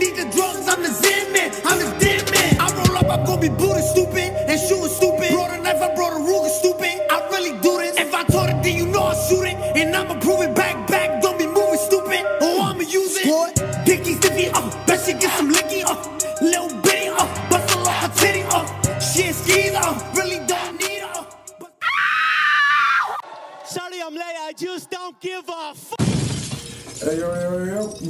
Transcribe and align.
need 0.00 0.16
the 0.16 0.24
drugs, 0.34 0.66
I'm 0.66 0.82
the 0.82 0.88
Zen 0.88 1.32
man, 1.32 1.52
I'm 1.64 1.78
the 1.78 1.90
dead 2.00 2.24
man. 2.32 2.56
I 2.58 2.66
roll 2.72 2.96
up, 2.96 3.08
I'm 3.12 3.24
gonna 3.26 3.40
be 3.40 3.50
booty 3.50 3.82
stupid 3.82 4.00
stupid. 4.10 4.49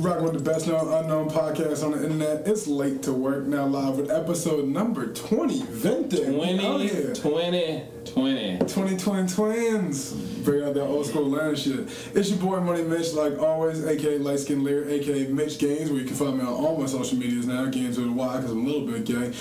You 0.00 0.08
rocking 0.08 0.24
with 0.24 0.32
the 0.32 0.50
best 0.50 0.66
known 0.66 0.92
unknown 0.92 1.28
podcast 1.28 1.84
on 1.84 1.92
the 1.92 2.02
internet. 2.02 2.46
It's 2.46 2.66
late 2.66 3.02
to 3.02 3.12
work 3.12 3.44
now 3.44 3.66
live 3.66 3.96
with 3.96 4.10
episode 4.10 4.66
number 4.68 5.12
20. 5.12 5.62
Vente. 5.62 6.30
We 6.30 6.58
out 6.64 7.14
20, 7.14 7.14
20, 7.14 7.82
20. 8.04 8.58
2020 8.58 9.28
twins. 9.28 10.29
Bring 10.44 10.64
out 10.64 10.74
that 10.74 10.86
old 10.86 11.06
school 11.06 11.28
land 11.28 11.58
shit. 11.58 11.88
It's 12.14 12.30
your 12.30 12.38
boy 12.38 12.60
Money 12.60 12.82
Mitch, 12.82 13.12
like 13.12 13.38
always, 13.38 13.84
aka 13.84 14.18
Light 14.18 14.40
Skin 14.40 14.64
Lear, 14.64 14.88
aka 14.88 15.26
Mitch 15.28 15.58
Gaines, 15.58 15.90
where 15.90 16.00
you 16.00 16.06
can 16.06 16.16
find 16.16 16.38
me 16.38 16.42
on 16.42 16.48
all 16.48 16.76
my 16.78 16.86
social 16.86 17.18
medias 17.18 17.46
now. 17.46 17.66
Games 17.66 17.98
with 17.98 18.08
a 18.08 18.12
Y, 18.12 18.36
because 18.36 18.50
I'm 18.52 18.64
a 18.64 18.68
little 18.68 18.86
bit 18.86 19.04
gay. 19.04 19.32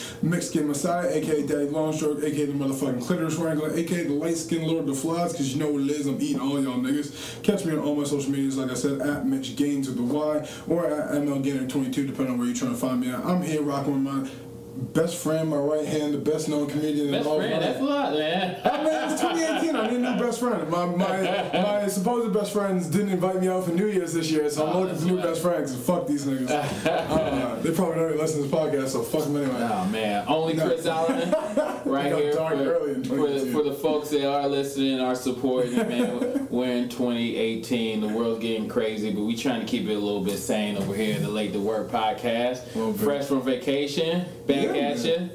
Skin 0.42 0.68
Messiah, 0.68 1.08
aka 1.10 1.46
Daddy 1.46 1.68
Longstroke, 1.68 2.24
aka 2.24 2.46
the 2.46 2.54
motherfucking 2.54 3.06
Clitoris 3.06 3.36
Wrangler, 3.36 3.74
aka 3.76 4.04
the 4.04 4.14
Light 4.14 4.38
Skin 4.38 4.68
Lord 4.68 4.82
of 4.82 4.88
the 4.88 4.94
Flies, 4.96 5.32
because 5.34 5.54
you 5.54 5.60
know 5.60 5.72
what 5.72 5.82
it 5.82 5.92
is. 5.92 6.08
I'm 6.08 6.22
eating 6.22 6.40
all 6.40 6.62
y'all 6.62 6.80
niggas. 6.80 7.42
Catch 7.44 7.66
me 7.66 7.74
on 7.74 7.80
all 7.80 7.96
my 7.96 8.04
social 8.04 8.32
medias, 8.32 8.58
like 8.58 8.72
I 8.72 8.76
said, 8.76 9.02
at 9.02 9.26
Mitch 9.26 9.56
Gaines 9.56 9.88
with 9.88 9.98
the 9.98 10.04
Y, 10.04 10.50
or 10.68 10.86
at 10.86 11.12
ML 11.12 11.44
Gainer22, 11.44 11.94
depending 12.08 12.32
on 12.32 12.38
where 12.38 12.48
you're 12.48 12.56
trying 12.56 12.72
to 12.72 12.78
find 12.78 13.02
me 13.02 13.12
at. 13.12 13.24
I'm 13.26 13.42
here 13.42 13.62
rocking 13.62 14.04
with 14.04 14.14
my 14.14 14.30
best 14.76 15.18
friend, 15.18 15.50
my 15.50 15.58
right 15.58 15.86
hand, 15.86 16.14
the 16.14 16.18
best 16.18 16.48
known 16.50 16.68
comedian 16.68 17.12
Best 17.12 17.26
in 17.26 17.32
all 17.32 17.38
friend, 17.38 17.54
of 17.54 17.62
that's 17.62 17.80
a 17.80 17.84
lot, 17.84 18.14
man. 18.14 18.60
I 18.64 18.84
mean, 18.84 19.12
it's 19.12 19.22
2018. 19.22 19.76
I 19.76 19.88
need 19.90 19.96
a 19.98 20.00
new 20.00 20.20
best 20.20 20.40
friend. 20.40 20.70
My, 20.70 20.86
my 20.86 21.50
my 21.54 21.88
supposed 21.88 22.34
best 22.34 22.54
friends 22.54 22.88
didn't 22.88 23.10
invite 23.10 23.42
me 23.42 23.48
out 23.48 23.66
for 23.66 23.72
New 23.72 23.88
Year's 23.88 24.14
this 24.14 24.30
year, 24.32 24.50
so 24.50 24.68
I'm 24.68 24.76
Oh, 24.76 24.82
looking 24.82 24.98
for 24.98 25.06
new 25.06 25.16
right. 25.18 25.26
best 25.26 25.42
friends. 25.42 25.76
Fuck 25.76 26.08
these 26.08 26.26
niggas. 26.26 26.50
uh, 26.86 27.56
they 27.62 27.72
probably 27.72 27.96
don't 27.96 28.06
even 28.10 28.18
listen 28.20 28.42
to 28.44 28.48
this 28.48 28.52
podcast, 28.60 28.90
so 28.90 29.02
fuck 29.04 29.24
them 29.24 29.38
anyway. 29.38 29.70
Oh 29.72 29.86
man, 29.86 30.26
only 30.28 30.56
Chris 30.56 30.86
Allen 30.86 31.32
right 31.86 32.14
here 32.16 32.34
dark 32.34 32.54
early 32.56 32.94
in 32.94 33.04
for, 33.04 33.18
for, 33.18 33.28
the, 33.30 33.46
for 33.52 33.64
the 33.64 33.74
folks 33.74 34.10
that 34.10 34.28
are 34.30 34.48
listening, 34.48 35.00
are 35.00 35.16
supporting. 35.16 35.76
Man, 35.90 36.48
we're 36.50 36.72
in 36.72 36.90
2018. 36.90 38.02
The 38.02 38.08
world's 38.10 38.42
getting 38.42 38.68
crazy, 38.68 39.12
but 39.12 39.22
we 39.22 39.36
trying 39.36 39.62
to 39.62 39.66
keep 39.66 39.88
it 39.88 39.94
a 39.94 40.00
little 40.00 40.24
bit 40.24 40.38
sane 40.38 40.78
over 40.78 40.94
here 40.94 41.16
in 41.16 41.24
the 41.24 41.30
Late 41.30 41.54
to 41.54 41.60
Work 41.60 41.90
podcast. 41.90 42.60
Fresh 42.98 43.26
from 43.26 43.42
vacation, 43.42 44.26
back 44.46 44.69
Yeah, 44.76 44.82
at 44.90 45.06
you. 45.06 45.30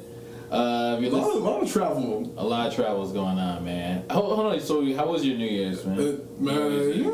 Uh, 0.51 0.99
if 1.01 1.13
A 1.13 1.17
lot, 1.17 1.21
of, 1.21 1.27
listening, 1.27 1.43
lot 1.45 1.63
of 1.63 1.73
travel. 1.73 2.35
a 2.37 2.45
lot 2.45 2.67
of 2.69 2.75
travel's 2.75 3.13
going 3.13 3.39
on, 3.39 3.65
man. 3.65 4.05
Hold, 4.11 4.37
hold 4.37 4.53
on. 4.55 4.61
So, 4.61 4.95
how 4.95 5.07
was 5.07 5.25
your 5.25 5.37
New 5.37 5.47
Year's, 5.49 5.85
man? 5.85 5.99
Uh, 5.99 6.03
man, 6.39 6.55
New 6.55 6.71
Year's 6.71 6.97
Eve? 6.97 7.05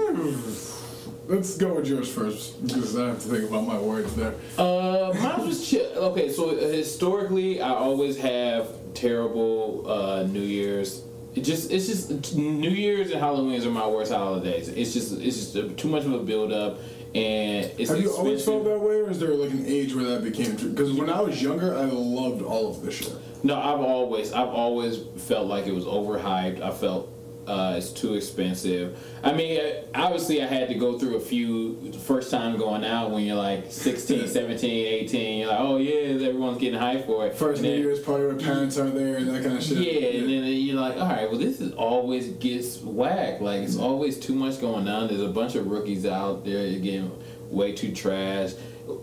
yeah. 1.28 1.34
let's 1.36 1.56
go 1.56 1.74
with 1.74 1.86
yours 1.86 2.12
first 2.12 2.60
because 2.66 2.98
I 2.98 3.06
have 3.06 3.22
to 3.22 3.28
think 3.28 3.48
about 3.48 3.66
my 3.66 3.78
words 3.78 4.14
there. 4.14 4.34
Uh, 4.58 5.12
mine 5.14 5.46
was 5.46 5.66
chill. 5.68 5.86
Okay, 6.10 6.30
so 6.30 6.54
historically, 6.56 7.62
I 7.62 7.70
always 7.70 8.18
have 8.18 8.68
terrible 8.94 9.88
uh, 9.90 10.22
New 10.24 10.40
Year's. 10.42 11.02
It 11.34 11.42
just 11.42 11.70
it's 11.70 11.86
just 11.86 12.34
New 12.36 12.70
Year's 12.70 13.12
and 13.12 13.20
Halloween's 13.20 13.64
are 13.64 13.70
my 13.70 13.86
worst 13.86 14.12
holidays. 14.12 14.68
It's 14.68 14.92
just 14.92 15.12
it's 15.20 15.52
just 15.52 15.78
too 15.78 15.88
much 15.88 16.04
of 16.04 16.12
a 16.12 16.18
build 16.18 16.52
up, 16.52 16.78
and 17.14 17.72
it's 17.76 17.90
Have 17.90 18.00
you 18.00 18.10
always 18.12 18.44
felt 18.44 18.64
that 18.64 18.78
way, 18.78 19.00
or 19.00 19.10
is 19.10 19.18
there 19.18 19.34
like 19.34 19.50
an 19.50 19.66
age 19.66 19.94
where 19.94 20.04
that 20.04 20.22
became 20.22 20.56
true? 20.56 20.70
Because 20.70 20.92
when 20.92 21.10
I 21.10 21.20
was 21.20 21.42
younger, 21.42 21.76
I 21.76 21.84
loved 21.84 22.42
all 22.42 22.70
of 22.70 22.82
this 22.82 22.94
shit. 22.94 23.12
No, 23.42 23.56
I've 23.56 23.80
always 23.80 24.32
I've 24.32 24.48
always 24.48 25.00
felt 25.16 25.48
like 25.48 25.66
it 25.66 25.74
was 25.74 25.84
overhyped. 25.84 26.60
I 26.60 26.70
felt 26.70 27.12
uh, 27.50 27.74
it's 27.76 27.90
too 27.90 28.14
expensive. 28.14 28.96
I 29.24 29.32
mean, 29.32 29.60
uh, 29.60 29.82
obviously 29.94 30.40
I 30.42 30.46
had 30.46 30.68
to 30.68 30.74
go 30.76 30.98
through 30.98 31.16
a 31.16 31.20
few 31.20 31.90
the 31.90 31.98
first 31.98 32.30
time 32.30 32.56
going 32.56 32.84
out 32.84 33.10
when 33.10 33.24
you're 33.24 33.36
like 33.36 33.70
16, 33.70 34.28
17, 34.28 34.86
18. 34.86 35.38
You're 35.40 35.48
like, 35.48 35.60
oh 35.60 35.76
yeah, 35.78 36.26
everyone's 36.26 36.58
getting 36.58 36.78
hyped 36.78 37.06
for 37.06 37.26
it. 37.26 37.34
First 37.34 37.62
New 37.62 37.74
Year's 37.74 38.00
party 38.00 38.24
where 38.24 38.36
parents 38.36 38.78
aren't 38.78 38.94
there 38.94 39.16
and 39.16 39.28
that 39.28 39.42
kind 39.42 39.58
of 39.58 39.64
shit. 39.64 39.78
Yeah, 39.78 40.20
and 40.20 40.28
then 40.30 40.44
you're 40.44 40.80
like, 40.80 40.96
all 40.96 41.08
right, 41.08 41.28
well, 41.28 41.38
this 41.38 41.60
is 41.60 41.72
always 41.72 42.28
gets 42.28 42.80
whack. 42.80 43.40
Like, 43.40 43.62
it's 43.62 43.76
always 43.76 44.18
too 44.18 44.34
much 44.34 44.60
going 44.60 44.88
on. 44.88 45.08
There's 45.08 45.20
a 45.20 45.28
bunch 45.28 45.56
of 45.56 45.66
rookies 45.66 46.06
out 46.06 46.44
there 46.44 46.66
you're 46.66 46.80
getting 46.80 47.12
way 47.50 47.72
too 47.72 47.92
trash. 47.92 48.52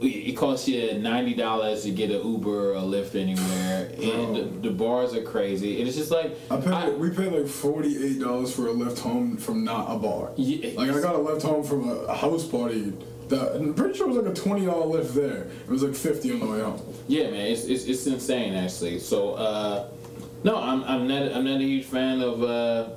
It 0.01 0.35
costs 0.37 0.67
you 0.67 0.97
ninety 0.99 1.33
dollars 1.33 1.83
to 1.83 1.91
get 1.91 2.11
an 2.11 2.25
Uber 2.29 2.71
or 2.71 2.73
a 2.75 2.81
Lyft 2.81 3.15
anywhere, 3.19 3.89
and 4.01 4.35
the, 4.35 4.69
the 4.69 4.71
bars 4.75 5.13
are 5.13 5.23
crazy. 5.23 5.79
And 5.79 5.87
it's 5.87 5.97
just 5.97 6.11
like, 6.11 6.35
I 6.51 6.57
paid, 6.57 6.73
I- 6.73 6.89
we 6.91 7.09
paid 7.09 7.31
like 7.31 7.47
forty 7.47 8.05
eight 8.05 8.19
dollars 8.19 8.53
for 8.53 8.67
a 8.67 8.71
lift 8.71 8.99
home 8.99 9.37
from 9.37 9.63
not 9.63 9.87
a 9.93 9.97
bar. 9.97 10.31
Yeah, 10.35 10.77
Like 10.77 10.91
I 10.91 11.01
got 11.01 11.15
a 11.15 11.19
lift 11.19 11.43
home 11.43 11.63
from 11.63 11.89
a, 11.89 12.13
house 12.13 12.45
party. 12.45 12.93
That 13.29 13.55
I'm 13.55 13.73
pretty 13.73 13.97
sure 13.97 14.07
it 14.09 14.13
was 14.15 14.23
like 14.23 14.31
a 14.31 14.39
twenty 14.39 14.65
dollar 14.65 14.85
lift 14.85 15.13
there. 15.13 15.47
It 15.65 15.69
was 15.69 15.83
like 15.83 15.95
fifty 15.95 16.31
on 16.31 16.39
the 16.39 16.47
way 16.47 16.61
home. 16.61 16.81
yeah, 17.07 17.29
man, 17.29 17.47
it's, 17.47 17.65
it's, 17.65 17.83
it's 17.85 18.07
insane 18.07 18.53
actually. 18.55 18.99
So, 18.99 19.33
uh, 19.33 19.89
no, 20.45 20.55
I'm, 20.57 20.81
I'm 20.85 21.07
not 21.07 21.33
I'm 21.33 21.43
not 21.43 21.59
a 21.59 21.63
huge 21.63 21.85
fan 21.85 22.21
of 22.21 22.41
uh, 22.43 22.89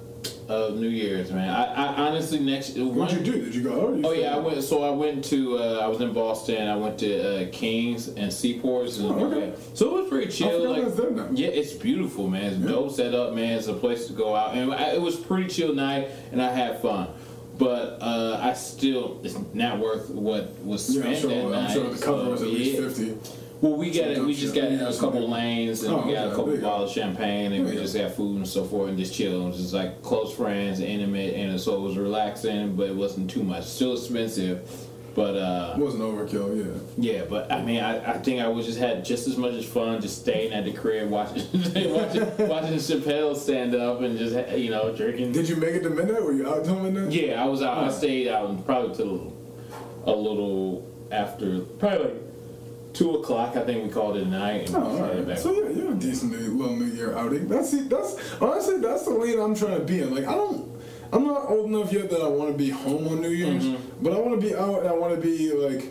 of 0.50 0.76
New 0.76 0.88
Year's, 0.88 1.30
man. 1.30 1.48
I, 1.48 1.64
I 1.74 1.94
honestly 2.08 2.40
next 2.40 2.76
What'd 2.76 3.16
you 3.16 3.32
do? 3.32 3.44
Did 3.44 3.54
you 3.54 3.62
go 3.62 3.88
out? 3.88 3.96
you 3.96 4.02
Oh 4.04 4.12
yeah, 4.12 4.34
I 4.34 4.38
went. 4.38 4.62
So 4.64 4.82
I 4.82 4.90
went 4.90 5.24
to. 5.26 5.58
Uh, 5.58 5.80
I 5.82 5.86
was 5.86 6.00
in 6.00 6.12
Boston. 6.12 6.66
I 6.68 6.76
went 6.76 6.98
to 6.98 7.46
uh, 7.46 7.48
Kings 7.52 8.08
and 8.08 8.32
Seaports. 8.32 8.98
And 8.98 9.10
Oh, 9.10 9.26
okay. 9.26 9.54
So 9.74 9.96
it 9.96 10.02
was 10.02 10.08
pretty 10.10 10.30
chill. 10.32 10.68
Like, 10.70 10.82
that's 10.82 10.96
there 10.96 11.10
now. 11.10 11.28
yeah, 11.32 11.48
it's 11.48 11.72
beautiful, 11.72 12.28
man. 12.28 12.52
It's 12.52 12.56
dope 12.56 12.92
set 12.92 13.14
up, 13.14 13.32
man. 13.34 13.58
It's 13.58 13.68
a 13.68 13.74
place 13.74 14.06
to 14.08 14.12
go 14.12 14.34
out, 14.34 14.54
and 14.56 14.72
I, 14.74 14.94
it 14.94 15.00
was 15.00 15.16
pretty 15.16 15.48
chill 15.48 15.74
night, 15.74 16.10
and 16.32 16.42
I 16.42 16.50
had 16.50 16.80
fun. 16.82 17.08
But 17.58 17.98
uh, 18.00 18.40
I 18.42 18.54
still, 18.54 19.20
it's 19.22 19.36
not 19.52 19.78
worth 19.78 20.08
what 20.10 20.58
was 20.64 20.88
Yeah, 20.88 21.02
spent 21.02 21.14
I'm 21.16 21.20
sure. 21.20 21.30
that 21.30 21.44
I'm 21.58 21.64
night. 21.64 21.72
sure 21.74 21.90
the 21.90 22.02
cover 22.04 22.24
so, 22.24 22.30
was 22.30 22.42
at 22.42 22.48
least 22.48 22.80
yeah. 22.80 22.88
fifty. 22.88 23.36
Well, 23.60 23.76
we 23.76 23.90
got 23.90 24.08
it. 24.08 24.24
We 24.24 24.32
just 24.34 24.54
got 24.54 24.64
a 24.64 24.96
couple 24.98 25.28
lanes, 25.28 25.82
and 25.82 25.94
Oh, 25.94 26.06
we 26.06 26.14
got 26.14 26.28
a 26.28 26.30
couple 26.30 26.46
There 26.46 26.54
you 26.56 26.60
go. 26.62 26.68
bottles 26.68 26.90
of 26.90 26.94
champagne, 27.02 27.52
and 27.52 27.66
we 27.66 27.72
just 27.72 27.94
had 27.94 28.14
food 28.14 28.36
and 28.36 28.48
so 28.48 28.64
forth, 28.64 28.88
and 28.88 28.98
just 28.98 29.14
chill. 29.14 29.42
It 29.44 29.48
was 29.48 29.58
just 29.58 29.74
like 29.74 30.02
close 30.02 30.32
friends, 30.34 30.80
intimate, 30.80 31.34
and 31.34 31.60
so 31.60 31.76
it 31.76 31.80
was 31.80 31.98
relaxing, 31.98 32.74
but 32.74 32.88
it 32.88 32.96
wasn't 32.96 33.30
too 33.30 33.42
much. 33.42 33.64
Still 33.66 33.92
expensive, 33.92 34.66
but 35.14 35.36
uh, 35.36 35.74
It 35.76 35.80
wasn't 35.82 36.04
overkill. 36.04 36.56
Yeah. 36.96 37.12
yeah. 37.18 37.24
But 37.28 37.52
I 37.52 37.62
mean, 37.62 37.80
I, 37.80 38.12
I 38.14 38.18
think 38.18 38.40
I 38.40 38.48
would 38.48 38.64
just 38.64 38.78
had 38.78 39.04
just 39.04 39.28
as 39.28 39.36
much 39.36 39.52
as 39.52 39.66
fun 39.66 40.00
just 40.00 40.20
staying 40.22 40.54
at 40.54 40.64
the 40.64 40.72
crib 40.72 41.10
watching 41.10 41.42
watching 41.52 42.48
watching 42.48 42.74
Chappelle 42.78 43.36
stand 43.36 43.74
up 43.74 44.00
and 44.00 44.16
just 44.18 44.56
you 44.56 44.70
know 44.70 44.94
drinking. 44.96 45.32
Did 45.32 45.48
you 45.50 45.56
make 45.56 45.74
it 45.74 45.82
to 45.82 45.90
midnight? 45.90 46.22
Were 46.24 46.32
you 46.32 46.48
out 46.48 46.64
till 46.64 46.80
midnight? 46.80 47.12
Yeah, 47.12 47.42
I 47.42 47.46
was 47.46 47.60
out. 47.60 47.76
I 47.76 47.88
Oh. 47.88 47.90
stayed 47.90 48.28
out 48.28 48.64
probably 48.64 48.96
till 48.96 49.36
a 50.06 50.12
little 50.12 50.86
after, 51.12 51.60
probably 51.78 52.04
like 52.04 52.22
two 53.00 53.14
o'clock. 53.16 53.56
I 53.56 53.62
think 53.64 53.82
we 53.84 53.88
called 53.90 54.16
it 54.18 54.24
a 54.24 54.28
night. 54.28 54.66
And 54.68 54.76
Oh, 54.76 54.82
all 54.82 55.24
right. 55.24 55.38
So 55.38 55.52
yeah, 55.52 55.70
you're 55.70 55.92
a 55.92 55.94
decent 55.94 56.32
little 56.32 56.76
New 56.76 56.84
Year 56.86 57.16
outing. 57.16 57.48
That's 57.48 57.70
that's 57.88 58.10
honestly 58.40 58.78
that's 58.78 59.04
the 59.04 59.14
lane 59.14 59.40
I'm 59.40 59.54
trying 59.54 59.78
to 59.78 59.84
be 59.84 60.00
in. 60.02 60.14
Like 60.14 60.26
I 60.26 60.34
don't, 60.34 60.78
I'm 61.12 61.26
not 61.26 61.48
old 61.48 61.66
enough 61.70 61.92
yet 61.92 62.10
that 62.10 62.20
I 62.20 62.28
want 62.28 62.52
to 62.52 62.58
be 62.58 62.70
home 62.70 63.08
on 63.08 63.20
New 63.22 63.30
Year's, 63.30 63.64
Mm-hmm. 63.64 64.04
but 64.04 64.12
I 64.12 64.18
want 64.20 64.40
to 64.40 64.46
be 64.46 64.54
out 64.54 64.80
and 64.80 64.88
I 64.88 64.92
want 64.92 65.14
to 65.14 65.20
be 65.20 65.52
like 65.52 65.82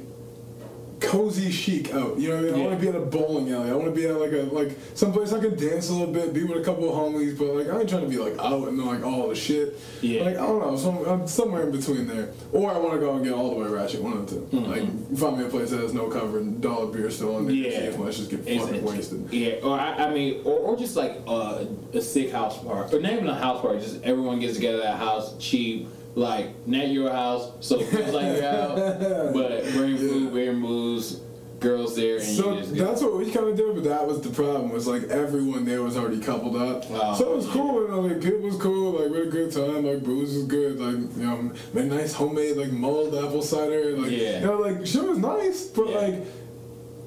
cozy 0.99 1.51
chic 1.51 1.93
out. 1.93 2.17
You 2.19 2.29
know 2.29 2.35
what 2.35 2.43
I 2.43 2.47
mean? 2.47 2.53
I 2.53 2.57
Yeah. 2.57 2.63
want 2.67 2.79
to 2.79 2.81
be 2.81 2.87
at 2.89 2.95
a 2.95 3.05
bowling 3.05 3.51
alley. 3.51 3.69
I 3.69 3.73
want 3.73 3.85
to 3.85 3.91
be 3.91 4.05
at 4.05 4.19
like 4.19 4.31
a 4.31 4.43
like 4.53 4.77
someplace 4.95 5.31
I 5.33 5.39
can 5.39 5.55
dance 5.55 5.89
a 5.89 5.93
little 5.93 6.13
bit, 6.13 6.33
be 6.33 6.43
with 6.43 6.57
a 6.57 6.63
couple 6.63 6.89
of 6.89 6.95
homies, 6.95 7.37
but 7.37 7.47
like 7.55 7.69
I 7.69 7.79
ain't 7.79 7.89
trying 7.89 8.01
to 8.03 8.07
be 8.09 8.17
like 8.17 8.37
out 8.39 8.67
and 8.67 8.77
like 8.85 9.03
all 9.05 9.29
the 9.29 9.35
shit. 9.35 9.79
Yeah. 10.01 10.23
Like 10.23 10.35
I 10.37 10.45
don't 10.45 10.59
know, 10.59 10.75
some, 10.77 10.97
I'm 11.05 11.27
somewhere 11.27 11.63
in 11.63 11.71
between 11.71 12.07
there. 12.07 12.29
Or 12.51 12.71
I 12.71 12.77
want 12.77 12.93
to 12.93 12.99
go 12.99 13.13
and 13.15 13.23
get 13.23 13.33
all 13.33 13.49
the 13.51 13.55
way 13.55 13.67
ratchet. 13.69 14.01
One 14.01 14.13
of 14.13 14.29
the 14.29 14.41
2 14.57 14.59
Like 14.59 15.17
find 15.17 15.37
me 15.37 15.45
a 15.45 15.49
place 15.49 15.69
that 15.71 15.79
has 15.81 15.93
no 15.93 16.07
cover 16.09 16.39
and 16.39 16.59
dollar 16.61 16.87
beer 16.87 17.09
still 17.09 17.35
on 17.35 17.45
there. 17.47 17.55
Mm-hmm. 17.55 17.99
Yeah. 17.99 18.03
Let's 18.05 18.17
just 18.17 18.29
get 18.29 18.39
fucking 18.39 18.75
it's- 18.75 18.83
wasted. 18.83 19.31
Yeah, 19.31 19.55
or 19.63 19.79
I, 19.79 19.93
I 20.07 20.13
mean, 20.13 20.41
or, 20.43 20.57
or 20.59 20.77
just 20.77 20.95
like 20.95 21.21
uh, 21.27 21.65
a 21.93 22.01
sick 22.01 22.31
house 22.31 22.57
party, 22.63 22.95
or 22.95 22.99
not 23.01 23.13
even 23.13 23.27
a 23.27 23.35
house 23.35 23.61
party. 23.61 23.79
Just 23.79 24.03
everyone 24.03 24.39
gets 24.39 24.55
together 24.55 24.81
at 24.83 24.93
a 24.95 24.97
house, 24.97 25.35
cheap, 25.39 25.87
like 26.15 26.67
not 26.67 26.87
your 26.89 27.11
house, 27.11 27.51
so 27.59 27.79
it 27.79 27.85
feels 27.87 28.13
like 28.13 28.37
you're 28.37 28.45
out, 28.45 28.75
but 29.33 29.63
bring 29.73 29.97
food, 29.97 30.33
and 30.35 30.61
booze, 30.61 31.21
girls 31.59 31.95
there, 31.95 32.15
and 32.15 32.23
So 32.23 32.53
you 32.53 32.59
just 32.61 32.75
that's 32.75 33.01
what 33.01 33.17
we 33.17 33.31
kind 33.31 33.47
of 33.47 33.55
did, 33.57 33.75
but 33.75 33.83
that 33.85 34.05
was 34.07 34.21
the 34.21 34.29
problem. 34.29 34.71
Was 34.71 34.87
like 34.87 35.03
everyone 35.03 35.65
there 35.65 35.81
was 35.83 35.97
already 35.97 36.19
coupled 36.19 36.55
up, 36.55 36.83
Oh, 36.89 37.15
so 37.17 37.31
it 37.33 37.35
was 37.37 37.47
cool. 37.47 37.85
And 37.85 38.07
like 38.13 38.21
people 38.21 38.39
was 38.41 38.57
cool. 38.57 38.93
Like 38.99 39.11
we 39.11 39.17
had 39.19 39.27
a 39.27 39.31
good 39.31 39.51
time. 39.51 39.85
Like 39.85 40.03
booze 40.03 40.33
was 40.35 40.45
good. 40.45 40.79
Like 40.79 41.15
you 41.17 41.25
know, 41.25 41.51
made 41.73 41.85
nice 41.85 42.13
homemade 42.13 42.57
like 42.57 42.71
mulled 42.71 43.13
apple 43.15 43.41
cider. 43.41 43.97
Like 43.97 44.11
Yeah. 44.11 44.39
you 44.39 44.45
know, 44.45 44.57
like 44.59 44.85
shit 44.85 45.03
was 45.03 45.17
nice, 45.19 45.65
but 45.65 45.89
Yeah. 45.89 45.97
like 45.97 46.15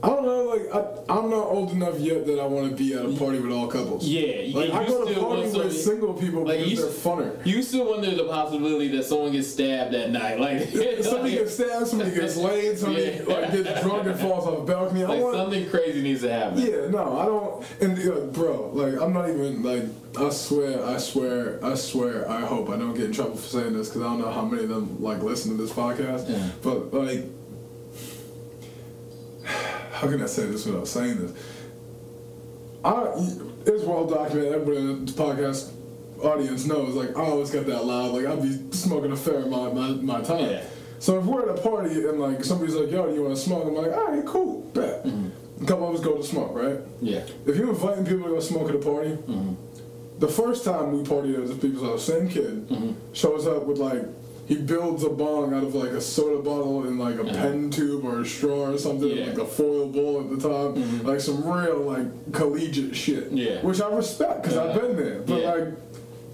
I 0.03 0.09
don't 0.09 0.25
know, 0.25 0.43
like 0.45 0.75
I, 0.75 1.15
I'm 1.17 1.31
not 1.31 1.47
old 1.47 1.71
enough 1.71 1.99
yet 2.01 2.27
that 2.27 2.41
I 2.41 2.47
want 2.47 2.71
to 2.71 2.77
be 2.77 2.93
at 2.95 3.05
a 3.05 3.13
party 3.13 3.39
with 3.39 3.53
all 3.53 3.69
couples. 3.69 4.05
Yeah, 4.05 4.57
like 4.59 4.69
you 4.69 4.73
I 4.75 4.87
go 4.87 5.07
to 5.07 5.21
parties 5.21 5.55
with 5.55 5.81
single 5.81 6.15
people 6.15 6.45
like, 6.45 6.59
because 6.59 6.71
you 6.73 6.77
they're 6.79 6.87
funner. 6.91 7.47
You 7.47 7.63
still 7.63 7.89
wonder 7.89 8.13
the 8.13 8.25
possibility 8.25 8.89
that 8.97 9.05
someone 9.05 9.31
gets 9.31 9.53
stabbed 9.53 9.95
that 9.95 10.11
night, 10.11 10.41
like 10.41 10.69
somebody 11.03 11.33
gets 11.33 11.55
stabbed, 11.55 11.87
somebody 11.87 12.11
gets 12.15 12.37
laid, 12.49 12.79
somebody 12.79 13.23
Yeah. 13.27 13.35
like 13.35 13.53
gets 13.53 13.83
drunk 13.83 14.07
and 14.09 14.19
falls 14.19 14.47
off 14.47 14.59
a 14.59 14.63
balcony. 14.65 15.05
Like 15.05 15.21
want, 15.21 15.37
something 15.37 15.71
crazy 15.71 16.03
needs 16.03 16.23
to 16.23 16.33
happen. 16.33 16.59
Yeah, 16.59 16.89
no, 16.89 17.19
I 17.19 17.27
don't. 17.27 17.65
And 17.81 18.11
uh, 18.13 18.21
bro, 18.33 18.71
like, 18.73 19.01
I'm 19.01 19.13
not 19.13 19.29
even 19.29 19.63
like. 19.63 19.85
I 20.19 20.29
swear, 20.29 20.85
I 20.85 20.99
swear, 20.99 21.65
I 21.65 21.75
swear. 21.75 22.31
I 22.31 22.41
hope 22.41 22.69
I 22.69 22.77
don't 22.77 22.93
get 22.93 23.05
in 23.07 23.13
trouble 23.13 23.37
for 23.37 23.49
saying 23.49 23.73
this 23.73 23.89
because 23.89 24.03
I 24.03 24.07
don't 24.07 24.19
know 24.21 24.31
how 24.31 24.45
many 24.45 24.65
of 24.65 24.69
them 24.69 25.01
like 25.03 25.23
listen 25.23 25.57
to 25.57 25.63
this 25.63 25.73
podcast. 25.73 26.29
Yeah. 26.29 26.51
But 26.63 26.93
like, 26.93 27.25
how 30.03 30.09
can 30.09 30.21
I 30.21 30.27
say 30.27 30.47
this 30.47 30.67
without 30.67 30.89
saying 30.89 31.19
this? 31.19 31.33
I 32.85 33.13
it's 33.65 33.85
well 33.85 34.05
documented. 34.05 34.53
Everybody 34.53 34.79
in 34.79 35.07
the 35.07 35.13
podcast 35.13 35.71
audience 36.21 36.67
knows. 36.67 36.95
Like, 36.95 37.17
I 37.17 37.21
always 37.21 37.53
get 37.53 37.67
that 37.67 37.85
loud. 37.85 38.13
Like, 38.13 38.27
I'd 38.27 38.43
be 38.43 38.73
smoking 38.73 39.13
a 39.13 39.17
fair 39.17 39.43
amount 39.43 39.69
of 39.69 40.03
my, 40.03 40.19
my 40.19 40.21
time. 40.25 40.51
Yeah. 40.51 40.65
So 40.99 41.21
if 41.21 41.25
we're 41.25 41.49
at 41.49 41.57
a 41.57 41.63
party 41.63 42.05
and 42.05 42.19
like 42.19 42.45
somebody's 42.45 42.75
like, 42.75 42.91
"Yo, 42.91 43.07
do 43.07 43.15
you 43.15 43.23
want 43.23 43.37
to 43.37 43.41
smoke?" 43.41 43.65
I'm 43.65 43.75
like, 43.75 43.93
"All 43.93 44.13
right, 44.13 44.27
cool, 44.27 44.63
bet." 44.75 45.05
Mm-hmm. 45.05 45.65
A 45.65 45.67
couple 45.67 45.89
of 45.89 45.95
us 45.95 46.01
go 46.01 46.17
to 46.17 46.23
smoke, 46.25 46.53
right? 46.53 46.81
Yeah. 47.01 47.25
If 47.47 47.57
you're 47.57 47.71
inviting 47.71 48.05
people 48.05 48.25
to 48.25 48.31
go 48.31 48.41
smoke 48.41 48.69
at 48.71 48.75
a 48.75 48.79
party, 48.79 49.11
mm-hmm. 49.11 49.55
the 50.19 50.29
first 50.29 50.65
time 50.65 50.97
we 50.97 51.05
partied 51.05 51.39
at 51.39 51.47
this 51.47 51.59
people's 51.59 51.83
house, 51.83 52.05
same 52.05 52.29
kid 52.29 52.69
mm-hmm. 52.69 52.93
shows 53.13 53.47
up 53.47 53.67
with 53.67 53.79
like 53.79 54.03
he 54.47 54.57
builds 54.57 55.05
a 55.05 55.09
bong 55.09 55.55
out 55.55 55.63
of 55.63 55.75
like 55.75 55.91
a 55.91 56.01
soda 56.01 56.43
bottle 56.43 56.85
and 56.85 56.99
like 56.99 57.17
a 57.19 57.25
pen 57.25 57.71
tube 57.71 58.05
or 58.05 58.21
a 58.21 58.27
straw 58.27 58.71
or 58.71 58.79
something, 58.79 59.09
Yeah. 59.09 59.27
like 59.27 59.39
a 59.39 59.47
foil 59.47 59.87
bowl 59.89 60.21
at 60.21 60.31
the 60.31 60.49
top, 60.49 60.77
like 61.05 61.21
some 61.21 61.45
real 61.49 61.79
like 61.79 62.33
collegiate 62.33 62.95
shit. 62.97 63.31
Yeah. 63.33 63.61
which 63.63 63.81
I 63.81 63.89
respect 63.95 64.43
because 64.43 64.59
I've 64.59 64.79
been 64.81 64.97
there. 64.97 65.21
But 65.21 65.41
Yeah. 65.41 65.53
like 65.55 65.69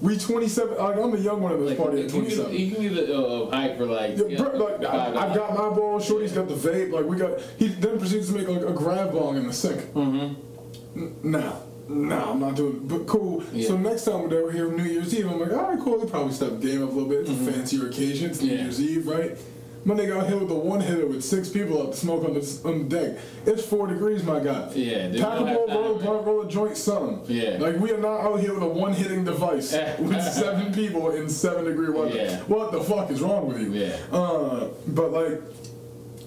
we 0.00 0.16
27, 0.16 0.78
like 0.78 0.96
I'm 0.96 1.10
the 1.10 1.19
young 1.19 1.43
one 1.43 1.52
at 1.52 1.58
this 1.58 1.70
Like, 1.70 1.78
party 1.78 1.99
you 1.99 2.05
at 2.05 2.10
can 2.10 2.20
get, 2.25 2.37
27. 2.37 2.56
you 2.56 2.75
can 2.75 2.94
get 2.94 3.10
uh, 3.10 3.46
hike 3.50 3.76
for 3.76 3.87
like, 3.87 4.16
Yeah, 4.16 4.25
you 4.26 4.38
know, 4.38 4.50
like, 4.52 4.84
I, 4.84 5.26
I've 5.28 5.34
got 5.37 5.50
my 5.58 5.69
bowl. 5.70 5.99
Shorty's 6.00 6.32
got 6.32 6.46
the 6.49 6.54
vape. 6.54 6.93
Like 6.93 7.04
we 7.04 7.16
got. 7.16 7.40
He 7.58 7.66
then 7.69 7.99
proceeds 7.99 8.28
to 8.32 8.38
make 8.38 8.49
like 8.49 8.62
a 8.62 8.72
grab 8.72 9.12
bong 9.12 9.37
in 9.37 9.46
the 9.49 9.52
sink. 9.52 9.81
Mm-hmm. 9.94 11.31
Nah, 11.31 11.52
nah, 11.88 12.31
I'm 12.32 12.40
not 12.40 12.55
doing. 12.56 12.76
it. 12.76 12.88
But 12.88 13.06
cool. 13.06 13.43
Yeah. 13.52 13.69
So 13.69 13.76
next 13.76 14.05
time 14.05 14.29
we're 14.29 14.50
here 14.52 14.70
New 14.70 14.85
Year's 14.85 15.14
Eve, 15.14 15.29
I'm 15.31 15.40
like, 15.40 15.52
all 15.52 15.70
right, 15.70 15.81
cool. 15.81 15.99
They 15.99 16.11
probably 16.11 16.32
step 16.32 16.50
the 16.50 16.56
game 16.67 16.82
up 16.82 16.90
a 16.90 16.93
little 16.93 17.08
bit. 17.08 17.20
It's 17.20 17.31
a 17.31 17.52
fancier 17.52 17.88
occasion. 17.88 18.31
It's 18.31 18.40
New 18.43 18.49
Mm-hmm. 18.49 18.56
Yeah. 18.56 18.62
Year's 18.62 18.81
Eve, 18.81 19.06
right? 19.06 19.38
My 19.85 19.94
nigga 19.94 20.20
out 20.20 20.26
here 20.26 20.37
with 20.37 20.50
a 20.50 20.55
one 20.55 20.81
hitter 20.81 21.06
with 21.06 21.25
six 21.25 21.49
people 21.49 21.81
out 21.81 21.93
to 21.93 21.96
smoke 21.99 22.25
on 22.25 22.35
the 22.35 22.61
on 22.64 22.88
the 22.88 22.96
deck. 22.96 23.19
It's 23.46 23.64
four 23.64 23.87
degrees, 23.87 24.23
my 24.25 24.40
guy. 24.40 24.70
Yeah, 24.75 25.08
there's 25.08 25.20
Pack 25.23 25.40
a 25.40 25.44
bowl, 25.44 25.67
roll 25.69 25.99
blunt, 25.99 26.26
roll 26.26 26.40
a 26.43 26.49
joint, 26.50 26.76
something. 26.76 27.25
Yeah. 27.35 27.56
Like 27.58 27.76
we 27.76 27.93
are 27.93 27.96
not 28.00 28.20
out 28.20 28.40
here 28.40 28.52
with 28.52 28.64
a 28.64 28.69
one 28.69 28.93
hitting 28.93 29.25
device 29.25 29.73
with 29.99 30.20
seven 30.23 30.75
people 30.75 31.12
in 31.12 31.29
seven 31.29 31.64
degree 31.64 31.88
weather. 31.90 32.14
Yeah. 32.14 32.40
What 32.43 32.73
the 32.73 32.81
fuck 32.82 33.11
is 33.11 33.23
wrong 33.23 33.49
with 33.49 33.61
you? 33.61 33.73
Yeah. 33.73 33.96
Uh, 34.12 34.69
but 34.88 35.12
like, 35.12 35.40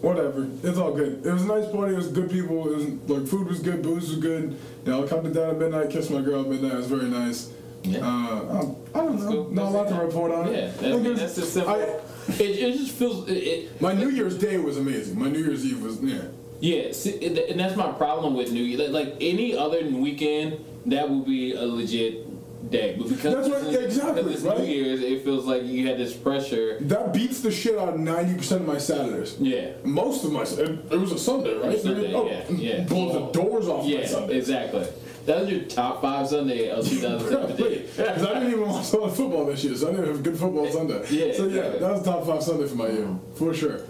whatever. 0.01 0.47
It's 0.63 0.77
all 0.77 0.93
good. 0.93 1.25
It 1.25 1.31
was 1.31 1.43
a 1.43 1.47
nice 1.47 1.69
party. 1.71 1.93
It 1.93 1.97
was 1.97 2.07
good 2.09 2.29
people. 2.31 2.67
It 2.71 2.75
was 2.75 2.85
like 3.09 3.27
food 3.27 3.47
was 3.47 3.59
good, 3.59 3.81
booze 3.81 4.09
was 4.09 4.19
good. 4.19 4.57
You 4.85 4.91
know, 4.91 5.03
I 5.03 5.07
come 5.07 5.31
down 5.31 5.49
at 5.51 5.57
midnight, 5.57 5.89
kiss 5.89 6.09
my 6.09 6.21
girl 6.21 6.41
at 6.41 6.47
midnight. 6.47 6.73
It 6.73 6.77
was 6.77 6.87
very 6.87 7.09
nice. 7.09 7.51
Yeah. 7.83 7.99
Uh, 7.99 8.73
I, 8.93 8.99
I 8.99 9.05
don't 9.05 9.19
know. 9.19 9.27
cool. 9.27 9.51
Not 9.51 9.67
a 9.67 9.69
lot 9.69 9.87
to 9.89 9.95
report 9.95 10.31
on 10.31 10.47
it. 10.47 10.51
Yeah, 10.51 10.57
I 10.65 10.65
that, 10.67 10.79
think 10.79 11.05
it's- 11.07 11.19
that's 11.19 11.35
just 11.35 11.53
simple. 11.53 11.73
I- 11.73 11.99
it, 12.27 12.39
it 12.39 12.77
just 12.77 12.91
feels 12.91 13.27
it, 13.27 13.33
it, 13.33 13.81
my 13.81 13.93
New 13.93 14.09
Year's 14.09 14.37
Day 14.37 14.57
was 14.59 14.77
amazing. 14.77 15.17
My 15.17 15.27
New 15.29 15.39
Year's 15.39 15.65
Eve 15.65 15.81
was 15.81 15.99
yeah. 16.01 16.21
Yeah, 16.59 16.91
see, 16.91 17.25
and 17.49 17.59
that's 17.59 17.75
my 17.75 17.91
problem 17.93 18.35
with 18.35 18.51
New 18.51 18.61
Year. 18.63 18.87
Like 18.89 19.15
any 19.19 19.57
other 19.57 19.83
weekend, 19.89 20.63
that 20.85 21.09
would 21.09 21.25
be 21.25 21.53
a 21.53 21.63
legit 21.63 22.27
day. 22.71 22.95
But 22.97 23.09
because 23.09 23.35
That's 23.35 23.49
what- 23.49 23.63
it's- 23.67 23.85
exactly, 23.85 24.23
because 24.23 24.35
it's 24.37 24.43
right? 24.43 24.59
New 24.59 24.65
Year's, 24.73 25.01
it 25.01 25.23
feels 25.23 25.45
like 25.45 25.63
you 25.65 25.87
had 25.87 25.97
this 25.97 26.13
pressure. 26.13 26.77
That 26.81 27.13
beats 27.13 27.41
the 27.41 27.51
shit 27.51 27.77
out 27.77 27.89
of 27.89 27.99
ninety 27.99 28.35
percent 28.35 28.61
of 28.61 28.67
my 28.67 28.77
Saturdays. 28.77 29.35
Yeah. 29.39 29.71
Most 29.83 30.23
of 30.25 30.31
my 30.31 30.41
it, 30.43 30.59
it 30.91 30.99
was 30.99 31.11
a 31.11 31.19
Sunday, 31.19 31.53
right? 31.57 31.79
Sunday, 31.79 32.13
oh, 32.13 32.25
yeah, 32.27 32.43
yeah. 32.49 32.83
Blow 32.85 33.11
the 33.27 33.31
doors 33.31 33.67
off 33.67 33.83
my 33.83 33.89
Yeah, 33.91 34.07
Sunday. 34.07 34.37
exactly. 34.37 34.85
That 35.27 35.41
was 35.41 35.49
your 35.51 35.61
top 35.65 36.01
five 36.01 36.27
Sunday 36.27 36.69
of 36.69 36.83
2017. 36.89 37.83
Because 37.95 38.23
I 38.25 38.33
didn't 38.39 38.47
even 38.53 38.67
watch 38.67 38.91
a 38.91 38.97
lot 38.97 39.09
of 39.09 39.15
football 39.15 39.45
this 39.45 39.63
year, 39.63 39.75
so 39.75 39.89
I 39.89 39.91
didn't 39.91 40.07
have 40.07 40.19
a 40.19 40.23
good 40.23 40.37
football 40.37 40.67
Sunday. 40.71 40.99
Yeah, 41.11 41.33
So 41.33 41.43
yeah, 41.45 41.57
exactly. 41.59 41.79
that 41.79 41.91
was 41.91 42.03
top 42.03 42.25
five 42.25 42.41
Sunday 42.43 42.67
for 42.67 42.75
my 42.75 42.87
year, 42.89 43.07
for 43.35 43.53
sure. 43.53 43.81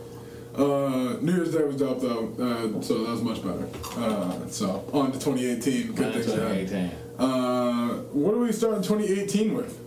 Uh, 0.54 1.16
New 1.22 1.34
Year's 1.34 1.54
Day 1.54 1.64
was 1.64 1.78
dope 1.78 2.02
though, 2.02 2.34
uh, 2.38 2.82
so 2.82 3.06
that 3.06 3.12
was 3.12 3.22
much 3.22 3.42
better. 3.42 3.66
Uh, 3.98 4.34
so 4.50 4.84
on 4.92 5.14
to 5.14 5.18
2018, 5.20 5.94
good 5.94 6.14
things 6.14 6.28
ahead. 6.28 6.68
2018. 6.68 6.92
Uh, 7.22 7.90
what 8.14 8.34
do 8.34 8.40
we 8.40 8.52
start 8.52 8.74
in 8.74 8.82
2018 8.82 9.54
with? 9.54 9.80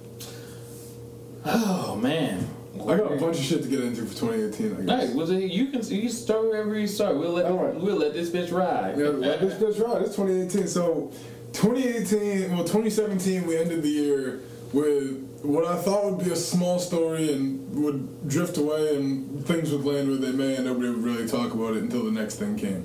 Oh 1.45 1.97
man. 1.97 2.49
I 2.81 2.97
got 2.97 3.13
a 3.13 3.17
bunch 3.17 3.39
of 3.39 3.45
shit 3.45 3.63
to 3.63 3.69
get 3.69 3.81
into 3.81 4.05
for 4.07 4.15
2018. 4.15 4.89
I 4.91 5.05
guess. 5.07 5.31
It, 5.31 5.51
you 5.51 5.69
can 5.69 5.85
you 5.89 6.03
can 6.03 6.11
start 6.11 6.45
wherever 6.45 6.79
you 6.79 6.87
start. 6.87 7.17
We'll 7.17 7.33
let 7.33 7.51
right. 7.51 7.75
we'll 7.75 7.97
let 7.97 8.13
this 8.13 8.31
bitch 8.31 8.53
ride. 8.53 8.99
Yeah, 8.99 9.09
like 9.09 9.41
this 9.41 9.55
bitch 9.55 9.85
ride. 9.85 10.03
It's 10.03 10.15
2018. 10.15 10.69
So, 10.69 11.13
2018, 11.55 12.53
well, 12.53 12.63
2017, 12.63 13.47
we 13.47 13.57
ended 13.57 13.83
the 13.83 13.89
year 13.89 14.41
with 14.73 15.41
what 15.43 15.65
I 15.65 15.77
thought 15.77 16.05
would 16.05 16.25
be 16.25 16.31
a 16.31 16.37
small 16.37 16.79
story 16.79 17.33
and 17.33 17.83
would 17.83 18.29
drift 18.29 18.59
away 18.59 18.97
and 18.97 19.45
things 19.47 19.73
would 19.73 19.85
land 19.85 20.09
where 20.09 20.19
they 20.19 20.33
may 20.33 20.57
and 20.57 20.67
nobody 20.67 20.89
would 20.89 21.03
really 21.03 21.29
talk 21.29 21.53
about 21.53 21.77
it 21.77 21.83
until 21.83 22.05
the 22.05 22.13
next 22.13 22.37
thing 22.37 22.57
came. 22.57 22.85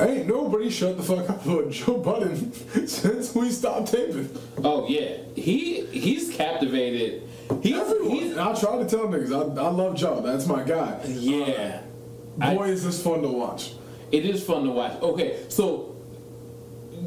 Ain't 0.00 0.28
nobody 0.28 0.70
shut 0.70 0.96
the 0.96 1.02
fuck 1.02 1.28
up 1.28 1.44
about 1.44 1.70
Joe 1.72 1.98
Budden 1.98 2.52
since 2.86 3.34
we 3.34 3.50
stopped 3.50 3.88
taping. 3.92 4.30
Oh 4.62 4.86
yeah, 4.88 5.16
he 5.34 5.84
he's 5.86 6.34
captivated. 6.34 7.22
He's, 7.62 7.74
Everyone. 7.76 8.10
he's 8.10 8.36
I 8.36 8.54
try 8.54 8.78
to 8.78 8.88
tell 8.88 9.08
niggas, 9.08 9.32
I, 9.58 9.60
I 9.60 9.68
love 9.70 9.96
Joe. 9.96 10.20
That's 10.20 10.46
my 10.46 10.62
guy. 10.62 11.00
yeah. 11.06 11.80
Boy, 12.36 12.68
is 12.68 12.84
this 12.84 13.02
fun 13.02 13.22
to 13.22 13.28
watch. 13.28 13.72
It 14.12 14.24
is 14.24 14.44
fun 14.44 14.64
to 14.64 14.70
watch. 14.70 15.00
Okay, 15.02 15.40
so 15.48 15.96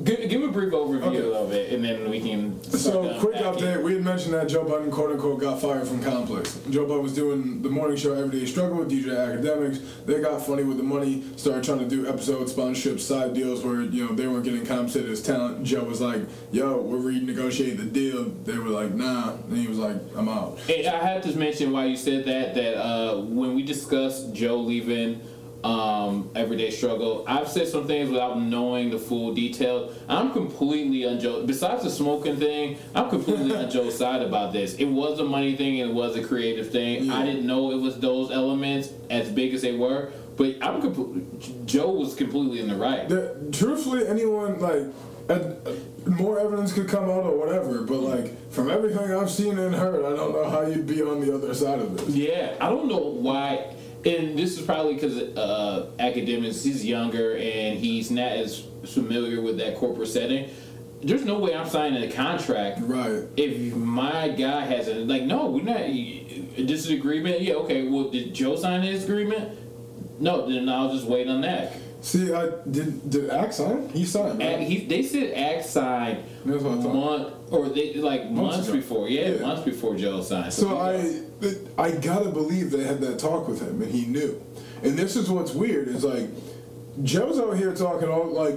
give, 0.03 0.29
give 0.29 0.43
a 0.43 0.47
brief 0.47 0.71
overview 0.73 1.01
Okay. 1.03 1.31
of 1.37 1.51
it, 1.51 1.73
and 1.73 1.83
then 1.83 2.09
we 2.09 2.19
can. 2.19 2.61
So, 2.63 3.19
quick 3.19 3.35
update. 3.35 3.81
We 3.83 3.93
had 3.93 4.03
mentioned 4.03 4.33
that 4.33 4.47
Joe 4.49 4.63
Budden, 4.63 4.91
quote 4.91 5.11
unquote, 5.11 5.39
got 5.41 5.61
fired 5.61 5.87
from 5.87 6.01
Complex. 6.03 6.59
Joe 6.69 6.85
Budden 6.85 7.03
was 7.03 7.13
doing 7.13 7.61
the 7.61 7.69
morning 7.69 7.97
show 7.97 8.13
Everyday 8.13 8.45
Struggle 8.45 8.77
with 8.77 8.89
DJ 8.91 9.05
Akademiks. 9.09 9.81
They 10.05 10.21
got 10.21 10.45
funny 10.45 10.63
with 10.63 10.77
the 10.77 10.83
money, 10.83 11.23
started 11.35 11.63
trying 11.63 11.79
to 11.79 11.87
do 11.87 12.07
episodes, 12.07 12.53
sponsorships, 12.53 13.01
side 13.01 13.33
deals 13.33 13.63
where, 13.63 13.81
you 13.81 14.05
know, 14.05 14.13
they 14.13 14.27
weren't 14.27 14.43
getting 14.43 14.65
compensated 14.65 15.09
as 15.09 15.21
talent. 15.21 15.63
Joe 15.63 15.83
was 15.83 16.01
like, 16.01 16.21
yo, 16.51 16.77
we're 16.81 16.97
renegotiating 17.11 17.77
the 17.77 17.85
deal. 17.85 18.25
They 18.43 18.57
were 18.57 18.69
like, 18.69 18.93
nah. 18.93 19.33
And 19.33 19.57
he 19.57 19.67
was 19.67 19.77
like, 19.77 19.97
I'm 20.15 20.29
out. 20.29 20.59
Hey, 20.67 20.87
I 20.87 20.97
have 21.07 21.21
to 21.23 21.37
mention 21.37 21.71
why 21.71 21.85
you 21.85 21.97
said 21.97 22.25
that 22.25 22.55
that 22.55 22.77
uh, 22.83 23.21
when 23.21 23.55
we 23.55 23.63
discussed 23.63 24.33
Joe 24.33 24.57
leaving 24.57 25.21
um, 25.63 26.29
Everyday 26.35 26.71
Struggle, 26.71 27.23
I've 27.27 27.47
said 27.47 27.67
some 27.67 27.85
things 27.87 28.09
without 28.09 28.41
knowing 28.41 28.89
the 28.89 28.97
full 28.99 29.33
details. 29.33 29.95
I'm 30.07 30.31
completely 30.31 31.05
on 31.05 31.19
Joe. 31.19 31.45
Besides 31.45 31.83
the 31.83 31.89
smoking 31.91 32.37
thing, 32.37 32.77
I'm 32.95 33.09
completely 33.09 33.55
on 33.55 33.69
Joe's 33.69 33.97
side 33.97 34.21
about 34.21 34.53
this. 34.53 34.75
It 34.75 34.85
was 34.85 35.19
a 35.19 35.25
money 35.25 35.55
thing 35.55 35.81
and 35.81 35.91
it 35.91 35.93
was 35.93 36.15
a 36.15 36.23
creative 36.23 36.71
thing. 36.71 37.05
Yeah. 37.05 37.15
I 37.15 37.25
didn't 37.25 37.45
know 37.45 37.71
it 37.71 37.77
was 37.77 37.99
those 37.99 38.31
elements 38.31 38.89
as 39.09 39.29
big 39.29 39.53
as 39.53 39.61
they 39.61 39.75
were, 39.75 40.11
but 40.37 40.55
I'm 40.61 40.81
compl- 40.81 41.65
Joe 41.65 41.91
was 41.91 42.15
completely 42.15 42.59
in 42.59 42.67
the 42.67 42.75
right. 42.75 43.07
Truthfully, 43.53 44.07
anyone, 44.07 44.59
like, 44.59 44.83
uh, 45.29 45.33
uh, 45.33 45.75
more 46.09 46.39
evidence 46.39 46.73
could 46.73 46.87
come 46.87 47.03
out 47.05 47.23
or 47.23 47.37
whatever, 47.37 47.83
but, 47.83 47.99
like, 47.99 48.51
from 48.51 48.69
everything 48.69 49.13
I've 49.13 49.29
seen 49.29 49.59
and 49.59 49.75
heard, 49.75 50.03
I 50.03 50.15
don't 50.15 50.33
know 50.33 50.49
how 50.49 50.61
you'd 50.65 50.87
be 50.87 51.01
on 51.03 51.21
the 51.21 51.33
other 51.33 51.53
side 51.53 51.79
of 51.79 51.95
this. 51.95 52.09
Yeah, 52.09 52.55
I 52.59 52.69
don't 52.69 52.87
know 52.87 52.97
why, 52.97 53.73
and 54.05 54.37
this 54.37 54.57
is 54.57 54.65
probably 54.65 54.95
because 54.95 55.17
uh, 55.17 55.91
Akademiks. 55.99 56.63
He's 56.63 56.85
younger 56.85 57.35
and 57.37 57.77
he's 57.79 58.09
not 58.11 58.31
as 58.31 58.65
familiar 58.85 59.41
with 59.41 59.57
that 59.57 59.75
corporate 59.77 60.07
setting. 60.09 60.49
There's 61.03 61.25
no 61.25 61.39
way 61.39 61.55
I'm 61.55 61.67
signing 61.67 62.03
a 62.03 62.11
contract 62.11 62.79
Right. 62.83 63.23
if 63.35 63.73
my 63.75 64.29
guy 64.29 64.61
hasn't. 64.65 65.07
Like, 65.07 65.23
no, 65.23 65.47
we're 65.47 65.63
not. 65.63 65.77
This 65.77 66.85
is 66.85 66.91
agreement. 66.91 67.41
Yeah, 67.41 67.55
okay. 67.55 67.87
Well, 67.87 68.09
did 68.09 68.33
Joe 68.35 68.55
sign 68.55 68.83
his 68.83 69.03
agreement? 69.05 69.57
No, 70.19 70.47
then 70.47 70.69
I'll 70.69 70.93
just 70.93 71.07
wait 71.07 71.27
on 71.27 71.41
that. 71.41 71.73
See, 72.01 72.31
I 72.33 72.49
did. 72.69 73.09
Did 73.09 73.29
Axe 73.31 73.57
sign? 73.57 73.89
He 73.89 74.05
signed. 74.05 74.39
Right? 74.39 74.59
He, 74.59 74.85
they 74.85 75.01
said 75.03 75.33
Axe 75.35 75.69
signed 75.71 76.23
That's 76.45 76.61
what 76.63 76.77
I 76.79 76.81
thought. 76.83 76.93
month 76.93 77.33
or 77.51 77.69
they 77.69 77.93
like 77.95 78.29
Months 78.31 78.57
months, 78.57 78.71
before. 78.71 79.07
Yeah, 79.09 79.29
Yeah. 79.31 79.41
months 79.45 79.63
before 79.63 79.95
Joe 79.95 80.21
signed. 80.21 80.53
So 80.53 80.69
we- 80.69 81.49
I, 81.77 81.87
I 81.87 81.91
gotta 81.91 82.29
believe 82.29 82.71
they 82.71 82.83
had 82.83 83.01
that 83.01 83.19
talk 83.19 83.47
with 83.47 83.61
him, 83.61 83.81
and 83.81 83.91
he 83.91 84.05
knew. 84.05 84.41
And 84.83 84.97
this 84.97 85.15
is 85.15 85.29
what's 85.29 85.53
weird 85.53 85.87
is 85.89 86.03
like, 86.03 86.27
Joe's 87.03 87.39
out 87.39 87.57
here 87.57 87.73
talking 87.73 88.09
all 88.09 88.27
like, 88.31 88.55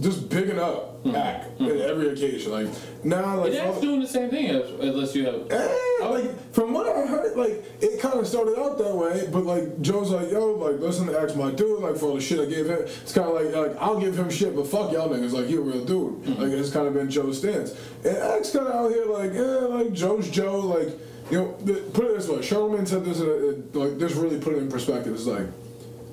just 0.00 0.28
bigging 0.28 0.58
up 0.58 0.89
act 1.14 1.60
at 1.60 1.76
every 1.80 2.08
occasion. 2.10 2.52
Like 2.52 2.68
now, 3.04 3.36
like 3.40 3.52
that's 3.52 3.80
doing 3.80 4.00
the 4.00 4.06
same 4.06 4.28
thing 4.30 4.48
as- 4.48 4.70
unless 4.80 5.14
you 5.14 5.24
have. 5.24 5.50
Eh, 5.50 5.76
like 6.02 6.52
from 6.52 6.72
what 6.74 6.86
I 6.86 7.06
heard, 7.06 7.36
like 7.36 7.64
it 7.80 8.00
kind 8.00 8.18
of 8.18 8.26
started 8.26 8.58
out 8.58 8.76
that 8.78 8.94
way, 8.94 9.26
but 9.32 9.44
like 9.44 9.80
Joe's 9.80 10.10
like, 10.10 10.30
yo, 10.30 10.52
like 10.54 10.78
listen 10.80 11.06
to 11.06 11.18
X 11.20 11.34
my 11.34 11.50
dude, 11.50 11.80
like 11.80 11.96
for 11.96 12.06
all 12.06 12.14
the 12.16 12.20
shit 12.20 12.40
I 12.40 12.44
gave 12.46 12.66
him, 12.66 12.80
it's 12.82 13.12
kind 13.12 13.28
of 13.28 13.34
like 13.34 13.54
like 13.54 13.76
I'll 13.82 13.98
give 13.98 14.18
him 14.18 14.28
shit, 14.30 14.54
but 14.54 14.66
fuck 14.66 14.92
y'all 14.92 15.08
niggas, 15.08 15.32
like 15.32 15.46
he 15.46 15.54
a 15.56 15.60
real 15.60 15.84
dude. 15.84 16.26
Like 16.38 16.50
it's 16.52 16.70
kind 16.70 16.86
of 16.86 16.94
been 16.94 17.10
Joe's 17.10 17.38
stance, 17.38 17.74
and 18.04 18.16
X 18.16 18.52
kind 18.52 18.66
of 18.66 18.74
out 18.74 18.90
here 18.90 19.06
like, 19.06 19.32
yeah, 19.32 19.40
like 19.74 19.92
Joe's 19.92 20.28
Joe, 20.30 20.58
like 20.60 20.88
you 21.30 21.38
know, 21.38 21.56
the, 21.64 21.74
put 21.92 22.06
it 22.06 22.16
this 22.18 22.28
way, 22.28 22.42
Charlemagne 22.42 22.84
said 22.86 23.04
this, 23.04 23.20
uh, 23.20 23.54
uh, 23.74 23.78
like 23.78 23.98
this 23.98 24.12
really 24.14 24.38
put 24.40 24.52
it 24.54 24.58
in 24.58 24.68
perspective. 24.68 25.14
It's 25.14 25.26
like 25.26 25.46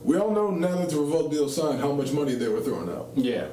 we 0.04 0.18
all 0.18 0.32
know 0.32 0.52
now 0.52 0.76
that 0.78 0.90
the 0.90 0.98
revolt 0.98 1.32
deal 1.32 1.50
signed, 1.50 1.82
how 1.82 1.92
much 1.92 2.12
money 2.14 2.36
they 2.36 2.48
were 2.48 2.62
throwing 2.62 2.90
out. 2.90 3.10
Yeah. 3.16 3.48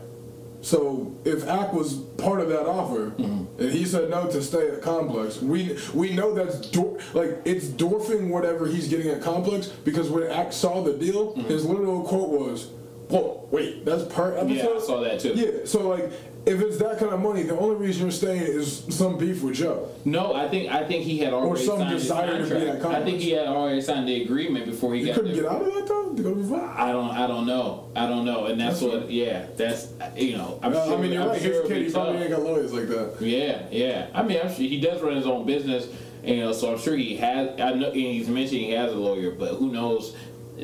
So 0.64 1.14
if 1.26 1.46
Ack 1.46 1.74
was 1.74 1.94
part 2.16 2.40
of 2.40 2.48
that 2.48 2.66
offer, 2.66 3.10
Mm-hmm. 3.18 3.60
and 3.60 3.70
he 3.70 3.84
said 3.84 4.08
no 4.08 4.26
to 4.30 4.42
stay 4.42 4.70
at 4.70 4.80
Complex, 4.80 5.40
we 5.42 5.78
we 5.92 6.14
know 6.14 6.32
that's 6.34 6.56
dor- 6.70 6.98
like 7.12 7.42
it's 7.44 7.66
dwarfing 7.68 8.30
whatever 8.30 8.66
he's 8.66 8.88
getting 8.88 9.10
at 9.10 9.20
Complex 9.22 9.66
because 9.68 10.08
when 10.08 10.22
Ack 10.24 10.52
saw 10.54 10.82
the 10.82 10.94
deal, 10.94 11.32
Mm-hmm. 11.34 11.48
his 11.48 11.66
literal 11.66 12.02
quote 12.02 12.30
was, 12.30 12.68
"Whoa, 13.10 13.46
wait, 13.50 13.84
that's 13.84 14.04
per 14.04 14.36
episode." 14.38 14.54
Yeah, 14.54 14.68
I 14.76 14.80
saw 14.80 15.00
that 15.00 15.20
too. 15.20 15.32
Yeah, 15.34 15.50
so 15.66 15.86
like 15.88 16.10
if 16.46 16.60
it's 16.60 16.78
that 16.78 16.98
kind 16.98 17.12
of 17.12 17.20
money, 17.20 17.42
the 17.42 17.56
only 17.58 17.76
reason 17.76 18.02
you're 18.02 18.10
staying 18.10 18.42
is 18.42 18.84
some 18.90 19.16
beef 19.18 19.42
with 19.42 19.54
Joe. 19.56 19.88
No, 20.04 20.34
I 20.34 20.48
think 20.48 20.70
I 20.70 20.84
think 20.86 21.04
he 21.04 21.18
had 21.18 21.32
already 21.32 21.64
some 21.64 21.78
signed 21.78 21.92
his 21.92 22.02
desire 22.02 22.38
to 22.38 22.44
be 22.44 22.48
contract. 22.66 22.84
at 22.84 22.94
I 22.94 23.04
think 23.04 23.20
he 23.20 23.30
had 23.30 23.46
already 23.46 23.80
signed 23.80 24.06
the 24.08 24.22
agreement 24.22 24.66
before 24.66 24.94
he 24.94 25.00
You 25.00 25.06
got 25.06 25.14
couldn't 25.16 25.32
there. 25.32 25.42
get 25.42 25.50
out 25.52 25.62
of 25.62 25.74
that 25.74 25.86
though 25.86 26.12
to 26.14 26.22
go 26.22 26.34
to 26.34 26.56
I 26.56 26.92
don't. 26.92 27.10
I 27.10 27.26
don't 27.26 27.46
know. 27.46 27.88
I 27.96 28.06
don't 28.06 28.24
know. 28.24 28.46
And 28.46 28.60
that's, 28.60 28.80
That's 28.80 28.92
what. 28.92 29.02
right. 29.02 29.10
Yeah. 29.10 29.46
That's. 29.56 29.88
You 30.16 30.36
know. 30.36 30.58
I'm 30.62 30.72
sure. 30.72 30.96
I 30.96 31.00
mean, 31.00 31.12
you're 31.12 31.22
I'm 31.22 31.28
right. 31.28 31.40
Sure 31.42 31.62
His 31.62 31.68
kid, 31.70 31.86
he 31.86 31.92
probably 31.92 32.20
ain't 32.22 32.30
got 32.30 32.42
lawyers 32.42 32.72
like 32.72 32.88
that. 32.88 33.16
Yeah. 33.20 33.66
Yeah. 33.70 34.06
I 34.14 34.22
mean, 34.22 34.38
I'm 34.42 34.48
sure 34.48 34.64
he 34.66 34.80
does 34.80 35.00
run 35.02 35.16
his 35.16 35.26
own 35.26 35.46
business. 35.46 35.88
You 36.22 36.36
know, 36.36 36.52
so 36.52 36.72
I'm 36.72 36.78
sure 36.78 36.96
he 36.96 37.16
has. 37.16 37.60
I 37.60 37.72
know 37.74 37.90
he's 37.90 38.28
mentioned 38.28 38.60
he 38.60 38.70
has 38.72 38.92
a 38.92 38.96
lawyer, 38.96 39.30
but 39.32 39.54
who 39.54 39.70
knows? 39.72 40.14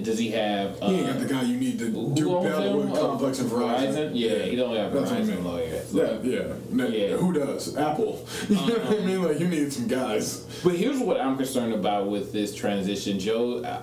Does 0.02 0.18
he 0.18 0.30
have? 0.30 0.80
Uh, 0.80 0.88
He 0.90 0.98
ain't 0.98 1.06
got 1.08 1.18
the 1.18 1.26
guy 1.26 1.42
you 1.42 1.56
need 1.56 1.78
to 1.80 1.86
who 1.90 2.14
do 2.14 2.40
battle 2.42 2.78
with 2.78 2.94
Complex 2.94 3.40
and 3.40 3.50
Verizon. 3.50 4.12
Yeah, 4.14 4.38
he 4.44 4.54
don't 4.54 4.76
have 4.76 4.92
That's 4.92 5.10
what 5.10 5.20
I 5.20 5.22
Verizon 5.22 5.26
mean. 5.34 5.44
lawyer. 5.44 5.82
Yeah, 5.92 6.18
yeah. 6.22 6.52
No, 6.70 6.86
Yeah. 6.86 7.06
Uh-huh. 7.14 7.16
Who 7.24 7.32
does? 7.32 7.76
Apple. 7.76 8.24
You 8.48 8.54
know 8.54 8.62
what 8.78 9.00
I 9.00 9.04
mean? 9.04 9.22
Like 9.22 9.40
you 9.40 9.48
need 9.48 9.72
some 9.72 9.88
guys. 9.88 10.44
But 10.62 10.76
here's 10.76 11.00
what 11.00 11.20
I'm 11.20 11.36
concerned 11.36 11.74
about 11.74 12.08
with 12.08 12.32
this 12.32 12.54
transition, 12.54 13.18
Joe. 13.18 13.64
Uh, 13.64 13.82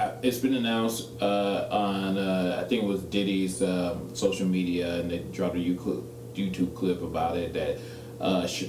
uh, 0.00 0.12
it's 0.22 0.38
been 0.38 0.54
announced 0.54 1.10
uh, 1.20 1.68
on 1.70 2.16
uh, 2.16 2.58
I 2.64 2.66
think 2.66 2.84
it 2.84 2.86
was 2.86 3.02
Diddy's 3.02 3.62
um, 3.62 4.08
social 4.14 4.46
media, 4.46 5.00
and 5.00 5.10
they 5.10 5.18
dropped 5.18 5.54
a 5.56 5.58
YouTube 5.58 6.74
clip 6.74 7.02
about 7.02 7.36
it 7.36 7.52
that 7.52 7.76
uh, 8.22 8.46
sh- 8.46 8.64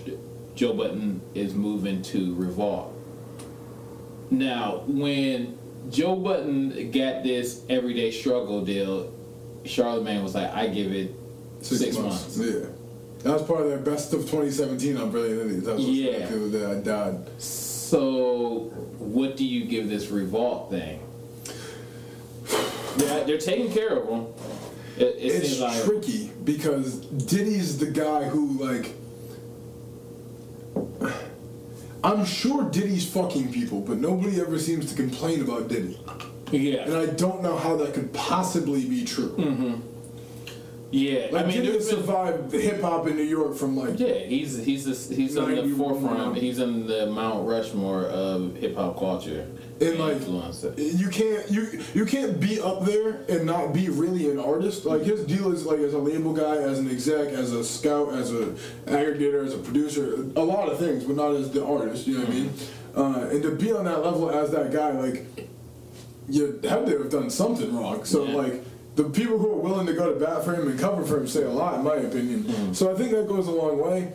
Joe 0.53 0.73
Budden 0.73 1.21
is 1.33 1.53
moving 1.53 2.01
to 2.01 2.35
Revolt. 2.35 2.93
Now, 4.31 4.83
when 4.87 5.57
Joe 5.89 6.15
Budden 6.15 6.91
got 6.91 7.23
this 7.23 7.61
everyday 7.69 8.11
struggle 8.11 8.63
deal, 8.63 9.11
Charlemagne 9.65 10.23
was 10.23 10.35
like, 10.35 10.53
"I 10.53 10.67
give 10.67 10.91
it 10.93 11.15
six, 11.61 11.97
months. 11.97 12.37
Yeah. 12.37 12.65
That 13.23 13.33
was 13.33 13.43
part 13.43 13.61
of 13.61 13.69
their 13.69 13.79
best 13.79 14.13
of 14.13 14.21
2017 14.21 14.97
on 14.97 15.09
Brilliant 15.11 15.41
Idiots. 15.49 15.65
That 15.65 15.75
was 15.75 15.85
Yeah. 15.85 16.11
yeah. 16.17 16.27
the 16.27 16.49
day 16.49 16.65
I 16.65 16.75
died. 16.79 17.41
So, 17.41 18.69
what 18.99 19.37
do 19.37 19.45
you 19.45 19.65
give 19.65 19.87
this 19.87 20.09
revolt 20.09 20.69
thing? 20.69 20.99
They're, 22.97 23.23
they're 23.25 23.37
taking 23.37 23.71
care 23.71 23.97
of 23.97 24.07
them. 24.07 24.27
It, 24.97 25.03
it 25.03 25.15
It's 25.19 25.47
seems 25.47 25.61
like 25.61 25.83
tricky 25.83 26.31
because 26.43 26.97
Diddy's 27.05 27.77
the 27.77 27.87
guy 27.87 28.25
who 28.25 28.47
like. 28.63 28.93
I'm 32.03 32.25
sure 32.25 32.69
Diddy's 32.69 33.09
fucking 33.09 33.53
people, 33.53 33.79
but 33.79 33.97
nobody 33.97 34.41
ever 34.41 34.59
seems 34.59 34.91
to 34.91 34.95
complain 34.95 35.41
about 35.41 35.69
Diddy. 35.69 35.99
Yeah. 36.51 36.81
And 36.83 36.95
I 36.95 37.05
don't 37.07 37.41
know 37.41 37.57
how 37.57 37.77
that 37.77 37.93
could 37.93 38.11
possibly 38.13 38.85
be 38.85 39.05
true. 39.05 39.35
Mm-hmm. 39.37 39.92
Yeah. 40.93 41.27
Like 41.31 41.45
I 41.45 41.47
mean, 41.47 41.63
been, 41.63 41.81
survived 41.81 42.51
hip 42.51 42.81
hop 42.81 43.07
in 43.07 43.15
New 43.15 43.23
York 43.23 43.55
from 43.55 43.75
like 43.75 43.99
yeah, 43.99 44.19
he's 44.19 44.63
he's 44.63 44.85
the, 44.85 45.15
he's 45.15 45.35
in 45.35 45.45
the 45.45 45.55
91. 45.55 45.77
forefront. 45.77 46.37
He's 46.37 46.59
in 46.59 46.85
the 46.85 47.07
Mount 47.07 47.47
Rushmore 47.47 48.03
of 48.05 48.55
hip 48.57 48.75
hop 48.75 48.99
culture. 48.99 49.47
And 49.81 49.97
like 49.97 50.21
you 50.77 51.09
can't 51.09 51.49
you 51.49 51.83
you 51.95 52.05
can't 52.05 52.39
be 52.39 52.61
up 52.61 52.85
there 52.85 53.25
and 53.27 53.43
not 53.43 53.73
be 53.73 53.89
really 53.89 54.29
an 54.29 54.39
artist. 54.39 54.85
Like 54.85 55.01
his 55.01 55.25
deal 55.25 55.51
is 55.51 55.65
like 55.65 55.79
as 55.79 55.95
a 55.95 55.97
label 55.97 56.31
guy, 56.31 56.57
as 56.57 56.77
an 56.77 56.89
exec, 56.89 57.29
as 57.29 57.53
a 57.53 57.63
scout, 57.63 58.13
as 58.13 58.31
a 58.31 58.55
aggregator, 58.85 59.43
as 59.43 59.55
a 59.55 59.57
producer, 59.57 60.13
a 60.35 60.43
lot 60.43 60.69
of 60.69 60.77
things, 60.77 61.05
but 61.05 61.15
not 61.15 61.33
as 61.33 61.49
the 61.49 61.65
artist. 61.65 62.05
You 62.05 62.19
know 62.19 62.25
what 62.25 62.29
I 62.29 62.33
mean? 62.33 62.53
Uh, 62.95 63.29
and 63.31 63.41
to 63.41 63.55
be 63.55 63.71
on 63.71 63.85
that 63.85 64.05
level 64.05 64.29
as 64.29 64.51
that 64.51 64.71
guy, 64.71 64.91
like 64.91 65.25
you 66.29 66.59
had 66.69 66.85
to 66.85 66.99
have 66.99 67.09
done 67.09 67.31
something 67.31 67.75
wrong. 67.75 68.05
So 68.05 68.25
Yeah. 68.25 68.35
like. 68.35 68.63
The 68.95 69.05
people 69.05 69.39
who 69.39 69.51
are 69.51 69.57
willing 69.57 69.87
to 69.87 69.93
go 69.93 70.13
to 70.13 70.19
bat 70.19 70.43
for 70.45 70.53
him 70.53 70.67
and 70.67 70.79
cover 70.79 71.03
for 71.03 71.17
him 71.17 71.27
say 71.27 71.43
a 71.43 71.49
lot, 71.49 71.75
in 71.79 71.83
my 71.83 71.95
opinion. 71.95 72.43
Mm. 72.43 72.75
So 72.75 72.91
I 72.91 72.95
think 72.95 73.11
that 73.11 73.27
goes 73.27 73.47
a 73.47 73.51
long 73.51 73.79
way. 73.79 74.11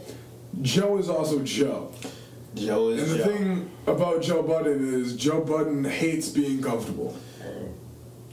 Joe 0.62 0.98
is 0.98 1.08
also 1.08 1.40
Joe. 1.42 1.90
Joe 2.54 2.88
is 2.90 3.02
And 3.02 3.10
the 3.20 3.24
Joe. 3.24 3.30
thing 3.36 3.70
about 3.86 4.22
Joe 4.22 4.42
Budden 4.42 4.94
is 4.94 5.16
Joe 5.16 5.40
Budden 5.40 5.84
hates 5.84 6.28
being 6.28 6.62
comfortable. 6.62 7.16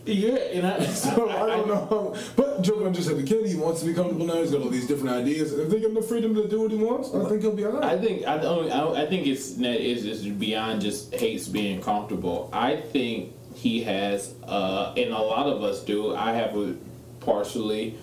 yeah, 0.05 0.35
and 0.35 0.67
I, 0.67 0.85
So 0.85 1.29
I 1.29 1.47
don't 1.47 1.67
know 1.67 2.15
but 2.35 2.61
Joe 2.61 2.77
Budden 2.77 2.93
just 2.93 3.09
had 3.09 3.17
a 3.17 3.23
kid. 3.23 3.45
He 3.47 3.55
wants 3.55 3.81
to 3.81 3.87
be 3.87 3.93
comfortable 3.93 4.25
now. 4.27 4.35
He's 4.35 4.51
got 4.51 4.61
all 4.61 4.69
these 4.69 4.87
different 4.87 5.15
ideas. 5.15 5.51
If 5.51 5.69
they 5.69 5.79
give 5.79 5.89
him 5.89 5.95
the 5.95 6.01
freedom 6.03 6.33
to 6.35 6.47
do 6.47 6.61
what 6.61 6.71
he 6.71 6.77
wants, 6.77 7.13
I 7.13 7.27
think 7.27 7.41
he'll 7.41 7.55
be 7.55 7.65
I 7.65 7.69
alright. 7.69 7.99
think 7.99 8.25
I 8.25 8.37
don't. 8.37 8.71
I, 8.71 8.77
don't- 8.81 8.95
I 8.97 9.05
think 9.07 9.25
it's 9.27 9.53
that 9.55 9.81
is 9.81 10.05
is 10.05 10.25
beyond 10.27 10.81
just 10.81 11.13
hates 11.13 11.47
being 11.47 11.81
comfortable. 11.81 12.49
I 12.53 12.77
think 12.77 13.33
he 13.55 13.83
has, 13.83 14.33
uh, 14.43 14.93
and 14.97 15.11
a 15.11 15.19
lot 15.19 15.47
of 15.47 15.63
us 15.63 15.83
do. 15.83 16.15
I 16.15 16.33
have 16.33 16.55
a 16.57 16.75
partially 17.21 17.97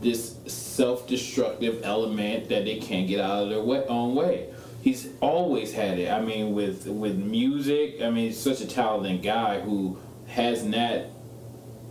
this 0.00 0.36
self-destructive 0.46 1.82
element 1.84 2.48
that 2.48 2.64
they 2.64 2.78
can't 2.78 3.06
get 3.06 3.20
out 3.20 3.44
of 3.44 3.50
their 3.50 3.60
way, 3.60 3.84
own 3.86 4.14
way. 4.14 4.48
He's 4.82 5.08
always 5.20 5.74
had 5.74 5.98
it. 5.98 6.10
I 6.10 6.20
mean, 6.22 6.54
with 6.54 6.86
with 6.86 7.16
music. 7.16 8.00
I 8.02 8.08
mean, 8.10 8.26
he's 8.26 8.38
such 8.38 8.60
a 8.60 8.66
talented 8.66 9.22
guy 9.22 9.60
who 9.60 9.98
has 10.28 10.64
not 10.64 11.02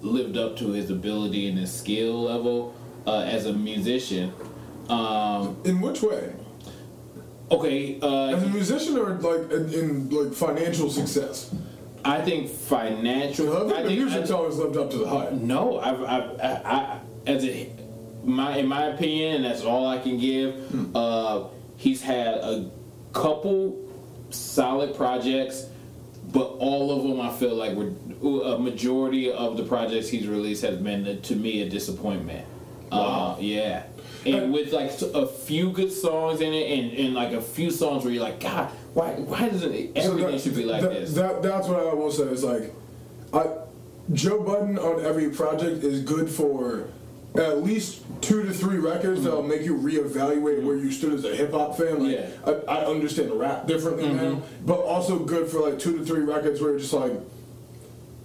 lived 0.01 0.37
up 0.37 0.57
to 0.57 0.71
his 0.71 0.89
ability 0.89 1.47
and 1.49 1.57
his 1.57 1.71
skill 1.71 2.23
level 2.23 2.73
uh, 3.05 3.19
as 3.21 3.45
a 3.45 3.53
musician. 3.53 4.33
Um, 4.89 5.57
In 5.65 5.81
which 5.81 6.01
way? 6.01 6.33
okay, 7.51 7.99
uh, 8.01 8.27
As 8.27 8.43
a 8.43 8.49
musician 8.49 8.97
or 8.97 9.15
like 9.15 9.51
in, 9.51 9.73
in 9.73 10.09
like 10.09 10.33
financial 10.33 10.89
success? 10.89 11.53
I 12.05 12.21
think 12.21 12.49
financial. 12.49 13.55
I 13.55 13.59
think 13.59 13.69
the 13.69 13.75
think- 13.89 13.99
music's 13.99 14.31
I- 14.31 14.35
always 14.35 14.55
lived 14.55 14.77
up 14.77 14.89
to 14.91 14.97
the 14.97 15.07
hype. 15.07 15.31
no, 15.33 15.79
I've, 15.79 16.01
I've, 16.03 16.39
I, 16.39 16.61
I, 16.65 16.99
as 17.27 17.43
a, 17.45 17.69
my, 18.23 18.57
in 18.57 18.67
my 18.67 18.85
opinion, 18.85 19.35
and 19.37 19.45
that's 19.45 19.63
all 19.63 19.85
I 19.87 19.97
can 19.99 20.17
give. 20.17 20.55
Hmm. 20.55 20.95
Uh, 20.95 21.43
he's 21.77 22.01
had 22.01 22.27
a 22.35 22.69
couple 23.13 23.77
solid 24.29 24.95
projects, 24.95 25.65
but 26.31 26.45
all 26.59 26.91
of 26.95 27.03
them 27.07 27.19
I 27.21 27.31
feel 27.33 27.55
like 27.55 27.75
were 27.75 27.91
a 28.43 28.59
majority 28.59 29.31
of 29.31 29.57
the 29.57 29.63
projects 29.63 30.09
he's 30.09 30.27
released 30.27 30.61
has 30.63 30.77
been 30.77 31.21
to 31.21 31.35
me 31.35 31.61
a 31.61 31.69
disappointment. 31.69 32.45
Uh, 32.91 33.35
yeah. 33.39 33.83
And 34.25 34.51
with 34.51 34.73
like 34.73 34.91
a 35.01 35.25
few 35.25 35.71
good 35.71 35.91
songs 35.91 36.41
in 36.41 36.53
it, 36.53 36.77
and, 36.79 36.91
and 36.99 37.13
like 37.13 37.31
a 37.31 37.41
few 37.41 37.71
songs 37.71 38.03
where 38.03 38.13
you're 38.13 38.23
like, 38.23 38.41
God, 38.41 38.69
why 38.93 39.11
why 39.13 39.49
doesn't 39.49 39.73
it, 39.73 40.03
So 40.03 40.15
that- 40.15 40.41
should 40.41 40.55
be 40.55 40.65
like 40.65 40.81
that, 40.81 40.91
this? 40.91 41.13
That, 41.13 41.41
that's 41.41 41.67
what 41.67 41.79
I 41.79 41.93
will 41.93 42.11
say 42.11 42.23
is 42.23 42.43
like, 42.43 42.73
I, 43.33 43.45
Joe 44.13 44.41
Budden 44.41 44.79
on 44.79 45.05
every 45.05 45.29
project 45.29 45.83
is 45.83 46.01
good 46.01 46.29
for 46.29 46.87
at 47.35 47.63
least 47.63 48.01
two 48.21 48.43
to 48.43 48.51
three 48.51 48.77
records 48.77 49.23
that'll 49.23 49.41
mm-hmm. 49.41 49.49
make 49.49 49.61
you 49.61 49.75
reevaluate 49.75 50.63
where 50.63 50.75
you 50.75 50.91
stood 50.91 51.13
as 51.13 51.25
a 51.25 51.35
hip 51.35 51.51
hop 51.51 51.77
fan. 51.77 52.03
Like, 52.03 52.17
Yeah. 52.17 52.29
I, 52.45 52.79
I 52.79 52.85
understand 52.85 53.31
rap 53.39 53.67
differently 53.67 54.09
now, 54.09 54.21
mm-hmm. 54.21 54.65
but 54.65 54.79
also 54.79 55.19
good 55.19 55.47
for 55.47 55.59
like 55.59 55.77
two 55.77 55.97
to 55.97 56.05
three 56.05 56.21
records 56.21 56.59
where 56.59 56.71
you're 56.71 56.79
just 56.79 56.93
like, 56.93 57.13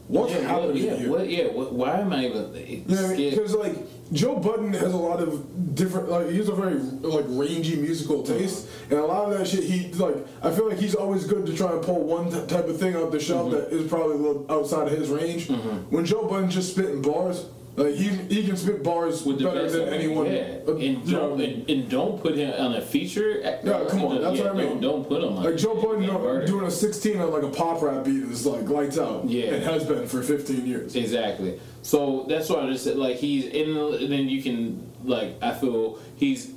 what's 0.08 0.32
yeah, 0.32 0.38
what, 0.38 0.46
happening 0.48 0.84
yeah, 0.84 0.96
here? 0.96 1.10
what, 1.10 1.28
yeah, 1.28 1.46
what, 1.48 1.72
why 1.74 2.00
am 2.00 2.12
I 2.12 2.26
even? 2.26 2.54
You 2.54 2.84
know 2.88 3.02
what 3.02 3.10
I 3.12 3.16
mean? 3.16 3.30
Because 3.30 3.54
like 3.54 3.76
Joe 4.12 4.36
Budden 4.36 4.72
has 4.74 4.92
a 4.92 4.96
lot 4.96 5.20
of 5.20 5.74
different, 5.74 6.10
like 6.10 6.28
he 6.28 6.36
has 6.36 6.48
a 6.48 6.54
very 6.54 6.74
like 6.74 7.24
rangy 7.28 7.76
musical 7.76 8.22
taste, 8.22 8.66
uh-huh. 8.66 8.84
and 8.90 8.98
a 9.00 9.06
lot 9.06 9.32
of 9.32 9.38
that 9.38 9.46
shit 9.46 9.64
he 9.64 9.90
like. 9.92 10.16
I 10.42 10.50
feel 10.50 10.68
like 10.68 10.78
he's 10.78 10.94
always 10.94 11.24
good 11.24 11.46
to 11.46 11.56
try 11.56 11.72
and 11.72 11.82
pull 11.82 12.04
one 12.04 12.30
t- 12.30 12.46
type 12.46 12.66
of 12.68 12.78
thing 12.78 12.96
off 12.96 13.12
the 13.12 13.20
shelf 13.20 13.50
mm-hmm. 13.52 13.60
that 13.60 13.72
is 13.72 13.88
probably 13.88 14.16
a 14.16 14.18
little 14.18 14.46
outside 14.50 14.88
of 14.88 14.98
his 14.98 15.08
range. 15.08 15.48
Mm-hmm. 15.48 15.94
When 15.94 16.04
Joe 16.04 16.28
Budden's 16.28 16.54
just 16.54 16.72
spitting 16.72 17.02
bars, 17.02 17.46
Like 17.76 17.94
he 17.94 18.08
he 18.08 18.46
can 18.46 18.56
spit 18.56 18.84
bars 18.84 19.24
with 19.24 19.38
the 19.38 19.44
better 19.46 19.62
best 19.62 19.74
than 19.74 19.88
anyone. 19.88 20.26
Yeah, 20.26 20.58
uh, 20.68 20.76
and 20.76 21.10
don't 21.10 21.32
I 21.32 21.36
mean? 21.36 21.50
and, 21.60 21.70
and 21.70 21.90
don't 21.90 22.22
put 22.22 22.36
him 22.36 22.52
on 22.64 22.74
a 22.74 22.80
feature. 22.80 23.40
Yeah, 23.40 23.84
come 23.90 24.04
on, 24.04 24.20
that's 24.22 24.38
yeah, 24.38 24.44
what 24.44 24.52
I 24.52 24.58
mean. 24.58 24.80
Don't, 24.80 24.80
don't 24.80 25.08
put 25.08 25.24
him 25.24 25.36
on 25.36 25.42
Like 25.42 25.56
Joe 25.56 25.74
Budden 25.74 26.06
doing- 26.06 26.46
doing 26.46 26.66
a 26.66 26.70
16 26.70 27.20
on 27.20 27.32
like 27.32 27.42
a 27.42 27.48
pop 27.48 27.82
rap 27.82 28.04
beat 28.04 28.22
is 28.22 28.46
like 28.46 28.68
lights 28.68 28.96
out. 28.96 29.24
Yeah. 29.28 29.46
It 29.46 29.62
has 29.64 29.82
been 29.84 30.06
for 30.06 30.22
15 30.22 30.64
years. 30.64 30.94
Exactly. 30.94 31.58
So 31.82 32.26
that's 32.28 32.48
why 32.48 32.60
I 32.60 32.70
just 32.70 32.84
said 32.84 32.96
like 32.96 33.16
he's 33.16 33.46
in. 33.46 33.74
The 33.74 33.86
and 34.04 34.12
then 34.12 34.28
you 34.28 34.40
can 34.40 34.88
like 35.02 35.42
I 35.42 35.52
feel 35.52 35.98
he's 36.14 36.52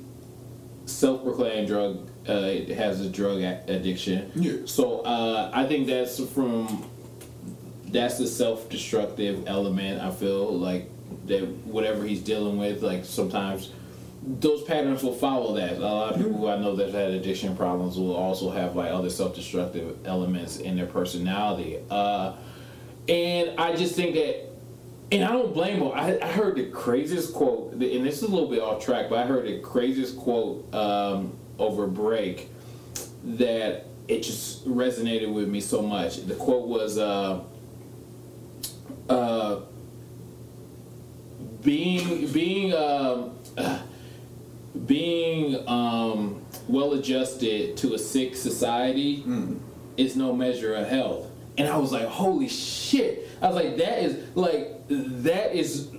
self-proclaimed 0.86 1.66
drug 1.68 2.08
uh, 2.28 2.42
has 2.74 3.00
a 3.00 3.08
drug 3.08 3.40
a- 3.40 3.62
addiction. 3.66 4.30
Yeah. 4.34 4.52
So 4.66 5.00
uh, 5.00 5.50
I 5.52 5.66
think 5.66 5.88
that's 5.88 6.24
from 6.30 6.88
that's 7.88 8.18
the 8.18 8.26
self-destructive 8.28 9.48
element. 9.48 10.00
I 10.00 10.10
feel 10.10 10.56
like 10.56 10.90
that 11.28 11.46
whatever 11.64 12.04
he's 12.04 12.20
dealing 12.20 12.58
with, 12.58 12.82
like 12.82 13.04
sometimes 13.04 13.72
those 14.22 14.62
patterns 14.64 15.02
will 15.02 15.14
follow 15.14 15.54
that. 15.54 15.76
A 15.76 15.80
lot 15.80 16.12
of 16.12 16.16
people 16.16 16.32
who 16.32 16.48
I 16.48 16.58
know 16.58 16.74
that 16.76 16.86
have 16.86 16.94
had 16.94 17.10
addiction 17.12 17.56
problems 17.56 17.96
will 17.96 18.16
also 18.16 18.50
have 18.50 18.76
like 18.76 18.90
other 18.90 19.10
self-destructive 19.10 20.06
elements 20.06 20.56
in 20.58 20.76
their 20.76 20.86
personality. 20.86 21.78
Uh, 21.88 22.34
and 23.08 23.58
I 23.58 23.74
just 23.76 23.94
think 23.94 24.14
that, 24.16 24.50
and 25.10 25.24
I 25.24 25.32
don't 25.32 25.54
blame 25.54 25.80
him. 25.80 25.92
I, 25.94 26.18
I 26.20 26.30
heard 26.32 26.56
the 26.56 26.66
craziest 26.66 27.32
quote, 27.32 27.72
and 27.72 27.80
this 27.80 28.16
is 28.16 28.24
a 28.24 28.28
little 28.28 28.50
bit 28.50 28.60
off 28.60 28.84
track, 28.84 29.08
but 29.08 29.18
I 29.18 29.26
heard 29.26 29.46
the 29.46 29.60
craziest 29.60 30.18
quote 30.18 30.72
um, 30.74 31.32
over 31.58 31.86
break 31.86 32.50
that 33.24 33.86
it 34.08 34.22
just 34.22 34.66
resonated 34.68 35.32
with 35.32 35.48
me 35.48 35.60
so 35.60 35.80
much. 35.80 36.26
The 36.26 36.34
quote 36.34 36.66
was, 36.66 36.98
uh, 36.98 37.44
uh, 39.08 39.60
being 41.62 42.26
being 42.32 42.74
um, 42.74 43.38
being 44.86 45.68
um, 45.68 46.44
well 46.68 46.92
adjusted 46.94 47.76
to 47.78 47.94
a 47.94 47.98
sick 47.98 48.36
society 48.36 49.24
is 49.96 50.16
no 50.16 50.32
measure 50.32 50.74
of 50.74 50.88
health. 50.88 51.26
And 51.56 51.66
I 51.68 51.76
was 51.76 51.90
like, 51.90 52.06
holy 52.06 52.48
shit! 52.48 53.28
I 53.42 53.48
was 53.48 53.56
like, 53.56 53.76
that 53.78 53.98
is 53.98 54.36
like 54.36 54.86
that 54.88 55.54
is. 55.54 55.90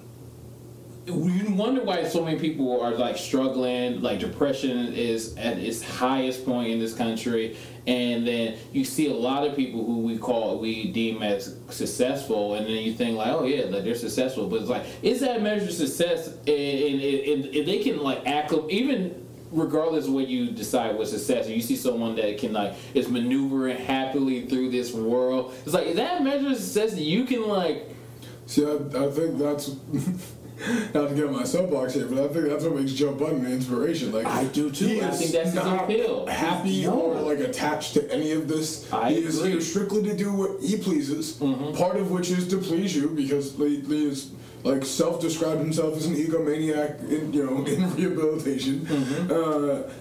You 1.05 1.53
wonder 1.55 1.81
why 1.81 2.03
so 2.03 2.23
many 2.23 2.39
people 2.39 2.79
are 2.81 2.91
like 2.91 3.17
struggling. 3.17 4.01
Like 4.01 4.19
depression 4.19 4.93
is 4.93 5.35
at 5.37 5.57
its 5.57 5.81
highest 5.81 6.45
point 6.45 6.69
in 6.69 6.79
this 6.79 6.93
country, 6.93 7.57
and 7.89 8.27
then 8.27 8.55
you 8.71 8.85
see 8.85 9.07
a 9.07 9.13
lot 9.13 9.47
of 9.47 9.55
people 9.55 9.83
who 9.83 10.01
we 10.01 10.15
call 10.19 10.59
we 10.59 10.91
deem 10.91 11.23
as 11.23 11.57
successful, 11.69 12.53
and 12.53 12.67
then 12.67 12.75
you 12.75 12.93
think 12.93 13.17
like, 13.17 13.33
oh 13.33 13.45
yeah, 13.45 13.65
like 13.65 13.83
they're 13.83 13.95
successful, 13.95 14.47
but 14.47 14.61
it's 14.61 14.69
like, 14.69 14.85
is 15.01 15.21
that 15.21 15.41
measure 15.41 15.71
success? 15.71 16.27
And, 16.27 16.45
and, 16.45 17.67
they 17.67 17.81
can 17.83 17.97
like 18.03 18.27
act 18.27 18.53
even 18.69 19.25
regardless 19.51 20.05
of 20.05 20.13
what 20.13 20.27
you 20.27 20.51
decide 20.51 20.95
was 20.95 21.09
success, 21.09 21.49
you 21.49 21.61
see 21.61 21.75
someone 21.75 22.15
that 22.17 22.37
can 22.37 22.53
like 22.53 22.75
is 22.93 23.09
maneuvering 23.09 23.77
happily 23.77 24.45
through 24.45 24.69
this 24.69 24.93
world. 24.93 25.55
It's 25.65 25.73
like 25.73 25.95
that 25.95 26.21
a 26.21 26.23
measure 26.23 26.49
of 26.49 26.57
success 26.57 26.95
you 26.95 27.25
can 27.25 27.47
like. 27.47 27.89
See, 28.45 28.65
I, 28.65 28.73
I 28.73 29.09
think 29.09 29.39
that's 29.39 29.67
not 30.93 31.09
to 31.09 31.15
get 31.15 31.25
on 31.25 31.33
my 31.33 31.43
soapbox 31.43 31.93
here, 31.93 32.05
but 32.05 32.19
I 32.19 32.27
think 32.33 32.47
that's 32.49 32.63
what 32.63 32.75
makes 32.75 32.91
Joe 32.93 33.13
Budden 33.13 33.45
an 33.45 33.51
inspiration. 33.53 34.11
Like 34.11 34.25
I 34.25 34.43
do 34.45 34.69
too. 34.71 34.87
he 34.87 35.01
I 35.01 35.09
is 35.09 35.19
think 35.19 35.31
that's 35.31 35.45
his 35.47 35.55
not 35.55 35.83
appeal. 35.85 36.25
Happy 36.27 36.83
No. 36.83 36.99
or 36.99 37.21
like 37.21 37.39
attached 37.39 37.93
to 37.95 38.11
any 38.11 38.31
of 38.33 38.47
this. 38.47 38.91
I 38.91 39.11
he 39.11 39.17
is 39.19 39.37
agree. 39.39 39.51
Mm-hmm. 39.51 39.59
here 39.59 39.61
strictly 39.61 40.03
to 40.03 40.15
do 40.15 40.33
what 40.33 40.61
he 40.61 40.77
pleases. 40.77 41.33
Part 41.77 41.97
of 41.97 42.11
which 42.11 42.29
is 42.29 42.47
to 42.49 42.57
please 42.57 42.95
you, 42.95 43.09
because 43.09 43.55
he, 43.55 43.79
he 43.81 44.07
is 44.07 44.31
like 44.63 44.83
self-described 44.83 45.59
himself 45.61 45.95
as 45.95 46.05
an 46.05 46.15
egomaniac 46.15 46.99
in 47.09 47.31
you 47.33 47.45
know 47.45 47.63
in 47.65 47.95
rehabilitation. 47.95 48.81
Mm-hmm. 48.81 49.31
Uh, 49.31 49.91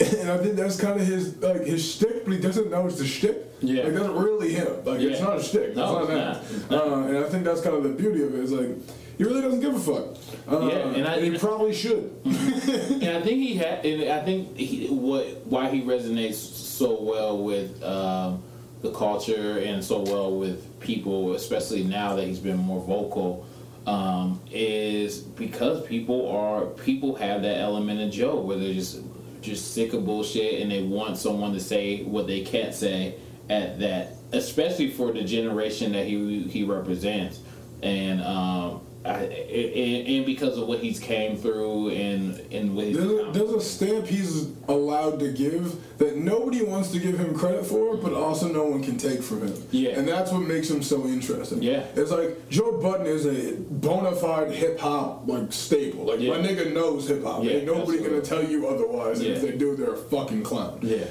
and 0.20 0.30
I 0.30 0.38
think 0.38 0.54
that's 0.54 0.80
kind 0.80 1.00
of 1.00 1.04
his 1.06 1.36
like 1.42 1.62
his 1.64 1.84
shtick, 1.94 2.24
but 2.24 2.34
he 2.34 2.40
doesn't 2.40 2.70
know 2.70 2.86
it's 2.86 2.98
the 2.98 3.06
shtick. 3.06 3.44
Yeah. 3.60 3.82
like 3.82 3.94
that's 3.94 4.08
really 4.08 4.52
him. 4.52 4.84
Like 4.84 5.00
it's 5.00 5.18
Yeah. 5.18 5.26
not 5.26 5.38
a 5.38 5.42
shtick. 5.42 5.74
No, 5.74 5.98
it's 6.04 6.08
not 6.12 6.36
it's 6.36 6.66
that. 6.68 6.80
Uh, 6.80 6.94
and 7.08 7.16
I 7.18 7.28
think 7.28 7.42
that's 7.42 7.60
kind 7.60 7.74
of 7.74 7.82
the 7.82 7.88
beauty 7.88 8.22
of 8.22 8.32
it. 8.32 8.38
Is 8.44 8.52
like 8.52 8.68
he 9.18 9.24
really 9.24 9.42
doesn't 9.42 9.60
give 9.60 9.74
a 9.74 9.78
fuck. 9.80 10.16
Uh, 10.50 10.66
Yeah, 10.68 10.76
and 10.96 11.06
I- 11.08 11.20
he 11.20 11.36
probably 11.38 11.72
should. 11.74 12.10
and 12.24 13.16
I 13.16 13.20
think 13.22 13.38
he 13.42 13.54
had, 13.56 13.84
and 13.84 14.10
I 14.10 14.20
think 14.24 14.56
he, 14.56 14.86
what 14.88 15.24
why 15.46 15.68
he 15.70 15.82
resonates 15.82 16.34
so 16.36 17.02
well 17.02 17.36
with 17.42 17.82
um, 17.82 18.42
the 18.82 18.92
culture 18.92 19.58
and 19.58 19.82
so 19.84 20.00
well 20.02 20.30
with 20.36 20.78
people, 20.80 21.34
especially 21.34 21.82
now 21.84 22.14
that 22.16 22.26
he's 22.26 22.38
been 22.38 22.56
more 22.58 22.80
vocal, 22.80 23.44
um, 23.86 24.40
is 24.52 25.18
because 25.18 25.84
people 25.86 26.28
are 26.30 26.66
people 26.66 27.14
have 27.16 27.42
that 27.42 27.58
element 27.58 28.00
of 28.00 28.10
Joe 28.12 28.40
where 28.40 28.56
they're 28.56 28.72
just 28.74 29.00
just 29.40 29.72
sick 29.74 29.92
of 29.94 30.04
bullshit 30.04 30.60
and 30.62 30.70
they 30.70 30.82
want 30.82 31.16
someone 31.16 31.52
to 31.54 31.60
say 31.60 32.02
what 32.04 32.26
they 32.26 32.42
can't 32.42 32.74
say 32.74 33.14
at 33.50 33.78
that, 33.80 34.12
especially 34.32 34.90
for 34.90 35.10
the 35.12 35.24
generation 35.24 35.90
that 35.92 36.06
he 36.06 36.42
he 36.44 36.62
represents, 36.62 37.40
and. 37.82 38.22
Um, 38.22 38.80
I, 39.04 39.10
and, 39.10 40.08
and 40.08 40.26
because 40.26 40.58
of 40.58 40.66
what 40.66 40.80
he's 40.80 40.98
came 40.98 41.36
through 41.36 41.90
and 41.90 42.40
and 42.52 42.74
what 42.74 42.86
he's 42.86 42.96
There's 42.96 43.10
a, 43.10 43.30
there's 43.32 43.50
a 43.52 43.60
stamp 43.60 44.06
he's 44.06 44.50
allowed 44.68 45.20
to 45.20 45.32
give 45.32 45.76
that 45.98 46.16
nobody 46.16 46.62
wants 46.64 46.90
to 46.92 46.98
give 46.98 47.18
him 47.18 47.34
credit 47.38 47.64
for, 47.64 47.96
but 47.96 48.12
also 48.12 48.48
no 48.48 48.64
one 48.64 48.82
can 48.82 48.98
take 48.98 49.22
from 49.22 49.46
him. 49.46 49.54
Yeah. 49.70 49.90
And 49.98 50.06
that's 50.06 50.32
what 50.32 50.40
makes 50.40 50.68
him 50.68 50.82
so 50.82 51.06
interesting. 51.06 51.62
Yeah. 51.62 51.84
It's 51.94 52.10
like 52.10 52.48
Joe 52.50 52.80
Budden 52.82 53.06
is 53.06 53.24
a 53.24 53.56
bona 53.56 54.14
fide 54.16 54.50
hip 54.50 54.78
hop 54.80 55.26
like 55.28 55.52
staple. 55.52 56.04
Like 56.04 56.20
Yeah. 56.20 56.36
my 56.36 56.46
nigga 56.46 56.74
knows 56.74 57.08
hip 57.08 57.22
hop. 57.22 57.44
Yeah, 57.44 57.52
Ain't 57.52 57.66
nobody 57.66 57.98
gonna 57.98 58.20
tell 58.20 58.44
you 58.44 58.66
otherwise. 58.66 59.20
And 59.20 59.28
if 59.28 59.42
they 59.42 59.56
do, 59.56 59.76
they're 59.76 59.94
a 59.94 59.96
fucking 59.96 60.42
clown. 60.42 60.80
yeah 60.82 61.04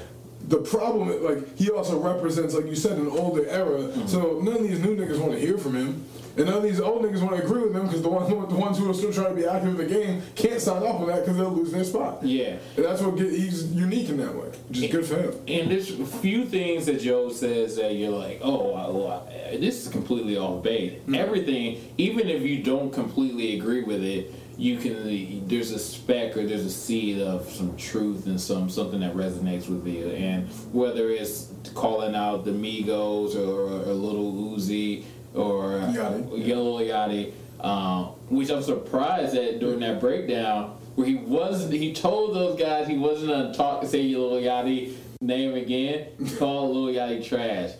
The 0.46 0.58
problem, 0.58 1.08
is, 1.10 1.20
like, 1.22 1.58
he 1.58 1.70
also 1.70 1.98
represents, 1.98 2.54
like 2.54 2.66
you 2.66 2.76
said, 2.76 2.96
an 2.98 3.08
older 3.08 3.46
era. 3.48 3.80
Mm-hmm. 3.80 4.06
So 4.06 4.40
none 4.42 4.56
of 4.56 4.62
these 4.62 4.78
new 4.80 4.94
niggas 4.96 5.18
want 5.18 5.32
to 5.32 5.38
hear 5.38 5.58
from 5.58 5.74
him, 5.74 6.04
and 6.38 6.46
none 6.46 6.56
of 6.58 6.62
these 6.62 6.80
old 6.80 7.02
niggas 7.02 7.20
want 7.20 7.36
to 7.36 7.42
agree 7.42 7.62
with 7.62 7.72
them 7.72 7.86
because 7.86 8.02
the 8.02 8.08
ones, 8.08 8.28
the 8.28 8.54
ones 8.54 8.78
who 8.78 8.90
are 8.90 8.94
still 8.94 9.12
trying 9.12 9.34
to 9.34 9.34
be 9.34 9.46
active 9.46 9.68
in 9.68 9.76
the 9.76 9.86
game 9.92 10.22
can't 10.34 10.60
sign 10.60 10.82
up 10.82 11.00
on 11.00 11.08
that 11.08 11.20
because 11.20 11.36
they'll 11.36 11.50
lose 11.50 11.72
their 11.72 11.84
spot. 11.84 12.24
yeah 12.24 12.56
And 12.76 12.84
that's 12.84 13.02
what 13.02 13.16
get, 13.16 13.30
he's 13.30 13.72
unique 13.72 14.08
in 14.08 14.16
that 14.18 14.34
way, 14.34 14.48
which 14.68 14.78
is 14.78 14.90
good 14.90 15.04
for 15.04 15.16
him. 15.16 15.32
and 15.48 15.70
there's 15.70 15.90
a 15.98 16.06
few 16.06 16.44
things 16.46 16.86
that 16.86 17.00
Joe 17.00 17.30
says 17.30 17.76
that 17.76 17.94
you're 17.94 18.16
like, 18.16 18.40
oh, 18.42 18.72
well, 18.92 19.28
this 19.52 19.86
is 19.86 19.92
completely 19.92 20.36
off 20.38 20.62
base. 20.62 21.00
Mm. 21.06 21.16
Everything, 21.18 21.92
even 21.98 22.28
if 22.28 22.42
you 22.42 22.62
don't 22.62 22.92
completely 22.92 23.58
agree 23.58 23.82
with 23.82 24.02
it, 24.02 24.32
you 24.56 24.76
can. 24.76 25.46
There's 25.46 25.70
a 25.70 25.78
speck 25.78 26.36
or 26.36 26.44
there's 26.44 26.64
a 26.64 26.70
seed 26.70 27.20
of 27.22 27.48
some 27.48 27.76
truth 27.76 28.26
and 28.26 28.40
some 28.40 28.68
something 28.68 28.98
that 29.00 29.14
resonates 29.14 29.68
with 29.68 29.86
you. 29.86 30.08
And 30.08 30.48
whether 30.72 31.10
it's 31.10 31.52
calling 31.74 32.16
out 32.16 32.44
the 32.44 32.50
Migos 32.50 33.36
or, 33.36 33.88
or 33.88 33.92
Little 33.94 34.32
Uzi 34.32 35.04
or 35.38 35.80
Yachty. 35.92 36.30
Lil 36.30 36.78
Yachty, 36.80 37.32
um, 37.60 38.06
which 38.28 38.50
I'm 38.50 38.62
surprised 38.62 39.34
that 39.34 39.60
during 39.60 39.80
that 39.80 40.00
breakdown 40.00 40.76
where 40.94 41.06
he 41.06 41.14
wasn't, 41.14 41.72
he 41.72 41.92
told 41.92 42.34
those 42.34 42.58
guys 42.58 42.88
he 42.88 42.98
wasn't 42.98 43.30
gonna 43.30 43.54
talk 43.54 43.84
say 43.84 44.02
Lil 44.02 44.42
Yachty 44.42 44.94
name 45.20 45.54
again. 45.54 46.08
He 46.18 46.36
called 46.36 46.74
Lil 46.74 46.94
Yachty 46.94 47.24
trash. 47.24 47.70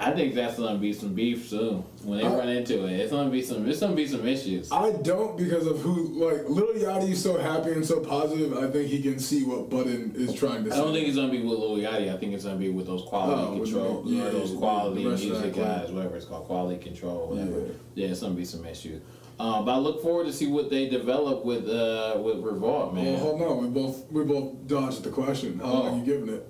I 0.00 0.10
think 0.10 0.34
that's 0.34 0.58
gonna 0.58 0.78
be 0.78 0.92
some 0.92 1.14
beef 1.14 1.48
soon 1.48 1.84
when 2.04 2.18
they 2.18 2.24
I- 2.24 2.34
run 2.36 2.48
into 2.48 2.86
it. 2.86 2.92
It's 2.98 3.12
gonna 3.12 3.30
be 3.30 3.40
some. 3.40 3.68
It's 3.68 3.78
gonna 3.80 3.94
be 3.94 4.06
some 4.06 4.26
issues. 4.26 4.72
I 4.72 4.90
don't 4.92 5.36
because 5.36 5.66
of 5.66 5.78
who, 5.80 6.08
like, 6.24 6.48
Lil 6.48 6.74
Yachty's 6.74 7.22
so 7.22 7.38
happy 7.38 7.70
and 7.72 7.86
so 7.86 8.00
positive, 8.00 8.52
I 8.56 8.68
think 8.68 8.88
he 8.88 9.00
can 9.00 9.20
see 9.20 9.44
what 9.44 9.70
Budden 9.70 10.12
is 10.16 10.34
trying 10.34 10.64
to 10.64 10.70
I 10.70 10.74
say. 10.74 10.80
don't 10.82 10.92
think 10.92 11.06
it's 11.06 11.16
gonna 11.16 11.30
be 11.30 11.40
with 11.42 11.56
Lil 11.58 11.76
Yachty. 11.76 12.12
I 12.12 12.16
think 12.16 12.32
it's 12.34 12.44
gonna 12.44 12.56
be 12.56 12.70
with 12.70 12.86
those 12.86 13.02
quality 13.02 13.42
Oh, 13.42 13.62
control, 13.62 14.02
yeah, 14.06 14.24
or 14.24 14.30
those 14.30 14.52
quality 14.54 15.04
music 15.04 15.54
guys, 15.54 15.90
whatever 15.92 16.16
it's 16.16 16.26
called, 16.26 16.46
quality 16.46 16.82
control, 16.82 17.28
whatever. 17.28 17.50
Yeah. 17.60 17.66
Yeah, 17.94 18.08
it's 18.08 18.20
gonna 18.20 18.34
be 18.34 18.44
some 18.44 18.64
issues. 18.66 19.00
Um, 19.38 19.64
but 19.64 19.72
I 19.74 19.78
look 19.78 20.02
forward 20.02 20.26
to 20.26 20.32
see 20.32 20.46
what 20.46 20.68
they 20.68 20.88
develop 20.88 21.44
with 21.44 21.68
uh, 21.68 22.18
with 22.20 22.38
Revolt, 22.40 22.92
man. 22.94 23.14
Well, 23.14 23.18
hold 23.36 23.42
on, 23.42 23.62
we 23.62 23.68
both 23.68 24.10
we 24.10 24.24
both 24.24 24.66
dodged 24.66 25.04
the 25.04 25.10
question. 25.10 25.60
How 25.60 25.72
long 25.72 25.86
Oh. 25.86 25.92
are 25.92 25.98
you 25.98 26.04
giving 26.04 26.28
it? 26.34 26.48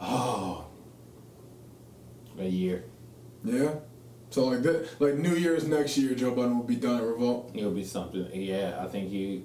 Oh, 0.00 0.63
a 2.38 2.46
year. 2.46 2.84
Yeah. 3.44 3.74
So 4.30 4.46
like 4.46 4.62
that, 4.62 5.00
like 5.00 5.14
New 5.14 5.34
Year's 5.34 5.64
next 5.64 5.96
year, 5.96 6.14
Joe 6.14 6.34
Budden 6.34 6.58
will 6.58 6.64
be 6.64 6.74
done 6.74 6.98
at 6.98 7.04
Revolt. 7.06 7.52
It'll 7.54 7.70
be 7.70 7.84
something. 7.84 8.28
Yeah, 8.32 8.76
I 8.80 8.88
think 8.88 9.10
he. 9.10 9.44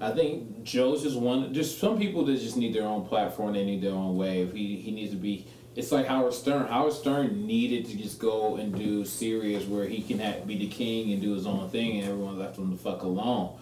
I 0.00 0.10
think 0.10 0.64
Joe's 0.64 1.04
just 1.04 1.16
one. 1.16 1.54
Just 1.54 1.78
some 1.78 1.96
people 1.96 2.24
that 2.24 2.38
just 2.40 2.56
need 2.56 2.74
their 2.74 2.86
own 2.86 3.06
platform. 3.06 3.54
They 3.54 3.64
need 3.64 3.82
their 3.82 3.92
own 3.92 4.16
wave. 4.16 4.52
He 4.52 4.76
he 4.76 4.90
needs 4.90 5.12
to 5.12 5.16
be. 5.16 5.46
It's 5.76 5.92
like 5.92 6.06
Howard 6.06 6.32
Stern. 6.32 6.66
Howard 6.66 6.94
Stern 6.94 7.46
needed 7.46 7.84
to 7.86 7.96
just 7.96 8.18
go 8.18 8.56
and 8.56 8.74
do 8.74 9.04
Sirius 9.04 9.64
where 9.64 9.86
he 9.86 10.02
can 10.02 10.18
have, 10.18 10.46
be 10.46 10.58
the 10.58 10.68
king 10.68 11.12
and 11.12 11.22
do 11.22 11.34
his 11.34 11.46
own 11.46 11.70
thing, 11.70 12.00
and 12.00 12.08
everyone 12.08 12.38
left 12.38 12.58
him 12.58 12.70
the 12.72 12.76
fuck 12.76 13.02
alone. 13.02 13.56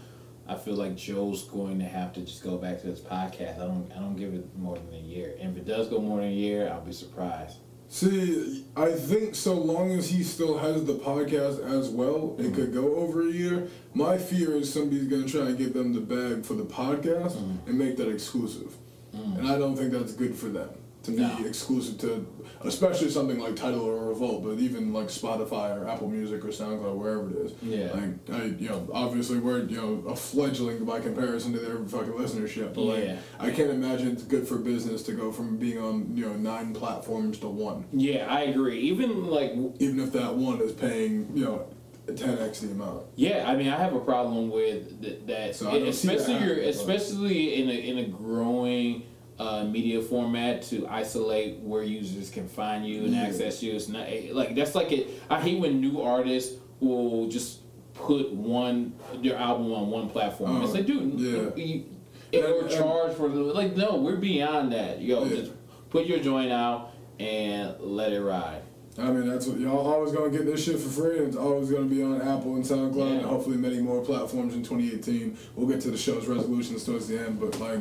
I 0.46 0.56
feel 0.56 0.74
like 0.74 0.96
Joe's 0.96 1.44
going 1.44 1.78
to 1.80 1.84
have 1.84 2.12
to 2.14 2.20
just 2.20 2.42
go 2.42 2.56
back 2.56 2.80
to 2.82 2.86
his 2.86 3.00
podcast. 3.00 3.56
I 3.56 3.66
don't. 3.66 3.92
I 3.94 3.98
don't 3.98 4.16
give 4.16 4.32
it 4.32 4.46
more 4.56 4.76
than 4.76 4.94
a 4.94 5.02
year. 5.02 5.34
And 5.40 5.54
if 5.54 5.58
it 5.58 5.66
does 5.66 5.88
go 5.88 5.98
more 5.98 6.20
than 6.20 6.30
a 6.30 6.32
year, 6.32 6.70
I'll 6.70 6.80
be 6.80 6.92
surprised. 6.92 7.58
See, 7.94 8.64
I 8.76 8.90
think 8.90 9.36
so 9.36 9.54
long 9.54 9.92
as 9.92 10.10
he 10.10 10.24
still 10.24 10.58
has 10.58 10.84
the 10.84 10.94
podcast 10.94 11.64
as 11.64 11.90
well, 11.90 12.34
it 12.40 12.42
mm-hmm. 12.42 12.54
could 12.56 12.74
go 12.74 12.96
over 12.96 13.22
a 13.22 13.30
year. 13.30 13.68
My 13.94 14.18
fear 14.18 14.56
is 14.56 14.74
somebody's 14.74 15.06
gonna 15.06 15.28
try 15.28 15.42
and 15.42 15.56
give 15.56 15.74
them 15.74 15.92
the 15.92 16.00
bag 16.00 16.44
for 16.44 16.54
the 16.54 16.64
podcast 16.64 17.36
mm-hmm. 17.36 17.68
and 17.68 17.78
make 17.78 17.96
that 17.98 18.10
exclusive, 18.10 18.74
mm. 19.14 19.38
and 19.38 19.46
I 19.46 19.58
don't 19.58 19.76
think 19.76 19.92
that's 19.92 20.12
good 20.12 20.34
for 20.34 20.46
them 20.48 20.70
to 21.04 21.10
be 21.10 21.18
No. 21.18 21.36
exclusive 21.44 21.98
to, 21.98 22.26
especially 22.62 23.10
something 23.10 23.38
like 23.38 23.56
Tidal 23.56 23.82
or 23.82 24.08
Revolt, 24.08 24.42
but 24.44 24.58
even 24.58 24.92
like 24.92 25.08
Spotify 25.08 25.76
or 25.78 25.86
Apple 25.88 26.08
Music 26.08 26.44
or 26.44 26.48
SoundCloud, 26.48 26.96
wherever 26.96 27.30
it 27.30 27.36
is. 27.46 27.52
Yeah. 27.62 27.92
Like 27.92 28.40
I, 28.40 28.44
you 28.58 28.68
know, 28.68 28.88
obviously 28.92 29.38
we're 29.38 29.64
you 29.64 29.76
know 29.76 30.08
a 30.08 30.16
fledgling 30.16 30.84
by 30.84 31.00
comparison 31.00 31.52
to 31.52 31.58
their 31.58 31.76
fucking 31.76 32.12
listenership, 32.14 32.74
but 32.74 32.82
like 32.82 33.04
Yeah. 33.04 33.16
I 33.38 33.50
can't 33.50 33.70
imagine 33.70 34.08
it's 34.08 34.22
good 34.24 34.48
for 34.48 34.56
business 34.58 35.02
to 35.04 35.12
go 35.12 35.30
from 35.30 35.56
being 35.58 35.78
on 35.78 36.16
you 36.16 36.26
know 36.26 36.34
nine 36.34 36.72
platforms 36.74 37.38
to 37.40 37.48
one 37.48 37.84
Yeah, 37.92 38.26
I 38.28 38.42
agree. 38.42 38.80
Even 38.80 39.26
like 39.26 39.52
even 39.78 40.00
if 40.00 40.12
that 40.12 40.34
one 40.34 40.60
is 40.60 40.72
paying, 40.72 41.30
you 41.34 41.44
know, 41.44 41.66
10x 42.06 42.60
the 42.60 42.70
amount. 42.70 43.02
Yeah, 43.16 43.44
I 43.50 43.56
mean, 43.56 43.68
I 43.68 43.78
have 43.78 43.94
a 43.94 44.00
problem 44.00 44.50
with 44.50 45.00
th- 45.02 45.20
that, 45.26 45.56
So 45.56 45.70
see 45.70 45.78
that 45.80 45.88
especially 45.88 46.34
your, 46.44 46.56
especially 46.60 47.54
in 47.62 47.68
a 47.70 47.72
in 47.72 47.98
a 47.98 48.04
growing 48.08 49.04
uh, 49.38 49.64
media 49.64 50.00
format 50.00 50.62
to 50.62 50.86
isolate 50.88 51.58
where 51.60 51.82
users 51.82 52.30
can 52.30 52.48
find 52.48 52.86
you 52.86 53.04
and 53.04 53.14
Yeah. 53.14 53.22
access 53.22 53.62
you. 53.62 53.72
It's 53.74 53.88
not 53.88 54.06
like 54.32 54.54
that's 54.54 54.74
like 54.74 54.92
it. 54.92 55.08
I 55.28 55.40
hate 55.40 55.58
when 55.60 55.80
new 55.80 56.00
artists 56.00 56.56
will 56.80 57.28
just 57.28 57.60
put 57.94 58.32
one 58.32 58.92
their 59.22 59.36
album 59.36 59.72
on 59.72 59.90
one 59.90 60.08
platform. 60.10 60.62
it's 60.62 60.70
Oh, 60.70 60.74
like, 60.74 60.86
dude, 60.86 61.18
yeah. 61.18 61.64
you, 61.64 61.84
And- 62.32 62.44
or 62.44 62.60
and- 62.62 62.70
charge 62.70 63.12
for 63.14 63.28
like. 63.28 63.76
No, 63.76 63.96
we're 63.96 64.16
beyond 64.16 64.72
that. 64.72 65.00
Yo, 65.00 65.24
Yeah. 65.24 65.36
just 65.36 65.52
put 65.90 66.06
your 66.06 66.18
joint 66.18 66.50
out 66.52 66.90
and 67.20 67.74
let 67.80 68.12
it 68.12 68.20
ride. 68.20 68.62
I 68.96 69.10
mean, 69.10 69.28
that's 69.28 69.46
what 69.46 69.58
y'all 69.58 69.92
always 69.92 70.12
gonna 70.12 70.30
get 70.30 70.46
this 70.46 70.64
shit 70.64 70.78
for 70.78 70.88
free, 70.88 71.18
and 71.18 71.28
it's 71.28 71.36
always 71.36 71.68
gonna 71.70 71.86
be 71.86 72.02
on 72.02 72.20
Apple 72.22 72.54
and 72.54 72.64
SoundCloud, 72.64 72.96
Yeah. 72.96 73.16
and 73.16 73.22
hopefully 73.26 73.56
many 73.56 73.80
more 73.80 74.00
platforms 74.04 74.54
in 74.54 74.62
2018. 74.62 75.36
We'll 75.56 75.66
get 75.68 75.80
to 75.82 75.90
the 75.90 75.96
show's 75.96 76.26
resolutions 76.28 76.84
towards 76.84 77.08
the 77.08 77.18
end, 77.18 77.40
but 77.40 77.58
like, 77.58 77.80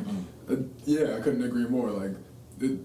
uh, 0.50 0.56
yeah, 0.84 1.16
I 1.16 1.20
couldn't 1.20 1.44
agree 1.44 1.66
more. 1.66 1.90
Like, 1.90 2.12
it, 2.60 2.78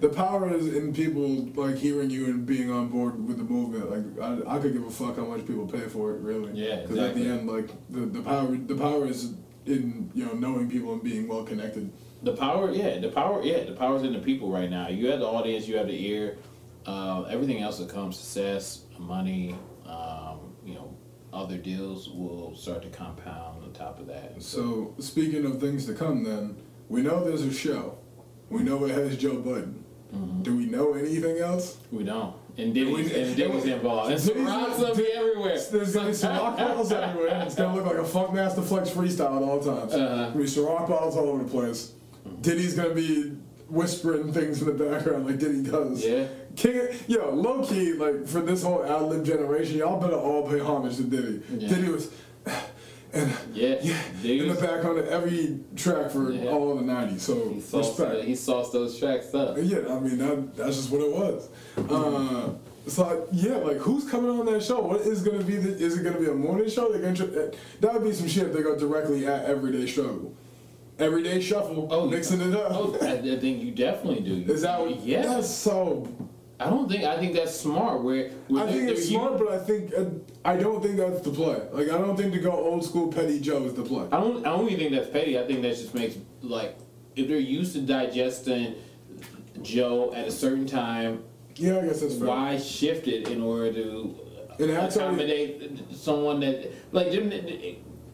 the 0.00 0.08
power 0.08 0.54
is 0.54 0.72
in 0.74 0.94
people 0.94 1.28
like 1.54 1.76
hearing 1.76 2.08
you 2.08 2.26
and 2.26 2.46
being 2.46 2.70
on 2.70 2.88
board 2.88 3.26
with 3.26 3.36
the 3.36 3.44
movement. 3.44 3.90
Like, 3.90 4.46
I, 4.48 4.56
I 4.56 4.58
could 4.58 4.72
give 4.72 4.86
a 4.86 4.90
fuck 4.90 5.16
how 5.16 5.24
much 5.26 5.44
people 5.46 5.66
pay 5.66 5.80
for 5.88 6.14
it, 6.14 6.20
really. 6.20 6.52
Yeah, 6.54 6.82
Because 6.82 6.98
at 6.98 7.14
the 7.14 7.26
end, 7.26 7.46
like, 7.48 7.68
the, 7.90 8.00
the 8.06 8.22
power 8.22 8.56
the 8.56 8.76
power 8.76 9.06
is 9.06 9.32
in 9.66 10.10
you 10.14 10.24
know 10.24 10.32
knowing 10.32 10.70
people 10.70 10.92
and 10.94 11.02
being 11.02 11.28
well 11.28 11.42
connected. 11.42 11.90
The 12.22 12.32
power, 12.32 12.70
yeah, 12.72 12.98
the 13.00 13.08
power, 13.10 13.42
yeah, 13.42 13.64
the 13.64 13.72
power's 13.72 14.02
in 14.02 14.12
the 14.14 14.18
people 14.20 14.50
right 14.50 14.70
now. 14.70 14.88
You 14.88 15.08
have 15.10 15.20
the 15.20 15.26
audience, 15.26 15.68
you 15.68 15.76
have 15.76 15.88
the 15.88 16.06
ear, 16.08 16.38
uh, 16.86 17.22
everything 17.24 17.60
else 17.62 17.78
that 17.78 17.88
comes, 17.88 18.16
success, 18.18 18.84
money, 18.98 19.56
um, 19.86 20.54
you 20.64 20.74
know, 20.74 20.94
other 21.32 21.56
deals 21.58 22.08
will 22.08 22.54
start 22.56 22.82
to 22.82 22.88
compound 22.88 23.62
on 23.62 23.72
top 23.72 23.98
of 24.00 24.06
that. 24.06 24.40
So 24.42 24.94
speaking 24.98 25.44
of 25.44 25.60
things 25.60 25.86
to 25.86 25.94
come, 25.94 26.24
then 26.24 26.56
we 26.88 27.02
know 27.02 27.24
there's 27.24 27.42
a 27.42 27.52
show. 27.52 27.98
We 28.48 28.62
know 28.62 28.84
it 28.84 28.90
has 28.92 29.16
Joe 29.16 29.36
Budden. 29.38 29.84
Mm-hmm. 30.14 30.42
Do 30.42 30.56
we 30.56 30.66
know 30.66 30.94
anything 30.94 31.38
else? 31.38 31.78
We 31.90 32.04
don't. 32.04 32.34
And 32.56 32.72
Diddy's, 32.72 33.10
We- 33.12 33.20
and 33.20 33.36
Diddy's 33.36 33.64
involved. 33.64 34.12
And 34.12 34.20
Ciroc 34.20 34.78
will 34.78 34.94
be 34.94 35.08
everywhere. 35.12 35.58
There's 35.70 35.92
gonna 35.92 36.08
be 36.10 36.14
Ciroc 36.14 36.56
bottles 36.56 36.92
everywhere. 36.92 37.42
It's 37.44 37.56
gonna 37.56 37.74
look 37.74 37.84
like 37.86 37.96
a 37.96 38.08
Funkmaster 38.08 38.64
Flex 38.64 38.88
freestyle 38.90 39.36
at 39.36 39.42
all 39.42 39.60
times. 39.60 39.92
Uh-huh. 39.92 40.26
Gonna 40.28 40.36
be 40.38 40.44
Ciroc 40.44 40.88
bottles 40.88 41.16
all 41.16 41.28
over 41.28 41.42
the 41.42 41.50
place. 41.50 41.92
Diddy's 42.40 42.74
gonna 42.74 42.94
be 42.94 43.36
whispering 43.68 44.32
things 44.32 44.62
in 44.62 44.68
the 44.68 44.84
background 44.84 45.26
like 45.26 45.38
Diddy 45.38 45.62
does. 45.62 46.04
Yeah. 46.04 46.26
King, 46.56 46.88
yo, 47.06 47.30
low 47.34 47.64
key, 47.66 47.92
like 47.92 48.26
for 48.26 48.40
this 48.40 48.62
whole 48.62 48.82
ad 48.84 49.02
lib 49.02 49.24
generation, 49.24 49.76
y'all 49.78 50.00
better 50.00 50.16
all 50.16 50.48
pay 50.48 50.58
homage 50.58 50.96
to 50.96 51.02
Diddy. 51.04 51.42
Yeah. 51.58 51.68
Diddy 51.68 51.88
was, 51.90 52.10
and 53.12 53.30
Yeah. 53.52 53.76
yeah, 53.82 53.96
in 54.42 54.48
the 54.48 54.54
back 54.60 54.84
on 54.84 54.98
every 55.06 55.60
track 55.76 56.10
for 56.10 56.32
Yeah. 56.32 56.50
all 56.50 56.72
of 56.72 56.78
the 56.78 56.84
'90s. 56.84 57.20
So 57.20 57.50
He 57.50 57.60
sauced, 57.60 57.98
respect. 57.98 58.24
he 58.24 58.34
sauced 58.34 58.72
those 58.72 58.98
tracks 58.98 59.34
up. 59.34 59.56
Yeah, 59.60 59.80
I 59.90 60.00
mean 60.00 60.16
that, 60.18 60.56
that's 60.56 60.76
just 60.76 60.90
what 60.90 61.02
it 61.02 61.12
was. 61.12 61.48
Uh, 61.90 62.50
so 62.88 63.02
like, 63.06 63.18
yeah, 63.32 63.56
like 63.56 63.76
who's 63.78 64.08
coming 64.10 64.30
on 64.30 64.46
that 64.46 64.62
show? 64.62 64.80
What 64.80 65.02
is 65.02 65.20
gonna 65.22 65.44
be 65.44 65.56
the? 65.56 65.76
Is 65.76 65.98
it 65.98 66.04
gonna 66.04 66.18
be 66.20 66.26
a 66.26 66.34
morning 66.34 66.70
show? 66.70 66.90
They're 66.90 67.02
gonna 67.02 67.14
tr- 67.16 67.54
that 67.80 67.92
would 67.94 68.02
be 68.04 68.12
some 68.12 68.28
shit. 68.28 68.54
They 68.54 68.62
go 68.62 68.78
directly 68.78 69.26
at 69.26 69.44
Everyday 69.44 69.86
Struggle, 69.86 70.32
Everyday 70.98 71.40
Shuffle, 71.42 71.88
Oh, 71.90 72.08
mixing 72.08 72.40
it 72.40 72.54
up. 72.54 72.68
Oh, 72.70 72.96
I, 73.02 73.12
I 73.18 73.38
think 73.38 73.62
you 73.62 73.72
definitely 73.72 74.20
do. 74.44 74.50
is 74.52 74.62
that 74.62 74.80
what? 74.80 75.00
Yeah. 75.04 75.22
That's 75.22 75.50
so. 75.50 76.08
I 76.58 76.70
don't 76.70 76.88
think. 76.90 77.04
I 77.04 77.18
think 77.18 77.34
that's 77.34 77.54
smart. 77.54 78.02
Where, 78.02 78.30
where 78.48 78.64
I 78.64 78.72
think 78.72 78.88
it's 78.88 79.08
smart, 79.08 79.38
but 79.38 79.48
I 79.48 79.58
think 79.58 79.92
uh, 79.96 80.04
I 80.44 80.56
don't 80.56 80.82
think 80.82 80.96
that's 80.96 81.20
the 81.20 81.30
play. 81.30 81.60
Like 81.70 81.88
I 81.90 81.98
don't 81.98 82.16
think 82.16 82.32
to 82.32 82.38
go 82.38 82.50
old 82.52 82.82
school 82.84 83.12
Petty 83.12 83.40
Joe 83.40 83.64
is 83.64 83.74
the 83.74 83.82
play. 83.82 84.06
I 84.10 84.20
don't. 84.20 84.38
I 84.46 84.50
don't 84.56 84.66
even 84.70 84.78
think 84.78 84.92
that's 84.92 85.10
petty. 85.10 85.38
I 85.38 85.46
think 85.46 85.60
that 85.62 85.76
just 85.76 85.94
makes 85.94 86.16
like 86.40 86.78
if 87.14 87.28
they're 87.28 87.38
used 87.38 87.74
to 87.74 87.80
digesting 87.82 88.74
Joe 89.62 90.12
at 90.14 90.28
a 90.28 90.30
certain 90.30 90.66
time, 90.66 91.24
Yeah, 91.56 91.78
I 91.78 91.86
guess 91.86 92.00
that's 92.00 92.16
fair. 92.16 92.26
why 92.26 92.58
shift 92.58 93.06
it 93.08 93.28
in 93.28 93.42
order 93.42 93.72
to 93.72 94.16
And 94.58 94.70
accommodate 94.70 95.80
someone 95.94 96.40
that 96.40 96.72
like 96.92 97.08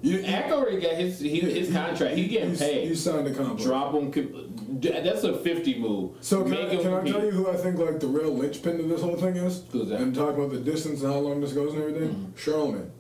You- 0.03 0.25
already 0.27 0.81
got 0.81 0.95
his 0.95 1.21
he, 1.21 1.41
his 1.41 1.73
contract. 1.73 2.17
He's 2.17 2.29
getting 2.31 2.57
paid. 2.57 2.89
You 2.89 2.95
signed 2.95 3.27
a 3.29 3.35
contract. 3.35 3.63
Drop 3.63 3.95
him. 3.95 4.81
That's 4.81 5.23
a 5.25 5.39
fifty 5.39 5.79
move. 5.79 6.17
So 6.21 6.43
can, 6.45 6.55
I, 6.55 6.77
can 6.77 6.93
I 6.93 7.05
tell 7.09 7.25
you 7.25 7.31
who 7.31 7.49
I 7.51 7.57
think 7.57 7.79
like 7.79 8.01
the 8.01 8.09
real 8.09 8.35
linchpin 8.35 8.79
to 8.79 8.83
this 8.85 9.01
whole 9.01 9.17
thing 9.17 9.37
is? 9.37 9.63
Who's 9.71 9.89
that? 9.89 9.95
Mm-hmm. 9.95 10.03
And 10.03 10.15
talk 10.15 10.35
about 10.35 10.51
the 10.51 10.59
distance 10.59 11.03
and 11.03 11.13
how 11.13 11.19
long 11.21 11.41
this 11.41 11.53
goes 11.53 11.73
and 11.75 11.83
everything. 11.83 12.35
Charlemagne. 12.37 12.91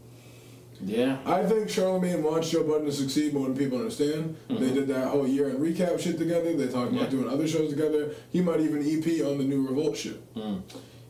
Yeah. 0.84 1.18
I 1.24 1.44
think 1.44 1.68
Charlemagne 1.68 2.22
wants 2.24 2.50
Joe 2.50 2.64
Budden 2.64 2.86
to 2.86 2.92
succeed 2.92 3.32
more 3.34 3.46
than 3.46 3.56
people 3.56 3.78
understand. 3.78 4.36
They 4.48 4.72
did 4.72 4.88
that 4.88 5.08
whole 5.08 5.26
year 5.28 5.48
and 5.48 5.58
recap 5.60 6.00
shit 6.00 6.18
together. 6.18 6.56
They 6.56 6.66
talked 6.68 6.92
about 6.92 7.08
Mm-hmm. 7.08 7.16
Yeah. 7.16 7.22
doing 7.22 7.28
other 7.28 7.46
shows 7.48 7.70
together. 7.70 8.14
He 8.30 8.40
might 8.40 8.60
even 8.60 8.78
EP 8.80 9.24
on 9.26 9.38
the 9.38 9.44
new 9.44 9.66
Revolt 9.66 9.96
shit. 9.96 10.20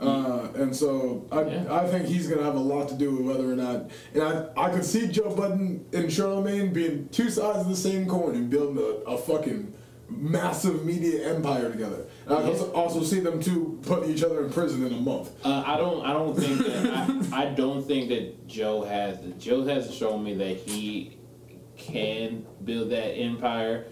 Uh, 0.03 0.49
and 0.57 0.75
so 0.75 1.27
I. 1.31 1.43
Yeah. 1.43 1.65
I 1.75 1.87
think 1.87 2.07
he's 2.07 2.27
gonna 2.29 2.43
have 2.45 2.55
a 2.57 2.61
lot 2.61 2.89
to 2.89 2.95
do 2.95 3.13
with 3.17 3.27
whether 3.27 3.51
or 3.51 3.57
not. 3.57 3.91
And 4.15 4.23
I, 4.23 4.47
I 4.57 4.71
could 4.71 4.85
see 4.85 5.07
Joe 5.09 5.35
Budden 5.35 5.85
and 5.93 6.13
Charlemagne 6.13 6.73
being 6.73 7.09
two 7.11 7.31
sides 7.31 7.61
of 7.61 7.69
the 7.69 7.77
same 7.77 8.07
coin 8.09 8.35
and 8.35 8.51
building 8.51 8.79
a, 8.79 9.11
a 9.11 9.19
fucking 9.19 9.73
massive 10.09 10.85
media 10.85 11.35
empire 11.35 11.71
together. 11.71 12.05
And 12.27 12.35
I 12.35 12.43
could 12.43 12.47
Yeah. 12.47 12.53
also, 12.53 12.73
also 12.73 13.03
see 13.03 13.21
them 13.21 13.41
two 13.41 13.79
putting 13.83 14.11
each 14.11 14.23
other 14.23 14.45
in 14.45 14.53
prison 14.53 14.85
in 14.87 14.93
a 14.93 15.01
month. 15.01 15.31
Uh, 15.45 15.63
I 15.67 15.77
don't. 15.77 16.05
I 16.05 16.13
don't 16.13 16.37
think. 16.39 16.59
That, 16.59 17.33
I, 17.33 17.43
I 17.43 17.55
don't 17.55 17.83
think 17.87 18.09
that 18.11 18.47
Joe 18.47 18.83
has. 18.83 19.19
Joe 19.39 19.65
has 19.65 19.95
shown 19.95 20.23
me 20.25 20.35
that 20.35 20.57
he 20.57 21.17
can 21.77 22.45
build 22.65 22.91
that 22.91 23.13
empire. 23.17 23.87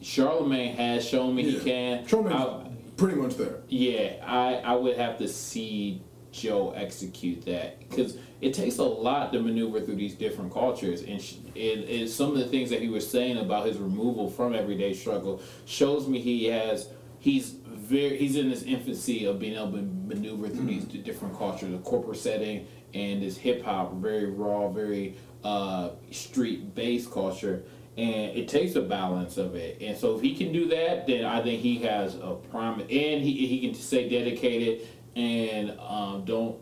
Charlemagne 0.00 0.74
has 0.76 1.06
shown 1.06 1.34
me 1.34 1.42
he 1.50 1.60
can. 1.60 2.06
Charlemagne's 2.06 2.40
I- 2.66 2.69
pretty 3.00 3.16
much 3.16 3.36
there. 3.36 3.60
yeah, 3.68 4.22
I 4.24 4.56
I 4.56 4.74
would 4.74 4.96
have 4.96 5.18
to 5.18 5.28
see 5.28 6.02
Joe 6.32 6.72
execute 6.72 7.44
that 7.46 7.80
because 7.80 8.16
it 8.40 8.54
takes 8.54 8.78
a 8.78 8.84
lot 8.84 9.32
to 9.32 9.40
maneuver 9.40 9.80
through 9.80 9.96
these 9.96 10.14
different 10.14 10.52
cultures, 10.52 11.02
and 11.02 11.22
and, 11.56 11.84
and 11.84 12.08
some 12.08 12.30
of 12.32 12.38
the 12.38 12.46
things 12.46 12.70
that 12.70 12.80
he 12.80 12.88
was 12.88 13.08
saying 13.08 13.38
about 13.38 13.66
his 13.66 13.78
removal 13.78 14.30
from 14.30 14.54
everyday 14.54 14.92
struggle 14.92 15.42
shows 15.64 16.06
me 16.06 16.20
he 16.20 16.46
has 16.46 16.88
he's 17.18 17.56
very 17.66 18.18
he's 18.18 18.36
in 18.36 18.50
his 18.50 18.62
infancy 18.62 19.24
of 19.24 19.38
being 19.38 19.54
able 19.54 19.72
to 19.72 19.82
maneuver 19.82 20.48
through 20.48 20.66
these 20.66 20.84
different 20.84 21.36
cultures, 21.36 21.70
the 21.70 21.78
corporate 21.78 22.18
setting 22.18 22.66
and 22.92 23.22
this 23.22 23.36
hip 23.36 23.64
hop, 23.64 23.94
very 23.94 24.26
raw, 24.26 24.68
very 24.68 25.16
uh, 25.44 25.90
street 26.10 26.74
based 26.74 27.10
culture. 27.10 27.64
And 28.00 28.36
it 28.36 28.48
takes 28.48 28.76
a 28.76 28.80
balance 28.80 29.36
of 29.36 29.54
it, 29.56 29.78
and 29.80 29.96
so 29.96 30.16
if 30.16 30.22
he 30.22 30.34
can 30.34 30.52
do 30.52 30.68
that, 30.68 31.06
then 31.06 31.24
I 31.24 31.42
think 31.42 31.60
he 31.60 31.78
has 31.80 32.14
a 32.14 32.36
prime, 32.50 32.80
and 32.80 32.88
he 32.88 33.46
he 33.46 33.60
can 33.60 33.74
stay 33.74 34.08
dedicated 34.08 34.86
and 35.16 35.78
um, 35.80 36.24
don't 36.24 36.56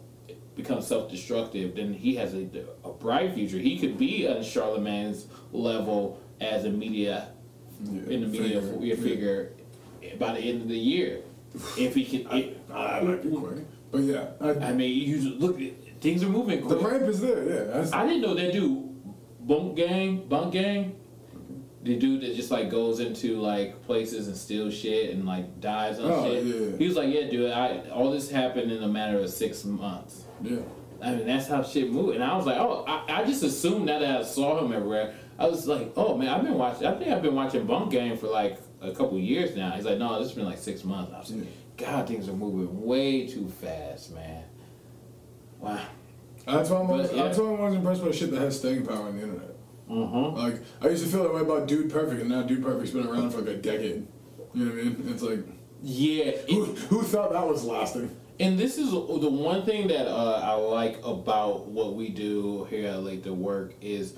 become 0.58 0.82
self-destructive, 0.82 1.76
then 1.76 1.94
he 1.94 2.16
has 2.16 2.34
a, 2.34 2.48
a 2.84 2.90
bright 2.90 3.32
future. 3.32 3.58
He 3.58 3.78
could 3.78 3.96
be 3.96 4.26
on 4.26 4.42
Charlemagne's 4.42 5.26
level 5.52 6.20
as 6.40 6.64
a 6.64 6.70
media 6.70 7.28
in 7.80 8.20
the 8.22 8.26
media 8.26 8.60
figure. 8.60 8.96
figure, 8.96 8.96
figure 8.96 9.52
by 10.18 10.32
the 10.32 10.40
end 10.40 10.62
of 10.62 10.68
the 10.68 10.78
year. 10.78 11.20
If 11.76 11.94
he 11.94 12.04
can, 12.04 12.32
it, 12.36 12.60
I 12.72 13.00
like 13.00 13.24
it 13.24 13.34
quick. 13.34 13.64
But 13.90 14.02
yeah, 14.02 14.26
I, 14.40 14.50
I 14.50 14.72
mean, 14.72 15.08
you 15.08 15.20
just 15.20 15.40
look, 15.40 15.58
things 16.00 16.22
are 16.22 16.28
moving 16.28 16.66
the 16.66 16.76
quick. 16.76 16.92
ramp 16.92 17.04
is 17.04 17.20
there. 17.20 17.68
Yeah, 17.68 17.88
I 17.92 18.06
didn't 18.06 18.22
know 18.22 18.34
that 18.34 18.52
dude, 18.52 18.84
Bunk 19.46 19.76
Gang, 19.76 20.28
Bunk 20.28 20.52
Gang, 20.52 20.96
the 21.88 21.96
dude 21.96 22.20
that 22.20 22.36
just 22.36 22.50
like 22.50 22.68
goes 22.70 23.00
into 23.00 23.40
like 23.40 23.82
places 23.86 24.28
and 24.28 24.36
steals 24.36 24.74
shit 24.74 25.10
and 25.14 25.24
like 25.24 25.58
dies 25.60 25.98
on 25.98 26.10
Oh, 26.10 26.24
shit. 26.24 26.44
yeah. 26.44 26.76
He 26.76 26.86
was 26.86 26.96
like, 26.96 27.12
yeah, 27.12 27.28
dude, 27.30 27.50
I 27.50 27.88
all 27.90 28.10
this 28.10 28.30
happened 28.30 28.70
in 28.70 28.82
a 28.82 28.88
matter 28.88 29.18
of 29.18 29.30
six 29.30 29.64
months. 29.64 30.24
yeah. 30.42 30.58
I 31.00 31.12
mean, 31.14 31.26
that's 31.26 31.46
how 31.46 31.62
shit 31.62 31.90
moved. 31.92 32.16
And 32.16 32.24
I 32.24 32.36
was 32.36 32.44
like, 32.44 32.56
oh, 32.58 32.84
I, 32.86 33.20
I 33.20 33.24
just 33.24 33.42
assumed 33.44 33.86
now 33.86 34.00
that 34.00 34.20
I 34.20 34.22
saw 34.24 34.62
him 34.64 34.72
everywhere. 34.72 35.14
I 35.38 35.46
was 35.46 35.66
like, 35.68 35.92
oh 35.96 36.16
man, 36.18 36.28
I've 36.28 36.42
been 36.42 36.58
watching. 36.58 36.86
I 36.88 36.94
think 36.98 37.10
I've 37.10 37.22
been 37.22 37.36
watching 37.36 37.64
Bunk 37.66 37.92
Gang 37.92 38.16
for 38.18 38.26
like 38.26 38.58
a 38.82 38.90
couple 38.92 39.16
years 39.18 39.56
now. 39.56 39.70
He's 39.70 39.84
like, 39.84 39.98
no, 39.98 40.18
this 40.18 40.28
has 40.28 40.36
been 40.36 40.44
like 40.46 40.58
six 40.58 40.84
months. 40.84 41.12
I 41.14 41.18
was 41.20 41.30
like, 41.32 41.46
God, 41.78 42.06
things 42.08 42.28
are 42.28 42.32
moving 42.32 42.84
way 42.84 43.26
too 43.28 43.48
fast, 43.48 44.12
man. 44.14 44.42
Wow. 45.60 45.80
That's 46.46 46.70
why 46.70 46.80
I'm 46.80 46.90
always, 46.90 47.08
But, 47.08 47.16
yeah. 47.16 47.22
that's 47.24 47.38
why 47.38 47.46
I'm 47.52 47.60
always 47.60 47.74
impressed 47.76 48.04
by 48.04 48.10
shit 48.10 48.30
that 48.32 48.40
has 48.40 48.58
staying 48.58 48.84
power 48.86 49.06
on 49.06 49.16
the 49.16 49.22
internet. 49.22 49.54
Mm-hmm. 49.90 50.36
Like 50.36 50.62
I 50.82 50.88
used 50.88 51.04
to 51.04 51.10
feel 51.10 51.22
that 51.24 51.34
way 51.34 51.40
about 51.40 51.66
Dude 51.66 51.90
Perfect, 51.90 52.20
and 52.20 52.30
now 52.30 52.42
Dude 52.42 52.62
Perfect's 52.62 52.90
been 52.92 53.06
around 53.06 53.30
for 53.30 53.38
like 53.38 53.48
a 53.48 53.56
decade. 53.56 54.06
You 54.54 54.64
know 54.64 54.70
what 54.74 54.80
I 54.80 54.84
mean? 54.84 55.04
It's 55.08 55.22
like 55.22 55.40
Yeah. 55.82 56.32
who, 56.48 56.72
It, 56.72 56.78
who 56.90 57.02
thought 57.02 57.32
that 57.32 57.46
was 57.46 57.64
lasting? 57.64 58.14
and 58.40 58.56
this 58.58 58.78
is 58.78 58.90
the 58.92 58.98
one 59.30 59.64
thing 59.64 59.88
that 59.88 60.06
uh, 60.08 60.40
I 60.44 60.52
like 60.54 60.98
about 61.04 61.66
what 61.66 61.94
we 61.96 62.08
do 62.10 62.64
here 62.70 62.88
at 62.88 63.02
Late 63.02 63.24
to 63.24 63.34
Work 63.34 63.74
is 63.80 64.14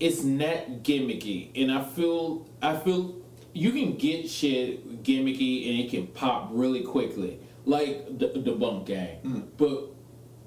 it's 0.00 0.22
not 0.24 0.82
gimmicky, 0.82 1.50
and 1.60 1.70
I 1.72 1.82
feel 1.84 2.46
I 2.62 2.76
feel 2.76 3.16
you 3.52 3.72
can 3.72 3.96
get 3.96 4.28
shit 4.28 5.02
gimmicky 5.02 5.70
and 5.70 5.80
it 5.80 5.90
can 5.90 6.06
pop 6.08 6.50
really 6.52 6.82
quickly, 6.82 7.38
like 7.64 8.18
the, 8.18 8.28
the 8.36 8.52
bump 8.52 8.84
gang. 8.86 9.48
But 9.56 9.90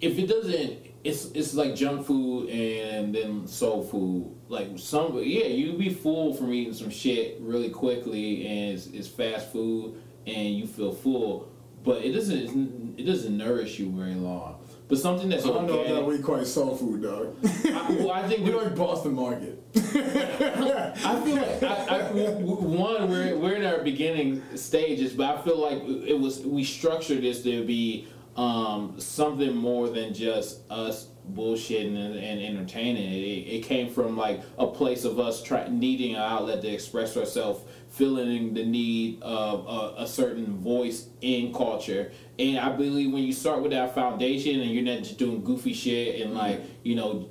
if 0.01 0.19
it 0.19 0.27
doesn't, 0.27 0.77
it's 1.03 1.25
it's 1.31 1.53
like 1.53 1.75
junk 1.75 2.05
food 2.05 2.49
and 2.49 3.13
then 3.15 3.47
soul 3.47 3.83
food. 3.83 4.35
Like 4.47 4.77
some, 4.77 5.17
yeah, 5.23 5.45
you 5.45 5.73
be 5.73 5.93
full 5.93 6.33
from 6.33 6.53
eating 6.53 6.73
some 6.73 6.89
shit 6.89 7.38
really 7.39 7.69
quickly, 7.69 8.45
and 8.47 8.73
it's, 8.73 8.88
it's 8.88 9.07
fast 9.07 9.51
food, 9.51 10.01
and 10.25 10.55
you 10.55 10.67
feel 10.67 10.91
full, 10.91 11.51
but 11.83 12.03
it 12.03 12.12
doesn't 12.13 12.99
it 12.99 13.03
doesn't 13.03 13.38
nourish 13.38 13.79
you 13.79 13.91
very 13.91 14.15
long. 14.15 14.55
But 14.89 14.97
something 14.97 15.29
that's 15.29 15.45
oh, 15.45 15.51
I 15.51 15.53
don't 15.53 15.67
know 15.67 15.73
if 15.73 15.79
organic. 15.81 16.05
that 16.05 16.05
we 16.05 16.17
quite 16.17 16.47
soul 16.47 16.75
food, 16.75 17.03
dog. 17.03 17.35
I, 17.45 17.91
well, 17.99 18.12
I 18.12 18.27
think 18.27 18.43
we 18.43 18.51
we 18.51 18.59
like 18.59 18.75
Boston 18.75 19.13
Market. 19.13 19.63
I 19.75 21.21
feel 21.23 21.35
like 21.35 21.63
I, 21.63 21.99
I, 21.99 22.12
one 22.12 23.07
we're 23.07 23.38
we're 23.38 23.53
in 23.53 23.65
our 23.65 23.83
beginning 23.83 24.41
stages, 24.55 25.13
but 25.13 25.38
I 25.38 25.41
feel 25.43 25.59
like 25.59 25.83
it 25.83 26.19
was 26.19 26.39
we 26.39 26.63
structured 26.63 27.21
this 27.21 27.43
to 27.43 27.63
be 27.65 28.07
um, 28.35 28.99
something 28.99 29.55
more 29.55 29.89
than 29.89 30.13
just 30.13 30.61
us 30.71 31.07
bullshitting 31.33 31.95
and, 31.97 32.15
and 32.15 32.41
entertaining. 32.41 33.11
It, 33.11 33.57
it 33.57 33.63
came 33.63 33.89
from 33.89 34.17
like 34.17 34.41
a 34.57 34.67
place 34.67 35.05
of 35.05 35.19
us 35.19 35.43
try, 35.43 35.67
needing 35.67 36.15
an 36.15 36.21
outlet 36.21 36.61
to 36.61 36.67
express 36.67 37.17
ourselves, 37.17 37.61
feeling 37.89 38.53
the 38.53 38.65
need 38.65 39.21
of 39.21 39.65
a, 39.67 40.03
a 40.03 40.07
certain 40.07 40.57
voice 40.57 41.07
in 41.21 41.53
culture. 41.53 42.11
And 42.37 42.57
I 42.59 42.69
believe 42.69 43.11
when 43.11 43.23
you 43.23 43.33
start 43.33 43.61
with 43.61 43.71
that 43.71 43.93
foundation 43.93 44.61
and 44.61 44.71
you're 44.71 44.83
not 44.83 44.99
just 44.99 45.17
doing 45.17 45.43
goofy 45.43 45.73
shit 45.73 46.21
and 46.21 46.33
like 46.33 46.61
you 46.83 46.95
know 46.95 47.29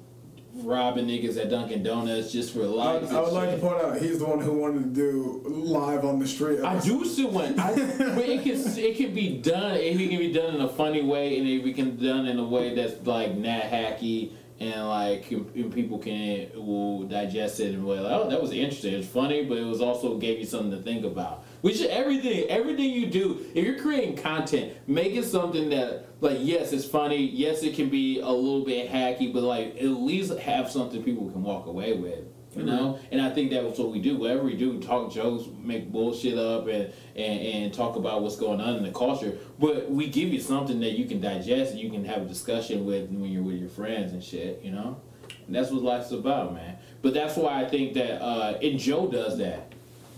robbing 0.65 1.07
niggas 1.07 1.37
at 1.37 1.51
Dunkin' 1.51 1.83
Donuts 1.83 2.33
just 2.33 2.53
for 2.53 2.63
I, 2.63 2.65
likes. 2.65 3.11
I 3.11 3.21
would 3.21 3.29
and 3.29 3.35
like 3.35 3.51
to 3.51 3.59
point 3.59 3.83
out 3.83 3.99
he's 3.99 4.19
the 4.19 4.27
one 4.27 4.41
who 4.41 4.53
wanted 4.53 4.95
to 4.95 5.01
do 5.01 5.43
live 5.47 6.05
on 6.05 6.19
the 6.19 6.27
street. 6.27 6.61
I 6.61 6.79
do 6.81 7.05
still 7.05 7.31
want, 7.31 7.57
but 7.57 7.77
it 7.77 8.43
can 8.43 8.79
it 8.79 8.97
can 8.97 9.15
be 9.15 9.39
done. 9.39 9.77
It 9.77 9.97
can 9.97 10.19
be 10.19 10.33
done 10.33 10.55
in 10.55 10.61
a 10.61 10.69
funny 10.69 11.03
way, 11.03 11.39
and 11.39 11.49
it 11.49 11.75
can 11.75 11.93
be 11.93 12.07
done 12.07 12.27
in 12.27 12.39
a 12.39 12.45
way 12.45 12.75
that's 12.75 13.07
like 13.07 13.37
not 13.37 13.63
hacky 13.63 14.33
and 14.61 14.89
like 14.89 15.31
and 15.31 15.73
people 15.73 15.99
can 15.99 16.49
will 16.55 17.05
digest 17.05 17.61
it 17.61 17.75
and 17.75 17.85
be 17.85 17.91
like, 17.91 18.01
oh, 18.01 18.29
that 18.29 18.41
was 18.41 18.53
interesting. 18.53 18.95
It's 18.95 19.07
funny, 19.07 19.45
but 19.45 19.59
it 19.59 19.65
was 19.65 19.81
also 19.81 20.19
gave 20.19 20.39
you 20.39 20.47
something 20.47 20.73
to 20.73 20.79
think 20.79 21.05
about. 21.05 21.45
Which 21.61 21.81
everything, 21.83 22.49
everything 22.49 22.91
you 22.91 23.07
do, 23.07 23.45
if 23.55 23.65
you're 23.65 23.81
creating 23.81 24.17
content, 24.17 24.75
make 24.87 25.15
it 25.15 25.25
something 25.25 25.71
that 25.71 26.07
like 26.21 26.39
yes, 26.41 26.73
it's 26.73 26.87
funny. 26.87 27.17
Yes, 27.17 27.63
it 27.63 27.75
can 27.75 27.89
be 27.89 28.21
a 28.21 28.29
little 28.29 28.65
bit 28.65 28.91
hacky, 28.91 29.33
but 29.33 29.43
like 29.43 29.77
at 29.77 29.89
least 29.89 30.37
have 30.39 30.71
something 30.71 31.03
people 31.03 31.31
can 31.31 31.43
walk 31.43 31.67
away 31.67 31.95
with. 31.95 32.25
You 32.57 32.65
know, 32.65 32.99
and 33.13 33.21
I 33.21 33.31
think 33.31 33.53
that's 33.53 33.79
what 33.79 33.93
we 33.93 34.01
do. 34.01 34.17
Whatever 34.17 34.43
we 34.43 34.57
do, 34.57 34.81
talk 34.81 35.13
jokes, 35.13 35.45
make 35.63 35.93
bullshit 35.93 36.37
up, 36.37 36.67
and, 36.67 36.93
and 37.15 37.41
and 37.41 37.75
talk 37.75 37.95
about 37.95 38.23
what's 38.23 38.37
going 38.37 38.61
on 38.61 38.75
in 38.77 38.83
the 38.83 38.91
culture. 38.91 39.39
But 39.61 39.89
we 39.89 40.09
give 40.09 40.31
you 40.33 40.41
something 40.41 40.81
that 40.81 40.99
you 40.99 41.05
can 41.05 41.21
digest 41.21 41.73
and 41.73 41.81
you 41.81 41.89
can 41.89 42.05
have 42.07 42.23
a 42.23 42.25
discussion 42.25 42.85
with 42.85 43.11
when 43.11 43.31
you're 43.31 43.45
with 43.45 43.61
your 43.61 43.69
friends 43.69 44.13
and 44.13 44.25
shit. 44.25 44.61
You 44.65 44.73
know, 44.73 45.01
and 45.47 45.55
that's 45.55 45.71
what 45.71 45.83
life's 45.83 46.11
about, 46.11 46.55
man. 46.55 46.79
But 47.01 47.15
that's 47.15 47.37
why 47.37 47.63
I 47.63 47.69
think 47.69 47.95
that 47.95 48.21
uh, 48.21 48.59
and 48.61 48.79
Joe 48.79 49.09
does 49.09 49.39
that. 49.39 49.68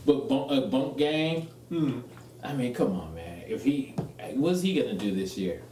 But 0.07 0.29
bunk, 0.29 0.51
uh, 0.51 0.61
bunk 0.63 0.99
gang, 0.99 1.49
I 2.43 2.53
mean, 2.55 2.75
come 2.75 2.99
on, 2.99 3.15
man. 3.15 3.45
If 3.47 3.65
he, 3.65 3.95
what's 4.35 4.63
he 4.63 4.81
gonna 4.81 4.95
do 4.95 5.15
this 5.15 5.37
year? 5.37 5.63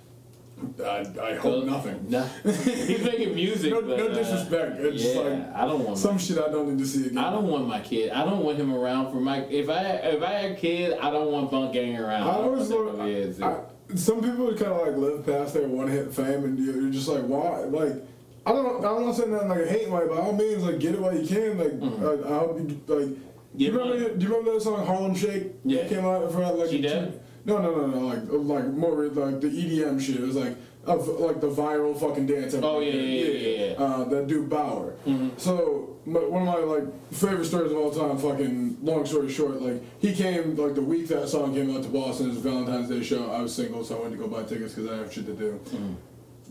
I, 0.84 1.06
I 1.22 1.34
hope 1.36 1.64
nothing. 1.64 2.06
No, 2.08 2.22
he's 2.44 3.04
making 3.04 3.34
music. 3.34 3.72
No, 3.72 3.80
but, 3.80 3.96
no 3.96 4.08
uh, 4.08 4.14
disrespect. 4.14 4.80
It's 4.80 5.04
yeah, 5.04 5.20
like 5.20 5.54
I 5.54 5.66
don't 5.66 5.84
want 5.84 5.98
some 5.98 6.16
my, 6.16 6.20
shit 6.20 6.38
I 6.38 6.50
don't 6.50 6.68
need 6.68 6.78
to 6.78 6.86
see 6.86 7.06
again. 7.06 7.18
I 7.18 7.30
don't 7.30 7.46
want 7.46 7.68
my 7.68 7.80
kid. 7.80 8.10
I 8.10 8.24
don't 8.24 8.42
want 8.42 8.58
him 8.58 8.74
around 8.74 9.12
for 9.12 9.20
my. 9.20 9.38
If 9.44 9.68
I 9.68 9.82
if 9.82 10.22
I 10.22 10.30
had 10.32 10.52
a 10.52 10.54
kid, 10.56 10.98
I 11.00 11.10
don't 11.10 11.30
want 11.30 11.50
bunk 11.50 11.72
gang 11.72 11.96
around. 11.96 12.22
I 12.22 12.32
always 12.32 12.68
want 12.68 12.86
look. 12.86 12.96
them 12.96 13.06
kids. 13.06 13.40
I, 13.40 13.60
some 13.94 14.20
people 14.20 14.48
kind 14.54 14.72
of 14.72 14.86
like 14.86 14.96
live 14.96 15.24
past 15.24 15.54
their 15.54 15.68
one 15.68 15.88
hit 15.88 16.12
fame, 16.12 16.44
and 16.44 16.58
you're 16.58 16.90
just 16.90 17.08
like, 17.08 17.22
why? 17.22 17.60
Like, 17.60 17.94
I 18.44 18.52
don't. 18.52 18.78
I 18.78 18.88
don't 18.88 19.04
want 19.04 19.16
to 19.16 19.22
say 19.22 19.28
nothing 19.28 19.48
like 19.48 19.60
a 19.60 19.68
hate 19.68 19.88
way. 19.88 20.06
By 20.08 20.16
all 20.16 20.32
means, 20.32 20.64
like 20.64 20.80
get 20.80 20.94
it 20.94 21.00
while 21.00 21.16
you 21.16 21.26
can. 21.26 21.56
Like, 21.56 21.72
I, 21.82 22.34
I 22.34 22.38
hope 22.38 22.58
you 22.58 22.80
like. 22.86 23.18
Do 23.56 23.64
you 23.64 23.72
remember? 23.72 23.98
money. 23.98 24.14
Do 24.16 24.26
you 24.26 24.30
remember 24.32 24.54
that 24.54 24.62
song 24.62 24.86
Harlem 24.86 25.14
Shake? 25.14 25.52
Yeah. 25.64 25.82
That 25.82 25.88
came 25.90 26.04
out 26.04 26.30
for 26.32 26.40
like. 26.40 26.70
She 26.70 26.80
dead? 26.80 27.20
No, 27.44 27.58
no, 27.58 27.74
no, 27.74 27.86
no. 27.86 27.98
Like, 28.06 28.22
like 28.30 28.66
more 28.74 29.06
like 29.06 29.40
the 29.40 29.48
EDM 29.48 30.00
shit. 30.00 30.16
It 30.16 30.22
was 30.22 30.36
like. 30.36 30.56
Of 30.86 31.06
like 31.06 31.38
the 31.42 31.50
viral 31.50 31.98
fucking 32.00 32.26
dance. 32.26 32.54
Oh, 32.54 32.80
yeah, 32.80 32.92
yeah, 32.94 33.02
yeah, 33.02 33.26
yeah, 33.32 33.66
yeah. 33.72 33.72
Uh, 33.84 34.04
that 34.04 34.26
dude 34.26 34.48
Baauer. 34.48 34.94
Mm-hmm. 35.06 35.30
So 35.36 35.98
my, 36.06 36.20
one 36.20 36.48
of 36.48 36.48
my 36.48 36.60
like 36.60 37.12
favorite 37.12 37.44
stories 37.44 37.72
of 37.72 37.76
all 37.76 37.90
time. 37.90 38.16
Fucking 38.16 38.78
long 38.82 39.04
story 39.04 39.28
short, 39.30 39.60
like 39.60 39.82
he 40.00 40.14
came 40.14 40.56
like 40.56 40.74
the 40.74 40.80
week 40.80 41.08
that 41.08 41.28
song 41.28 41.52
came 41.52 41.76
out 41.76 41.82
to 41.82 41.90
Boston. 41.90 42.26
It 42.26 42.30
was 42.30 42.38
Valentine's 42.38 42.88
Day 42.88 43.02
show. 43.02 43.30
I 43.30 43.42
was 43.42 43.54
single, 43.54 43.84
so 43.84 43.98
I 43.98 44.02
went 44.02 44.12
to 44.12 44.18
go 44.18 44.28
buy 44.28 44.44
tickets 44.44 44.72
because 44.74 44.90
I 44.90 44.96
have 44.96 45.12
shit 45.12 45.26
to 45.26 45.34
do. 45.34 45.60
Mm-hmm. 45.66 45.92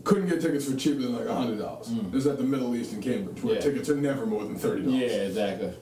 Couldn't 0.04 0.28
get 0.28 0.40
tickets 0.40 0.70
for 0.70 0.76
cheaper 0.76 1.00
than 1.00 1.16
like 1.16 1.26
hundred 1.26 1.58
dollars. 1.58 1.90
It 1.90 2.12
was 2.12 2.26
at 2.28 2.38
the 2.38 2.44
Middle 2.44 2.76
East 2.76 2.92
in 2.92 3.02
Cambridge, 3.02 3.42
where 3.42 3.54
Yeah. 3.56 3.60
tickets 3.60 3.88
are 3.88 3.96
never 3.96 4.24
more 4.24 4.44
than 4.44 4.54
thirty 4.56 4.82
dollars. 4.82 5.00
yeah, 5.00 5.06
exactly. 5.08 5.72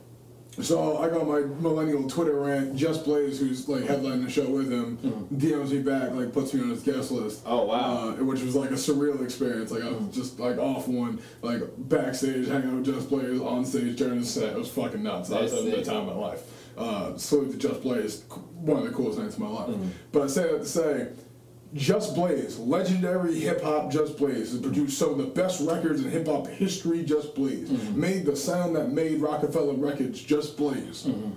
So 0.62 0.98
I 0.98 1.10
got 1.10 1.26
my 1.26 1.40
millennial 1.40 2.08
Twitter 2.08 2.40
rant. 2.40 2.76
Just 2.76 3.04
Blaze, 3.04 3.38
who's 3.38 3.68
like 3.68 3.84
headlining 3.84 4.24
the 4.24 4.30
show 4.30 4.48
with 4.48 4.72
him, 4.72 4.96
DMs 5.34 5.70
me 5.70 5.80
back, 5.80 6.12
like 6.12 6.32
puts 6.32 6.54
me 6.54 6.62
on 6.62 6.70
his 6.70 6.82
guest 6.82 7.10
list. 7.10 7.42
Oh, 7.44 7.64
wow. 7.64 8.08
Uh, 8.08 8.12
which 8.24 8.42
was 8.42 8.54
like 8.56 8.70
a 8.70 8.74
surreal 8.74 9.22
experience. 9.22 9.70
Like 9.70 9.82
I 9.82 9.90
was 9.90 10.14
just 10.14 10.40
like 10.40 10.58
off 10.58 10.88
one, 10.88 11.20
like 11.42 11.60
backstage 11.76 12.48
hanging 12.48 12.70
out 12.70 12.76
with 12.76 12.86
Just 12.86 13.10
Blaze 13.10 13.40
on 13.40 13.64
stage 13.66 13.96
during 13.96 14.18
his 14.18 14.32
set. 14.32 14.50
It 14.54 14.58
was 14.58 14.70
fucking 14.70 15.02
nuts. 15.02 15.30
I 15.30 15.42
was 15.42 15.50
That's 15.50 15.62
having 15.62 15.72
a 15.72 15.76
good 15.76 15.84
sick. 15.84 15.94
time 15.94 16.08
of 16.08 16.16
my 16.16 16.22
life. 16.22 16.42
Uh, 16.78 17.16
salute 17.16 17.52
to 17.52 17.58
Just 17.58 17.82
Blaze, 17.82 18.22
one 18.54 18.78
of 18.78 18.84
the 18.84 18.90
coolest 18.90 19.18
nights 19.18 19.34
of 19.34 19.40
my 19.40 19.48
life. 19.48 19.68
Mm-hmm. 19.68 19.88
But 20.12 20.22
I 20.22 20.26
say 20.26 20.42
that 20.44 20.58
to 20.58 20.64
say. 20.64 21.08
Just 21.74 22.14
Blaze, 22.14 22.58
legendary 22.58 23.34
hip 23.38 23.62
hop 23.62 23.90
Just 23.90 24.16
Blaze, 24.16 24.52
has 24.52 24.60
produced 24.60 24.98
some 24.98 25.10
of 25.10 25.18
the 25.18 25.24
best 25.24 25.60
records 25.66 26.02
in 26.04 26.10
hip 26.10 26.26
hop 26.26 26.46
history. 26.46 27.04
Just 27.04 27.34
Blaze 27.34 27.68
Mm-hmm. 27.68 28.00
made 28.00 28.24
the 28.24 28.36
sound 28.36 28.76
that 28.76 28.92
made 28.92 29.20
Roc-A-Fella 29.20 29.74
Records. 29.74 30.20
Just 30.22 30.56
Blaze 30.56 31.04
Mm-hmm. 31.04 31.32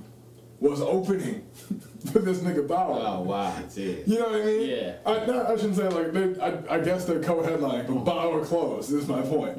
was 0.60 0.82
opening 0.82 1.46
for 2.14 2.20
this 2.20 2.40
nigga 2.40 2.66
Baauer. 2.68 3.02
Oh 3.06 3.22
wow. 3.22 3.54
You 3.76 4.20
know 4.20 4.30
what 4.30 4.42
I 4.42 4.46
mean? 4.46 4.70
Yeah. 4.70 4.94
I, 5.06 5.26
not, 5.26 5.46
I 5.48 5.56
shouldn't 5.58 5.76
say 5.76 5.90
like 5.90 6.12
they, 6.14 6.40
I, 6.42 6.76
I 6.76 6.80
guess 6.80 7.06
they're 7.06 7.22
co-headlining, 7.24 7.86
Mm-hmm. 7.88 8.04
but 8.04 8.06
Baauer 8.16 8.46
closed. 8.46 8.92
This 8.92 9.02
is 9.04 9.08
my 9.10 9.22
point. 9.22 9.58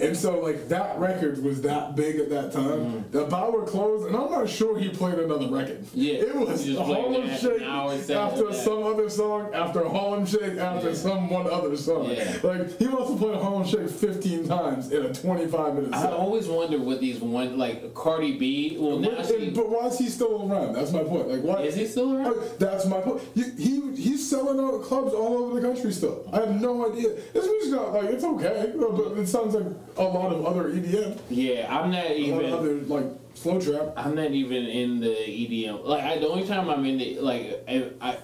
And 0.00 0.16
so 0.16 0.40
like 0.40 0.68
that 0.70 0.98
record 0.98 1.40
was 1.44 1.62
that 1.62 1.94
big 1.94 2.16
at 2.16 2.28
that 2.30 2.50
time. 2.52 3.04
The 3.12 3.26
Baauer 3.26 3.64
closed, 3.64 4.08
and 4.08 4.16
I'm 4.16 4.28
not 4.28 4.48
sure 4.48 4.76
he 4.76 4.88
played 4.88 5.20
another 5.20 5.48
record. 5.48 5.82
Mm-hmm. 5.84 6.00
Yeah. 6.00 6.12
it 6.14 6.34
was 6.34 6.64
He 6.64 6.74
just 6.74 6.84
played 6.84 6.98
Harlem 7.04 7.36
Shake 7.38 7.60
an 7.60 7.68
hour 7.68 7.96
set 7.98 8.16
after 8.16 8.48
that. 8.48 8.54
some 8.56 8.82
other 8.82 9.08
song, 9.08 9.54
after 9.54 9.88
Harlem 9.88 10.26
Shake, 10.26 10.56
after 10.58 10.88
Yeah. 10.88 10.94
some 10.96 11.30
one 11.30 11.46
other 11.48 11.76
song. 11.76 12.10
Yeah. 12.10 12.38
Like 12.42 12.76
he 12.76 12.88
must 12.88 13.10
have 13.10 13.18
played 13.20 13.36
Harlem 13.40 13.64
Shake 13.64 13.88
15 13.88 14.48
times 14.48 14.90
in 14.90 15.04
a 15.06 15.14
25 15.14 15.74
minute 15.76 15.94
I 15.94 16.02
set. 16.02 16.12
always 16.12 16.48
wonder 16.48 16.78
what 16.80 17.00
these 17.00 17.20
one 17.20 17.56
like 17.56 17.94
Cardi 17.94 18.36
B. 18.36 18.76
Well, 18.80 18.98
now 18.98 19.10
But, 19.18 19.26
she 19.28 19.50
but 19.50 19.68
why 19.70 19.86
is 19.86 19.98
he 19.98 20.08
still 20.08 20.50
around? 20.52 20.72
That's 20.74 20.90
my 20.92 21.04
point. 21.04 21.28
Like, 21.28 21.42
why 21.42 21.62
is 21.62 21.76
he 21.76 21.86
still 21.86 22.16
around? 22.16 22.34
Oh, 22.36 22.42
That's 22.58 22.84
my 22.86 23.00
point. 23.00 23.22
He, 23.36 23.42
he 23.62 23.80
he's 23.94 24.28
selling 24.28 24.58
out 24.58 24.82
clubs 24.82 25.14
all 25.14 25.38
over 25.38 25.60
the 25.60 25.66
country 25.68 25.92
still. 25.92 26.28
I 26.32 26.40
have 26.40 26.60
no 26.60 26.90
idea. 26.90 27.10
This 27.32 27.46
music's 27.46 27.70
not 27.70 27.92
like 27.94 28.04
it's 28.06 28.24
okay, 28.24 28.72
but 28.76 29.18
it 29.18 29.28
sounds 29.28 29.54
like 29.54 29.66
a 29.96 30.02
lot 30.02 30.32
of 30.32 30.44
other 30.44 30.70
EDM, 30.70 31.18
Yeah, 31.30 31.66
I'm 31.74 31.90
not 31.90 32.04
a 32.06 32.30
lot 32.32 32.44
of 32.44 32.50
even. 32.50 32.52
other 32.52 32.74
like 32.82 33.06
slow 33.34 33.60
trap. 33.60 33.92
I'm 33.96 34.14
not 34.14 34.30
even 34.30 34.66
in 34.66 35.00
the 35.00 35.08
EDM. 35.14 35.84
Like 35.84 36.02
I, 36.04 36.18
the 36.18 36.28
only 36.28 36.46
time 36.46 36.68
I'm 36.68 36.84
in 36.84 36.98
the 36.98 37.18
like 37.20 37.64
I, 37.68 37.90
I 38.00 38.18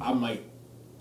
I'm 0.00 0.22
like 0.22 0.42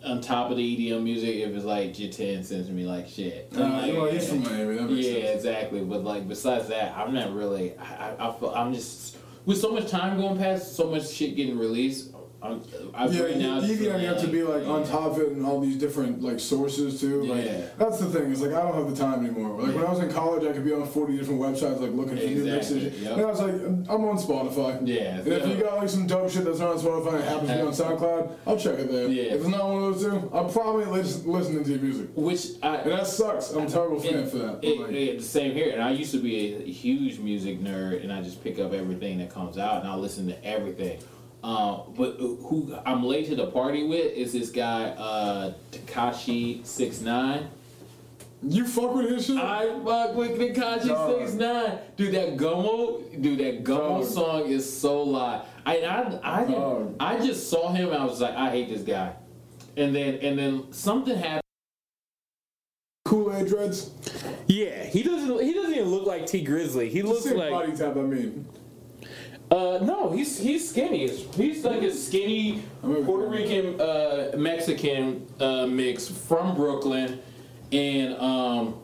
on 0.04 0.20
top 0.20 0.52
of 0.52 0.58
the 0.58 0.64
EDM 0.92 1.04
music 1.04 1.36
if 1.38 1.50
it's 1.56 1.64
like 1.66 1.94
J10 1.94 2.44
sends 2.44 2.70
me 2.70 2.86
like 2.86 3.08
shit. 3.08 3.48
Uh, 3.56 3.60
like, 3.62 3.94
well, 3.94 4.06
he's 4.12 4.28
from 4.28 4.44
Miami. 4.44 4.96
Yeah, 5.02 5.22
sense. 5.28 5.36
exactly. 5.38 5.82
But 5.82 6.04
like 6.04 6.28
besides 6.28 6.68
that, 6.70 6.96
I'm 6.98 7.14
not 7.14 7.34
really. 7.34 7.78
I, 7.78 8.10
I, 8.10 8.30
I 8.30 8.34
feel, 8.40 8.50
I'm 8.50 8.74
just 8.74 9.18
with 9.46 9.60
so 9.60 9.72
much 9.72 9.90
time 9.90 10.18
going 10.18 10.38
past, 10.38 10.76
so 10.76 10.90
much 10.90 11.10
shit 11.10 11.36
getting 11.36 11.58
released. 11.58 12.13
I'm, 12.44 12.62
I 12.94 13.06
Yeah, 13.08 13.24
right 13.24 13.38
now, 13.38 13.60
you, 13.62 13.74
you 13.76 13.90
have 13.90 14.20
to 14.22 14.28
be 14.28 14.44
like 14.44 14.68
on 14.68 14.86
top 14.86 15.14
of 15.14 15.20
it 15.20 15.30
and 15.30 15.46
all 15.46 15.62
these 15.62 15.78
different 15.78 16.22
like 16.22 16.40
sources 16.40 17.00
too. 17.00 17.24
Like 17.24 17.46
Yeah. 17.46 17.68
that's 17.78 18.00
the 18.00 18.06
thing. 18.08 18.32
Is 18.32 18.42
like 18.42 18.52
I 18.54 18.62
don't 18.62 18.74
have 18.76 18.90
the 18.90 18.96
time 19.02 19.26
anymore. 19.26 19.62
Like 19.62 19.74
when 19.76 19.86
I 19.86 19.90
was 19.90 20.00
in 20.00 20.12
college, 20.12 20.44
I 20.46 20.52
could 20.52 20.66
be 20.66 20.74
on 20.74 20.86
forty 20.88 21.18
different 21.18 21.40
websites 21.40 21.80
like 21.80 21.92
looking 21.92 22.18
for 22.18 22.24
new 22.26 22.44
mixes. 22.46 23.00
yep. 23.02 23.14
And 23.14 23.22
I 23.22 23.26
was 23.26 23.40
like, 23.40 23.54
I'm 23.54 24.06
on 24.06 24.18
Spotify. 24.18 24.86
Yeah, 24.86 25.20
And 25.20 25.28
if 25.28 25.48
you 25.48 25.56
got 25.56 25.78
like 25.78 25.90
some 25.90 26.06
dope 26.06 26.30
shit 26.30 26.44
that's 26.46 26.60
not 26.60 26.72
on 26.72 26.80
Spotify 26.80 27.16
and 27.16 27.24
happens 27.24 27.50
to 27.50 27.56
be 27.56 27.62
on 27.62 27.74
SoundCloud, 27.74 28.32
I'll 28.46 28.58
check 28.58 28.80
it 28.80 28.92
there. 28.92 29.08
Yeah. 29.08 29.24
If 29.34 29.42
it's 29.42 29.48
not 29.48 29.66
one 29.68 29.84
of 29.84 30.00
those 30.00 30.04
two, 30.04 30.30
I'm 30.34 30.50
probably 30.52 30.86
lis- 30.86 31.24
listening 31.26 31.64
to 31.64 31.70
your 31.72 31.80
music. 31.80 32.10
Which 32.16 32.48
I 32.62 32.76
And 32.78 32.92
that 32.92 33.08
sucks. 33.08 33.52
I'm 33.52 33.68
a 33.68 33.70
terrible 33.70 34.00
fan 34.00 34.16
it, 34.16 34.30
for 34.30 34.38
that. 34.40 34.60
it- 34.64 34.80
like, 34.80 34.92
it- 34.92 35.18
the 35.20 35.24
same 35.24 35.54
here. 35.54 35.72
And 35.72 35.82
I 35.82 35.92
used 35.92 36.12
to 36.12 36.20
be 36.20 36.56
a 36.56 36.60
huge 36.72 37.20
music 37.20 37.62
nerd, 37.62 38.04
and 38.04 38.12
I 38.12 38.22
just 38.22 38.44
pick 38.44 38.60
up 38.60 38.74
everything 38.74 39.20
that 39.20 39.30
comes 39.34 39.58
out, 39.58 39.82
and 39.82 39.90
I 39.90 39.96
listen 39.96 40.28
to 40.28 40.46
everything. 40.46 41.00
Uh, 41.44 41.82
but 41.98 42.16
who 42.20 42.74
I'm 42.86 43.04
late 43.04 43.28
to 43.28 43.36
the 43.36 43.48
party 43.48 43.84
with 43.86 44.14
is 44.14 44.32
this 44.32 44.50
guy 44.50 44.86
uh, 44.92 45.54
Tekashi 45.72 46.66
Six 46.66 47.02
Nine. 47.02 47.50
you 48.42 48.66
fuck 48.66 48.96
with 48.96 49.10
his 49.10 49.26
shit? 49.26 49.38
I 49.38 49.68
fuck 49.84 50.16
with 50.16 50.40
Tekashi 50.40 50.88
Dog. 50.88 51.20
Six 51.20 51.34
Nine, 51.34 51.80
dude. 51.98 52.14
That 52.16 52.38
Gummo, 52.38 53.22
dude. 53.22 53.40
That 53.40 53.64
Gummo 53.66 54.02
Dog. 54.02 54.06
song 54.06 54.46
is 54.48 54.72
so 54.80 55.04
live. 55.04 55.42
I 55.66 55.80
I 55.82 56.20
I, 56.42 56.46
didn't, 56.46 56.96
I 57.00 57.18
just 57.26 57.50
saw 57.50 57.72
him. 57.74 57.90
and 57.90 57.98
I 57.98 58.06
was 58.06 58.22
like, 58.22 58.36
I 58.36 58.50
hate 58.50 58.70
this 58.70 58.82
guy. 58.84 59.14
And 59.76 59.94
then 59.94 60.16
and 60.16 60.40
then 60.40 60.72
something 60.72 61.18
happened. 61.18 61.42
Kool 63.06 63.36
Aid 63.36 63.48
dreads. 63.48 63.92
Yeah, 64.48 64.86
he 64.86 65.04
doesn't. 65.04 65.42
He 65.44 65.54
doesn't 65.54 65.74
even 65.74 65.90
look 65.90 66.06
like 66.06 66.26
Tee 66.26 66.46
Grizzley. 66.46 66.90
He 66.90 67.02
looks 67.02 67.26
Same 67.26 67.36
like. 67.38 67.52
body 67.52 67.76
type. 67.76 67.98
I 67.98 68.02
mean. 68.02 68.46
Uh, 69.54 69.78
no, 69.84 70.10
he's 70.12 70.40
he's 70.40 70.68
skinny. 70.68 71.08
He's 71.08 71.64
like 71.64 71.84
a 71.84 71.94
skinny 71.94 72.64
Puerto 72.82 73.28
Rican 73.28 73.80
uh, 73.80 74.32
Mexican 74.36 75.28
uh, 75.40 75.68
mix 75.68 76.08
from 76.08 76.56
Brooklyn, 76.56 77.20
and 77.72 78.16
um, 78.16 78.80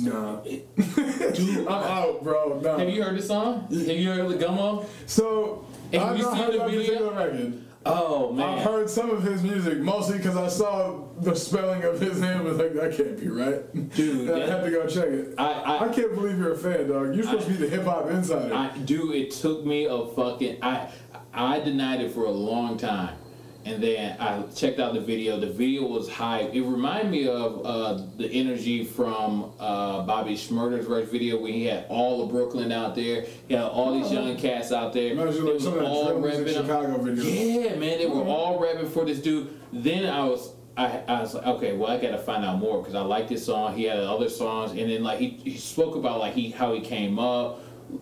Nah. 0.00 0.40
I'm 0.78 1.68
out, 1.68 2.22
bro. 2.22 2.60
Nah. 2.62 2.78
have 2.78 2.88
you 2.88 3.02
heard 3.02 3.16
the 3.18 3.22
song? 3.22 3.66
Have 3.70 3.88
you 3.88 4.10
heard 4.12 4.28
the 4.28 4.36
Gummo? 4.44 4.86
So 5.06 5.64
Have 5.92 6.02
I've 6.02 6.16
you 6.18 6.22
not 6.24 6.32
seen 6.34 6.42
heard 6.44 6.54
the 6.54 6.58
that 6.58 6.70
video? 6.70 6.84
particular 6.84 7.14
record. 7.26 7.63
Oh 7.86 8.32
man, 8.32 8.58
I've 8.58 8.64
heard 8.64 8.88
some 8.88 9.10
of 9.10 9.22
his 9.22 9.42
music, 9.42 9.78
mostly 9.78 10.16
because 10.16 10.36
I 10.36 10.48
saw 10.48 11.00
the 11.20 11.34
spelling 11.34 11.82
of 11.84 12.00
his 12.00 12.18
name. 12.20 12.44
Was 12.44 12.56
like 12.56 12.72
that 12.74 12.96
can't 12.96 13.20
be 13.20 13.28
right, 13.28 13.90
Dude, 13.94 14.30
I 14.42 14.46
had 14.46 14.64
to 14.64 14.70
go 14.70 14.86
check 14.86 15.08
it. 15.08 15.34
I- 15.36 15.86
I- 15.86 15.88
can't 15.94 16.14
believe 16.14 16.38
you're 16.38 16.52
a 16.54 16.58
fan, 16.58 16.88
dog. 16.88 17.14
You're 17.14 17.24
supposed 17.24 17.46
to 17.46 17.52
be 17.52 17.58
the 17.58 17.68
hip 17.68 17.84
hop 17.84 18.10
insider. 18.10 18.54
I 18.54 18.76
do. 18.78 19.12
It 19.12 19.32
took 19.32 19.64
me 19.66 19.84
a 19.84 20.06
fucking. 20.06 20.58
I 20.62 20.90
I 21.34 21.60
denied 21.60 22.00
it 22.00 22.12
for 22.12 22.24
a 22.24 22.30
long 22.30 22.78
time, 22.78 23.16
and 23.64 23.82
then 23.82 24.16
I 24.20 24.42
checked 24.54 24.78
out 24.78 24.92
the 24.94 25.00
video. 25.00 25.40
The 25.40 25.50
video 25.50 25.86
was 25.86 26.08
hype. 26.10 26.54
It 26.54 26.62
reminded 26.62 27.10
me 27.10 27.26
of 27.28 27.64
uh, 27.64 28.02
the 28.16 28.28
energy 28.30 28.84
from 28.84 29.52
uh, 29.58 30.02
Bobby 30.02 30.34
Shmurda's 30.34 30.86
first 30.86 31.10
video 31.10 31.40
when 31.40 31.52
he 31.54 31.64
had 31.66 31.86
all 31.88 32.22
of 32.22 32.30
Brooklyn 32.30 32.72
out 32.72 32.94
there. 32.94 33.24
He 33.48 33.54
had 33.54 33.64
all 33.64 33.98
these 33.98 34.12
young 34.12 34.36
cats 34.36 34.70
out 34.70 34.92
there. 34.92 35.12
Imagine 35.12 35.44
They 35.44 35.52
like 35.52 35.60
some 35.60 35.72
of 35.74 35.80
that 35.80 35.88
all 35.88 36.18
drill 36.18 36.20
rapping. 36.20 36.54
Chicago 36.54 36.98
video. 36.98 37.24
Yeah, 37.24 37.76
man, 37.76 37.98
they 37.98 38.06
were 38.06 38.22
all 38.22 38.58
rapping 38.60 38.88
for 38.90 39.04
this 39.04 39.20
dude. 39.20 39.48
Then 39.72 40.06
I 40.12 40.24
was, 40.24 40.52
I, 40.76 41.02
I 41.08 41.20
was 41.22 41.34
like, 41.34 41.46
okay, 41.46 41.76
well, 41.76 41.90
I 41.90 41.98
gotta 41.98 42.18
find 42.18 42.44
out 42.44 42.58
more 42.58 42.80
because 42.80 42.94
I 42.94 43.00
like 43.00 43.28
this 43.28 43.46
song. 43.46 43.74
He 43.76 43.84
had 43.84 43.98
other 43.98 44.28
songs, 44.28 44.72
and 44.72 44.90
then 44.90 45.02
like 45.02 45.18
he, 45.18 45.30
he 45.30 45.56
spoke 45.56 45.96
about 45.96 46.18
like 46.18 46.34
he 46.34 46.50
how 46.50 46.74
he 46.74 46.80
came 46.80 47.18
up, 47.18 47.60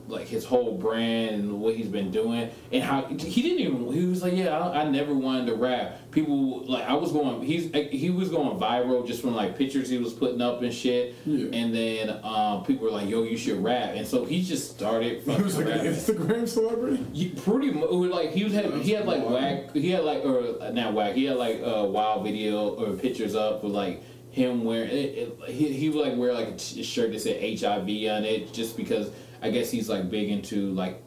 like 0.09 0.27
his 0.27 0.45
whole 0.45 0.77
brand 0.77 1.35
and 1.37 1.61
what 1.61 1.75
he's 1.75 1.89
been 1.89 2.11
doing, 2.11 2.51
and 2.71 2.83
how 2.83 3.03
he 3.05 3.43
didn't 3.43 3.61
even. 3.61 3.93
He 3.93 4.07
was 4.07 4.23
like, 4.23 4.35
yeah, 4.35 4.59
I, 4.59 4.83
I 4.83 4.89
never 4.89 5.15
wanted 5.15 5.47
to 5.47 5.55
rap. 5.55 6.11
People 6.11 6.65
like 6.67 6.85
I 6.85 6.95
was 6.95 7.13
going. 7.13 7.43
He's 7.43 7.73
he 7.91 8.11
was 8.11 8.29
going 8.29 8.59
viral 8.59 9.07
just 9.07 9.21
from 9.21 9.35
like 9.35 9.57
pictures 9.57 9.89
he 9.89 9.99
was 9.99 10.13
putting 10.13 10.41
up 10.41 10.63
and 10.63 10.73
shit. 10.73 11.15
Yeah. 11.25 11.49
And 11.53 11.75
then 11.75 12.21
um, 12.23 12.65
people 12.65 12.85
were 12.87 12.93
like, 12.93 13.09
yo, 13.09 13.23
you 13.23 13.37
should 13.37 13.63
rap, 13.63 13.95
and 13.95 14.07
so 14.07 14.25
he 14.25 14.43
just 14.43 14.71
started. 14.71 15.23
He 15.23 15.43
was 15.43 15.57
like 15.57 15.67
an. 15.67 15.93
Instagram 16.03 16.49
celebrity. 16.49 17.05
You 17.13 17.31
pretty 17.31 17.71
much 17.71 17.91
like 17.91 18.33
he 18.33 18.45
was 18.45 18.53
had 18.53 18.73
he 18.75 18.93
had 18.93 19.07
like 19.07 19.29
whack 19.29 19.73
he 19.73 19.91
had 19.91 20.05
like 20.05 20.25
or 20.25 20.73
not 20.73 20.95
whack 20.95 21.15
he 21.15 21.25
had 21.25 21.37
like 21.37 21.61
a 21.63 21.85
wild 21.85 22.25
video 22.25 22.71
or 22.71 22.95
pictures 22.95 23.35
up 23.35 23.63
with 23.63 23.73
like 23.73 24.03
him 24.31 24.65
wearing 24.65 24.91
it, 24.91 24.95
it, 24.95 25.39
he 25.49 25.73
he 25.73 25.89
would 25.91 26.07
like 26.07 26.17
wear 26.17 26.33
like 26.33 26.49
a 26.49 26.57
t- 26.57 26.83
shirt 26.83 27.13
that 27.13 27.21
said 27.21 27.41
HIV 27.41 27.89
on 28.11 28.25
it 28.25 28.53
just 28.53 28.77
because 28.77 29.11
I 29.43 29.51
guess 29.51 29.71
he's 29.71 29.89
like 29.89 30.11
big 30.11 30.31
into 30.31 30.71
like 30.73 31.03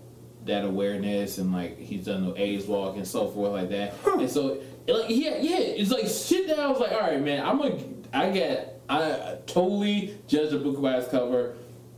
that 0.46 0.64
awareness 0.64 1.38
and 1.40 1.52
like 1.52 1.80
he's 1.80 2.06
done 2.06 2.26
the 2.26 2.40
AIDS 2.40 2.66
walk 2.66 2.98
and 2.98 3.08
so 3.08 3.28
forth 3.30 3.54
like 3.54 3.70
that 3.70 3.96
and 4.06 4.30
so 4.30 4.62
like 4.88 5.06
yeah 5.10 5.38
yeah 5.40 5.58
it's 5.58 5.90
like 5.90 6.06
shit 6.06 6.48
that 6.48 6.60
I 6.60 6.68
was 6.68 6.80
like 6.80 6.92
all 6.92 7.00
right 7.00 7.20
man 7.20 7.44
I'm 7.44 7.60
a 7.62 7.80
I 8.14 8.30
get 8.30 8.76
I 8.88 9.38
totally 9.48 10.18
judge 10.28 10.52
the 10.52 10.60
book 10.60 10.82
by 10.82 10.98
its 10.98 11.08
cover. 11.08 11.56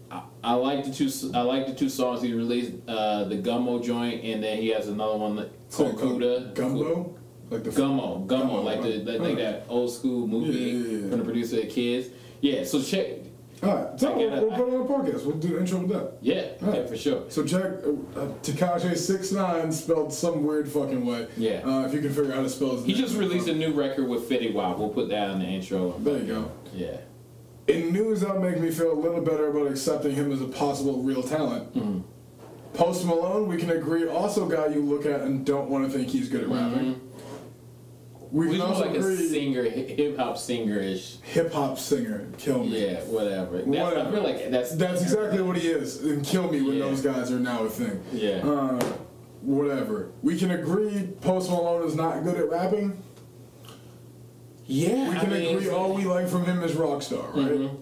I, 0.10 0.24
I 0.44 0.54
like 0.54 0.86
the 0.86 0.94
two. 0.94 1.10
I 1.34 1.42
like 1.42 1.68
the 1.68 1.74
two 1.74 1.90
songs 1.90 2.22
he 2.22 2.34
released. 2.34 2.74
Uh, 2.88 3.26
the 3.26 3.36
Gummo 3.36 3.84
joint, 3.84 4.24
and 4.24 4.42
then 4.42 4.58
he 4.58 4.70
has 4.70 4.88
another 4.88 5.18
one 5.18 5.36
that- 5.36 5.52
called 5.72 5.98
Kooda. 5.98 6.54
Gumbo. 6.56 7.14
Like 7.50 7.64
the 7.64 7.72
Gummo, 7.72 8.26
Gummo, 8.26 8.28
Gummo, 8.28 8.64
like 8.64 8.82
the 8.82 9.00
like, 9.00 9.20
like 9.20 9.30
huh. 9.32 9.36
that 9.36 9.66
old 9.70 9.92
school 9.92 10.28
movie 10.28 10.52
Yeah, 10.58 10.74
yeah, 10.74 10.98
yeah. 10.98 11.10
from 11.10 11.20
the 11.20 11.26
producer 11.26 11.60
of 11.62 11.70
Kids. 11.70 12.08
Yeah, 12.42 12.64
so 12.64 12.82
check. 12.82 13.08
All 13.64 13.76
right, 13.76 14.00
so 14.00 14.14
I 14.14 14.16
we'll, 14.18 14.34
it. 14.34 14.42
we'll 14.44 14.52
put 14.52 14.68
it 14.68 14.74
on 14.74 14.88
the 15.06 15.12
podcast. 15.12 15.26
We'll 15.26 15.38
do 15.38 15.48
the 15.50 15.60
intro 15.60 15.80
with 15.80 15.90
that. 15.90 16.14
Yeah, 16.22 16.50
All 16.62 16.74
yeah, 16.74 16.80
right. 16.82 16.90
for 16.90 16.96
sure. 16.96 17.24
So 17.30 17.44
check 17.44 17.64
uh, 17.64 18.20
uh, 18.20 18.28
Tekashi 18.44 18.96
six 18.96 19.32
nine 19.32 19.72
spelled 19.72 20.14
some 20.14 20.44
weird 20.46 20.70
fucking 20.70 21.04
way. 21.06 21.28
Yeah. 21.38 21.62
Uh, 21.66 21.86
if 21.88 21.94
you 21.94 22.02
can 22.02 22.10
figure 22.10 22.32
out 22.32 22.36
how 22.38 22.44
to 22.44 22.50
spell 22.50 22.76
his 22.76 22.86
He 22.86 22.94
name. 22.94 23.02
just 23.02 23.16
released 23.18 23.48
a 23.48 23.56
new 23.56 23.74
record 23.74 24.08
with 24.08 24.30
Fetty 24.30 24.54
Wap. 24.54 24.78
We'll 24.78 24.90
put 24.90 25.10
that 25.10 25.32
in 25.32 25.40
the 25.40 25.46
intro. 25.46 25.98
There 26.00 26.18
you 26.20 26.26
go. 26.26 26.52
Yeah. 26.74 26.98
In 27.68 27.92
news 27.92 28.22
that'll 28.22 28.42
make 28.42 28.60
me 28.60 28.70
feel 28.70 28.92
a 28.92 28.94
little 29.00 29.22
better 29.22 29.48
about 29.50 29.72
accepting 29.72 30.14
him 30.14 30.32
as 30.32 30.42
a 30.42 30.48
possible 30.48 31.02
real 31.02 31.24
talent. 31.24 31.76
Mm-hmm. 31.76 32.02
Post 32.74 33.06
Malone, 33.06 33.48
we 33.48 33.58
can 33.58 33.72
agree, 33.72 34.08
also 34.08 34.48
guy 34.48 34.68
you 34.68 34.82
look 34.82 35.06
at 35.08 35.22
and 35.22 35.44
don't 35.46 35.68
want 35.70 35.84
to 35.92 35.98
think 35.98 36.10
he's 36.10 36.30
good 36.30 36.44
at 36.44 36.50
rapping. 36.50 37.02
We 38.32 38.48
He's 38.48 38.58
can 38.58 38.62
also 38.62 38.84
Mm-hmm. 38.84 38.94
like 38.94 39.02
a 39.04 39.06
agree 39.08 39.28
singer, 39.30 39.64
hip 39.64 40.18
hop 40.18 40.38
singer 40.38 40.80
ish. 40.80 41.18
hip 41.22 41.54
hop 41.54 41.80
singer, 41.80 42.28
kill 42.38 42.64
me. 42.64 42.86
Yeah, 42.88 43.00
whatever. 43.06 43.62
That's, 43.62 43.96
I 43.98 44.12
feel 44.12 44.24
like 44.24 44.52
that's 44.52 44.76
That's 44.76 45.02
exactly 45.02 45.42
what 45.42 45.56
he 45.58 45.68
is. 45.70 46.04
And 46.04 46.26
kill 46.26 46.52
me 46.52 46.62
when 46.62 46.76
Yeah. 46.78 46.86
those 46.86 47.02
guys 47.02 47.32
are 47.32 47.40
now 47.40 47.64
a 47.64 47.70
thing. 47.70 48.04
Yeah. 48.12 48.38
Uh, 48.46 48.80
whatever. 49.42 50.12
We 50.24 50.38
can 50.38 50.52
agree 50.52 51.08
Post 51.22 51.50
Malone 51.50 51.88
is 51.88 51.96
not 51.96 52.24
good 52.24 52.36
at 52.38 52.50
rapping. 52.50 53.02
Yeah, 54.66 55.10
We 55.10 55.16
I 55.16 55.20
can 55.20 55.30
mean, 55.32 55.56
agree 55.58 55.70
all 55.70 55.94
we 55.94 56.04
like 56.06 56.28
from 56.28 56.44
him 56.44 56.62
is 56.64 56.74
Rockstar, 56.74 57.34
right? 57.34 57.52
Mhm. 57.54 57.78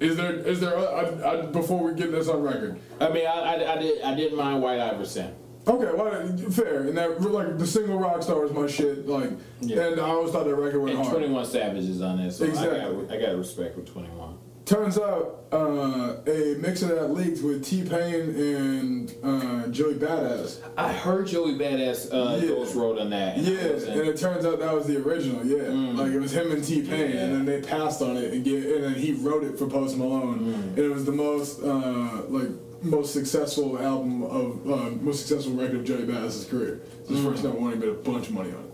Is 0.00 0.16
there 0.16 0.32
is 0.32 0.60
there 0.60 0.78
I, 0.78 1.30
I, 1.30 1.42
before 1.46 1.82
we 1.82 1.92
get 1.94 2.10
this 2.12 2.28
on 2.28 2.42
record? 2.42 2.78
I 3.00 3.10
mean, 3.10 3.26
I, 3.26 3.30
I, 3.56 3.74
I 3.74 3.78
did 3.78 4.00
I 4.02 4.14
didn't 4.14 4.38
mind 4.38 4.62
White 4.62 4.80
Iverson. 4.80 5.34
Okay, 5.68 5.90
well, 5.94 6.50
fair. 6.50 6.84
And 6.88 6.96
that 6.96 7.20
like 7.20 7.58
the 7.58 7.66
single 7.66 7.98
rock 7.98 8.22
star 8.22 8.44
is 8.46 8.52
my 8.52 8.66
shit. 8.66 9.06
Like, 9.06 9.30
Yeah. 9.60 9.88
and 9.88 10.00
I 10.00 10.08
always 10.08 10.32
thought 10.32 10.44
that 10.46 10.54
record 10.54 10.80
went 10.80 10.96
And 10.96 11.04
hard. 11.06 11.18
Twenty 11.18 11.32
One 11.32 11.44
Savage 11.44 11.84
is 11.84 12.00
on 12.00 12.18
there, 12.18 12.30
so 12.30 12.44
Exactly. 12.46 12.80
I 12.80 12.90
got 12.92 13.10
I 13.12 13.20
got 13.20 13.36
respect 13.36 13.74
for 13.74 13.82
Twenty 13.82 14.08
One. 14.08 14.38
Turns 14.64 14.98
out 14.98 15.44
uh, 15.50 16.16
a 16.26 16.56
mix 16.60 16.82
of 16.82 16.90
that 16.90 17.10
leaked 17.10 17.42
with 17.42 17.64
T 17.64 17.82
Pain 17.88 18.34
and 18.36 19.14
uh, 19.24 19.66
Joey 19.68 19.94
Badass. 19.94 20.60
I 20.76 20.92
heard 20.92 21.26
Joey 21.26 21.54
Badass 21.54 22.12
uh, 22.12 22.36
Yeah. 22.36 22.48
Ghost 22.48 22.74
wrote 22.74 22.98
on 22.98 23.08
that. 23.10 23.38
and 23.38 23.46
Yeah, 23.46 23.54
and 23.60 24.00
it 24.08 24.18
turns 24.18 24.44
out 24.44 24.58
that 24.60 24.74
was 24.74 24.86
the 24.86 24.98
original. 25.02 25.42
Yeah, 25.46 25.68
like 26.02 26.12
it 26.12 26.20
was 26.20 26.32
him 26.32 26.52
and 26.52 26.62
T 26.62 26.82
Pain, 26.82 27.10
Mm. 27.10 27.14
Yeah. 27.14 27.20
and 27.20 27.34
then 27.34 27.44
they 27.46 27.66
passed 27.66 28.02
on 28.02 28.18
it 28.18 28.30
and 28.34 28.44
get, 28.44 28.62
and 28.66 28.84
then 28.84 28.94
he 28.94 29.12
wrote 29.14 29.42
it 29.42 29.58
for 29.58 29.66
Post 29.68 29.96
Malone, 29.96 30.38
Mm. 30.40 30.68
and 30.76 30.78
it 30.78 30.90
was 30.92 31.06
the 31.06 31.12
most 31.12 31.62
uh, 31.62 32.22
like 32.28 32.48
most 32.82 33.12
successful 33.12 33.78
album 33.78 34.22
of 34.22 34.70
uh, 34.70 34.90
most 35.00 35.26
successful 35.26 35.54
record 35.54 35.76
of 35.76 35.84
Joey 35.84 36.02
Badass's 36.04 36.44
career. 36.46 36.80
It's 37.00 37.10
his 37.10 37.24
first 37.24 37.42
number 37.44 37.58
one. 37.58 37.72
He 37.72 37.78
made 37.78 37.88
a 37.88 37.92
bunch 37.94 38.28
of 38.28 38.34
money 38.34 38.50
on 38.52 38.58
it. 38.60 38.64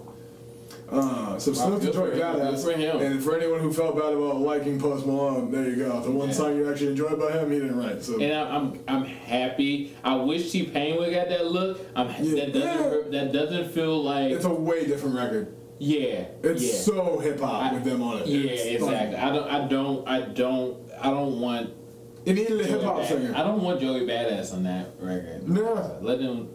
Uh, 0.87 1.39
so 1.39 1.53
salute 1.53 1.81
to 1.81 1.87
good 1.87 1.95
for. 1.95 2.11
Badass, 2.11 2.63
for 2.63 2.73
him. 2.79 2.99
and 3.01 3.23
for 3.23 3.35
anyone 3.37 3.59
who 3.59 3.73
felt 3.73 3.97
bad 3.97 4.13
about 4.13 4.37
liking 4.41 4.79
Post 4.79 5.07
Malone, 5.07 5.51
there 5.51 5.69
you 5.69 5.77
go. 5.77 6.01
The 6.03 6.11
one 6.11 6.29
Yeah. 6.29 6.35
song 6.35 6.57
you 6.57 6.71
actually 6.71 6.89
enjoyed 6.89 7.19
by 7.19 7.33
him, 7.33 7.51
he 7.51 7.59
didn't 7.59 7.77
write. 7.79 8.03
So 8.05 8.21
And 8.21 8.33
I- 8.33 8.55
I'm 8.57 8.79
I'm 8.87 9.05
happy. 9.05 9.95
I 10.05 10.17
wish 10.17 10.53
T 10.53 10.65
Pain 10.65 10.99
would 10.99 11.11
got 11.13 11.31
that 11.31 11.51
look. 11.51 11.81
I'm 11.97 12.09
Yeah. 12.23 12.45
that 12.45 12.53
doesn't 12.53 13.11
that 13.13 13.33
doesn't 13.33 13.71
feel 13.73 14.03
like 14.05 14.33
it's 14.33 14.45
a 14.45 14.51
way 14.51 14.87
different 14.87 15.17
record. 15.17 15.55
yeah 15.79 16.27
It's 16.43 16.63
yeah 16.63 16.73
so 16.81 17.19
hip 17.19 17.41
hop 17.41 17.73
with 17.73 17.85
them 17.85 18.03
on 18.03 18.19
it. 18.19 18.27
yeah 18.27 18.51
It's 18.51 18.83
exactly. 18.83 19.17
I 19.17 19.33
don't 19.33 19.49
I 19.49 19.67
don't 19.67 20.09
I 20.09 20.21
don't 20.21 20.77
I 21.01 21.11
don't 21.11 21.41
want 21.41 21.71
It 22.25 22.35
needed 22.35 22.61
a 22.61 22.65
hip 22.65 22.83
hop 22.83 23.05
singer. 23.05 23.33
I 23.37 23.43
don't 23.43 23.61
want 23.63 23.81
Joey 23.81 24.01
Badass 24.07 24.53
on 24.55 24.63
that 24.65 24.91
record. 24.99 25.49
No. 25.49 25.99
Let 26.01 26.21
him. 26.21 26.49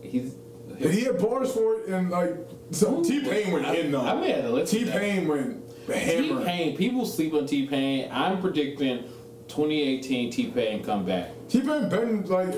He's. 0.00 0.34
And 0.68 0.90
he 0.92 1.02
had 1.02 1.18
bars 1.18 1.52
for 1.52 1.76
it, 1.76 1.88
and 1.88 2.10
like 2.10 2.34
so 2.72 3.04
T 3.04 3.20
Pain 3.20 3.52
went 3.52 3.66
I- 3.66 3.74
in 3.76 3.92
though. 3.92 4.00
I 4.00 4.14
may 4.20 4.32
have 4.32 4.44
to 4.44 4.50
listen 4.50 4.78
T 4.80 4.90
Pain 4.90 5.28
went 5.28 5.62
T. 5.86 6.34
Pain. 6.44 6.76
People 6.76 7.06
sleep 7.06 7.34
on 7.34 7.46
T 7.46 7.66
Pain. 7.66 8.08
I'm 8.10 8.40
predicting 8.40 9.04
2018 9.48 10.30
T 10.30 10.46
Pain 10.50 10.82
come 10.82 11.04
back. 11.04 11.28
T 11.48 11.60
Pain 11.60 11.88
been 11.88 12.24
like, 12.24 12.54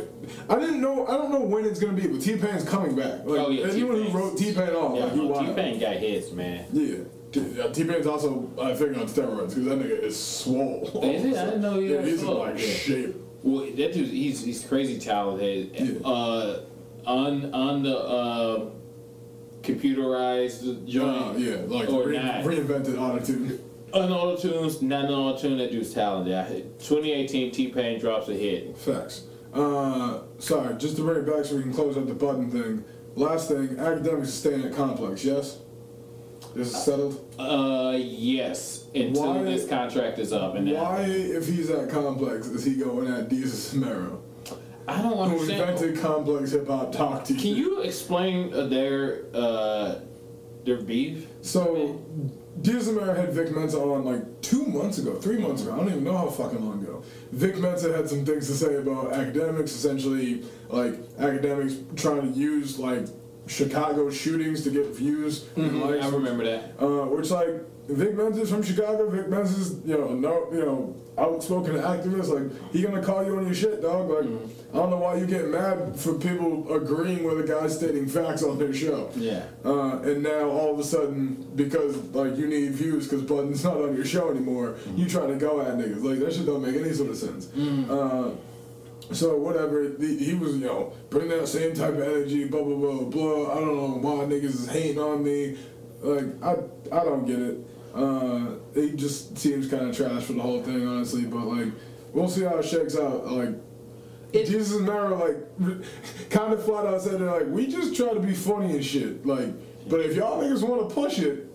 I 0.49 0.59
didn't 0.59 0.81
know, 0.81 1.07
I 1.07 1.17
don't 1.19 1.33
know 1.33 1.41
when 1.41 1.65
it's 1.67 1.81
gonna 1.81 1.93
be, 1.95 2.07
but 2.07 2.21
T 2.23 2.37
Pain's 2.37 2.65
coming 2.65 2.95
back. 2.95 3.25
Like 3.27 3.41
Oh, 3.41 3.51
yeah, 3.51 3.67
anyone 3.67 3.97
who 3.97 4.05
T-Pain's- 4.05 4.15
wrote 4.15 4.39
T 4.39 4.55
Pain 4.55 4.69
off, 4.71 4.97
Yeah, 4.97 5.05
like 5.07 5.15
you 5.17 5.23
no. 5.29 5.47
T 5.47 5.53
Pain 5.55 5.81
got 5.81 5.97
hits, 5.97 6.31
man. 6.33 6.65
Yeah. 6.73 6.97
T 7.73 7.85
Pain's 7.85 8.07
also, 8.07 8.51
I 8.61 8.75
think, 8.75 8.97
on 8.97 9.07
steroids 9.07 9.49
because 9.51 9.65
that 9.65 9.79
nigga 9.79 10.03
is 10.03 10.19
swole. 10.23 11.01
Is 11.03 11.23
he? 11.25 11.37
I 11.37 11.45
didn't 11.47 11.61
know 11.63 11.79
he 11.81 11.91
yeah, 11.93 11.97
was 12.01 12.07
he's 12.11 12.23
in 12.23 12.29
like 12.29 12.59
Yeah. 12.59 12.67
shape. 12.67 13.17
Well, 13.43 13.67
that 13.67 13.93
dude, 13.93 14.09
he's 14.09 14.45
he's 14.45 14.65
crazy 14.65 14.99
talented. 14.99 15.71
Yeah. 15.75 16.07
Uh, 16.09 16.61
on 17.07 17.53
on 17.55 17.83
the 17.83 17.99
uh, 17.99 18.71
computerized 19.63 20.87
joint. 20.87 21.37
Uh, 21.37 21.39
yeah, 21.39 21.57
like 21.67 21.89
or 21.89 22.09
re- 22.09 22.17
not. 22.19 22.45
reinvented 22.45 22.95
autotune. 22.97 23.59
On 23.93 24.11
auto 24.11 24.37
tunes, 24.37 24.83
not 24.83 25.05
on 25.07 25.13
auto 25.13 25.39
tune. 25.41 25.59
That 25.59 25.71
dude's 25.71 25.93
talented. 25.95 26.35
I- 26.35 26.61
2018, 26.79 27.53
T 27.53 27.69
Pain 27.69 27.99
drops 28.01 28.29
a 28.29 28.35
hit. 28.35 28.77
Facts. 28.77 29.27
Uh, 29.53 30.23
sorry, 30.39 30.75
just 30.77 30.97
to 30.97 31.03
bring 31.03 31.19
it 31.19 31.27
back 31.27 31.45
so 31.45 31.57
we 31.57 31.63
can 31.63 31.73
close 31.73 31.97
up 31.97 32.07
the 32.09 32.15
Budden 32.15 32.51
thing. 32.51 32.85
Last 33.15 33.47
thing, 33.49 33.69
Akademiks 33.77 34.27
staying 34.27 34.65
at 34.65 34.75
complex. 34.75 35.25
Yes. 35.25 35.59
This 36.55 36.69
is 36.75 36.85
settled. 36.85 37.35
Uh, 37.39 37.97
yes. 37.99 38.87
Until 38.95 39.35
Why- 39.35 39.43
this 39.43 39.69
contract 39.69 40.19
is 40.19 40.33
up, 40.33 40.55
and 40.55 40.67
then 40.69 40.75
Why, 40.81 41.03
if 41.03 41.49
he's 41.49 41.69
at 41.71 41.91
complex, 41.91 42.47
is 42.47 42.65
he 42.65 42.77
going 42.77 43.09
at 43.09 43.29
Desus 43.29 43.73
and 43.73 43.83
Mero, 43.83 44.23
I 44.87 45.03
don't 45.03 45.19
understand. 45.19 45.31
who 45.31 45.41
understand. 45.41 45.71
invented 45.71 46.01
complex 46.03 46.51
hip 46.53 46.69
hop 46.69 46.93
talk 46.93 47.25
to 47.25 47.35
Can 47.35 47.57
you 47.57 47.81
explain 47.81 48.53
uh, 48.55 48.67
their 48.67 49.25
uh, 49.35 49.97
their 50.65 50.81
beef? 50.83 51.27
So, 51.43 52.01
Desus 52.63 52.89
and 52.89 52.97
Mero 52.99 53.15
had 53.15 53.33
Vic 53.33 53.51
Mensa 53.51 53.79
on 53.81 54.05
like 54.05 54.41
two 54.43 54.65
months 54.67 54.99
ago, 54.99 55.15
three 55.17 55.39
months 55.39 55.63
ago. 55.63 55.73
I 55.73 55.77
don't 55.79 55.89
even 55.89 56.05
know 56.05 56.17
how 56.17 56.29
fucking 56.29 56.65
long 56.65 56.83
ago. 56.83 57.03
Vic 57.33 57.57
Mensa 57.59 57.93
had 57.97 58.09
some 58.09 58.25
things 58.25 58.47
to 58.47 58.53
say 58.55 58.77
about 58.77 59.11
Akademiks, 59.13 59.71
essentially, 59.71 60.45
like 60.69 60.93
Akademiks 61.17 62.01
trying 62.01 62.33
to 62.33 62.39
use 62.39 62.79
like 62.79 63.07
Chicago 63.47 64.11
shootings 64.11 64.63
to 64.65 64.71
get 64.71 64.87
views. 64.95 65.45
and 65.57 65.81
likes. 65.81 66.05
Mm-hmm. 66.05 66.15
I 66.15 66.17
remember 66.19 66.45
that. 66.45 66.75
Uh, 66.81 67.07
which 67.07 67.31
like 67.31 67.49
Vic 67.89 68.15
Mensa's 68.17 68.51
from 68.51 68.63
Chicago. 68.63 69.09
Vic 69.11 69.29
Mensa's 69.29 69.77
you 69.85 69.97
know 69.99 70.15
no 70.15 70.49
you 70.53 70.65
know 70.65 70.97
outspoken 71.19 71.75
activist. 71.75 72.29
Like 72.29 72.73
he 72.73 72.83
gonna 72.83 73.03
call 73.03 73.25
you 73.25 73.37
on 73.37 73.45
your 73.47 73.55
shit, 73.55 73.83
dog. 73.83 74.09
Like 74.11 74.25
Mm-hmm. 74.25 74.61
I 74.75 74.79
don't 74.81 74.91
know 74.91 74.97
why 74.97 75.15
you 75.15 75.27
get 75.27 75.47
mad 75.47 75.95
for 76.01 76.15
people 76.15 76.75
agreeing 76.75 77.23
with 77.23 77.39
a 77.39 77.47
guy 77.47 77.69
stating 77.69 78.09
facts 78.09 78.43
on 78.43 78.59
their 78.59 78.75
show. 78.75 79.09
Yeah. 79.15 79.45
Uh, 79.65 80.01
and 80.03 80.21
now 80.25 80.49
all 80.51 80.73
of 80.73 80.81
a 80.81 80.83
sudden, 80.85 81.47
because 81.55 81.97
like 82.13 82.37
you 82.37 82.49
need 82.49 82.73
views 82.73 83.07
because 83.07 83.23
Budden's 83.23 83.63
not 83.63 83.77
on 83.77 83.95
your 83.95 84.05
show 84.05 84.31
anymore, 84.31 84.71
Mm-hmm. 84.73 84.97
you 84.97 85.09
trying 85.09 85.29
to 85.29 85.37
go 85.37 85.61
at 85.61 85.77
niggas. 85.79 86.03
Like 86.03 86.19
that 86.21 86.33
shit 86.35 86.47
don't 86.47 86.63
make 86.63 86.75
any 86.75 86.93
sort 86.93 87.11
of 87.11 87.17
sense. 87.17 87.53
Uh, 87.55 88.31
so 89.13 89.37
whatever, 89.37 89.89
the, 89.89 90.07
he 90.19 90.35
was 90.35 90.57
you 90.57 90.67
know 90.67 90.93
bringing 91.11 91.31
that 91.39 91.47
same 91.47 91.75
type 91.75 91.95
of 91.95 92.01
energy, 92.01 92.45
blah 92.45 92.63
blah 92.63 92.77
blah 92.77 93.03
blah. 93.05 93.53
I 93.53 93.61
don't 93.61 93.77
know 93.77 93.99
why 94.01 94.25
niggas 94.25 94.45
is 94.45 94.69
hating 94.69 94.99
on 94.99 95.23
me. 95.23 95.57
Like 96.03 96.43
I 96.43 96.53
I 96.93 97.05
don't 97.05 97.25
get 97.27 97.39
it. 97.41 97.59
Uh, 97.95 98.55
it 98.75 98.97
just 98.97 99.39
seems 99.39 99.69
kind 99.69 99.89
of 99.89 99.97
trash 99.97 100.25
for 100.25 100.33
the 100.33 100.43
whole 100.43 100.63
thing, 100.63 100.87
honestly. 100.87 101.25
But 101.25 101.45
like 101.47 101.69
we'll 102.13 102.29
see 102.29 102.43
how 102.45 102.57
it 102.59 102.65
shakes 102.65 102.97
out. 102.97 103.27
Like. 103.31 103.49
It- 103.49 104.49
Desus 104.49 104.79
and 104.79 104.85
Mero 104.87 105.17
like 105.17 105.81
kind 106.31 106.53
of 106.53 106.65
flat 106.65 106.87
out 106.87 107.01
said 107.01 107.21
they're 107.21 107.31
like 107.31 107.47
we 107.47 107.69
just 107.69 107.95
try 107.95 108.13
to 108.13 108.19
be 108.19 108.33
funny 108.35 108.73
and 108.75 108.85
shit 108.85 109.25
like 109.25 109.47
but 109.89 110.01
if 110.01 110.17
y'all 110.17 110.43
niggas 110.43 110.69
want 110.69 110.89
to 110.89 110.93
push 110.93 111.21
it 111.21 111.47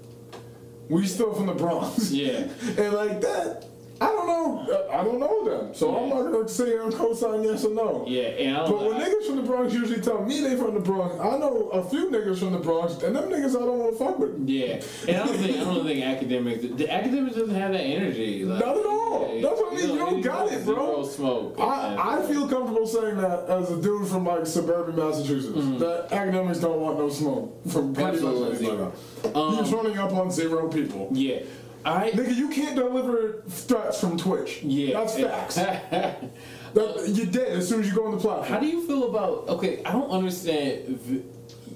we 0.87 1.05
still 1.05 1.33
from 1.33 1.47
the 1.47 1.53
Bronx 1.53 2.09
Yeah. 2.09 2.47
and 2.77 2.93
like 2.93 3.19
that 3.19 3.65
I 4.01 4.05
don't 4.07 4.27
know 4.27 4.87
I 4.91 5.03
don't 5.03 5.19
know 5.19 5.43
them 5.49 5.73
so 5.73 5.95
I'm 5.97 6.09
not 6.09 6.31
gonna 6.31 6.47
say 6.47 6.77
I'm 6.77 6.91
co-sign 6.91 7.43
yes 7.43 7.65
or 7.65 7.73
no 7.73 8.05
Yeah, 8.07 8.21
and 8.23 8.57
I 8.57 8.59
but 8.61 8.69
don't. 8.71 8.85
when 8.87 9.01
I- 9.01 9.09
niggas 9.09 9.25
from 9.27 9.35
the 9.37 9.41
Bronx 9.43 9.73
usually 9.73 10.01
tell 10.01 10.23
me 10.23 10.41
they 10.41 10.55
from 10.55 10.73
the 10.73 10.79
Bronx 10.79 11.15
I 11.19 11.37
know 11.37 11.69
a 11.73 11.83
few 11.83 12.09
niggas 12.09 12.39
from 12.39 12.53
the 12.53 12.59
Bronx 12.59 12.93
and 13.03 13.15
them 13.15 13.29
niggas 13.29 13.49
I 13.55 13.65
don't 13.65 13.79
want 13.79 13.97
to 13.97 14.03
fuck 14.05 14.19
with 14.19 14.47
Yeah, 14.47 14.81
and 15.07 15.17
I 15.17 15.25
don't 15.25 15.37
think 15.37 15.57
I 15.57 15.63
don't 15.63 15.85
think 15.85 15.99
Akademiks 16.03 16.77
the 16.77 16.85
Akademiks 16.85 17.35
doesn't 17.35 17.55
have 17.55 17.71
that 17.73 17.81
energy. 17.81 18.45
Like, 18.45 18.65
Not 18.65 18.77
at 18.77 18.85
all. 18.85 19.31
yeah, 19.33 19.41
That's 19.49 19.59
what 19.61 19.73
I 19.73 19.75
mean. 19.77 19.89
You 19.89 19.97
don't 19.97 20.21
got 20.21 20.51
it, 20.51 20.65
bro. 20.65 21.03
Smoke. 21.05 21.55
I, 21.59 22.19
I 22.19 22.27
feel 22.27 22.47
comfortable 22.47 22.85
saying 22.87 23.17
that 23.17 23.45
as 23.49 23.71
a 23.71 23.81
dude 23.81 24.07
from 24.07 24.25
like 24.25 24.45
suburban 24.45 24.95
Massachusetts 24.95 25.55
that 25.79 26.07
Akademiks 26.09 26.61
don't 26.61 26.79
want 26.79 26.97
no 26.99 27.09
smoke 27.09 27.61
from 27.67 27.93
pretty 27.93 28.11
much 28.11 28.19
Mm-hmm. 28.19 28.51
Absolutely 28.51 28.67
anybody. 28.67 28.91
zero. 29.23 29.35
Um, 29.35 29.63
He's 29.63 29.73
running 29.73 29.97
up 29.97 30.11
on 30.13 30.31
zero 30.31 30.67
people. 30.69 31.09
yeah, 31.11 31.39
I 31.85 32.11
Nigga, 32.11 32.35
you 32.35 32.49
can't 32.49 32.75
deliver 32.75 33.41
threats 33.47 33.99
from 33.99 34.17
Twitch. 34.17 34.61
yeah. 34.63 34.99
That's 34.99 35.17
facts. 35.19 35.55
that, 36.73 37.03
you're 37.07 37.25
dead 37.25 37.53
as 37.57 37.67
soon 37.69 37.81
as 37.81 37.87
you 37.89 37.95
go 37.95 38.05
on 38.05 38.11
the 38.11 38.17
platform. 38.17 38.47
How 38.49 38.59
do 38.59 38.67
you 38.67 38.85
feel 38.85 39.09
about? 39.09 39.47
Okay, 39.49 39.81
I 39.85 39.91
don't 39.93 40.09
understand. 40.09 40.87
v- 40.99 41.23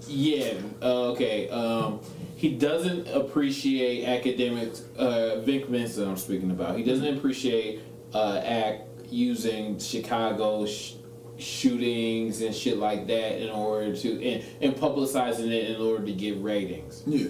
Yeah, 0.08 0.54
uh, 0.82 1.12
okay. 1.12 1.50
Um, 1.50 2.00
he 2.36 2.50
doesn't 2.56 3.08
appreciate 3.08 4.06
Akademiks. 4.06 4.82
Uh, 4.98 5.40
Vic 5.42 5.70
Mensa, 5.70 6.06
I'm 6.06 6.18
speaking 6.18 6.52
about. 6.52 6.78
He 6.78 6.84
doesn't 6.84 7.18
appreciate 7.18 7.82
uh, 8.14 8.42
act 8.44 8.84
using 9.10 9.80
Chicago 9.80 10.66
sh- 10.66 10.96
shootings 11.38 12.42
and 12.42 12.54
shit 12.54 12.78
like 12.78 13.08
that 13.08 13.42
in 13.42 13.50
order 13.50 13.96
to 13.96 14.24
and, 14.28 14.44
and 14.62 14.76
publicizing 14.76 15.52
it 15.52 15.70
in 15.72 15.82
order 15.82 16.06
to 16.06 16.12
get 16.14 16.42
ratings. 16.42 17.04
yeah. 17.06 17.28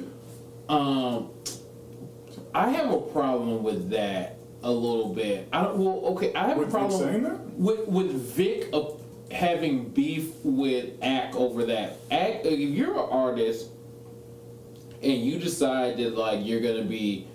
Um, 0.69 1.29
I 2.53 2.69
have 2.69 2.91
a 2.91 2.99
problem 2.99 3.63
with 3.63 3.89
that 3.91 4.37
a 4.63 4.71
little 4.71 5.13
bit. 5.13 5.47
I 5.51 5.63
don't. 5.63 5.77
Well, 5.77 6.01
okay, 6.13 6.33
I 6.33 6.47
have 6.47 6.57
With 6.57 6.67
a 6.67 6.71
Vic 6.71 6.79
problem 6.79 6.99
saying 7.01 7.23
that? 7.23 7.39
with 7.57 7.87
with 7.87 8.11
Vic 8.11 8.69
uh, 8.73 8.83
having 9.31 9.89
beef 9.89 10.33
with 10.43 10.91
Ak 11.01 11.35
over 11.35 11.65
that. 11.65 11.97
Ak, 12.11 12.45
if 12.45 12.59
you're 12.59 12.93
an 12.93 13.09
artist 13.09 13.69
and 15.01 15.21
you 15.21 15.39
decide 15.39 15.97
that 15.97 16.15
like 16.15 16.45
you're 16.45 16.61
gonna 16.61 16.83
be 16.85 17.27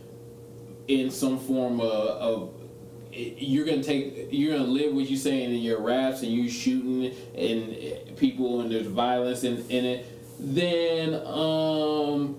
in 0.87 1.11
some 1.11 1.39
form 1.39 1.81
of, 1.81 1.91
of 1.91 2.55
you're 3.13 3.67
gonna 3.67 3.83
take 3.83 4.29
you're 4.31 4.57
gonna 4.57 4.69
live 4.71 4.95
what 4.95 5.09
you're 5.11 5.19
saying 5.19 5.51
in 5.51 5.61
your 5.61 5.81
raps 5.81 6.23
and 6.23 6.31
you 6.33 6.49
shooting 6.49 7.13
and 7.35 8.17
people 8.17 8.61
and 8.61 8.71
there's 8.71 8.87
violence 8.87 9.45
in, 9.45 9.59
in 9.69 9.85
it 9.85 10.07
then 10.39 11.15
um 11.27 12.37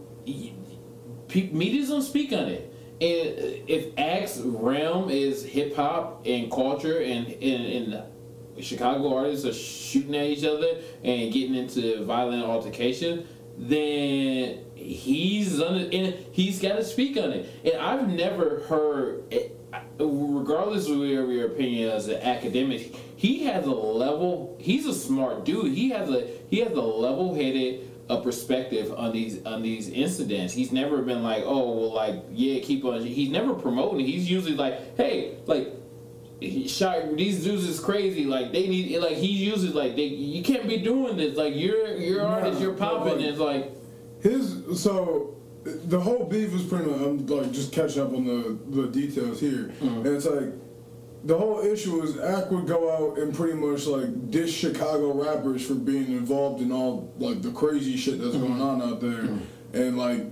pe- 1.27 1.49
media's 1.51 1.89
don't 1.89 2.01
speak 2.01 2.31
on 2.31 2.45
it 2.45 2.68
and 3.01 3.63
if 3.67 3.97
Axe 3.97 4.39
realm 4.39 5.09
is 5.09 5.43
hip 5.43 5.75
hop 5.75 6.25
and 6.25 6.51
culture 6.51 6.99
and 6.99 7.27
and 7.41 8.03
Chicago 8.59 9.15
artists 9.15 9.45
are 9.45 9.53
shooting 9.53 10.15
at 10.15 10.25
each 10.25 10.43
other 10.43 10.67
and 11.03 11.31
getting 11.31 11.55
into 11.55 12.03
violent 12.03 12.43
altercation, 12.43 13.25
then 13.57 14.59
he's 14.75 15.61
under 15.61 15.89
and 15.95 16.13
he's 16.31 16.61
got 16.61 16.75
to 16.75 16.83
speak 16.83 17.17
on 17.17 17.31
it. 17.31 17.49
And 17.63 17.81
I've 17.81 18.09
never 18.09 18.61
heard, 18.61 19.23
eh, 19.31 19.49
regardless 19.97 20.89
of 20.89 20.97
whatever 20.97 21.31
your 21.31 21.47
opinion 21.47 21.91
as 21.91 22.07
an 22.09 22.21
academic, 22.21 22.95
he 23.15 23.45
has 23.45 23.65
a 23.65 23.71
level. 23.71 24.57
He's 24.59 24.85
a 24.85 24.93
smart 24.93 25.45
dude. 25.45 25.73
He 25.73 25.89
has 25.89 26.09
a 26.09 26.27
he 26.49 26.59
has 26.59 26.71
a 26.71 26.81
level 26.81 27.35
headed 27.35 27.88
a 28.09 28.21
perspective 28.21 28.91
on 28.97 29.11
these 29.11 29.45
on 29.45 29.61
these 29.61 29.87
incidents. 29.89 30.53
He's 30.53 30.71
never 30.71 31.01
been 31.01 31.21
like, 31.23 31.43
oh 31.45 31.77
well, 31.77 31.93
like 31.93 32.23
yeah, 32.31 32.59
keep 32.61 32.83
on. 32.85 33.03
He's 33.05 33.29
never 33.29 33.53
promoting. 33.53 34.05
He's 34.05 34.29
usually 34.29 34.55
like, 34.55 34.97
hey, 34.97 35.37
like 35.45 35.73
he 36.39 36.67
shot 36.67 37.15
these 37.17 37.43
dudes 37.43 37.65
is 37.67 37.79
crazy. 37.79 38.25
Like 38.25 38.51
they 38.51 38.67
need 38.67 38.97
like 38.99 39.17
he 39.17 39.27
uses 39.27 39.75
like 39.75 39.95
they 39.95 40.05
you 40.05 40.43
can't 40.43 40.67
be 40.67 40.77
doing 40.77 41.17
this. 41.17 41.37
Like 41.37 41.53
you're 41.55 41.95
you're 41.97 42.21
Nah, 42.23 42.35
artist, 42.39 42.61
you're 42.61 42.73
popping. 42.73 43.17
like- 43.17 43.25
It's 43.25 43.39
like 43.39 43.71
His 44.21 44.81
so 44.81 45.35
the 45.63 45.99
whole 45.99 46.23
beef 46.25 46.51
was 46.53 46.63
pretty 46.63 46.85
much. 46.89 46.99
I'm 47.01 47.27
like 47.27 47.51
just 47.51 47.71
catching 47.73 48.01
up 48.01 48.13
on 48.13 48.25
the 48.25 48.57
the 48.81 48.87
details 48.87 49.39
here, 49.39 49.71
Mm-hmm. 49.81 50.05
and 50.05 50.07
it's 50.07 50.25
like 50.25 50.49
the 51.23 51.37
whole 51.37 51.59
issue 51.59 52.01
is 52.01 52.17
Ak 52.17 52.49
would 52.51 52.67
go 52.67 52.91
out 52.91 53.17
and 53.17 53.33
pretty 53.33 53.53
much 53.53 53.85
like 53.85 54.31
dish 54.31 54.53
Chicago 54.53 55.13
rappers 55.13 55.65
for 55.65 55.75
being 55.75 56.07
involved 56.07 56.61
in 56.61 56.71
all 56.71 57.13
like 57.17 57.41
the 57.41 57.51
crazy 57.51 57.97
shit 57.97 58.19
that's 58.19 58.35
mm-hmm. 58.35 58.47
going 58.47 58.61
on 58.61 58.81
out 58.81 59.01
there, 59.01 59.27
and 59.73 59.97
like 59.97 60.25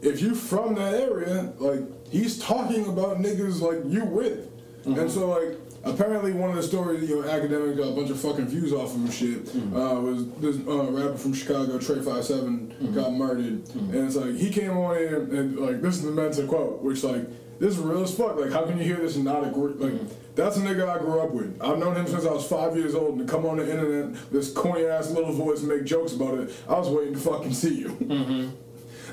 if 0.00 0.20
you're 0.20 0.34
from 0.34 0.74
that 0.76 0.94
area, 0.94 1.52
like 1.58 1.80
he's 2.10 2.38
talking 2.38 2.86
about 2.86 3.18
niggas 3.18 3.60
like 3.60 3.92
you 3.92 4.04
with, 4.04 4.48
and 4.84 4.96
mm-hmm. 4.96 5.08
so 5.08 5.28
like. 5.28 5.58
Apparently, 5.84 6.32
one 6.32 6.50
of 6.50 6.56
the 6.56 6.62
stories, 6.62 7.08
you 7.08 7.22
know, 7.22 7.28
academic 7.30 7.76
got 7.76 7.84
a 7.86 7.92
bunch 7.92 8.10
of 8.10 8.18
fucking 8.20 8.48
views 8.48 8.72
off 8.72 8.94
of 8.96 9.00
him. 9.00 9.10
Shit 9.10 9.44
mm-hmm. 9.46 9.76
uh, 9.76 10.00
was 10.00 10.28
this 10.32 10.56
uh, 10.66 10.90
rapper 10.90 11.16
from 11.16 11.32
Chicago, 11.32 11.78
Trey 11.78 12.02
Five 12.02 12.24
Seven, 12.24 12.92
got 12.92 13.12
murdered, 13.12 13.62
and 13.74 13.94
it's 13.94 14.16
like 14.16 14.34
he 14.34 14.50
came 14.50 14.76
on 14.76 14.96
in 14.98 15.14
and 15.14 15.58
like 15.58 15.80
this 15.80 15.94
is 15.94 16.02
the 16.02 16.10
Mensa 16.10 16.46
quote, 16.48 16.82
which 16.82 17.04
like 17.04 17.28
this 17.58 17.74
is 17.74 17.78
real 17.78 18.02
as 18.02 18.14
fuck. 18.14 18.38
Like, 18.38 18.52
how 18.52 18.66
can 18.66 18.78
you 18.78 18.84
hear 18.84 18.96
this 18.96 19.16
and 19.16 19.24
not 19.24 19.46
agree? 19.46 19.72
Like, 19.74 20.00
that's 20.38 20.56
a 20.56 20.60
nigga 20.60 20.88
I 20.88 20.98
grew 20.98 21.20
up 21.20 21.30
with. 21.32 21.60
I've 21.60 21.78
known 21.78 21.96
him 21.96 22.06
since 22.06 22.24
I 22.24 22.30
was 22.32 22.46
five 22.46 22.76
years 22.76 22.94
old, 22.94 23.18
and 23.18 23.26
to 23.26 23.32
come 23.32 23.44
on 23.44 23.56
the 23.58 23.70
internet, 23.70 24.14
this 24.32 24.52
corny 24.52 24.84
ass 24.86 25.10
little 25.10 25.32
voice, 25.32 25.60
and 25.60 25.68
make 25.68 25.84
jokes 25.84 26.12
about 26.14 26.38
it. 26.38 26.54
I 26.68 26.78
was 26.78 26.88
waiting 26.88 27.14
to 27.14 27.20
fucking 27.20 27.52
see 27.54 27.74
you. 27.74 28.52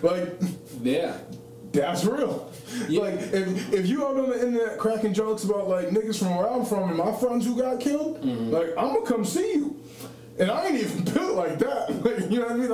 Like, 0.02 0.36
yeah, 0.82 1.18
That's 1.72 2.06
real. 2.06 2.52
Like 2.90 3.14
if 3.16 3.74
if 3.74 3.88
you 3.88 4.06
out 4.06 4.18
on 4.18 4.30
the 4.30 4.36
internet 4.48 4.78
cracking 4.78 5.14
jokes 5.14 5.44
about 5.46 5.68
like 5.70 5.88
niggas 5.90 6.20
from 6.20 6.36
where 6.36 6.50
I'm 6.52 6.66
from 6.66 6.90
and 6.90 6.98
my 6.98 7.12
friends 7.14 7.46
who 7.46 7.56
got 7.60 7.80
killed, 7.80 8.22
Mm-hmm. 8.22 8.52
like 8.52 8.70
I'm 8.78 8.94
gonna 8.94 9.06
come 9.06 9.24
see 9.26 9.54
you. 9.54 9.80
And 10.38 10.52
I 10.52 10.66
ain't 10.68 10.76
even 10.82 11.04
built 11.14 11.36
like 11.36 11.60
that. 11.60 11.90
Like, 12.06 12.30
you 12.30 12.40
know 12.40 12.48
what 12.48 12.52
I 12.52 12.56
mean? 12.56 12.72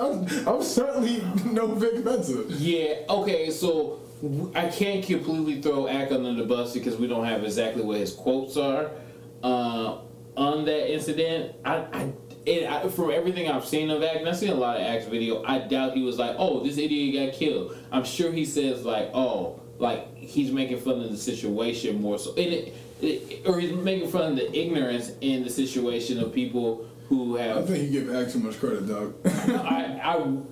I'm, 0.48 0.48
I'm 0.56 0.64
certainly 0.64 1.24
no 1.52 1.68
Vic 1.76 2.04
Mensa. 2.04 2.44
Yeah. 2.50 2.96
Okay. 3.10 3.50
So 3.52 4.00
I 4.54 4.68
can't 4.68 5.04
completely 5.04 5.62
throw 5.62 5.88
Ak 5.88 6.12
under 6.12 6.34
the 6.34 6.44
bus 6.44 6.74
because 6.74 6.96
we 6.96 7.08
don't 7.08 7.26
have 7.26 7.44
exactly 7.44 7.84
what 7.84 7.98
his 7.98 8.14
quotes 8.14 8.56
are 8.56 8.92
uh, 9.44 9.98
on 10.38 10.66
that 10.66 10.94
incident. 10.94 11.56
I, 11.66 11.76
I, 11.92 12.14
it, 12.46 12.70
I 12.70 12.88
from 12.90 13.12
everything 13.12 13.50
I've 13.50 13.66
seen 13.66 13.90
of 13.90 14.04
Ak, 14.04 14.26
I've 14.26 14.38
seen 14.38 14.52
a 14.52 14.56
lot 14.56 14.78
of 14.78 14.84
Ak's 14.84 15.06
video. 15.06 15.44
I 15.44 15.60
doubt 15.60 15.94
he 15.94 16.04
was 16.04 16.20
like, 16.20 16.36
"Oh, 16.38 16.64
this 16.64 16.78
idiot 16.78 17.32
got 17.32 17.40
killed." 17.40 17.76
I'm 17.92 18.04
sure 18.04 18.32
he 18.32 18.46
says 18.46 18.86
like, 18.86 19.10
"Oh, 19.14 19.60
like 19.80 20.16
he's 20.16 20.52
making 20.52 20.80
fun 20.80 21.02
of 21.02 21.10
the 21.10 21.18
situation 21.18 22.00
more 22.00 22.20
so," 22.20 22.32
and 22.32 22.54
it, 22.54 22.76
it, 23.02 23.48
or 23.48 23.60
he's 23.60 23.74
making 23.74 24.10
fun 24.10 24.34
of 24.34 24.36
the 24.36 24.56
ignorance 24.56 25.12
in 25.22 25.44
the 25.44 25.50
situation 25.50 26.20
of 26.20 26.32
people 26.32 26.88
who 27.12 27.38
I 27.38 27.42
have 27.44 27.68
think 27.68 27.92
you 27.92 28.04
give 28.06 28.16
Axe 28.16 28.32
too 28.34 28.40
much 28.40 28.58
credit, 28.58 28.88
dog. 28.88 29.16
I, 29.26 30.00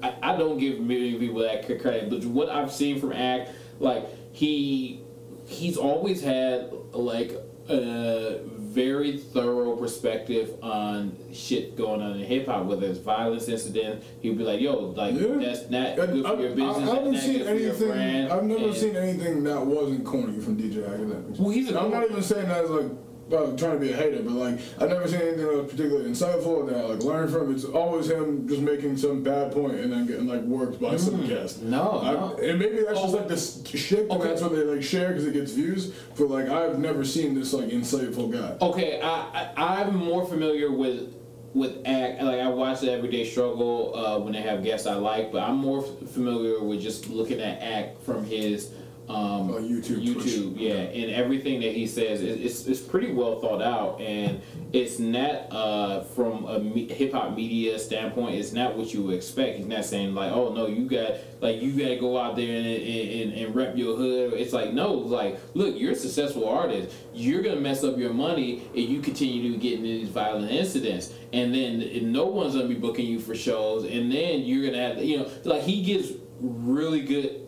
I 0.03 0.13
I 0.33 0.37
don't 0.37 0.57
give 0.59 0.79
many 0.81 1.17
people 1.17 1.39
that 1.39 1.65
credit, 1.81 2.09
but 2.09 2.25
what 2.25 2.49
I've 2.49 2.71
seen 2.71 2.99
from 2.99 3.13
Ak, 3.13 3.47
like 3.79 4.05
he 4.33 5.01
he's 5.45 5.77
always 5.77 6.21
had 6.21 6.69
like 6.91 7.31
a 7.69 8.41
very 8.57 9.17
thorough 9.17 9.75
perspective 9.77 10.53
on 10.61 11.15
shit 11.31 11.77
going 11.77 12.01
on 12.01 12.19
in 12.19 12.25
hip 12.25 12.47
hop, 12.47 12.65
whether 12.65 12.87
it's 12.87 12.99
violence 12.99 13.47
incidents. 13.47 14.05
He'd 14.21 14.37
be 14.37 14.43
like, 14.43 14.59
"Yo, 14.59 14.73
like 14.75 15.13
Yeah. 15.15 15.27
that's 15.39 15.69
not 15.69 15.87
I, 15.91 15.95
good 16.07 16.25
for 16.25 16.41
your 16.41 16.49
business. 16.55 16.59
I, 16.59 16.71
I 16.71 16.79
that's 16.79 16.91
haven't 16.93 17.11
not 17.13 17.21
seen 17.23 17.37
good 17.37 17.47
for 17.47 17.53
your 17.53 17.69
anything. 17.69 17.87
brand." 17.87 18.31
I've 18.33 18.43
never 18.43 18.65
And- 18.65 18.75
seen 18.75 18.95
anything 18.97 19.43
that 19.45 19.65
wasn't 19.65 20.03
corny 20.05 20.39
from 20.41 20.57
DJ 20.57 20.83
Akademiks. 20.83 21.39
Well, 21.39 21.51
he's 21.51 21.69
And 21.69 21.77
I'm 21.77 21.89
not 21.91 22.03
even 22.09 22.21
saying 22.21 22.49
that 22.49 22.65
as 22.65 22.69
like 22.69 22.91
uh, 23.33 23.55
trying 23.57 23.73
to 23.73 23.79
be 23.79 23.91
a 23.91 23.95
hater, 23.95 24.21
but 24.23 24.33
like 24.33 24.59
I've 24.79 24.89
never 24.89 25.07
seen 25.07 25.21
anything 25.21 25.37
that 25.45 25.53
was 25.63 25.71
particularly 25.71 26.09
insightful 26.09 26.67
that 26.67 26.75
I 26.77 26.81
like 26.87 27.03
learned 27.03 27.31
from. 27.31 27.53
It's 27.53 27.65
always 27.65 28.09
him 28.09 28.47
just 28.47 28.61
making 28.61 28.97
some 28.97 29.23
bad 29.23 29.51
point 29.51 29.75
and 29.75 29.91
then 29.91 30.05
getting 30.07 30.27
like 30.27 30.41
worked 30.41 30.81
by 30.81 30.97
some 30.97 31.25
guest. 31.27 31.61
Mm. 31.61 31.69
no, 31.69 31.99
I- 32.01 32.13
no. 32.13 32.37
and 32.41 32.59
maybe 32.59 32.77
that's 32.83 32.97
Oh, 32.99 33.03
just 33.03 33.13
like 33.15 33.27
this 33.27 33.63
shit, 33.67 34.01
and 34.01 34.11
okay. 34.11 34.27
that's 34.29 34.41
what 34.41 34.51
they 34.51 34.63
like 34.63 34.83
share 34.83 35.09
because 35.09 35.25
it 35.25 35.33
gets 35.33 35.51
views. 35.53 35.93
But 36.17 36.29
like 36.29 36.49
I've 36.49 36.79
never 36.79 37.03
seen 37.05 37.33
this 37.35 37.53
like 37.53 37.69
insightful 37.69 38.31
guy. 38.31 38.57
Okay, 38.65 38.99
I, 39.01 39.51
I 39.55 39.81
I'm 39.83 39.95
more 39.95 40.25
familiar 40.25 40.71
with 40.71 41.15
with 41.53 41.81
act 41.85 42.21
like 42.21 42.39
I 42.39 42.47
watch 42.47 42.81
the 42.81 42.91
Everyday 42.91 43.25
Struggle 43.27 43.95
uh, 43.95 44.19
when 44.19 44.33
they 44.33 44.41
have 44.41 44.63
guests 44.63 44.85
I 44.85 44.93
like, 44.95 45.31
but 45.31 45.41
I'm 45.41 45.57
more 45.57 45.83
f- 45.83 46.09
familiar 46.09 46.63
with 46.63 46.79
just 46.79 47.09
looking 47.09 47.39
at 47.41 47.59
act 47.61 48.03
from 48.03 48.23
his 48.23 48.71
um, 49.09 49.49
Oh, 49.49 49.59
YouTube, 49.59 50.05
YouTube, 50.05 50.51
Twitch. 50.53 50.61
yeah, 50.61 50.73
and 50.75 51.11
everything 51.11 51.59
that 51.61 51.73
he 51.73 51.87
says 51.87 52.21
is 52.21 52.39
it's, 52.39 52.67
it's 52.67 52.79
pretty 52.79 53.11
well 53.11 53.39
thought 53.39 53.61
out, 53.61 53.99
and 53.99 54.39
it's 54.71 54.99
not 54.99 55.47
uh, 55.51 56.03
from 56.03 56.45
a 56.45 56.59
me- 56.59 56.87
hip 56.87 57.13
hop 57.13 57.35
media 57.35 57.79
standpoint. 57.79 58.35
It's 58.35 58.53
not 58.53 58.77
what 58.77 58.93
you 58.93 59.01
would 59.03 59.15
expect. 59.15 59.57
He's 59.57 59.65
not 59.65 59.83
saying 59.85 60.13
like, 60.13 60.31
oh 60.31 60.53
no, 60.53 60.67
you 60.67 60.85
got 60.87 61.13
like 61.41 61.59
you 61.59 61.71
got 61.71 61.89
to 61.89 61.95
go 61.95 62.19
out 62.19 62.35
there 62.35 62.55
and, 62.55 62.65
and, 62.67 63.09
and, 63.31 63.33
and 63.33 63.55
rep 63.55 63.75
your 63.75 63.95
hood. 63.97 64.33
It's 64.33 64.53
like 64.53 64.73
no, 64.73 64.93
like 64.93 65.39
look, 65.55 65.75
you're 65.75 65.93
a 65.93 65.95
successful 65.95 66.47
artist. 66.47 66.95
You're 67.13 67.41
gonna 67.41 67.59
mess 67.59 67.83
up 67.83 67.97
your 67.97 68.13
money 68.13 68.61
if 68.75 68.87
you 68.89 69.01
continue 69.01 69.51
to 69.51 69.57
get 69.57 69.73
into 69.73 69.87
these 69.87 70.09
violent 70.09 70.51
incidents, 70.51 71.11
and 71.33 71.51
then 71.53 72.11
no 72.11 72.25
one's 72.27 72.53
gonna 72.55 72.67
be 72.67 72.75
booking 72.75 73.07
you 73.07 73.19
for 73.19 73.33
shows, 73.33 73.85
and 73.85 74.11
then 74.11 74.41
you're 74.41 74.65
gonna 74.69 74.81
have 74.87 75.03
you 75.03 75.17
know 75.17 75.31
like 75.45 75.63
he 75.63 75.81
gives 75.83 76.11
really 76.39 77.01
good 77.01 77.47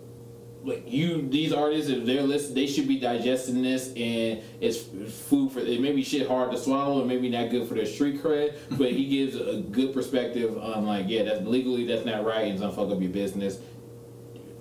like 0.64 0.84
you 0.88 1.28
these 1.30 1.52
artists 1.52 1.90
if 1.90 2.06
they're 2.06 2.22
listening 2.22 2.54
they 2.54 2.68
should 2.68 2.88
be 2.88 3.00
digesting 3.00 3.64
this 3.64 3.88
and 3.90 4.42
it's 4.60 4.80
food 5.28 5.52
for 5.52 5.60
it 5.60 5.82
may 5.82 5.92
be 5.92 6.04
shit 6.04 6.28
hard 6.28 6.52
to 6.52 6.58
swallow 6.58 7.00
and 7.00 7.08
maybe 7.08 7.30
not 7.30 7.50
good 7.50 7.68
for 7.68 7.74
their 7.74 7.86
street 7.86 8.22
cred 8.22 8.56
but 8.72 8.92
he 8.92 9.08
gives 9.08 9.36
a 9.36 9.62
good 9.72 9.94
perspective 9.94 10.58
on 10.58 10.86
like 10.86 11.06
yeah 11.08 11.24
that's 11.24 11.42
legally 11.42 11.86
that's 11.86 12.06
not 12.06 12.24
right 12.24 12.44
and 12.44 12.52
it's 12.52 12.62
gonna 12.62 12.74
fuck 12.74 12.90
up 12.90 13.02
your 13.02 13.12
business. 13.12 13.60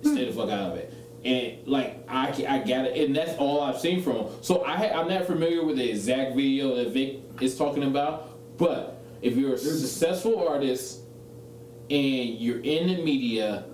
Stay 0.01 0.25
the 0.25 0.31
fuck 0.31 0.49
out 0.49 0.71
of 0.71 0.77
it. 0.77 0.91
And 1.23 1.67
like 1.67 2.03
I, 2.09 2.29
I 2.49 2.59
got 2.59 2.85
it 2.85 3.05
and 3.05 3.15
that's 3.15 3.37
all 3.37 3.61
I've 3.61 3.79
seen 3.79 4.01
from 4.01 4.13
him. 4.17 4.27
So 4.41 4.63
I 4.63 4.99
I'm 4.99 5.07
not 5.07 5.25
familiar 5.25 5.63
with 5.63 5.77
the 5.77 5.87
exact 5.87 6.35
video 6.35 6.75
that 6.77 6.89
Vic 6.89 7.19
is 7.39 7.55
talking 7.57 7.83
about 7.83 8.57
but 8.57 9.03
if 9.21 9.37
you're 9.37 9.53
a 9.53 9.57
successful 9.57 10.47
artist 10.47 11.01
and 11.91 12.39
you're 12.39 12.61
in 12.61 12.87
the 12.87 13.03
media 13.03 13.65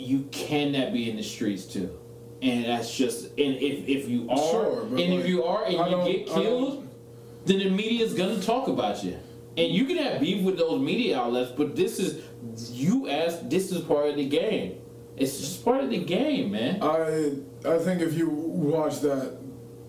you 0.00 0.24
cannot 0.32 0.92
be 0.92 1.10
in 1.10 1.16
the 1.16 1.22
streets 1.22 1.64
too. 1.64 1.98
And 2.42 2.64
that's 2.64 2.94
just 2.96 3.26
and 3.26 3.56
if 3.56 3.88
if 3.88 4.08
you 4.08 4.28
are 4.30 4.38
Sure, 4.38 4.82
and 4.82 4.98
if 4.98 5.28
you 5.28 5.44
are 5.44 5.64
and 5.64 5.76
I 5.76 5.88
you 5.88 6.12
get 6.12 6.26
killed, 6.26 6.88
then 7.44 7.58
the 7.58 7.70
media 7.70 8.04
is 8.04 8.14
gonna 8.14 8.40
talk 8.40 8.68
about 8.68 9.04
you. 9.04 9.18
And 9.56 9.68
you 9.72 9.84
can 9.84 9.98
have 9.98 10.20
beef 10.20 10.44
with 10.44 10.56
those 10.56 10.80
media 10.80 11.20
outlets, 11.20 11.52
but 11.54 11.76
this 11.76 11.98
is 11.98 12.24
you 12.70 13.08
ask 13.08 13.40
this 13.48 13.70
is 13.72 13.82
part 13.82 14.08
of 14.08 14.16
the 14.16 14.28
game. 14.28 14.80
It's 15.16 15.38
just 15.38 15.64
part 15.64 15.84
of 15.84 15.90
the 15.90 16.02
game, 16.02 16.52
man. 16.52 16.82
I 16.82 17.34
I 17.68 17.78
think 17.78 18.00
if 18.00 18.16
you 18.16 18.30
watch 18.30 19.00
that 19.00 19.39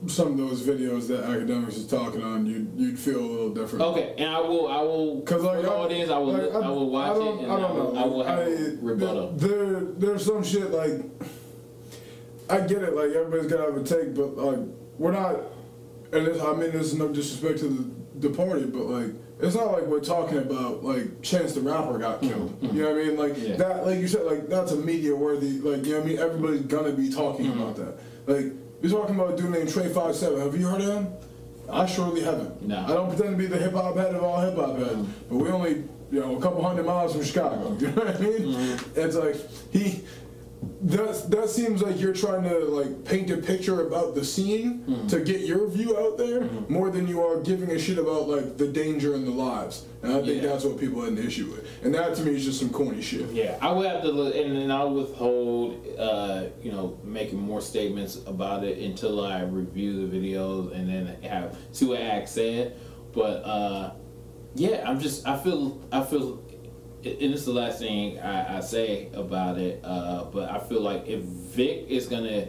some 0.07 0.31
of 0.31 0.37
those 0.37 0.61
videos 0.63 1.07
that 1.07 1.23
Akademiks 1.25 1.77
is 1.77 1.87
talking 1.87 2.23
on, 2.23 2.45
you'd 2.45 2.71
you'd 2.75 2.99
feel 2.99 3.19
a 3.19 3.21
little 3.21 3.49
different. 3.53 3.85
Okay, 3.85 4.15
and 4.17 4.29
I 4.29 4.39
will 4.39 4.67
I 4.67 4.81
will 4.81 5.21
Cause 5.21 5.43
like 5.43 5.57
for 5.57 5.61
the 5.63 5.71
I- 5.71 5.75
audience 5.75 6.09
I 6.09 6.17
will 6.17 6.33
like, 6.33 6.53
I, 6.63 6.69
will 6.69 6.89
watch 6.89 7.15
don't- 7.15 7.39
it 7.39 7.43
and 7.43 7.51
I 7.51 7.55
I, 7.55 7.59
don't 7.59 7.75
will, 7.75 7.93
know. 7.93 8.01
I 8.01 8.05
will 8.05 8.23
have 8.23 8.39
I- 8.39 8.41
a 8.43 8.75
rebuttal. 8.81 9.31
There, 9.33 9.79
there's 9.81 10.25
some 10.25 10.43
shit 10.43 10.71
like 10.71 11.01
I 12.49 12.61
get 12.61 12.83
it. 12.83 12.95
Like 12.95 13.11
everybody's 13.11 13.51
gotta 13.51 13.71
have 13.71 13.77
a 13.77 13.83
take, 13.83 14.15
but 14.15 14.37
like 14.37 14.59
we're 14.97 15.11
not. 15.11 15.37
And 16.13 16.27
this, 16.27 16.41
I 16.41 16.53
mean, 16.53 16.71
this 16.71 16.87
is 16.87 16.95
no 16.95 17.07
disrespect 17.07 17.59
to 17.59 17.67
the, 17.67 18.27
the 18.27 18.35
party, 18.35 18.65
but 18.65 18.85
like 18.85 19.11
it's 19.39 19.55
not 19.55 19.71
like 19.71 19.83
we're 19.83 20.01
talking 20.01 20.39
about 20.39 20.83
like 20.83 21.21
Chance 21.21 21.53
the 21.53 21.61
Rapper 21.61 21.97
got 21.97 22.21
mm-hmm, 22.21 22.27
killed. 22.27 22.61
Mm-hmm. 22.61 22.75
You 22.75 22.83
know 22.83 22.91
what 22.91 23.01
I 23.01 23.03
mean? 23.05 23.17
Like 23.17 23.33
Yeah. 23.37 23.55
that, 23.55 23.85
like 23.85 23.99
you 23.99 24.07
said, 24.07 24.25
like 24.25 24.47
that's 24.49 24.71
a 24.71 24.75
media 24.77 25.15
worthy. 25.15 25.59
Like 25.59 25.85
you 25.85 25.93
know 25.93 25.99
what 25.99 26.05
I 26.05 26.09
mean? 26.09 26.19
Everybody's 26.19 26.61
gonna 26.61 26.91
be 26.91 27.09
talking 27.09 27.45
mm-hmm. 27.45 27.61
about 27.61 27.75
that. 27.77 27.99
Like 28.27 28.53
you're 28.81 28.91
talking 28.91 29.15
about 29.15 29.33
a 29.33 29.37
dude 29.37 29.51
named 29.51 29.69
Trey 29.71 29.89
Five 29.89 30.15
Seven. 30.15 30.39
Have 30.41 30.55
you 30.57 30.67
heard 30.67 30.81
of 30.81 30.87
him? 30.87 31.13
I 31.71 31.85
surely 31.85 32.21
haven't. 32.21 32.61
No. 32.63 32.83
I 32.83 32.87
don't 32.87 33.09
pretend 33.09 33.31
to 33.31 33.37
be 33.37 33.47
the 33.47 33.57
hip 33.57 33.73
hop 33.73 33.95
head 33.95 34.13
of 34.13 34.23
all 34.23 34.41
hip 34.41 34.55
hop 34.55 34.77
heads, 34.77 35.07
but 35.29 35.35
we 35.37 35.49
only, 35.49 35.83
you 36.11 36.19
know, 36.19 36.35
a 36.35 36.41
couple 36.41 36.61
hundred 36.63 36.85
miles 36.85 37.13
from 37.13 37.23
Chicago. 37.23 37.77
You 37.79 37.87
know 37.87 38.03
what 38.03 38.15
I 38.15 38.19
mean? 38.19 38.41
Mm-hmm. 38.41 38.99
It's 38.99 39.15
like 39.15 39.35
he. 39.71 40.03
That 40.83 41.29
that 41.29 41.47
seems 41.49 41.83
like 41.83 41.99
you're 42.01 42.13
trying 42.13 42.43
to 42.43 42.57
like 42.65 43.05
paint 43.05 43.29
a 43.29 43.37
picture 43.37 43.85
about 43.85 44.15
the 44.15 44.25
scene 44.25 45.05
to 45.09 45.19
get 45.19 45.41
your 45.41 45.67
view 45.67 45.95
out 45.95 46.17
there 46.17 46.45
more 46.69 46.89
than 46.89 47.07
you 47.07 47.21
are 47.23 47.39
giving 47.39 47.69
a 47.69 47.77
shit 47.77 47.99
about 47.99 48.27
like 48.27 48.57
the 48.57 48.67
danger 48.67 49.13
in 49.13 49.23
the 49.23 49.29
lives. 49.31 49.85
And 50.01 50.11
I 50.11 50.21
think 50.23 50.41
Yeah. 50.41 50.49
that's 50.49 50.63
what 50.65 50.79
people 50.79 51.01
had 51.03 51.13
an 51.13 51.19
issue 51.19 51.51
with. 51.51 51.67
And 51.83 51.93
that 51.93 52.15
to 52.15 52.23
me 52.23 52.35
is 52.35 52.45
just 52.45 52.59
some 52.59 52.71
corny 52.71 52.99
shit. 53.01 53.29
Yeah, 53.29 53.59
I 53.61 53.71
would 53.71 53.85
have 53.85 54.01
to 54.01 54.11
look, 54.11 54.33
and 54.35 54.55
then 54.57 54.71
I'll 54.71 54.91
withhold, 54.91 55.85
uh, 55.99 56.45
you 56.63 56.71
know, 56.71 56.97
making 57.03 57.39
more 57.39 57.61
statements 57.61 58.19
about 58.25 58.63
it 58.63 58.79
until 58.79 59.23
I 59.23 59.43
review 59.43 60.07
the 60.07 60.17
videos 60.17 60.73
and 60.75 60.89
then 60.89 61.15
have 61.21 61.55
see 61.73 61.85
what 61.85 62.01
Ak 62.01 62.27
said. 62.27 62.75
But 63.13 63.43
uh, 63.45 63.91
yeah, 64.55 64.83
I'm 64.89 64.99
just, 64.99 65.27
I 65.27 65.37
feel, 65.37 65.79
I 65.91 66.01
feel, 66.03 66.43
and 67.03 67.33
this 67.33 67.39
is 67.41 67.45
the 67.45 67.53
last 67.53 67.79
thing 67.79 68.19
I, 68.19 68.57
I 68.57 68.59
say 68.59 69.09
about 69.13 69.57
it. 69.57 69.81
Uh, 69.83 70.25
but 70.25 70.49
I 70.49 70.59
feel 70.59 70.81
like 70.81 71.07
if 71.07 71.21
Vic 71.21 71.85
is 71.89 72.07
gonna 72.07 72.47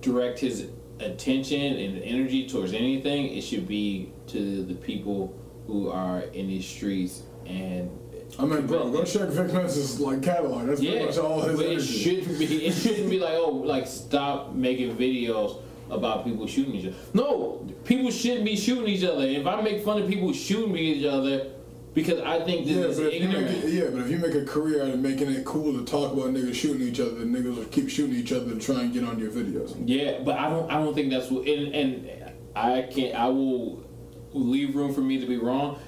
direct 0.00 0.38
his 0.38 0.68
attention 1.00 1.76
and 1.76 2.02
energy 2.02 2.48
towards 2.48 2.72
anything, 2.72 3.36
it 3.36 3.42
should 3.42 3.68
be 3.68 4.12
to 4.28 4.64
the 4.64 4.74
people 4.74 5.36
who 5.66 5.90
are 5.90 6.20
in 6.20 6.48
these 6.48 6.66
streets 6.66 7.22
and 7.46 7.90
I 8.38 8.44
mean, 8.44 8.66
bro, 8.66 8.90
go 8.90 9.04
check 9.04 9.28
Vic 9.28 9.52
Mensa's 9.52 9.98
like 9.98 10.22
catalog. 10.22 10.66
That's 10.66 10.80
pretty 10.80 11.04
much 11.04 11.18
all 11.18 11.42
his 11.42 11.56
but 11.56 11.66
it 11.66 11.80
shouldn't 11.80 12.38
be. 12.38 12.66
It 12.66 12.72
shouldn't 12.72 13.10
be 13.10 13.18
like, 13.18 13.34
oh, 13.34 13.50
like 13.50 13.86
stop 13.86 14.54
making 14.54 14.96
videos 14.96 15.60
about 15.90 16.24
people 16.24 16.46
shooting 16.46 16.76
each 16.76 16.86
other. 16.86 16.96
No, 17.12 17.66
people 17.84 18.10
shouldn't 18.10 18.44
be 18.44 18.56
shooting 18.56 18.86
each 18.86 19.04
other. 19.04 19.24
If 19.24 19.46
I 19.46 19.60
make 19.60 19.84
fun 19.84 20.00
of 20.00 20.08
people 20.08 20.32
shooting 20.32 20.76
each 20.76 21.04
other 21.04 21.50
because 21.94 22.20
I 22.20 22.44
think 22.44 22.66
this 22.66 22.76
Yeah, 22.76 22.84
is 22.84 22.98
but 22.98 23.06
if 23.12 23.14
you 23.22 23.28
make 23.28 23.36
ignorant. 23.38 23.64
it, 23.64 23.70
yeah, 23.72 23.90
but 23.90 24.00
if 24.02 24.10
you 24.10 24.18
make 24.18 24.34
a 24.34 24.44
career 24.44 24.82
out 24.82 24.90
of 24.90 25.00
making 25.00 25.30
it 25.30 25.44
cool 25.44 25.72
to 25.72 25.84
talk 25.84 26.12
about 26.12 26.26
niggas 26.26 26.54
shooting 26.54 26.86
each 26.86 27.00
other, 27.00 27.12
niggas 27.24 27.56
will 27.56 27.64
keep 27.66 27.88
shooting 27.88 28.16
each 28.16 28.32
other 28.32 28.54
to 28.54 28.60
try 28.60 28.80
and 28.82 28.92
get 28.92 29.04
on 29.04 29.18
your 29.18 29.30
videos. 29.30 29.74
Yeah, 29.86 30.20
but 30.24 30.38
I 30.38 30.48
don't. 30.48 30.70
I 30.70 30.74
don't 30.74 30.94
think 30.94 31.10
that's 31.10 31.30
what. 31.30 31.46
And, 31.48 31.74
and 31.74 32.32
I 32.54 32.82
can't. 32.82 33.14
I 33.14 33.28
will 33.28 33.84
leave 34.32 34.76
room 34.76 34.94
for 34.94 35.00
me 35.00 35.18
to 35.20 35.26
be 35.26 35.36
wrong. 35.38 35.78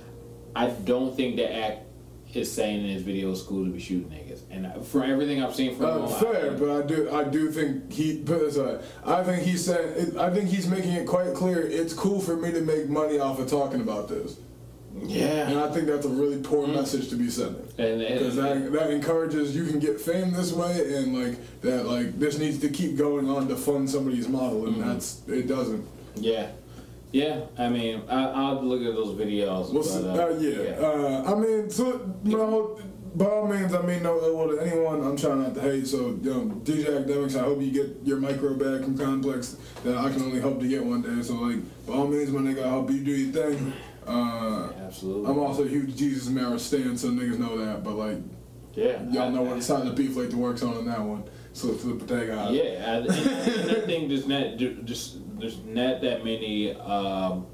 I 0.55 0.67
don't 0.67 1.17
think 1.17 1.37
that 1.37 1.55
act 1.57 1.79
is 2.35 2.51
saying 2.51 2.83
in 2.85 2.91
his 2.91 3.03
video 3.03 3.31
it's 3.31 3.43
cool 3.43 3.65
to 3.65 3.71
be 3.71 3.79
shooting 3.79 4.09
niggas. 4.11 4.41
And 4.51 4.85
from 4.87 5.03
everything 5.03 5.43
I've 5.43 5.55
seen 5.55 5.77
from 5.77 5.85
Uh, 5.87 5.97
him, 5.99 6.05
I- 6.05 6.09
fair, 6.33 6.51
but 6.53 6.71
I 6.71 6.87
do, 6.87 7.11
I 7.13 7.25
do 7.25 7.51
think 7.53 7.93
he 7.93 8.19
put 8.23 8.41
this. 8.41 8.59
I 9.05 9.23
think 9.23 9.43
he 9.43 9.57
said, 9.57 9.97
it, 9.99 10.17
I 10.17 10.31
think 10.31 10.49
he's 10.49 10.67
making 10.67 10.93
it 10.93 11.07
quite 11.07 11.35
clear. 11.35 11.61
It's 11.61 11.93
cool 11.93 12.21
for 12.21 12.35
me 12.37 12.51
to 12.53 12.61
make 12.63 12.89
money 12.89 13.19
off 13.19 13.39
of 13.39 13.49
talking 13.51 13.81
about 13.83 14.09
this. 14.09 14.37
Yeah. 15.01 15.49
And 15.49 15.59
I 15.59 15.71
think 15.71 15.87
that's 15.87 16.07
a 16.07 16.11
really 16.11 16.43
poor 16.43 16.67
message 16.67 17.09
to 17.11 17.17
be 17.17 17.31
sending. 17.31 17.63
And, 17.79 18.01
Because 18.01 18.37
and, 18.39 18.67
that, 18.67 18.73
that 18.73 18.91
encourages 18.91 19.57
you 19.57 19.65
can 19.67 19.79
get 19.79 20.01
fame 20.01 20.33
this 20.33 20.53
way, 20.53 20.95
and 20.97 21.19
like 21.19 21.39
that, 21.63 21.87
like 21.87 22.19
this 22.19 22.39
needs 22.39 22.59
to 22.61 22.69
keep 22.69 22.97
going 22.97 23.29
on 23.31 23.49
to 23.49 23.57
fund 23.57 23.89
somebody's 23.89 24.29
model, 24.29 24.67
and 24.67 24.83
that's 24.83 25.23
it 25.29 25.47
doesn't. 25.49 25.87
yeah, 26.17 26.49
yeah. 27.11 27.41
I 27.59 27.69
mean, 27.69 28.03
I, 28.09 28.25
I'll 28.25 28.63
look 28.63 28.83
at 28.83 28.95
those 28.95 29.15
videos. 29.19 29.73
Well, 29.73 30.03
but, 30.15 30.21
uh, 30.21 30.39
yeah. 30.39 30.73
Uh, 30.79 31.33
I 31.33 31.39
mean, 31.39 31.71
so 31.71 32.15
no, 32.25 32.79
by 33.15 33.27
all 33.27 33.47
means, 33.49 33.75
I 33.75 33.83
mean 33.83 34.03
no 34.03 34.19
ill 34.21 34.37
will 34.37 34.57
to 34.57 34.63
anyone. 34.63 35.03
I'm 35.03 35.17
trying 35.17 35.43
not 35.43 35.55
to 35.55 35.61
hate. 35.61 35.87
So, 35.87 36.19
you 36.23 36.31
know, 36.33 36.41
DJ 36.65 36.87
Akademiks, 36.87 37.37
I 37.37 37.45
hope 37.45 37.61
you 37.61 37.71
get 37.71 38.07
your 38.07 38.19
micro 38.19 38.55
bag 38.55 38.85
from 38.85 38.97
Complex. 38.97 39.57
That 39.85 39.97
I 39.97 40.11
can 40.11 40.23
only 40.23 40.41
hope 40.41 40.61
to 40.61 40.69
get 40.69 40.85
one 40.85 41.03
day. 41.03 41.23
So, 41.23 41.35
like, 41.35 41.59
by 41.87 41.95
all 41.95 42.07
means, 42.09 42.31
my 42.31 42.41
nigga, 42.41 42.65
I 42.65 42.71
hope 42.71 42.91
you 42.91 43.01
do 43.05 43.11
your 43.13 43.33
thing. 43.33 43.73
Uh, 44.07 44.71
Absolutely. 44.85 45.31
I'm 45.31 45.39
also 45.39 45.65
a 45.65 45.69
huge 45.69 45.93
Desus 45.95 46.29
Mero 46.29 46.57
stan, 46.59 46.97
so 46.97 47.09
niggas 47.09 47.39
know 47.39 47.57
that. 47.59 47.83
But 47.85 47.95
like, 47.95 48.19
yeah. 48.75 49.03
y'all 49.11 49.23
I- 49.23 49.29
know 49.31 49.43
what 49.43 49.63
side 49.63 49.87
of 49.87 49.95
the 49.97 50.03
beef 50.03 50.17
like 50.17 50.31
the 50.31 50.37
works 50.37 50.63
on 50.63 50.77
in 50.79 50.87
that 50.87 51.01
one. 51.01 51.25
So 51.55 51.73
flip 51.75 52.07
the 52.07 52.07
tag. 52.07 52.29
Yeah, 52.55 52.63
I, 52.63 52.97
and, 52.97 53.07
and 53.09 53.71
I 53.71 53.81
think 53.87 54.09
there's 54.09 54.27
not 54.27 54.57
just 54.87 55.19
there's 55.39 55.59
not 55.65 56.01
that 56.01 56.25
many 56.25 56.75
um, 56.77 57.47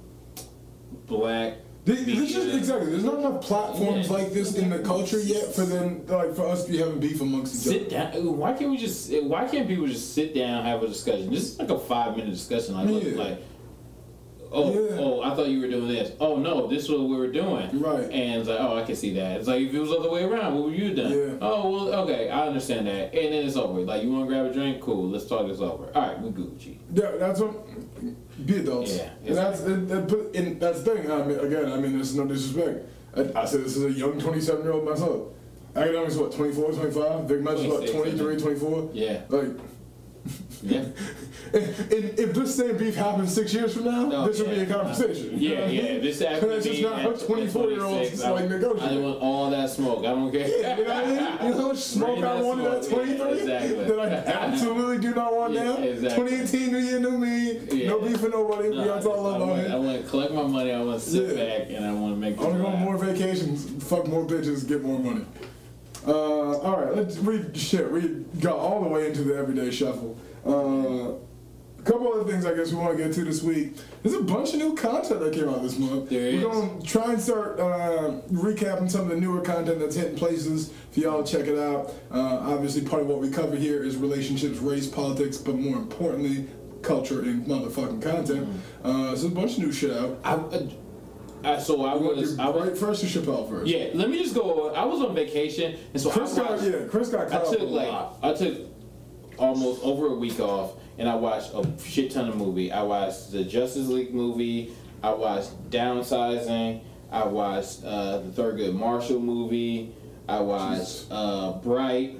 black. 1.06 1.54
This, 1.84 2.04
this 2.04 2.36
is 2.36 2.54
exactly. 2.54 2.90
There's 2.90 3.04
not 3.04 3.18
enough 3.18 3.40
platforms 3.42 4.08
Yeah. 4.08 4.12
like 4.12 4.32
this 4.32 4.54
in 4.56 4.68
the 4.70 4.78
culture 4.80 5.18
yet 5.20 5.54
for 5.54 5.62
them, 5.62 6.04
like 6.06 6.34
for 6.34 6.46
us 6.46 6.64
to 6.66 6.70
be 6.70 6.78
having 6.78 7.00
beef 7.00 7.20
amongst 7.20 7.54
each 7.56 7.62
Sit 7.72 7.92
other. 7.94 8.12
down. 8.20 8.36
Why 8.36 8.52
can't 8.52 8.70
we 8.70 8.76
just? 8.76 9.10
Why 9.22 9.46
can't 9.48 9.66
people 9.66 9.86
just 9.86 10.14
sit 10.14 10.34
down 10.34 10.64
have 10.64 10.82
a 10.82 10.86
discussion? 10.86 11.30
This 11.32 11.52
is 11.54 11.58
like 11.58 11.70
a 11.70 11.78
five 11.78 12.16
minute 12.16 12.30
discussion. 12.32 12.74
Like, 12.74 13.04
Yeah. 13.04 13.18
like, 13.18 13.42
oh, 14.52 14.72
Yeah. 14.72 14.96
oh, 14.98 15.20
I 15.22 15.34
thought 15.34 15.48
you 15.48 15.60
were 15.60 15.68
doing 15.68 15.88
this. 15.88 16.12
Oh 16.20 16.36
no, 16.36 16.66
this 16.66 16.84
is 16.84 16.90
what 16.90 17.00
we 17.02 17.16
were 17.16 17.28
doing. 17.32 17.68
Right. 17.80 18.04
And 18.10 18.40
it's 18.40 18.48
like, 18.48 18.58
oh, 18.60 18.76
I 18.78 18.82
can 18.84 18.96
see 18.96 19.14
that. 19.14 19.38
It's 19.38 19.48
like 19.48 19.60
if 19.62 19.72
it 19.74 19.78
was 19.78 19.90
the 19.90 19.96
other 19.98 20.10
way 20.10 20.24
around, 20.24 20.54
what 20.54 20.64
would 20.64 20.74
you 20.78 20.94
done? 20.94 21.10
Yeah. 21.12 21.34
Oh 21.40 21.70
well, 21.70 21.94
okay, 22.04 22.30
I 22.30 22.46
understand 22.46 22.86
that. 22.86 23.14
And 23.14 23.32
then 23.34 23.46
it's 23.46 23.56
over. 23.56 23.80
Like, 23.80 24.02
you 24.02 24.12
want 24.12 24.28
to 24.28 24.34
grab 24.34 24.46
a 24.46 24.52
drink? 24.52 24.80
Cool. 24.80 25.08
Let's 25.08 25.26
talk 25.26 25.46
this 25.48 25.60
over. 25.60 25.90
All 25.94 26.02
right, 26.02 26.20
we 26.20 26.30
Gucci. 26.30 26.78
Yeah, 26.92 27.12
that's 27.18 27.40
what. 27.40 27.66
Be 28.46 28.56
adults. 28.58 28.96
Yeah, 28.96 29.10
and 29.26 29.36
that's 29.36 29.60
put- 29.62 30.34
and 30.36 30.60
that's 30.60 30.82
the 30.82 30.94
thing. 30.94 31.10
I 31.10 31.24
mean, 31.24 31.38
again, 31.40 31.72
I 31.72 31.76
mean, 31.76 31.98
this 31.98 32.10
is 32.10 32.16
no 32.16 32.24
disrespect. 32.26 32.86
I, 33.16 33.40
I 33.40 33.44
said 33.46 33.64
this 33.64 33.76
is 33.76 33.84
a 33.84 33.90
young 33.90 34.18
27 34.20 34.62
year 34.62 34.72
old 34.72 34.84
myself. 34.84 35.28
Akademiks 35.74 36.16
what 36.20 36.32
24, 36.32 36.72
25. 36.72 37.24
Vic 37.28 37.40
Mensa 37.40 37.68
what 37.68 37.86
26, 37.90 38.18
23, 38.18 38.36
24. 38.40 38.90
Yeah. 38.94 39.22
Like, 39.28 39.48
Yeah. 40.62 40.84
and, 41.52 41.54
and 41.54 42.18
if 42.18 42.34
this 42.34 42.56
same 42.56 42.76
beef 42.76 42.96
happens 42.96 43.32
six 43.34 43.54
years 43.54 43.74
from 43.74 43.84
now, 43.84 44.10
Oh, 44.12 44.26
this 44.26 44.40
would 44.40 44.50
be 44.50 44.60
a 44.60 44.66
conversation. 44.66 45.38
You 45.38 45.54
know 45.54 45.60
Yeah, 45.60 45.64
I 45.66 45.68
yeah. 45.70 45.82
mean? 45.92 46.00
This 46.02 46.18
happened 46.22 46.52
it's 46.52 46.66
just 46.66 46.82
not 46.82 47.00
how 47.00 47.12
24 47.12 47.70
year 47.70 47.82
olds 47.84 48.20
26. 48.22 48.22
like 48.24 48.82
I, 48.82 48.94
I 48.94 48.96
want 48.98 49.18
all 49.22 49.50
that 49.50 49.70
smoke. 49.70 50.00
I 50.00 50.02
don't 50.10 50.32
care. 50.32 50.48
Yeah, 50.48 50.76
you 50.78 50.84
know 50.84 50.94
what 50.94 51.04
I 51.04 51.06
mean? 51.06 51.16
You 51.16 51.20
know 51.50 51.60
how 51.62 51.68
much 51.68 51.78
smoke 51.78 52.24
I 52.24 52.40
wanted 52.42 52.66
at 52.66 52.82
23 52.88 53.16
Yeah, 53.16 53.26
exactly. 53.34 53.84
that 53.84 54.28
I 54.28 54.30
absolutely 54.46 54.98
do 54.98 55.14
not 55.14 55.34
want 55.34 55.54
Yeah, 55.54 55.62
now? 55.64 55.76
exactly. 55.78 56.24
2018, 56.30 56.72
new 56.72 56.78
year, 56.78 57.00
new 57.00 57.18
me. 57.18 57.58
Yeah. 57.70 57.88
No 57.90 58.00
beef 58.00 58.20
for 58.20 58.28
nobody. 58.28 58.70
No, 58.70 58.82
we 58.82 58.88
all 58.88 58.96
I, 58.96 59.00
about 59.00 59.18
want, 59.46 59.60
it. 59.60 59.70
I 59.70 59.76
want 59.76 60.02
to 60.04 60.08
collect 60.10 60.32
my 60.32 60.42
money. 60.46 60.72
I 60.72 60.82
want 60.82 61.00
to 61.00 61.08
sit 61.08 61.36
Yeah. 61.36 61.58
back 61.58 61.70
and 61.70 61.84
I 61.84 61.92
want 61.92 62.14
to 62.14 62.20
make. 62.20 62.38
I 62.38 62.42
want 62.42 62.56
to 62.56 62.60
go 62.62 62.66
on 62.68 62.78
more 62.80 62.96
vacations, 62.98 63.84
fuck 63.84 64.06
more 64.06 64.24
bitches, 64.26 64.66
get 64.68 64.82
more 64.82 64.98
money. 64.98 65.24
Uh, 66.06 66.58
all 66.58 66.80
right, 66.80 66.96
let's 66.96 67.18
we 67.18 67.44
shit. 67.54 67.90
We 67.90 68.24
got 68.40 68.56
all 68.56 68.82
the 68.82 68.88
way 68.88 69.08
into 69.08 69.22
the 69.24 69.36
everyday 69.36 69.70
shuffle. 69.70 70.16
Uh, 70.46 71.14
a 71.78 71.82
couple 71.82 72.12
other 72.12 72.30
things 72.30 72.44
I 72.44 72.54
guess 72.54 72.70
we 72.72 72.76
want 72.76 72.96
to 72.96 73.04
get 73.04 73.12
to 73.14 73.24
this 73.24 73.42
week. 73.42 73.76
There's 74.02 74.14
a 74.14 74.22
bunch 74.22 74.52
of 74.52 74.58
new 74.58 74.74
content 74.74 75.20
that 75.20 75.32
came 75.32 75.48
out 75.48 75.62
this 75.62 75.78
month. 75.78 76.10
There 76.10 76.32
We're 76.32 76.42
gonna 76.42 76.82
try 76.82 77.12
and 77.12 77.22
start 77.22 77.60
uh, 77.60 78.20
recapping 78.30 78.90
some 78.90 79.02
of 79.02 79.08
the 79.08 79.16
newer 79.16 79.40
content 79.40 79.78
that's 79.78 79.96
hitting 79.96 80.16
places 80.16 80.72
for 80.90 81.00
y'all 81.00 81.22
to 81.22 81.32
check 81.38 81.46
it 81.46 81.58
out. 81.58 81.94
Uh, 82.10 82.52
obviously, 82.52 82.82
part 82.82 83.02
of 83.02 83.08
what 83.08 83.20
we 83.20 83.30
cover 83.30 83.56
here 83.56 83.82
is 83.84 83.96
relationships, 83.96 84.58
race, 84.58 84.86
politics, 84.86 85.36
but 85.36 85.54
more 85.54 85.76
importantly, 85.76 86.48
culture 86.82 87.22
and 87.22 87.46
motherfucking 87.46 88.02
content. 88.02 88.48
Uh, 88.82 89.14
so 89.14 89.28
a 89.28 89.30
bunch 89.30 89.52
of 89.52 89.58
new 89.60 89.72
shit 89.72 89.96
out. 89.96 90.18
I, 90.24 90.34
I, 90.34 91.54
I, 91.54 91.58
so 91.58 91.84
I 91.84 91.94
want 91.94 92.16
was. 92.16 92.36
to 92.36 92.42
I 92.42 92.48
was. 92.48 92.78
First 92.78 93.00
to 93.02 93.06
Chappelle 93.06 93.48
first? 93.48 93.68
Yeah. 93.68 93.90
Let 93.94 94.10
me 94.10 94.18
just 94.18 94.34
go. 94.34 94.74
I 94.74 94.84
was 94.84 95.00
on 95.00 95.14
vacation, 95.14 95.78
and 95.92 96.02
so 96.02 96.10
Chris 96.10 96.36
I 96.36 96.42
got 96.42 96.62
yeah, 96.62 96.72
Chris 96.90 97.08
got 97.08 97.28
I 97.28 97.30
caught 97.30 97.46
up 97.46 97.52
took 97.52 97.60
a 97.60 97.64
like 97.64 97.88
lot. 97.88 98.18
I 98.22 98.32
took 98.32 98.77
almost 99.38 99.82
over 99.82 100.06
a 100.08 100.14
week 100.14 100.40
off, 100.40 100.72
and 100.98 101.08
I 101.08 101.14
watched 101.14 101.52
a 101.54 101.66
shit 101.82 102.10
ton 102.10 102.28
of 102.28 102.36
movie. 102.36 102.70
I 102.72 102.82
watched 102.82 103.32
the 103.32 103.44
Justice 103.44 103.88
League 103.88 104.12
movie. 104.14 104.72
I 105.02 105.10
watched 105.12 105.70
Downsizing. 105.70 106.82
I 107.10 107.24
watched 107.26 107.84
uh, 107.84 108.18
the 108.18 108.30
Thurgood 108.30 108.74
Marshall 108.74 109.20
movie. 109.20 109.94
I 110.28 110.40
watched 110.40 111.06
uh, 111.10 111.52
Bright, 111.52 112.18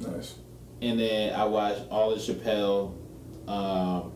Nice. 0.00 0.34
and 0.80 0.98
then 0.98 1.34
I 1.34 1.44
watched 1.44 1.82
all 1.90 2.10
the 2.10 2.16
Chappelle. 2.16 2.94
Um, 3.46 4.12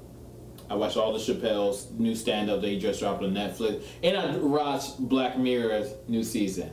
I 0.70 0.76
watched 0.76 0.96
all 0.96 1.12
the 1.12 1.18
Chappelle's 1.18 1.90
new 1.98 2.14
stand 2.14 2.48
up 2.48 2.62
that 2.62 2.68
he 2.68 2.78
just 2.78 3.00
dropped 3.00 3.22
on 3.22 3.34
Netflix, 3.34 3.82
and 4.02 4.16
I 4.16 4.34
watched 4.38 4.98
Black 4.98 5.36
Mirror's 5.38 5.92
new 6.09 6.22
season. 6.24 6.70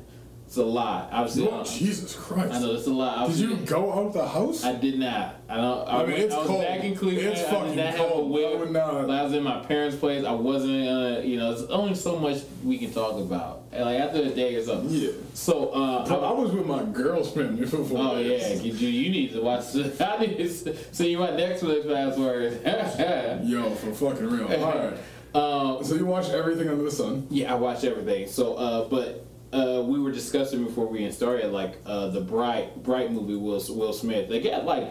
It's 0.51 0.57
a 0.57 0.65
lot. 0.65 1.07
Obviously, 1.13 1.47
Oh, 1.49 1.63
Jesus 1.63 2.13
Christ. 2.13 2.53
I 2.53 2.59
know 2.59 2.73
it's 2.73 2.85
a 2.85 2.91
lot. 2.91 3.29
Did 3.29 3.37
you 3.37 3.55
go 3.55 3.93
out 3.93 4.11
the 4.11 4.27
house? 4.27 4.65
I 4.65 4.73
did 4.75 4.99
not. 4.99 5.35
I 5.47 5.55
don't. 5.55 5.87
I, 5.87 5.91
I 5.91 5.97
mean, 5.99 6.07
went- 6.11 6.23
it's 6.23 6.33
I 6.35 6.37
was 6.39 6.47
cold. 6.47 6.61
back 6.63 6.83
in 6.83 6.93
Cleveland. 6.97 7.27
It's 7.29 7.41
I 7.47 7.51
fucking 7.51 7.67
did 7.69 7.77
not 7.77 7.85
have 7.93 7.99
a 8.01 8.09
cold. 8.09 8.35
I 8.37 8.55
would 8.57 8.71
not- 8.71 9.09
I 9.09 9.23
was 9.23 9.31
in 9.31 9.43
my 9.43 9.59
parents' 9.61 9.95
place. 9.95 10.25
I 10.25 10.33
wasn't. 10.33 10.89
Uh, 10.89 11.21
you 11.21 11.37
know, 11.37 11.53
it's 11.53 11.61
only 11.71 11.95
so 11.95 12.19
much 12.19 12.39
we 12.65 12.77
can 12.77 12.91
talk 12.91 13.13
about. 13.17 13.61
And, 13.71 13.85
like 13.85 13.97
after 14.01 14.21
the 14.25 14.31
day 14.31 14.55
or 14.55 14.63
something. 14.65 14.89
Yeah. 14.89 15.11
So. 15.33 15.69
Uh, 15.69 16.05
Bro, 16.05 16.19
I 16.21 16.31
was 16.33 16.51
with 16.51 16.65
my 16.65 16.83
girl's 16.83 17.31
family 17.31 17.65
for 17.65 17.85
four 17.85 17.97
Oh 17.99 18.19
yeah, 18.19 18.49
you, 18.55 18.73
you 18.73 19.09
need 19.09 19.31
to 19.31 19.41
watch. 19.41 19.71
The, 19.71 20.05
I 20.05 20.19
need 20.19 20.35
to 20.35 20.49
see 20.93 21.11
you. 21.11 21.17
my 21.17 21.29
Netflix 21.29 21.87
password. 21.87 22.59
Yo, 23.47 23.69
for 23.75 23.93
fucking 23.93 24.29
real. 24.29 24.51
Alright. 24.51 24.97
um, 25.33 25.81
So 25.85 25.95
you 25.95 26.05
watch 26.05 26.27
everything 26.31 26.67
under 26.67 26.83
the 26.83 26.91
sun. 26.91 27.25
Yeah, 27.29 27.53
I 27.53 27.55
watch 27.55 27.85
everything. 27.85 28.27
So, 28.27 28.55
uh, 28.55 28.89
but 28.89 29.25
uh, 29.53 29.81
we 29.85 29.99
were 29.99 30.11
discussing 30.11 30.63
before 30.63 30.87
we 30.87 30.99
even 30.99 31.11
started, 31.11 31.51
like 31.51 31.79
uh, 31.85 32.07
the 32.07 32.21
Bright 32.21 32.83
Bright 32.83 33.11
movie, 33.11 33.35
Will 33.35 33.61
Will 33.69 33.93
Smith. 33.93 34.29
They 34.29 34.39
get 34.39 34.65
like 34.65 34.89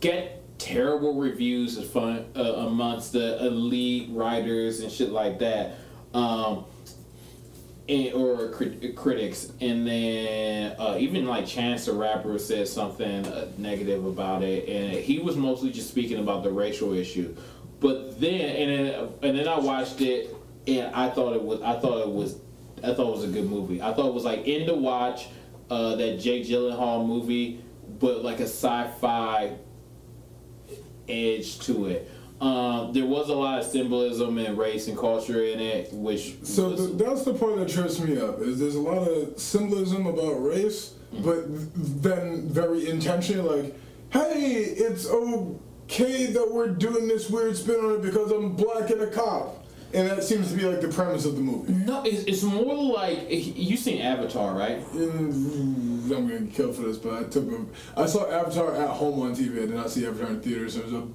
get 0.00 0.58
terrible 0.58 1.14
reviews 1.14 1.82
fun 1.90 2.26
uh, 2.36 2.40
amongst 2.40 3.12
the 3.12 3.44
elite 3.44 4.08
writers 4.12 4.80
and 4.80 4.90
shit 4.90 5.10
like 5.10 5.38
that. 5.40 5.76
Um, 6.14 6.64
and, 7.88 8.12
or 8.14 8.50
crit- 8.50 8.94
critics, 8.94 9.52
and 9.60 9.86
then 9.86 10.76
uh, 10.78 10.96
even 11.00 11.26
like 11.26 11.46
Chance 11.46 11.86
the 11.86 11.92
Rapper 11.92 12.38
said 12.38 12.68
something 12.68 13.26
uh, 13.26 13.50
negative 13.58 14.06
about 14.06 14.42
it, 14.42 14.68
and 14.68 14.94
he 14.94 15.18
was 15.18 15.36
mostly 15.36 15.72
just 15.72 15.88
speaking 15.88 16.18
about 16.18 16.44
the 16.44 16.50
racial 16.50 16.92
issue. 16.92 17.36
But 17.80 18.20
then, 18.20 18.40
and 18.40 18.70
then, 18.70 19.08
and 19.22 19.38
then 19.38 19.48
I 19.48 19.58
watched 19.58 20.00
it, 20.00 20.34
and 20.68 20.94
I 20.94 21.10
thought 21.10 21.34
it 21.34 21.42
was, 21.42 21.60
I 21.62 21.78
thought 21.80 22.02
it 22.02 22.08
was, 22.08 22.36
I 22.82 22.94
thought 22.94 23.08
it 23.08 23.12
was 23.12 23.24
a 23.24 23.28
good 23.28 23.48
movie. 23.48 23.80
I 23.80 23.92
thought 23.92 24.06
it 24.06 24.14
was 24.14 24.24
like 24.24 24.46
in 24.46 24.66
to 24.66 24.74
watch 24.74 25.28
uh, 25.70 25.96
that 25.96 26.18
Jake 26.20 26.46
Gyllenhaal 26.46 27.06
movie, 27.06 27.62
but 28.00 28.24
like 28.24 28.40
a 28.40 28.44
sci-fi 28.44 29.56
edge 31.08 31.58
to 31.60 31.86
it. 31.86 32.10
Um, 32.40 32.92
there 32.92 33.06
was 33.06 33.28
a 33.28 33.34
lot 33.34 33.60
of 33.60 33.64
symbolism 33.66 34.36
and 34.38 34.58
race 34.58 34.88
and 34.88 34.98
culture 34.98 35.44
in 35.44 35.60
it, 35.60 35.92
which 35.92 36.38
So 36.42 36.70
was, 36.70 36.86
th- 36.86 36.98
that's 36.98 37.24
the 37.24 37.34
part 37.34 37.56
that 37.56 37.68
trips 37.68 38.00
me 38.00 38.18
up. 38.20 38.40
Is 38.40 38.58
there's 38.58 38.74
a 38.74 38.80
lot 38.80 39.06
of 39.06 39.38
symbolism 39.38 40.06
about 40.06 40.42
race, 40.42 40.94
but 41.20 41.44
then 42.02 42.48
very 42.48 42.88
intentionally 42.90 43.62
like, 43.62 43.76
hey, 44.10 44.54
it's 44.54 45.06
okay 45.08 46.26
that 46.26 46.50
we're 46.52 46.70
doing 46.70 47.06
this 47.06 47.30
weird 47.30 47.56
spin 47.56 47.76
on 47.76 47.92
it 47.92 48.02
because 48.02 48.32
I'm 48.32 48.56
black 48.56 48.90
and 48.90 49.02
a 49.02 49.06
cop, 49.10 49.61
and 49.94 50.08
that 50.10 50.24
seems 50.24 50.50
to 50.50 50.56
be 50.56 50.64
like 50.64 50.80
the 50.80 50.88
premise 50.88 51.24
of 51.24 51.34
the 51.36 51.40
movie. 51.42 51.72
No, 51.72 52.02
it's, 52.04 52.24
it's 52.24 52.42
more 52.42 52.74
like 52.94 53.26
you 53.28 53.76
seen 53.76 54.00
Avatar, 54.02 54.54
right? 54.54 54.78
And 54.92 56.10
I'm 56.12 56.28
gonna 56.28 56.40
get 56.40 56.54
killed 56.54 56.76
for 56.76 56.82
this, 56.82 56.96
but 56.98 57.14
I 57.14 57.22
took 57.24 57.50
a, 57.50 57.64
I 58.00 58.06
saw 58.06 58.30
Avatar 58.30 58.74
at 58.74 58.88
home 58.90 59.20
on 59.20 59.34
TV. 59.34 59.58
I 59.58 59.66
did 59.66 59.74
not 59.74 59.90
see 59.90 60.06
Avatar 60.06 60.28
in 60.30 60.40
theaters. 60.40 60.76
It 60.76 60.84
was 60.84 60.94
a 60.94 61.06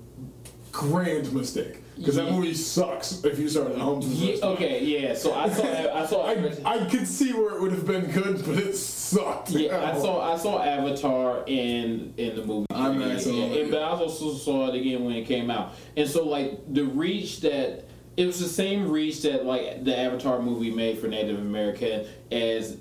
grand 0.71 1.33
mistake 1.33 1.81
because 1.97 2.15
that 2.17 2.31
movie 2.31 2.53
sucks 2.53 3.23
if 3.23 3.39
you 3.39 3.49
saw 3.49 3.63
it 3.65 3.71
at 3.71 3.77
home. 3.79 4.01
Yeah, 4.03 4.35
okay, 4.43 4.83
yeah. 4.83 5.15
So 5.15 5.33
I 5.33 5.49
saw, 5.49 5.63
I 5.95 6.05
saw, 6.05 6.27
I, 6.65 6.75
I 6.83 6.85
could 6.89 7.07
see 7.07 7.33
where 7.33 7.55
it 7.55 7.61
would 7.61 7.71
have 7.71 7.87
been 7.87 8.05
good, 8.11 8.45
but 8.45 8.57
it 8.59 8.75
sucked. 8.75 9.49
yeah, 9.51 9.91
I 9.91 9.97
saw, 9.99 10.33
I 10.33 10.37
saw 10.37 10.61
Avatar 10.63 11.43
in 11.47 12.13
in 12.17 12.35
the 12.35 12.45
movie. 12.45 12.67
IMAX 12.71 13.25
yeah, 13.25 13.43
and 13.45 13.55
and- 13.55 13.71
but 13.71 13.81
I 13.81 13.87
also 13.89 14.33
saw 14.35 14.67
it 14.69 14.75
again 14.75 15.03
when 15.03 15.15
it 15.15 15.25
came 15.25 15.49
out, 15.49 15.73
and 15.95 16.07
so 16.07 16.27
like 16.27 16.61
the 16.71 16.83
reach 16.83 17.41
that 17.41 17.85
it 18.17 18.25
was 18.25 18.39
the 18.39 18.47
same 18.47 18.89
reach 18.89 19.21
that 19.21 19.45
like 19.45 19.83
the 19.83 19.97
Avatar 19.97 20.41
movie 20.41 20.71
made 20.71 20.97
for 20.99 21.07
Native 21.07 21.39
American 21.39 22.05
as 22.31 22.77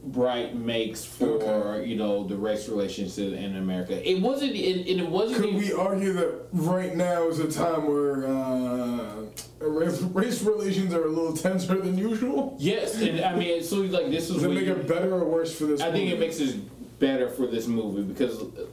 Bright 0.00 0.54
makes 0.54 1.04
for 1.04 1.26
Okay. 1.42 1.88
you 1.88 1.96
know 1.96 2.22
the 2.24 2.36
race 2.36 2.68
relations 2.68 3.18
in 3.18 3.56
America. 3.56 4.08
It 4.08 4.22
wasn't, 4.22 4.52
and, 4.54 4.86
and 4.86 5.00
it 5.00 5.08
wasn't. 5.08 5.40
Could 5.40 5.48
even- 5.50 5.58
we 5.60 5.72
argue 5.72 6.12
that 6.12 6.46
right 6.52 6.94
now 6.96 7.26
is 7.28 7.40
a 7.40 7.50
time 7.50 7.84
where 7.88 8.24
uh, 8.28 9.24
race, 9.58 10.00
race 10.00 10.40
relations 10.42 10.94
are 10.94 11.04
a 11.04 11.08
little 11.08 11.36
tenser 11.36 11.76
than 11.78 11.98
usual? 11.98 12.56
yes, 12.60 12.94
and 13.02 13.20
I 13.22 13.34
mean, 13.34 13.60
so 13.64 13.78
like 13.78 14.08
this 14.08 14.30
is 14.30 14.36
Does 14.36 14.44
it 14.44 14.50
make 14.50 14.68
it 14.68 14.86
better 14.86 15.12
or 15.12 15.24
worse 15.24 15.52
for 15.58 15.64
this? 15.64 15.80
I 15.80 15.90
think 15.90 16.12
it 16.12 16.20
makes 16.20 16.38
it 16.38 16.56
better 17.00 17.28
for 17.28 17.48
this 17.48 17.66
movie 17.66 18.02
because 18.02 18.40
uh, 18.40 18.66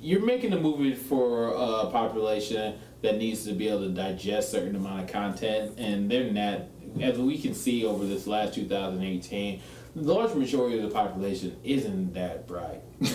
you're 0.00 0.24
making 0.24 0.54
a 0.54 0.58
movie 0.60 0.94
for 0.94 1.48
a 1.48 1.90
population 1.90 2.78
that 3.04 3.18
needs 3.18 3.44
to 3.44 3.52
be 3.52 3.68
able 3.68 3.80
to 3.82 3.90
digest 3.90 4.50
certain 4.50 4.74
amount 4.74 5.04
of 5.04 5.06
content, 5.12 5.78
and 5.78 6.10
they're 6.10 6.32
not. 6.32 6.62
As 7.00 7.18
we 7.18 7.38
can 7.38 7.54
see 7.54 7.84
over 7.84 8.04
this 8.04 8.26
last 8.26 8.54
2018, 8.54 9.60
the 9.96 10.12
large 10.12 10.34
majority 10.34 10.78
of 10.78 10.84
the 10.84 10.90
population 10.94 11.56
isn't 11.64 12.14
that 12.14 12.46
bright. 12.48 12.82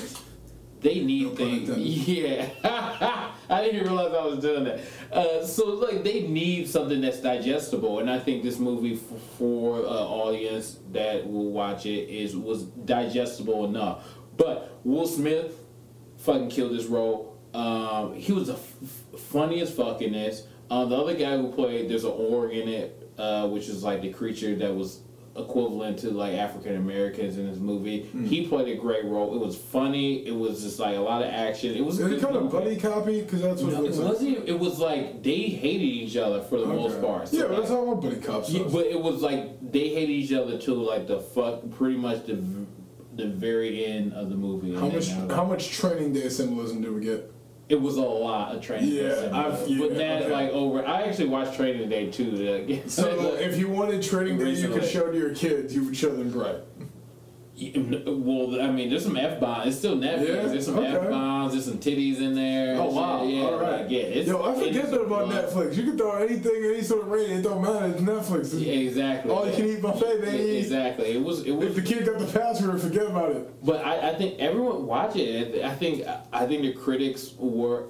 They 0.82 1.02
need 1.02 1.36
things. 1.36 1.70
Yeah, 2.08 2.48
I 3.50 3.62
didn't 3.64 3.82
even 3.82 3.88
realize 3.94 4.14
I 4.14 4.26
was 4.26 4.40
doing 4.40 4.64
that. 4.64 4.80
Uh, 5.12 5.46
so 5.46 5.66
like 5.74 6.06
they 6.06 6.22
need 6.22 6.70
something 6.70 7.02
that's 7.02 7.20
digestible, 7.20 8.00
and 8.00 8.10
I 8.10 8.18
think 8.18 8.44
this 8.44 8.60
movie 8.60 8.94
f- 8.94 9.20
for 9.38 9.80
uh, 9.80 9.90
audience 9.90 10.80
that 10.94 11.30
will 11.30 11.52
watch 11.52 11.86
it 11.86 12.10
is 12.10 12.38
was 12.38 12.64
digestible 12.64 13.66
enough. 13.66 14.06
But 14.38 14.80
Will 14.86 15.06
Smith 15.06 15.54
fucking 16.20 16.50
killed 16.50 16.72
this 16.78 16.86
role. 16.86 17.38
Um, 17.54 18.14
he 18.16 18.32
was 18.32 18.48
the 18.48 18.54
f- 18.54 19.09
f- 19.14 19.20
funniest 19.20 19.76
fuck 19.76 20.02
in 20.02 20.14
this. 20.14 20.44
Uh, 20.70 20.86
the 20.86 20.96
other 20.96 21.16
guy 21.16 21.36
who 21.38 21.52
played 21.52 21.90
there's 21.90 22.04
an 22.04 22.12
orc 22.12 22.52
in 22.52 22.68
it, 22.68 23.12
uh, 23.18 23.48
which 23.48 23.68
is 23.70 23.84
like 23.84 24.02
the 24.02 24.12
creature 24.14 24.56
that 24.56 24.74
was 24.76 25.02
equivalent 25.36 25.98
to 26.00 26.10
like 26.12 26.34
African 26.34 26.76
Americans 26.76 27.38
in 27.38 27.50
this 27.50 27.60
movie. 27.60 28.04
Hmm. 28.08 28.26
He 28.26 28.48
played 28.48 28.68
a 28.68 28.80
great 28.80 29.06
role. 29.06 29.34
It 29.36 29.40
was 29.46 29.56
funny. 29.58 30.26
It 30.28 30.36
was 30.36 30.62
just 30.64 30.80
like 30.80 30.98
a 30.98 31.00
lot 31.00 31.22
of 31.24 31.30
action. 31.30 31.76
It 31.76 31.84
was 31.86 32.00
a 32.00 32.08
Is 32.08 32.22
it 32.22 32.26
kind 32.26 32.36
of 32.36 32.52
buddy 32.52 32.76
copy? 32.78 33.22
Because 33.22 33.42
that's 33.42 33.62
what 33.62 33.74
No, 33.74 33.86
it 33.86 33.90
it 33.92 33.96
like. 33.96 34.10
wasn't. 34.12 34.50
It 34.50 34.60
was 34.60 34.80
like 34.80 35.24
they 35.24 35.40
hated 35.44 35.84
each 35.86 36.18
other 36.18 36.42
for 36.42 36.58
the 36.60 36.66
most 36.66 37.00
part. 37.02 37.30
So, 37.30 37.38
Yeah, 37.38 37.44
but 37.44 37.52
like, 37.52 37.60
that's 37.60 37.72
how 37.72 37.78
all 37.78 37.96
buddy 37.96 38.18
cops 38.18 38.50
yeah, 38.50 38.64
but 38.64 38.86
it 38.88 39.00
was 39.02 39.22
like 39.22 39.72
they 39.72 39.90
hated 39.90 40.10
each 40.12 40.34
other 40.34 40.58
to 40.60 40.74
like 40.74 41.08
the 41.08 41.20
fuck, 41.22 41.70
pretty 41.72 41.98
much 41.98 42.26
the 42.26 42.36
the 43.16 43.28
very 43.28 43.86
end 43.86 44.14
of 44.14 44.30
the 44.30 44.36
movie. 44.36 44.76
How 44.76 44.88
much 44.90 45.10
how 45.10 45.46
much 45.46 45.70
training 45.72 46.14
day 46.14 46.30
symbolism 46.30 46.82
do 46.82 46.94
we 46.94 47.02
get? 47.02 47.32
It 47.70 47.80
was 47.80 47.98
a 47.98 48.02
lot 48.02 48.56
of 48.56 48.62
training. 48.64 48.90
Yeah, 48.90 49.30
I've- 49.32 49.78
but 49.78 49.92
yeah, 49.92 49.98
that 50.00 50.22
okay. 50.24 50.32
like 50.32 50.50
over. 50.50 50.84
I 50.84 51.04
actually 51.04 51.28
watched 51.30 51.56
Training 51.56 51.88
Day 51.88 52.10
too. 52.10 52.32
To, 52.32 52.90
So 52.90 53.36
if 53.36 53.58
you 53.60 53.70
wanted 53.70 54.02
training 54.02 54.40
day 54.40 54.52
you 54.52 54.70
could 54.70 54.86
show 54.86 55.12
to 55.12 55.18
your 55.18 55.36
kids, 55.36 55.76
you 55.76 55.86
would 55.86 55.96
show 55.96 56.10
them 56.10 56.32
bright. 56.32 56.56
Well, 57.62 58.62
I 58.62 58.72
mean, 58.72 58.90
there's 58.90 59.04
some 59.04 59.18
f 59.18 59.40
bombs. 59.40 59.68
It's 59.68 59.78
still 59.80 59.98
Netflix. 59.98 60.28
Yeah? 60.28 60.42
There's 60.48 60.66
some 60.66 60.80
Okay. 60.80 60.88
f 60.96 61.10
bombs. 61.10 61.52
There's 61.54 61.66
some 61.66 61.78
titties 61.78 62.20
in 62.22 62.34
there. 62.36 62.78
Oh 62.80 62.86
wow! 62.92 63.24
Yeah, 63.26 63.42
All 63.44 63.60
right. 63.60 63.82
like, 63.82 63.90
yeah. 63.92 64.00
It's, 64.00 64.28
Yo, 64.28 64.42
I 64.44 64.54
forget 64.54 64.76
it's 64.76 64.90
that 64.92 65.02
about 65.02 65.28
fun. 65.28 65.36
Netflix. 65.66 65.76
You 65.76 65.84
can 65.84 65.98
throw 65.98 66.16
anything, 66.18 66.52
any 66.64 66.82
sort 66.82 67.02
of 67.02 67.08
rating. 67.10 67.40
It 67.40 67.42
don't 67.42 67.62
matter. 67.62 67.86
It's 67.88 68.02
Netflix. 68.02 68.54
Yeah, 68.60 68.74
exactly. 68.74 69.32
All 69.32 69.46
you 69.48 69.54
can 69.54 69.66
eat 69.66 69.82
buffet, 69.82 70.20
Yeah, 70.20 70.26
baby. 70.26 70.58
Exactly. 70.58 71.06
It 71.08 71.22
was. 71.24 71.44
It 71.44 71.52
was. 71.52 71.68
If 71.68 71.76
the 71.76 71.82
kid 71.82 72.06
got 72.06 72.20
the 72.20 72.26
password, 72.40 72.80
forget 72.82 73.08
about 73.08 73.32
it. 73.32 73.66
But 73.66 73.86
I, 73.86 74.12
I 74.12 74.16
think 74.16 74.40
everyone 74.40 74.86
watch 74.86 75.16
it. 75.18 75.64
I 75.64 75.74
think 75.76 76.06
I 76.32 76.46
think 76.48 76.62
the 76.62 76.74
critics 76.74 77.34
were. 77.38 77.88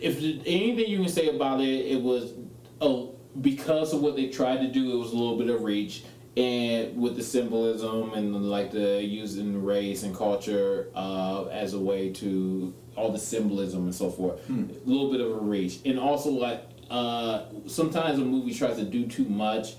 If 0.00 0.18
anything 0.18 0.88
you 0.88 0.98
can 0.98 1.08
say 1.08 1.28
about 1.28 1.60
it, 1.60 1.66
it 1.86 2.02
was 2.02 2.32
a, 2.80 3.06
because 3.40 3.92
of 3.94 4.00
what 4.02 4.14
they 4.16 4.28
tried 4.28 4.58
to 4.60 4.68
do. 4.68 4.92
It 4.92 4.98
was 4.98 5.12
a 5.12 5.16
little 5.16 5.38
bit 5.38 5.48
of 5.48 5.62
reach, 5.62 6.04
and 6.36 7.00
with 7.00 7.16
the 7.16 7.22
symbolism 7.22 8.12
and 8.12 8.34
like 8.50 8.70
the 8.70 9.02
using 9.02 9.64
race 9.64 10.02
and 10.02 10.14
culture 10.14 10.90
uh, 10.94 11.44
as 11.46 11.72
a 11.72 11.78
way 11.78 12.12
to 12.12 12.74
all 12.94 13.10
the 13.10 13.18
symbolism 13.18 13.84
and 13.84 13.94
so 13.94 14.10
forth. 14.10 14.40
A 14.70 14.88
little 14.88 15.10
bit 15.10 15.20
of 15.20 15.30
a 15.32 15.38
reach, 15.40 15.80
and 15.84 15.98
also 15.98 16.30
like 16.30 16.62
uh, 16.90 17.44
sometimes 17.66 18.18
a 18.18 18.24
movie 18.24 18.52
tries 18.54 18.76
to 18.76 18.84
do 18.84 19.06
too 19.06 19.24
much 19.24 19.74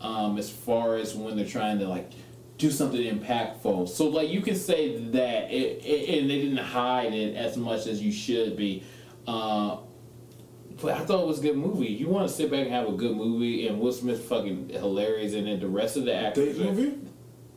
um, 0.00 0.38
as 0.38 0.48
far 0.50 0.96
as 0.96 1.14
when 1.14 1.36
they're 1.36 1.46
trying 1.46 1.78
to 1.80 1.88
like 1.88 2.12
do 2.58 2.70
something 2.70 3.00
impactful. 3.00 3.88
So 3.88 4.08
like 4.08 4.28
you 4.30 4.40
can 4.40 4.54
say 4.54 4.98
that, 5.10 5.50
it, 5.50 5.84
it, 5.84 6.20
and 6.20 6.30
they 6.30 6.40
didn't 6.42 6.58
hide 6.58 7.12
it 7.12 7.36
as 7.36 7.56
much 7.56 7.86
as 7.86 8.00
you 8.02 8.12
should 8.12 8.56
be. 8.56 8.84
Uh, 9.26 9.78
I 10.84 10.98
thought 11.04 11.22
it 11.22 11.26
was 11.26 11.38
a 11.40 11.42
good 11.42 11.56
movie. 11.56 11.86
You 11.86 12.08
want 12.08 12.28
to 12.28 12.34
sit 12.34 12.50
back 12.50 12.60
and 12.60 12.70
have 12.70 12.88
a 12.88 12.92
good 12.92 13.16
movie, 13.16 13.66
and 13.66 13.80
Will 13.80 13.92
Smith 13.92 14.22
fucking 14.24 14.68
hilarious, 14.70 15.34
and 15.34 15.46
then 15.46 15.60
the 15.60 15.68
rest 15.68 15.96
of 15.96 16.04
the 16.04 16.14
actors. 16.14 16.56
Date 16.56 16.64
movie? 16.74 16.98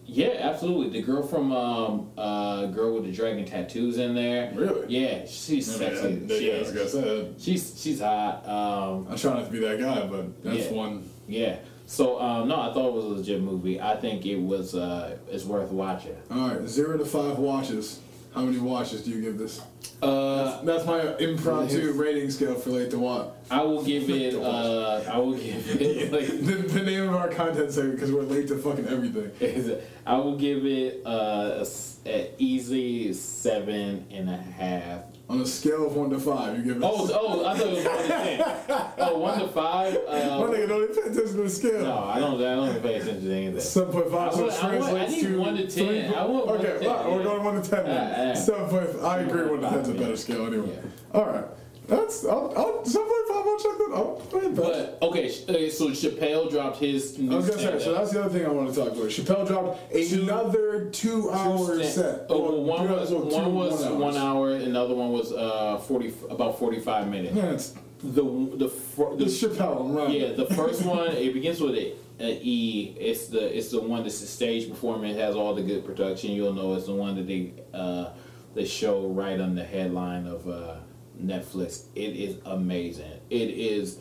Yeah, 0.05 0.29
absolutely. 0.39 0.89
The 0.99 1.05
girl 1.05 1.21
from 1.25 1.51
um, 1.53 2.09
uh, 2.17 2.65
girl 2.67 2.95
with 2.95 3.05
the 3.05 3.11
dragon 3.11 3.45
tattoos 3.45 3.97
in 3.97 4.15
there. 4.15 4.51
Really? 4.55 4.87
Yeah, 4.89 5.25
she's 5.25 5.69
I 5.81 5.85
mean, 5.85 5.95
sexy. 5.95 6.07
I- 6.35 6.37
She 6.39 6.47
yeah, 6.49 6.55
I 6.55 6.59
was 6.59 6.69
is. 6.69 6.93
gonna 6.93 7.05
say. 7.05 7.33
She's 7.37 7.81
she's 7.81 7.99
hot. 8.01 8.45
Um, 8.47 9.07
I 9.09 9.15
try 9.15 9.33
not 9.35 9.45
to 9.45 9.51
be 9.51 9.59
that 9.59 9.79
guy, 9.79 10.05
but 10.07 10.43
that's 10.43 10.65
Yeah. 10.65 10.71
one. 10.73 11.09
yeah. 11.27 11.57
So 11.85 12.19
um, 12.21 12.47
no, 12.47 12.55
I 12.59 12.73
thought 12.73 12.87
it 12.87 12.93
was 12.93 13.05
a 13.05 13.07
legit 13.09 13.41
movie. 13.41 13.79
I 13.79 13.95
think 13.97 14.25
it 14.25 14.37
was 14.37 14.75
uh, 14.75 15.17
it's 15.29 15.45
worth 15.45 15.71
watching. 15.71 16.15
All 16.31 16.49
right, 16.49 16.67
zero 16.67 16.97
to 16.97 17.05
five 17.05 17.37
watches. 17.37 17.99
How 18.33 18.41
many 18.41 18.57
watches 18.59 19.03
do 19.03 19.11
you 19.11 19.21
give 19.21 19.37
this? 19.37 19.61
Uh, 20.01 20.61
That's 20.63 20.85
my 20.85 21.15
impromptu 21.17 21.91
rating 21.95 22.31
scale 22.31 22.55
for 22.55 22.71
late 22.71 22.89
to 22.91 22.99
watch. 22.99 23.27
I 23.49 23.61
will 23.61 23.83
give 23.83 24.09
it. 24.09 24.35
Uh, 24.35 25.03
I 25.11 25.17
will 25.17 25.33
give 25.35 25.81
it 25.81 26.11
like. 26.13 26.27
the, 26.27 26.55
the 26.79 26.81
name 26.83 27.09
of 27.09 27.15
our 27.15 27.29
content 27.29 27.71
segment 27.71 27.95
because 27.95 28.11
we're 28.11 28.21
late 28.23 28.47
to 28.47 28.57
fucking 28.57 28.87
everything. 28.87 29.81
I 30.05 30.15
will 30.17 30.37
give 30.37 30.65
it 30.65 31.01
uh, 31.05 31.09
a, 31.09 31.61
s- 31.61 31.99
a 32.05 32.31
easy 32.39 33.13
seven 33.13 34.05
and 34.11 34.29
a 34.29 34.37
half. 34.37 35.03
On 35.29 35.39
a 35.39 35.45
scale 35.45 35.87
of 35.87 35.95
one 35.95 36.09
to 36.09 36.19
five, 36.19 36.57
you 36.57 36.63
give 36.65 36.77
it. 36.77 36.83
Oh, 36.83 37.09
oh, 37.13 37.45
I 37.45 37.57
thought 37.57 37.67
it 37.67 37.73
was 37.77 37.85
one 37.85 38.01
to 38.01 38.07
ten. 38.09 38.91
Oh, 38.97 39.17
one 39.19 39.39
to 39.39 39.47
five. 39.47 39.93
my 39.93 39.99
Uh, 39.99 40.39
nigga 40.41 40.67
don't 40.67 40.83
even 40.83 40.95
pay 40.95 41.01
attention 41.09 41.35
to 41.37 41.43
the 41.43 41.49
scale. 41.49 41.83
no, 41.83 41.99
I 41.99 42.19
don't. 42.19 42.35
I 42.43 42.55
don't 42.55 42.81
pay 42.83 42.95
attention 42.95 43.23
to 43.29 43.33
anything. 43.33 43.59
Seven 43.61 43.93
point 43.93 44.11
five, 44.11 44.33
so 44.33 44.47
it 44.49 44.53
I 44.61 44.77
want- 44.77 44.83
I 44.83 44.89
translates 45.05 45.11
need 45.13 45.23
to 45.29 45.39
one 45.39 45.55
to 45.55 45.67
10. 45.67 45.69
three- 45.87 46.05
I 46.15 46.25
want 46.25 46.47
one 46.47 46.57
okay, 46.57 46.73
to 46.73 46.79
10, 46.79 46.87
well, 46.89 47.15
we're 47.15 47.23
going 47.23 47.43
one 47.45 47.61
to 47.61 47.69
ten 47.69 47.85
then. 47.85 48.27
Uh, 48.27 48.31
uh, 48.31 48.35
Seven 48.35 48.69
point. 48.69 49.03
I 49.05 49.19
agree. 49.19 49.45
One 49.45 49.61
to 49.61 49.69
ten's 49.71 49.89
a 49.89 49.93
better 49.93 50.17
scale 50.17 50.45
anyway. 50.47 50.77
All 51.13 51.25
right, 51.25 51.45
that's 51.87 52.25
I'll, 52.25 52.53
I'll, 52.55 52.73
point 52.73 52.87
five. 52.87 53.45
I'll 53.45 53.57
check 53.57 53.77
that. 53.77 53.91
I'll 53.93 54.21
put 54.29 54.43
it. 54.43 54.55
But 54.55 54.97
okay, 55.01 55.29
sh- 55.29 55.43
okay, 55.49 55.69
so 55.69 55.89
Chappelle 55.89 56.49
dropped 56.49 56.77
his. 56.77 57.17
I 57.19 57.35
was 57.35 57.49
gonna 57.49 57.61
say, 57.61 57.79
so 57.83 57.93
that's 57.93 58.11
the 58.11 58.23
other 58.23 58.29
thing 58.37 58.45
I 58.45 58.49
want 58.49 58.69
to 58.69 58.75
talk 58.75 58.89
about. 58.93 59.05
Chappelle 59.09 59.47
dropped 59.47 59.91
Two- 59.91 60.21
another 60.23 60.89
two-hour 60.91 61.83
set. 61.83 62.25
Oh, 62.29 62.39
well, 62.41 62.63
one 62.63 62.87
two- 62.87 62.93
was 62.93 63.11
well, 63.11 63.21
two 63.29 63.35
one 63.35 63.55
was 63.55 63.81
one-hours. 63.83 63.99
one 63.99 64.17
hour, 64.17 64.51
and 64.55 64.75
the 64.75 64.81
other 64.81 64.95
one 64.95 65.11
was 65.11 65.31
uh 65.31 65.77
forty 65.79 66.13
about 66.29 66.59
forty 66.59 66.79
five 66.79 67.07
minutes. 67.09 67.35
Yeah, 67.35 67.51
it's, 67.51 67.73
The 68.03 68.23
the 68.55 68.69
fir- 68.69 69.15
the 69.15 69.25
it's 69.25 69.41
Chappelle. 69.41 69.81
I'm 69.81 69.93
right. 69.93 70.11
yeah 70.11 70.33
the 70.33 70.47
first 70.55 70.83
one 70.85 71.09
it 71.11 71.33
begins 71.33 71.59
with 71.61 71.75
a, 71.75 71.93
a 72.19 72.39
E. 72.41 72.95
It's 72.99 73.27
the 73.27 73.55
it's 73.57 73.69
the 73.71 73.79
one 73.81 74.03
that's 74.03 74.19
the 74.21 74.27
stage 74.27 74.69
performance 74.69 75.17
has 75.17 75.35
all 75.35 75.53
the 75.53 75.61
good 75.61 75.85
production. 75.85 76.31
You'll 76.31 76.53
know 76.53 76.73
it's 76.73 76.85
the 76.87 76.95
one 76.95 77.15
that 77.15 77.27
they 77.27 77.53
uh 77.73 78.09
they 78.53 78.65
show 78.65 79.07
right 79.07 79.39
on 79.39 79.55
the 79.55 79.63
headline 79.63 80.27
of 80.27 80.47
uh 80.47 80.75
Netflix. 81.21 81.85
It 81.95 82.15
is 82.15 82.37
amazing. 82.45 83.11
It 83.29 83.49
is 83.51 83.99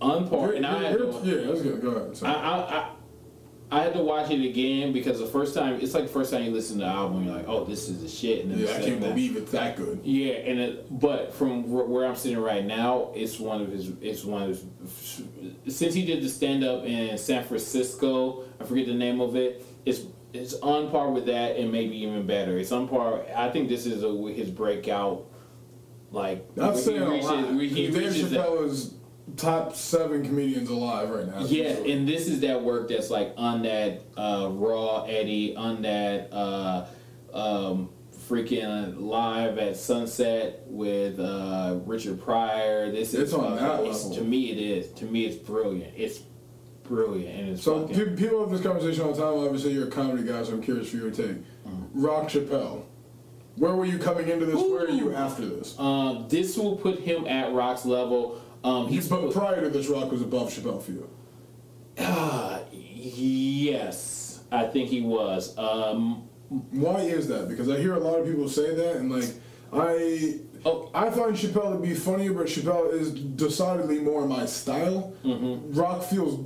unpar 0.00 0.56
and 0.56 0.66
I 0.66 0.82
had 0.82 0.98
to- 0.98 1.20
yeah, 1.24 1.48
I 1.48 1.50
was 1.50 1.62
gonna 1.62 1.76
go 1.76 1.88
ahead. 1.90 2.10
I, 2.10 2.14
Sorry. 2.14 2.34
I, 2.34 2.58
I, 2.78 2.90
I 3.72 3.82
had 3.84 3.92
to 3.92 4.02
watch 4.02 4.30
it 4.32 4.44
again 4.44 4.92
because 4.92 5.20
the 5.20 5.26
first 5.26 5.54
time 5.54 5.78
it's 5.80 5.94
like 5.94 6.04
the 6.04 6.12
first 6.12 6.32
time 6.32 6.42
you 6.42 6.50
listen 6.50 6.78
to 6.80 6.84
the 6.84 6.90
album, 6.90 7.24
you're 7.24 7.36
like, 7.36 7.46
oh, 7.46 7.64
this 7.64 7.88
is 7.88 8.02
the 8.02 8.08
shit. 8.08 8.42
And 8.44 8.50
then 8.52 8.58
yeah, 8.58 8.70
I 8.70 8.72
can't 8.80 9.00
time- 9.00 9.10
believe 9.10 9.36
it's 9.36 9.52
that 9.52 9.76
good. 9.76 10.00
Yeah, 10.02 10.32
and 10.34 10.58
it, 10.58 10.98
but 11.00 11.32
from 11.34 11.70
where 11.70 12.04
I'm 12.04 12.16
sitting 12.16 12.38
right 12.38 12.64
now, 12.64 13.12
it's 13.14 13.38
one 13.38 13.60
of 13.60 13.70
his. 13.70 13.92
It's 14.00 14.24
one 14.24 14.42
of 14.42 14.48
his. 14.48 15.22
Since 15.68 15.94
he 15.94 16.04
did 16.04 16.20
the 16.22 16.28
stand 16.28 16.64
up 16.64 16.84
in 16.84 17.16
San 17.16 17.44
Francisco, 17.44 18.42
I 18.60 18.64
forget 18.64 18.86
the 18.86 18.94
name 18.94 19.20
of 19.20 19.36
it. 19.36 19.64
It's 19.86 20.00
it's 20.32 20.54
on 20.54 20.90
par 20.90 21.10
with 21.10 21.26
that, 21.26 21.56
and 21.56 21.70
maybe 21.72 21.96
even 22.02 22.26
better. 22.26 22.58
It's 22.58 22.72
on 22.72 22.88
par. 22.88 23.24
I 23.36 23.50
think 23.50 23.68
this 23.68 23.86
is 23.86 24.02
a, 24.04 24.32
his 24.32 24.50
breakout. 24.50 25.26
Like 26.12 26.44
he 26.56 26.76
saying 26.76 27.02
a 27.02 27.14
lot. 27.24 27.60
he 27.60 27.90
Dave 27.90 27.94
that- 28.30 28.42
Chappelle 28.42 28.68
is 28.68 28.94
top 29.36 29.76
seven 29.76 30.24
comedians 30.24 30.68
alive 30.68 31.08
right 31.10 31.26
now. 31.26 31.44
Yeah, 31.44 31.68
and 31.70 32.08
this 32.08 32.26
is 32.26 32.40
that 32.40 32.62
work 32.62 32.88
that's 32.88 33.10
like 33.10 33.32
on 33.36 33.62
that 33.62 34.02
uh, 34.16 34.48
Raw 34.50 35.04
Eddie, 35.04 35.54
on 35.54 35.82
that 35.82 36.32
uh, 36.32 36.86
um, 37.32 37.90
freaking 38.28 39.00
live 39.00 39.58
at 39.58 39.76
Sunset 39.76 40.62
with 40.66 41.20
uh, 41.20 41.78
Richard 41.84 42.20
Pryor. 42.20 42.90
This 42.90 43.14
is 43.14 43.20
It's 43.20 43.32
on 43.32 43.54
that 43.56 43.80
it's- 43.80 44.02
level. 44.04 44.16
To 44.16 44.24
me, 44.24 44.50
it 44.50 44.58
is. 44.58 44.90
To 44.94 45.04
me, 45.04 45.26
it's 45.26 45.36
brilliant. 45.36 45.94
It's 45.96 46.20
brilliant, 46.94 47.38
and 47.40 47.48
it's 47.50 47.62
So 47.62 47.86
fucking- 47.86 47.96
pe- 47.96 48.16
people 48.16 48.40
have 48.40 48.50
this 48.50 48.60
conversation 48.60 49.04
all 49.04 49.12
the 49.12 49.22
time. 49.22 49.38
Obviously, 49.44 49.72
you're 49.72 49.86
a 49.88 49.90
comedy 49.90 50.24
guy, 50.24 50.42
so 50.42 50.52
I'm 50.54 50.62
curious 50.62 50.90
for 50.90 50.96
your 50.96 51.10
take. 51.10 51.36
Mm-hmm. 51.66 52.04
Rock 52.04 52.28
Chappelle. 52.28 52.82
Where 53.56 53.74
were 53.74 53.84
you 53.84 53.98
coming 53.98 54.28
into 54.28 54.44
this? 54.46 54.56
Where 54.56 54.84
are 54.86 54.90
you 54.90 55.14
after 55.14 55.46
this? 55.46 55.78
um, 55.78 56.26
this 56.28 56.56
will 56.56 56.76
put 56.76 56.98
him 57.00 57.26
at 57.26 57.52
Rock's 57.52 57.84
level. 57.86 58.40
Um, 58.64 58.88
he's 58.88 59.08
but 59.08 59.32
prior 59.32 59.60
to 59.62 59.70
this, 59.70 59.86
Rock 59.88 60.10
was 60.10 60.20
above 60.22 60.50
Chappelle 60.52 60.82
for 60.82 60.90
you. 60.92 61.08
Uh, 61.98 62.60
yes, 62.72 64.40
I 64.52 64.64
think 64.66 64.88
he 64.88 65.00
was. 65.02 65.56
Um, 65.58 66.28
Why 66.70 67.00
is 67.00 67.28
that? 67.28 67.48
Because 67.48 67.68
I 67.68 67.78
hear 67.78 67.94
a 67.94 68.00
lot 68.00 68.18
of 68.18 68.26
people 68.26 68.48
say 68.48 68.74
that, 68.74 68.96
and 68.96 69.10
like 69.12 69.28
I, 69.72 70.38
Oh. 70.64 70.90
I 70.94 71.08
find 71.10 71.34
Chappelle 71.34 71.72
to 71.72 71.78
be 71.78 71.94
funnier, 71.94 72.32
but 72.32 72.46
Chappelle 72.46 72.92
is 72.92 73.10
decidedly 73.12 74.00
more 74.00 74.26
my 74.26 74.44
style. 74.46 75.14
Mm-hmm. 75.24 75.72
Rock 75.78 76.02
feels 76.02 76.38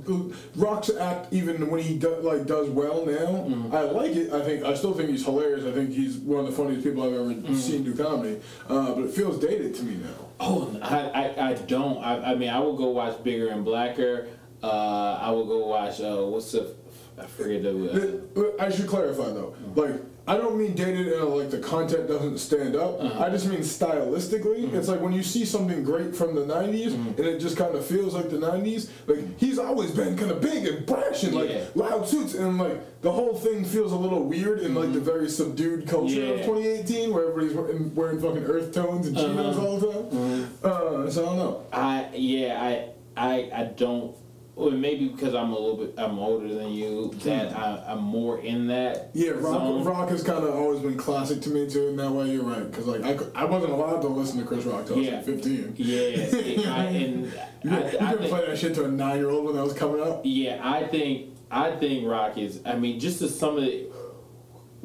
Rock's 0.55 0.89
act 0.89 1.33
even 1.33 1.69
when 1.69 1.81
he 1.81 1.97
do, 1.97 2.15
like 2.21 2.45
does 2.45 2.69
well 2.69 3.05
now. 3.05 3.13
Mm-hmm. 3.47 3.75
I 3.75 3.81
like 3.81 4.11
it. 4.15 4.31
I 4.31 4.41
think 4.43 4.63
I 4.63 4.73
still 4.75 4.93
think 4.93 5.09
he's 5.09 5.25
hilarious. 5.25 5.65
I 5.65 5.71
think 5.71 5.91
he's 5.91 6.17
one 6.17 6.39
of 6.39 6.45
the 6.45 6.51
funniest 6.51 6.83
people 6.83 7.03
I've 7.03 7.13
ever 7.13 7.25
Mm-hmm. 7.25 7.55
seen 7.55 7.83
do 7.83 7.93
comedy. 7.95 8.39
Uh, 8.69 8.93
but 8.93 9.03
it 9.05 9.11
feels 9.11 9.39
dated 9.39 9.75
to 9.75 9.83
me 9.83 9.95
now. 9.95 10.09
oh, 10.39 10.77
I, 10.81 10.99
I, 11.09 11.49
I 11.49 11.53
don't. 11.53 11.97
I, 12.03 12.31
I 12.31 12.35
mean, 12.35 12.49
I 12.49 12.59
will 12.59 12.77
go 12.77 12.89
watch 12.89 13.21
Bigger 13.23 13.49
and 13.49 13.65
Blacker. 13.65 14.27
Uh, 14.63 15.19
I 15.21 15.31
will 15.31 15.45
go 15.45 15.67
watch. 15.67 15.99
Uh, 15.99 16.17
what's 16.27 16.51
the? 16.51 16.73
I 17.17 17.25
forget 17.25 17.63
the. 17.63 18.21
Uh, 18.35 18.63
I 18.63 18.69
should 18.69 18.87
clarify 18.87 19.25
though. 19.25 19.55
Like, 19.75 19.95
I 20.27 20.37
don't 20.37 20.57
mean 20.57 20.73
dated 20.73 21.07
in 21.07 21.19
a, 21.19 21.25
like 21.25 21.51
the 21.51 21.59
content 21.59 22.07
doesn't 22.07 22.39
stand 22.39 22.75
up. 22.75 22.99
Uh-huh. 22.99 23.23
I 23.25 23.29
just 23.29 23.45
mean 23.47 23.59
stylistically. 23.59 24.63
Mm-hmm. 24.65 24.75
It's 24.75 24.87
like 24.87 24.99
when 25.01 25.13
you 25.13 25.21
see 25.21 25.45
something 25.45 25.83
great 25.83 26.15
from 26.15 26.33
the 26.33 26.41
'90s 26.41 26.93
and 26.95 27.19
it 27.19 27.39
just 27.39 27.57
kind 27.57 27.75
of 27.75 27.85
feels 27.85 28.13
like 28.15 28.29
the 28.31 28.37
'90s. 28.37 28.89
Like 29.05 29.37
he's 29.39 29.59
always 29.59 29.91
been 29.91 30.17
kind 30.17 30.31
of 30.31 30.41
big 30.41 30.65
and 30.65 30.85
brash 30.85 31.23
and 31.23 31.35
like 31.35 31.49
Yeah. 31.49 31.65
loud 31.75 32.07
suits 32.07 32.33
and 32.33 32.57
like 32.57 33.01
the 33.01 33.11
whole 33.11 33.35
thing 33.35 33.63
feels 33.65 33.91
a 33.91 33.95
little 33.97 34.23
weird 34.23 34.61
in 34.61 34.73
like 34.73 34.93
the 34.93 34.99
very 34.99 35.29
subdued 35.29 35.87
culture 35.87 36.23
of 36.33 36.39
Mm-hmm. 36.39 36.45
2018 36.55 37.13
where 37.13 37.29
everybody's 37.29 37.53
wearing, 37.55 37.93
wearing 37.95 38.19
fucking 38.19 38.43
earth 38.45 38.73
tones 38.73 39.07
and 39.07 39.15
chinos 39.15 39.55
Uh-huh. 39.57 39.67
all 39.67 39.77
the 39.77 39.91
time. 39.93 40.03
Mm-hmm. 40.03 40.65
Uh, 40.65 41.09
so 41.11 41.21
I 41.23 41.25
don't 41.27 41.37
know. 41.37 41.63
I 41.71 42.09
yeah 42.15 42.61
I 42.61 42.89
I 43.15 43.33
I 43.53 43.63
don't. 43.77 44.15
Well, 44.55 44.71
maybe 44.71 45.09
because 45.09 45.35
I'm 45.35 45.51
a 45.51 45.59
little 45.59 45.75
bit 45.75 45.95
I'm 45.97 46.17
older 46.17 46.47
than 46.53 46.71
you 46.71 47.13
that 47.23 47.51
hmm. 47.51 47.57
I, 47.57 47.91
I'm 47.91 48.01
more 48.01 48.39
in 48.39 48.67
that. 48.67 49.09
Yeah, 49.13 49.31
rock, 49.31 49.43
zone. 49.43 49.83
rock 49.83 50.09
has 50.09 50.23
kind 50.23 50.45
of 50.45 50.55
always 50.55 50.79
been 50.79 50.97
classic 50.97 51.41
to 51.41 51.49
me 51.49 51.69
too. 51.69 51.87
In 51.89 51.97
that 51.97 52.11
way, 52.11 52.31
you're 52.31 52.43
right. 52.43 52.69
Because 52.69 52.87
like 52.87 53.03
I, 53.03 53.41
I 53.41 53.43
wasn't 53.43 53.73
allowed 53.73 54.01
to 54.01 54.07
listen 54.07 54.39
to 54.39 54.45
Chris 54.45 54.63
Rock 54.63 54.85
till 54.85 54.95
I 54.95 54.99
was 54.99 55.09
like 55.09 55.25
15. 55.25 55.73
Yes, 55.77 56.33
I, 56.33 56.37
and 56.37 57.25
You, 57.25 57.71
I, 57.71 57.91
you 57.91 57.99
I 57.99 58.11
couldn't 58.13 58.29
play 58.29 58.45
that 58.45 58.57
shit 58.57 58.75
to 58.75 58.85
a 58.85 58.87
nine 58.87 59.17
year 59.17 59.29
old 59.29 59.45
when 59.45 59.55
that 59.55 59.63
was 59.63 59.73
coming 59.73 60.01
up. 60.01 60.21
yeah, 60.23 60.61
I 60.63 60.87
think 60.87 61.35
I 61.51 61.75
think 61.75 62.07
Rock 62.07 62.37
is. 62.37 62.61
I 62.65 62.75
mean, 62.75 62.99
just 62.99 63.21
as 63.21 63.37
some 63.37 63.57
of 63.57 63.63
the 63.63 63.87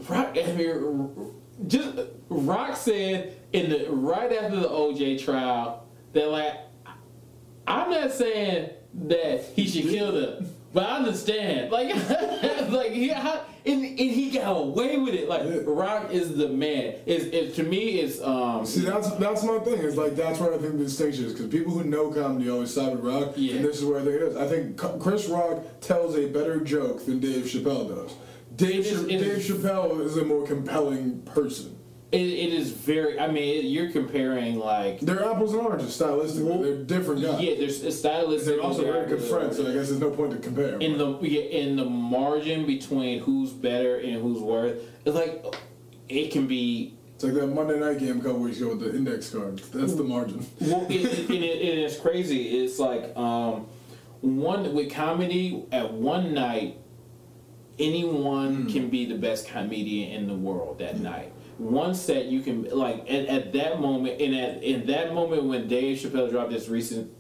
Rock. 0.09 0.37
I 0.37 0.53
mean, 0.53 1.33
just 1.69 1.97
Rock 2.29 2.77
said 2.77 3.37
in 3.53 3.71
the 3.71 3.87
right 3.91 4.33
after 4.33 4.57
the 4.57 4.69
OJ 4.69 5.23
trial 5.25 5.87
that 6.13 6.29
like 6.29 6.55
I'm 7.67 7.91
not 7.91 8.11
saying 8.13 8.71
that 8.95 9.45
he 9.57 9.67
should 9.67 9.85
kill 9.91 10.13
them, 10.13 10.49
but 10.73 10.85
I 10.85 10.97
understand. 10.99 11.71
Like, 11.71 11.95
like 12.71 12.93
he 12.93 13.09
how, 13.09 13.43
and, 13.67 13.85
and 13.85 13.99
he 13.99 14.31
got 14.31 14.57
away 14.57 14.99
with 14.99 15.15
it. 15.15 15.29
Like 15.29 15.43
Rock 15.67 16.11
is 16.13 16.37
the 16.37 16.49
man. 16.49 16.95
Is 17.07 17.27
it 17.27 17.55
to 17.57 17.63
me? 17.63 18.01
It's 18.01 18.21
um. 18.21 18.65
See, 18.67 18.81
that's 18.81 19.11
that's 19.17 19.43
my 19.45 19.59
thing. 19.61 19.79
It's 19.79 19.97
like 19.97 20.17
that's 20.17 20.39
where 20.41 20.55
I 20.55 20.59
think 20.59 20.79
the 20.79 20.85
distinction 20.85 21.25
is 21.27 21.33
because 21.33 21.49
people 21.49 21.73
who 21.73 21.85
know 21.85 22.11
comedy 22.11 22.51
always 22.51 22.73
side 22.75 22.93
with 22.97 23.05
Rock, 23.05 23.35
Yeah. 23.37 23.57
and 23.57 23.65
this 23.65 23.79
is 23.79 23.85
where 23.85 24.01
I 24.01 24.05
think 24.05 24.15
it 24.17 24.23
is. 24.23 24.37
I 24.37 24.47
think 24.49 24.77
Chris 25.01 25.27
Rock 25.29 25.63
tells 25.81 26.17
a 26.17 26.27
better 26.29 26.61
joke 26.61 27.05
than 27.07 27.21
Dave 27.21 27.45
Chappelle 27.45 27.89
does. 27.89 28.15
Dave, 28.57 28.81
It 28.81 28.87
is- 28.87 29.03
it 29.05 29.07
Dave 29.19 29.39
Chappelle 29.39 30.01
is 30.05 30.17
a 30.17 30.25
more 30.25 30.45
compelling 30.47 31.23
person. 31.23 31.77
It, 32.13 32.19
it 32.23 32.53
is 32.53 32.73
very. 32.73 33.21
I 33.21 33.31
mean, 33.31 33.67
you're 33.67 33.91
comparing 33.93 34.59
like. 34.59 34.99
They're 35.01 35.25
apples 35.31 35.53
and 35.53 35.63
oranges 35.63 35.97
stylistically. 35.97 36.45
Well, 36.45 36.59
They're 36.59 36.83
different 36.83 37.23
guys. 37.23 37.41
Yeah, 37.41 37.55
there's 37.57 37.83
a 37.85 37.93
stylist. 37.93 38.47
They're 38.47 38.61
also 38.61 38.83
very 38.83 39.07
good 39.09 39.23
friends, 39.23 39.57
so 39.57 39.63
I 39.63 39.73
guess 39.73 39.89
there's 39.89 40.01
no 40.01 40.11
point 40.11 40.33
to 40.33 40.39
compare. 40.39 40.77
in 40.81 40.99
the 40.99 41.19
yeah, 41.21 41.43
in 41.43 41.77
the 41.77 41.85
margin 41.85 42.67
between 42.67 43.21
who's 43.21 43.51
better 43.53 43.99
and 43.99 44.21
who's 44.21 44.41
worse, 44.41 44.77
it's 45.05 45.15
like 45.15 45.45
it 46.09 46.33
can 46.33 46.49
be. 46.49 46.95
it's 47.15 47.23
like 47.23 47.35
that 47.35 47.47
Monday 47.47 47.79
night 47.79 48.01
game 48.01 48.19
a 48.19 48.23
couple 48.25 48.41
weeks 48.41 48.57
ago 48.59 48.71
with 48.71 48.81
the 48.81 48.97
index 48.97 49.31
cards. 49.31 49.69
That's 49.71 49.95
the 49.95 50.03
margin. 50.03 50.45
Well, 50.61 50.87
it, 50.91 51.05
it, 51.05 51.19
and 51.31 51.45
it, 51.45 51.71
and 51.71 51.79
it's 51.81 51.97
crazy. 51.97 52.59
It's 52.65 52.81
like 52.81 53.17
um, 53.17 53.69
one 54.21 54.75
with 54.75 54.91
comedy 54.93 55.65
at 55.71 55.93
one 55.93 56.35
night, 56.35 56.77
anyone 57.79 58.63
Hmm. 58.63 58.69
can 58.69 58.89
be 58.91 59.05
the 59.07 59.15
best 59.17 59.47
comedian 59.47 60.11
in 60.11 60.27
the 60.27 60.35
world 60.35 60.79
that 60.81 60.99
night. 60.99 61.33
One 61.61 61.95
set 61.95 62.25
you 62.27 62.41
can 62.41 62.65
like 62.71 63.01
at, 63.11 63.27
at 63.27 63.53
that 63.53 63.81
moment, 63.81 64.19
and 64.21 64.35
at 64.35 64.63
in 64.63 64.87
that 64.87 65.13
moment 65.13 65.45
when 65.45 65.69
Dave 65.69 65.99
Chappelle 65.99 66.31
dropped 66.31 66.51
this 66.51 66.69
recent 66.71 67.13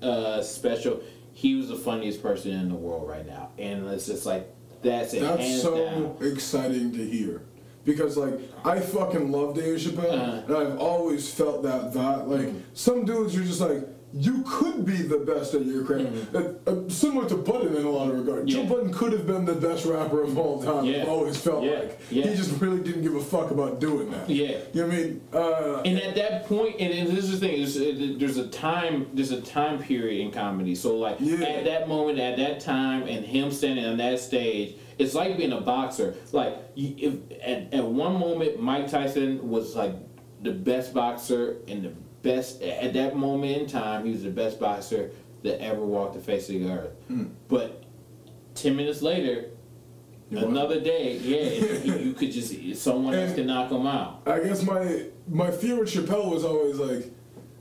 uh, 0.00 0.40
special, 0.42 1.00
he 1.32 1.56
was 1.56 1.68
the 1.68 1.74
funniest 1.76 2.22
person 2.22 2.52
in 2.52 2.68
the 2.68 2.74
world 2.76 3.08
right 3.08 3.26
now, 3.26 3.50
and 3.58 3.86
it's 3.88 4.06
just 4.06 4.24
like 4.24 4.48
that's 4.82 5.14
it. 5.14 5.20
That's 5.22 5.60
so 5.62 5.76
down. 5.76 6.16
exciting 6.32 6.92
to 6.92 7.04
hear. 7.04 7.42
Because 7.84 8.16
like 8.16 8.38
I 8.64 8.78
fucking 8.78 9.32
love 9.32 9.56
Dave 9.56 9.78
Chappelle, 9.78 10.12
Uh-huh. 10.12 10.42
and 10.46 10.56
I've 10.56 10.78
always 10.78 11.32
felt 11.32 11.62
that 11.64 11.92
that 11.94 12.28
like 12.28 12.50
some 12.74 13.04
dudes 13.04 13.36
are 13.36 13.42
just 13.42 13.60
like 13.60 13.82
you 14.12 14.42
could 14.46 14.86
be 14.86 14.96
the 15.02 15.18
best 15.18 15.52
at 15.54 15.66
your 15.66 15.84
craft. 15.84 16.06
Uh, 16.34 16.70
uh, 16.70 16.88
similar 16.88 17.28
to 17.28 17.36
Budden 17.36 17.76
in 17.76 17.84
a 17.84 17.90
lot 17.90 18.10
of 18.10 18.18
regards. 18.18 18.50
Joe 18.52 18.60
Mm-hmm. 18.60 18.68
Budden 18.72 18.92
could 18.92 19.12
have 19.12 19.26
been 19.26 19.44
the 19.44 19.54
best 19.54 19.84
rapper 19.84 20.22
of 20.22 20.38
all 20.38 20.62
time. 20.62 20.86
Yeah. 20.86 21.02
I've 21.02 21.08
always 21.08 21.36
felt 21.36 21.62
Yeah. 21.64 21.80
like 21.80 22.00
Yeah. 22.10 22.26
he 22.28 22.34
just 22.36 22.58
really 22.60 22.80
didn't 22.82 23.02
give 23.02 23.14
a 23.14 23.20
fuck 23.20 23.50
about 23.50 23.80
doing 23.80 24.10
that. 24.10 24.28
Yeah. 24.30 24.58
you 24.72 24.82
know 24.82 24.86
what 24.88 24.94
I 24.94 24.98
mean? 24.98 25.20
Uh, 25.32 25.82
And 25.84 25.98
at 26.00 26.14
that 26.14 26.46
point, 26.46 26.76
and, 26.80 27.08
this 27.16 27.24
is 27.24 27.38
the 27.40 27.46
thing: 27.48 27.56
there's, 27.58 28.18
there's 28.18 28.36
a 28.38 28.48
time, 28.48 29.08
there's 29.12 29.30
a 29.30 29.40
time 29.42 29.78
period 29.78 30.20
in 30.24 30.30
comedy. 30.30 30.74
So 30.74 30.96
like 30.96 31.18
Yeah. 31.20 31.44
at 31.44 31.64
that 31.66 31.88
moment, 31.88 32.18
at 32.18 32.36
that 32.38 32.60
time, 32.60 33.02
and 33.06 33.26
him 33.26 33.50
standing 33.50 33.84
on 33.84 33.98
that 33.98 34.20
stage, 34.20 34.76
it's 34.98 35.14
like 35.14 35.36
being 35.36 35.52
a 35.52 35.60
boxer. 35.60 36.14
Like 36.32 36.54
if 36.76 37.14
at, 37.42 37.72
at 37.74 37.84
one 37.84 38.18
moment, 38.18 38.60
Mike 38.60 38.90
Tyson 38.90 39.48
was 39.50 39.76
like 39.76 39.94
the 40.42 40.52
best 40.52 40.94
boxer 40.94 41.58
in 41.66 41.82
the 41.82 41.92
best 42.22 42.62
at 42.62 42.92
that 42.94 43.16
moment 43.16 43.62
in 43.62 43.66
time. 43.66 44.04
He 44.04 44.12
was 44.12 44.22
the 44.22 44.30
best 44.30 44.58
boxer 44.60 45.10
that 45.42 45.60
ever 45.62 45.80
walked 45.80 46.14
the 46.14 46.20
face 46.20 46.48
of 46.48 46.56
the 46.56 46.70
earth. 46.70 46.90
Hmm. 47.08 47.26
But 47.48 47.84
ten 48.54 48.76
minutes 48.76 49.02
later. 49.02 49.50
You. 50.30 50.40
Another 50.40 50.78
day, 50.78 51.16
yeah, 51.16 51.94
you, 51.94 52.12
could 52.12 52.30
just 52.30 52.52
someone 52.82 53.14
else 53.14 53.28
And- 53.28 53.36
can 53.36 53.46
knock 53.46 53.70
him 53.70 53.86
out. 53.86 54.20
I 54.26 54.40
guess 54.40 54.62
my 54.62 55.06
my 55.26 55.50
fear 55.50 55.78
with 55.80 55.88
Chappelle 55.88 56.30
was 56.30 56.44
always 56.44 56.76
like, 56.76 57.10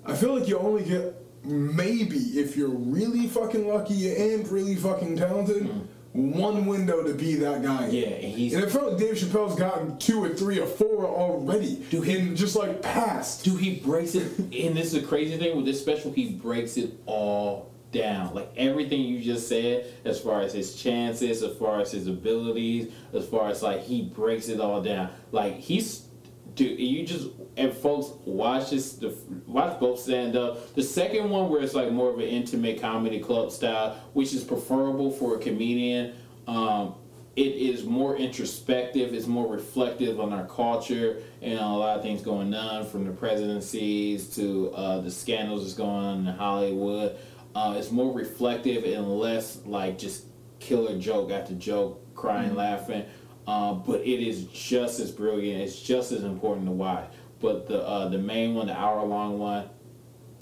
I 0.05 0.13
feel 0.13 0.37
like 0.37 0.49
you 0.49 0.57
only 0.59 0.83
get 0.83 1.15
maybe 1.45 2.17
if 2.17 2.57
you're 2.57 2.67
really 2.67 3.27
fucking 3.27 3.69
lucky 3.69 4.13
and 4.33 4.45
really 4.49 4.75
fucking 4.75 5.15
talented, 5.15 5.63
hmm. 5.63 5.79
One 6.17 6.65
window 6.65 7.03
to 7.03 7.13
be 7.13 7.35
that 7.35 7.61
guy. 7.61 7.87
Yeah, 7.89 8.07
and 8.07 8.33
he's 8.33 8.53
And 8.53 8.63
it 8.63 8.71
felt 8.71 8.91
like 8.93 8.99
Dave 8.99 9.15
Chappelle's 9.15 9.55
gotten 9.55 9.97
two 9.99 10.23
or 10.23 10.29
three 10.29 10.59
or 10.59 10.65
four 10.65 11.05
already, 11.05 11.75
Dude, 11.91 12.05
he- 12.05 12.17
and 12.17 12.35
just 12.35 12.55
like 12.55 12.81
passed. 12.81 13.43
Do 13.45 13.55
he 13.55 13.75
breaks 13.75 14.15
it, 14.15 14.37
and 14.39 14.75
this 14.75 14.93
is 14.93 14.95
a 14.95 15.01
crazy 15.03 15.37
thing 15.37 15.55
with 15.55 15.65
this 15.65 15.79
special. 15.79 16.11
He 16.11 16.29
breaks 16.31 16.75
it 16.77 16.93
all 17.05 17.71
down, 17.91 18.33
like 18.33 18.51
everything 18.57 19.01
you 19.01 19.21
just 19.21 19.47
said, 19.47 19.85
as 20.05 20.19
far 20.19 20.41
as 20.41 20.53
his 20.53 20.75
chances, 20.75 21.43
as 21.43 21.55
far 21.57 21.79
as 21.81 21.91
his 21.91 22.07
abilities, 22.07 22.91
as 23.13 23.25
far 23.27 23.49
as 23.49 23.61
like 23.61 23.81
he 23.83 24.01
breaks 24.01 24.49
it 24.49 24.59
all 24.59 24.81
down. 24.81 25.09
Like 25.31 25.55
he's, 25.59 26.07
dude, 26.55 26.79
you 26.79 27.05
just 27.05 27.27
and 27.57 27.73
folks 27.73 28.11
watch 28.25 28.69
this, 28.69 28.93
the 28.93 29.17
watch 29.47 29.79
both 29.79 29.99
stand 29.99 30.35
up. 30.35 30.75
The 30.75 30.83
second 30.83 31.29
one 31.29 31.49
where 31.49 31.61
it's 31.61 31.73
like 31.73 31.91
more 31.91 32.09
of 32.09 32.19
an 32.19 32.25
intimate 32.25 32.79
comedy 32.79 33.19
club 33.19 33.51
style, 33.51 33.97
which 34.13 34.33
is 34.33 34.43
preferable 34.43 35.11
for 35.11 35.35
a 35.35 35.39
comedian. 35.39 36.13
Um, 36.47 36.95
it 37.35 37.55
is 37.55 37.83
more 37.83 38.15
introspective, 38.15 39.13
it's 39.13 39.27
more 39.27 39.47
reflective 39.47 40.19
on 40.19 40.33
our 40.33 40.45
culture 40.47 41.21
and 41.41 41.59
a 41.59 41.67
lot 41.67 41.97
of 41.97 42.01
things 42.01 42.21
going 42.21 42.53
on 42.53 42.85
from 42.85 43.05
the 43.05 43.11
presidencies 43.11 44.27
to 44.35 44.71
uh, 44.71 45.01
the 45.01 45.11
scandals 45.11 45.63
that's 45.63 45.75
going 45.75 45.89
on 45.89 46.27
in 46.27 46.33
Hollywood. 46.33 47.15
Uh, 47.53 47.75
it's 47.77 47.91
more 47.91 48.11
reflective 48.11 48.83
and 48.85 49.19
less 49.19 49.59
like 49.65 49.97
just 49.97 50.25
killer 50.59 50.97
joke 50.97 51.31
after 51.31 51.53
joke, 51.53 52.03
crying, 52.15 52.55
laughing. 52.55 53.05
Uh, 53.47 53.73
but 53.73 54.01
it 54.01 54.27
is 54.27 54.43
just 54.45 54.99
as 54.99 55.11
brilliant. 55.11 55.61
It's 55.61 55.79
just 55.79 56.11
as 56.11 56.23
important 56.23 56.65
to 56.65 56.71
watch. 56.71 57.11
But 57.39 57.67
the 57.67 57.85
uh, 57.85 58.09
the 58.09 58.17
main 58.17 58.55
one, 58.55 58.67
the 58.67 58.77
hour 58.77 59.05
long 59.05 59.37
one, 59.39 59.69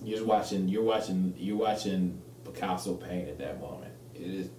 you're 0.03 0.17
just 0.17 0.27
watching. 0.27 0.67
You're 0.69 0.83
watching. 0.83 1.33
You're 1.37 1.57
watching 1.57 2.21
Picasso 2.45 2.93
paint 2.95 3.27
at 3.29 3.37
that 3.39 3.59
moment. 3.59 3.91
It 4.13 4.21
is 4.21 4.49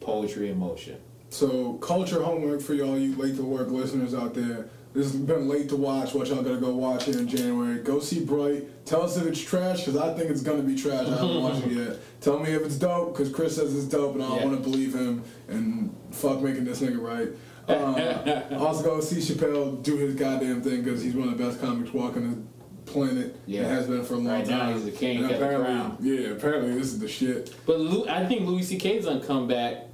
poetry 0.00 0.50
in 0.50 0.58
motion. 0.58 0.98
So 1.28 1.74
culture 1.74 2.22
homework 2.22 2.60
for 2.62 2.74
y'all, 2.74 2.96
you 2.98 3.14
late 3.16 3.36
to 3.36 3.42
work 3.42 3.68
listeners 3.68 4.14
out 4.14 4.32
there. 4.34 4.68
This 4.94 5.12
has 5.12 5.16
been 5.20 5.46
late 5.48 5.68
to 5.68 5.76
watch. 5.76 6.14
What 6.14 6.28
y'all 6.28 6.42
gotta 6.42 6.56
go 6.56 6.74
watch 6.74 7.04
here 7.04 7.18
in 7.18 7.28
January. 7.28 7.80
Go 7.82 8.00
see 8.00 8.24
Bright. 8.24 8.86
Tell 8.86 9.02
us 9.02 9.18
if 9.18 9.26
it's 9.26 9.40
trash, 9.42 9.80
because 9.80 9.96
I 9.98 10.14
think 10.14 10.30
it's 10.30 10.40
gonna 10.40 10.62
be 10.62 10.74
trash. 10.76 11.06
I 11.06 11.10
haven't 11.10 11.42
watched 11.42 11.66
it 11.66 11.72
yet. 11.72 11.96
Tell 12.22 12.38
me 12.38 12.52
if 12.52 12.62
it's 12.62 12.76
dope, 12.76 13.12
because 13.12 13.30
Chris 13.30 13.56
says 13.56 13.74
it's 13.76 13.84
dope, 13.84 14.14
and 14.14 14.24
I 14.24 14.28
don't 14.28 14.38
Yeah. 14.38 14.44
want 14.46 14.64
to 14.64 14.70
believe 14.70 14.94
him. 14.94 15.22
And 15.48 15.94
fuck 16.12 16.40
making 16.40 16.64
this 16.64 16.80
nigga 16.80 17.02
right. 17.02 17.28
Uh, 17.68 18.42
also 18.58 18.82
go 18.82 19.00
see 19.00 19.16
Chappelle 19.16 19.82
do 19.82 19.96
his 19.96 20.14
goddamn 20.14 20.62
thing, 20.62 20.82
because 20.82 21.02
he's 21.02 21.14
one 21.14 21.28
of 21.28 21.36
the 21.36 21.44
best 21.44 21.60
comics 21.60 21.92
walking 21.92 22.30
the 22.30 22.90
planet. 22.90 23.36
Yeah. 23.46 23.62
and 23.62 23.70
has 23.72 23.86
been 23.86 24.04
for 24.04 24.14
a 24.14 24.16
long 24.18 24.26
Right 24.28 24.46
now, 24.46 24.58
time. 24.60 24.74
he's 24.74 24.84
the 24.84 24.92
king, 24.92 25.24
And 25.24 25.30
apparently, 25.32 26.08
yeah, 26.22 26.28
apparently 26.30 26.74
this 26.74 26.86
is 26.92 26.98
the 27.00 27.08
shit. 27.08 27.54
But 27.66 27.80
Lou, 27.80 28.06
I 28.08 28.24
think 28.26 28.46
Louis 28.46 28.62
C.K.'s 28.62 29.04
gonna 29.06 29.20
come 29.24 29.48
back. 29.48 29.84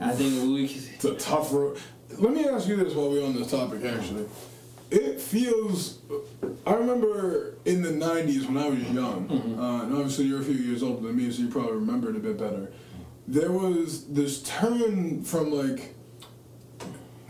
I 0.00 0.12
think 0.12 0.32
Louis. 0.42 0.88
It's 0.94 1.04
a 1.04 1.14
tough 1.16 1.52
road. 1.52 1.78
Let 2.18 2.32
me 2.32 2.46
ask 2.48 2.66
you 2.68 2.76
this 2.76 2.94
while 2.94 3.10
we're 3.10 3.24
on 3.24 3.34
this 3.34 3.50
topic, 3.50 3.84
actually. 3.84 4.24
It 4.90 5.20
feels. 5.20 5.98
I 6.66 6.72
remember 6.72 7.56
in 7.66 7.82
the 7.82 7.90
90s 7.90 8.46
when 8.46 8.56
I 8.56 8.68
was 8.70 8.80
young, 8.90 9.28
uh, 9.58 9.82
and 9.84 9.92
obviously 9.94 10.24
you're 10.24 10.40
a 10.40 10.44
few 10.44 10.54
years 10.54 10.82
older 10.82 11.06
than 11.06 11.16
me, 11.16 11.30
so 11.30 11.42
you 11.42 11.48
probably 11.48 11.72
remember 11.72 12.08
it 12.08 12.16
a 12.16 12.20
bit 12.20 12.38
better. 12.38 12.72
There 13.26 13.52
was 13.52 14.06
this 14.06 14.42
turn 14.42 15.22
from 15.24 15.52
like. 15.52 15.94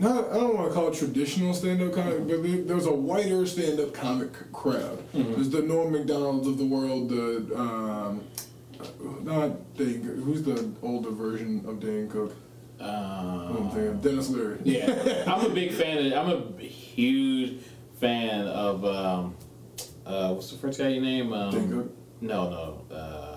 Not, 0.01 0.29
I 0.31 0.35
don't 0.35 0.55
want 0.55 0.69
to 0.69 0.73
call 0.73 0.87
it 0.87 0.93
traditional 0.93 1.53
stand-up 1.53 1.93
comic, 1.93 2.19
but 2.19 2.27
there 2.27 2.37
there 2.61 2.75
was 2.75 2.85
a 2.85 2.93
whiter 2.93 3.45
stand-up 3.45 3.93
comic 3.93 4.31
crowd. 4.53 5.03
There's 5.13 5.49
the 5.49 5.61
Norm 5.61 5.91
Macdonalds 5.93 6.47
of 6.47 6.57
the 6.57 6.65
world, 6.65 7.09
the 7.09 7.53
um, 7.57 8.23
not 9.23 9.75
Dane. 9.75 10.01
Who's 10.23 10.43
the 10.43 10.71
older 10.81 11.11
version 11.11 11.65
of 11.67 11.81
Dane 11.81 12.07
Cook? 12.09 12.33
Uh, 12.79 13.53
I'm 13.57 13.69
thinking 13.71 13.99
Denis 13.99 14.29
Leary. 14.29 14.59
yeah, 14.63 15.23
I'm 15.27 15.45
a 15.45 15.49
big 15.49 15.73
fan 15.73 15.97
of. 15.97 16.13
I'm 16.13 16.57
a 16.57 16.63
huge 16.63 17.61
fan 17.99 18.47
of. 18.47 18.85
Um, 18.85 19.35
uh, 20.05 20.31
what's 20.33 20.49
the 20.49 20.57
French 20.57 20.77
guy 20.77 20.87
you 20.87 21.01
name? 21.01 21.33
Um, 21.33 21.51
Dane 21.51 21.71
Cook? 21.71 21.91
No, 22.21 22.49
no. 22.49 22.95
Uh, 22.95 23.28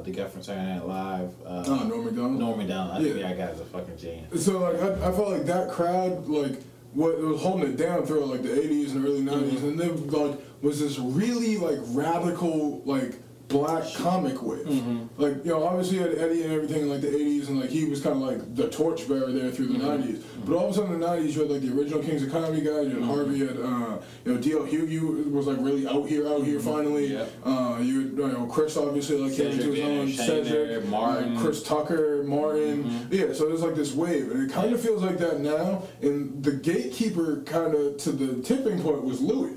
uh, 0.00 0.02
the 0.04 0.10
guy 0.10 0.26
from 0.26 0.42
Saturday 0.42 0.74
Night 0.74 0.86
Live. 0.86 1.30
Uh, 1.46 1.64
Oh, 1.66 1.84
Norm 1.84 2.04
Macdonald. 2.06 2.38
Norm 2.38 2.58
Macdonald. 2.58 2.98
I 2.98 3.02
think 3.04 3.16
Yeah. 3.20 3.28
that 3.34 3.38
guy's 3.38 3.60
a 3.60 3.64
fucking 3.64 3.96
genius. 3.98 4.44
So 4.44 4.58
like 4.58 4.80
I, 4.82 5.08
I 5.08 5.12
felt 5.12 5.30
like 5.30 5.44
that 5.46 5.70
crowd 5.70 6.26
like 6.28 6.60
what 6.92 7.18
was 7.20 7.40
holding 7.40 7.70
it 7.72 7.76
down 7.76 8.04
throughout 8.04 8.28
like 8.28 8.42
the 8.42 8.48
80s 8.48 8.92
and 8.92 9.04
early 9.04 9.20
90s 9.22 9.50
Mm-hmm. 9.52 9.68
and 9.68 9.78
then 9.80 10.10
like 10.10 10.38
was 10.62 10.80
this 10.80 10.98
really 10.98 11.56
like 11.56 11.78
radical 11.88 12.82
like 12.84 13.14
black 13.50 13.84
comic 13.94 14.42
wave 14.42 14.64
Mm-hmm. 14.66 15.20
like 15.22 15.44
you 15.44 15.50
know 15.50 15.64
obviously 15.66 15.96
you 15.98 16.02
had 16.04 16.16
Eddie 16.16 16.42
and 16.44 16.52
everything 16.52 16.82
in 16.82 16.88
like 16.88 17.00
the 17.00 17.08
80s 17.08 17.48
and 17.48 17.60
like 17.60 17.68
he 17.70 17.84
was 17.84 18.00
kind 18.00 18.14
of 18.16 18.22
like 18.22 18.54
the 18.54 18.68
torchbearer 18.70 19.32
there 19.32 19.50
through 19.50 19.66
the 19.66 19.78
Mm-hmm. 19.78 20.12
90s 20.12 20.22
but 20.46 20.54
all 20.56 20.66
of 20.66 20.70
a 20.70 20.74
sudden 20.74 20.94
in 20.94 21.00
the 21.00 21.06
90s 21.06 21.32
you 21.34 21.40
had 21.42 21.50
like 21.50 21.60
the 21.62 21.72
original 21.76 22.00
Kings 22.02 22.22
of 22.22 22.30
Comedy 22.30 22.60
guys 22.62 22.86
you 22.86 22.90
had 22.94 23.02
Mm-hmm. 23.02 23.08
Harvey 23.10 23.38
you 23.38 23.48
had 23.48 23.56
uh, 23.58 23.98
you 24.24 24.34
know 24.34 24.40
D.L. 24.40 24.60
Hughley 24.66 25.30
was 25.30 25.46
like 25.46 25.58
really 25.60 25.86
out 25.86 26.06
here 26.08 26.26
out 26.28 26.44
here 26.44 26.60
finally 26.60 27.08
Yep. 27.08 27.32
uh, 27.44 27.78
you, 27.80 28.00
had, 28.02 28.10
you 28.12 28.28
know 28.28 28.46
Chris 28.46 28.76
obviously 28.76 29.16
like 29.18 29.34
came 29.36 29.50
Cedric 29.52 29.66
to 29.66 29.72
his 29.72 29.84
own 30.20 30.26
Cedric, 30.26 30.84
Martin. 30.86 31.36
uh, 31.36 31.40
Chris 31.40 31.62
Tucker, 31.62 32.22
Martin. 32.24 33.08
Yeah, 33.10 33.32
so 33.32 33.48
there's 33.48 33.62
like 33.62 33.74
this 33.74 33.92
wave, 33.94 34.30
and 34.30 34.48
it 34.48 34.52
kind 34.52 34.72
of 34.72 34.80
feels 34.80 35.02
like 35.02 35.18
that 35.18 35.40
now. 35.40 35.82
And 36.02 36.42
the 36.44 36.52
gatekeeper, 36.52 37.42
kind 37.42 37.74
of 37.74 37.96
to 37.98 38.12
the 38.12 38.42
tipping 38.42 38.80
point, 38.82 39.02
was 39.04 39.20
Louis. 39.20 39.56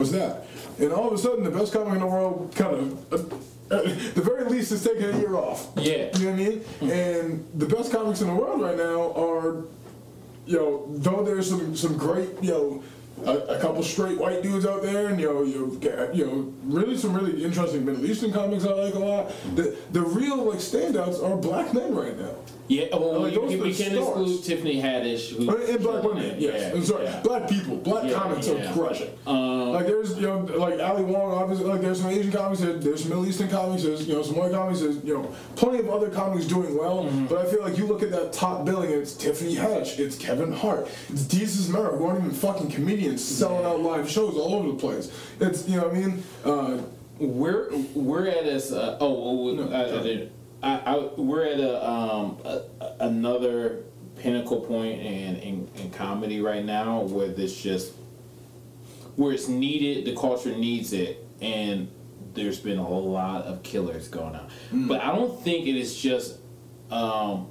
Was 0.00 0.12
that? 0.12 0.46
And 0.78 0.92
all 0.92 1.08
of 1.08 1.12
a 1.14 1.18
sudden, 1.18 1.44
the 1.44 1.50
best 1.50 1.72
comic 1.72 1.94
in 1.94 2.00
the 2.00 2.06
world, 2.06 2.52
kind 2.56 2.74
of, 2.76 3.32
uh, 3.70 3.82
the 3.82 4.22
very 4.22 4.44
least, 4.44 4.72
is 4.72 4.84
taking 4.84 5.04
a 5.04 5.18
year 5.18 5.36
off. 5.36 5.68
Yeah. 5.76 6.16
You 6.18 6.26
know 6.26 6.32
what 6.32 6.40
I 6.40 6.44
mean? 6.44 6.64
And 6.90 7.48
the 7.54 7.66
best 7.66 7.92
comics 7.92 8.20
in 8.20 8.28
the 8.28 8.34
world 8.34 8.60
right 8.60 8.76
now 8.76 9.12
are, 9.12 9.64
you 10.46 10.58
know, 10.58 10.86
though 10.88 11.22
there's 11.24 11.48
some 11.48 11.76
some 11.76 11.96
great, 11.96 12.30
you 12.42 12.50
know. 12.50 12.82
A, 13.24 13.30
a 13.30 13.58
couple 13.60 13.82
straight 13.82 14.18
white 14.18 14.42
dudes 14.42 14.66
out 14.66 14.82
there, 14.82 15.06
and 15.06 15.20
you 15.20 15.32
know, 15.32 15.42
you 15.44 15.78
got, 15.80 16.14
you 16.14 16.26
know, 16.26 16.52
really 16.64 16.96
some 16.96 17.14
really 17.14 17.44
interesting 17.44 17.84
Middle 17.84 18.04
Eastern 18.04 18.32
comics 18.32 18.64
I 18.64 18.72
like 18.72 18.94
a 18.94 18.98
lot. 18.98 19.32
The 19.54 19.76
the 19.92 20.02
real 20.02 20.36
like 20.44 20.58
standouts 20.58 21.22
are 21.22 21.36
black 21.36 21.72
men 21.72 21.94
right 21.94 22.18
now. 22.18 22.34
Yeah, 22.66 22.86
well, 22.96 23.20
Like, 23.20 23.32
we, 23.34 23.38
we, 23.38 23.44
are 23.44 23.62
we 23.62 23.72
the 23.72 23.84
can't 23.84 23.92
stars. 23.94 24.30
exclude 24.30 24.44
Tiffany 24.44 24.80
Haddish. 24.80 25.36
Who, 25.36 25.54
And 25.54 25.82
black 25.82 26.02
women, 26.02 26.34
yes. 26.40 26.62
Yeah, 26.62 26.72
I'm 26.78 26.82
sorry, 26.84 27.04
yeah. 27.04 27.20
black 27.20 27.46
people, 27.46 27.76
black 27.76 28.04
Yeah, 28.04 28.14
comics 28.18 28.48
yeah. 28.48 28.54
are 28.54 28.72
crushing. 28.72 29.10
Um, 29.26 29.72
like 29.72 29.86
there's, 29.86 30.16
you 30.16 30.22
know, 30.22 30.38
like 30.38 30.80
Ali 30.80 31.04
Wong, 31.04 31.34
obviously, 31.34 31.66
like 31.66 31.82
there's 31.82 32.00
some 32.00 32.08
Asian 32.08 32.32
comics, 32.32 32.62
there, 32.62 32.72
there's 32.72 33.00
some 33.02 33.10
Middle 33.10 33.26
Eastern 33.28 33.50
comics, 33.50 33.82
there's, 33.82 34.08
you 34.08 34.14
know, 34.14 34.22
some 34.22 34.36
white 34.36 34.52
comics, 34.52 34.80
there's, 34.80 34.96
you 35.04 35.12
know, 35.12 35.30
plenty 35.56 35.80
of 35.80 35.90
other 35.90 36.08
comics 36.08 36.46
doing 36.46 36.74
well. 36.74 37.04
Mm-hmm. 37.04 37.26
But 37.26 37.46
I 37.46 37.50
feel 37.50 37.60
like 37.60 37.76
you 37.76 37.84
look 37.84 38.02
at 38.02 38.10
that 38.12 38.32
top 38.32 38.64
billing, 38.64 38.88
it's 38.88 39.12
Tiffany 39.12 39.56
Haddish, 39.56 39.98
it's 39.98 40.16
Kevin 40.16 40.50
Hart, 40.50 40.88
it's 41.10 41.24
Desus 41.24 41.68
Mero, 41.70 41.98
who 41.98 42.06
aren't 42.06 42.20
even 42.20 42.30
fucking 42.30 42.70
comedians, 42.70 43.03
selling 43.18 43.64
out 43.64 43.80
live 43.80 44.10
shows 44.10 44.34
all 44.36 44.54
over 44.54 44.68
the 44.68 44.74
place. 44.76 45.10
It's, 45.40 45.68
you 45.68 45.76
know 45.76 45.88
what 45.88 45.96
I 45.96 45.98
mean? 45.98 46.22
Uh, 46.44 46.82
we're 47.18 47.74
we're 47.94 48.26
at 48.28 48.44
this. 48.44 48.72
Uh, 48.72 48.98
oh, 49.00 49.50
oh 49.50 49.54
No, 49.54 49.72
I, 49.72 50.28
I, 50.62 50.94
I, 50.94 51.10
we're 51.16 51.44
at 51.44 51.60
a, 51.60 51.88
um, 51.88 52.38
a- 52.44 52.62
another 53.00 53.84
pinnacle 54.16 54.60
point 54.60 55.00
in, 55.00 55.36
in 55.36 55.70
in 55.76 55.90
comedy 55.90 56.40
right 56.40 56.64
now 56.64 57.02
where 57.02 57.28
this 57.28 57.60
just 57.60 57.92
where 59.16 59.32
it's 59.32 59.48
needed. 59.48 60.04
The 60.06 60.16
culture 60.16 60.56
needs 60.56 60.92
it, 60.92 61.26
and 61.40 61.88
there's 62.34 62.58
been 62.58 62.78
a 62.78 62.88
lot 62.88 63.44
of 63.44 63.62
killers 63.62 64.08
going 64.08 64.34
on. 64.34 64.48
Mm. 64.72 64.88
But 64.88 65.02
I 65.02 65.14
don't 65.14 65.40
think 65.42 65.66
it 65.66 65.76
is 65.76 65.96
just. 65.96 66.38
Um, 66.90 67.48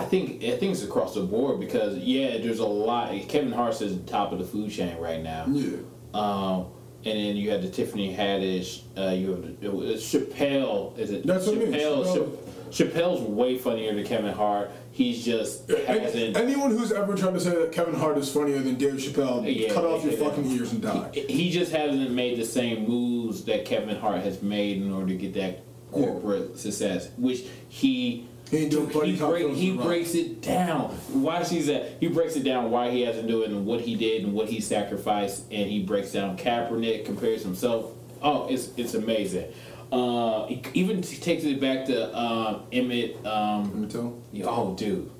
I 0.00 0.04
think 0.04 0.42
I 0.44 0.56
think 0.56 0.72
it's 0.72 0.82
across 0.82 1.14
the 1.14 1.22
board 1.22 1.60
because 1.60 1.96
yeah, 1.98 2.38
there's 2.38 2.58
a 2.60 2.66
lot. 2.66 3.12
Kevin 3.28 3.52
Hart's 3.52 3.80
at 3.82 3.90
the 3.90 4.10
top 4.10 4.32
of 4.32 4.38
the 4.38 4.44
food 4.44 4.70
chain 4.70 4.96
right 4.98 5.22
now. 5.22 5.46
yeah. 5.48 5.76
Um, 6.12 6.66
and 7.06 7.18
then 7.18 7.36
you 7.36 7.50
had 7.50 7.60
the 7.62 7.68
Tiffany 7.68 8.14
Haddish. 8.16 8.82
Uh, 8.96 9.10
you 9.10 9.30
have 9.32 9.42
the, 9.60 9.90
it 9.92 9.96
Chappelle. 9.98 10.96
Is 10.98 11.10
it? 11.10 11.26
That's 11.26 11.46
what 11.46 11.56
I 11.56 11.58
mean, 11.58 11.72
Chappelle. 11.72 12.04
Chappelle. 12.06 12.36
Chappelle's 12.70 13.20
way 13.20 13.56
funnier 13.58 13.94
than 13.94 14.04
Kevin 14.04 14.32
Hart. 14.32 14.70
He's 14.90 15.24
just 15.24 15.68
hasn't. 15.70 16.36
Any- 16.36 16.52
anyone 16.54 16.70
who's 16.70 16.92
ever 16.92 17.14
tried 17.14 17.34
to 17.34 17.40
say 17.40 17.50
that 17.50 17.72
Kevin 17.72 17.94
Hart 17.94 18.16
is 18.18 18.32
funnier 18.32 18.58
than 18.60 18.76
Dave 18.76 18.94
Chappelle, 18.94 19.44
Yeah, 19.44 19.72
cut 19.72 19.84
off 19.84 20.02
your 20.04 20.14
yeah. 20.14 20.28
fucking 20.28 20.46
ears 20.50 20.72
and 20.72 20.80
die. 20.82 21.10
he 21.12 21.50
just 21.50 21.72
hasn't 21.72 22.10
made 22.10 22.38
the 22.38 22.44
same 22.44 22.88
moves 22.88 23.44
that 23.44 23.64
Kevin 23.64 23.96
Hart 23.96 24.22
has 24.22 24.40
made 24.42 24.78
in 24.82 24.90
order 24.92 25.08
to 25.08 25.14
get 25.16 25.34
that 25.34 25.62
corporate 25.92 26.58
success, 26.58 27.10
which 27.16 27.44
he. 27.68 28.26
He 28.50 28.58
ain't 28.58 28.70
doing 28.70 28.90
he, 29.06 29.16
cop 29.16 29.30
break, 29.30 29.42
films 29.42 29.58
he 29.58 29.76
breaks 29.76 30.14
it 30.14 30.42
down. 30.42 30.90
Why 31.12 31.42
she's 31.42 31.68
at 31.68 31.96
he 32.00 32.08
breaks 32.08 32.36
it 32.36 32.44
down 32.44 32.70
why 32.70 32.90
he 32.90 33.02
hasn't 33.02 33.26
do 33.26 33.42
it 33.42 33.50
and 33.50 33.64
what 33.66 33.80
he 33.80 33.94
did 33.96 34.24
and 34.24 34.32
what 34.32 34.48
he 34.48 34.60
sacrificed 34.60 35.44
and 35.50 35.70
he 35.70 35.82
breaks 35.82 36.12
down 36.12 36.36
Kaepernick 36.36 37.04
compares 37.06 37.42
himself. 37.42 37.92
Oh, 38.22 38.46
it's 38.48 38.70
it's 38.76 38.94
amazing. 38.94 39.52
Uh, 39.90 40.46
he 40.46 40.62
even 40.74 41.02
takes 41.02 41.44
it 41.44 41.60
back 41.60 41.86
to 41.86 42.16
um, 42.18 42.62
Emmett. 42.72 43.24
Um, 43.24 43.82
me 43.82 43.88
tell. 43.88 44.20
oh, 44.44 44.74
dude. 44.74 45.10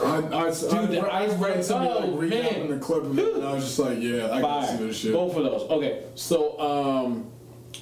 I, 0.00 0.18
I, 0.18 0.50
Dude, 0.52 0.98
I, 0.98 1.24
I- 1.24 1.26
read 1.38 1.64
somebody 1.64 1.90
oh, 1.92 2.06
like 2.06 2.30
man. 2.30 2.44
recapping 2.44 2.68
the 2.68 2.78
clip 2.78 3.04
and 3.04 3.44
I 3.44 3.54
was 3.54 3.64
just 3.64 3.78
like, 3.80 3.98
yeah, 4.00 4.30
I 4.30 4.40
can 4.40 4.78
see 4.78 4.86
this 4.86 4.96
shit. 4.96 5.12
Both 5.12 5.36
of 5.36 5.42
those. 5.42 5.62
Okay, 5.70 6.04
so 6.14 6.58
um, 6.60 7.30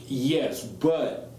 yes, 0.06 0.64
but 0.64 1.30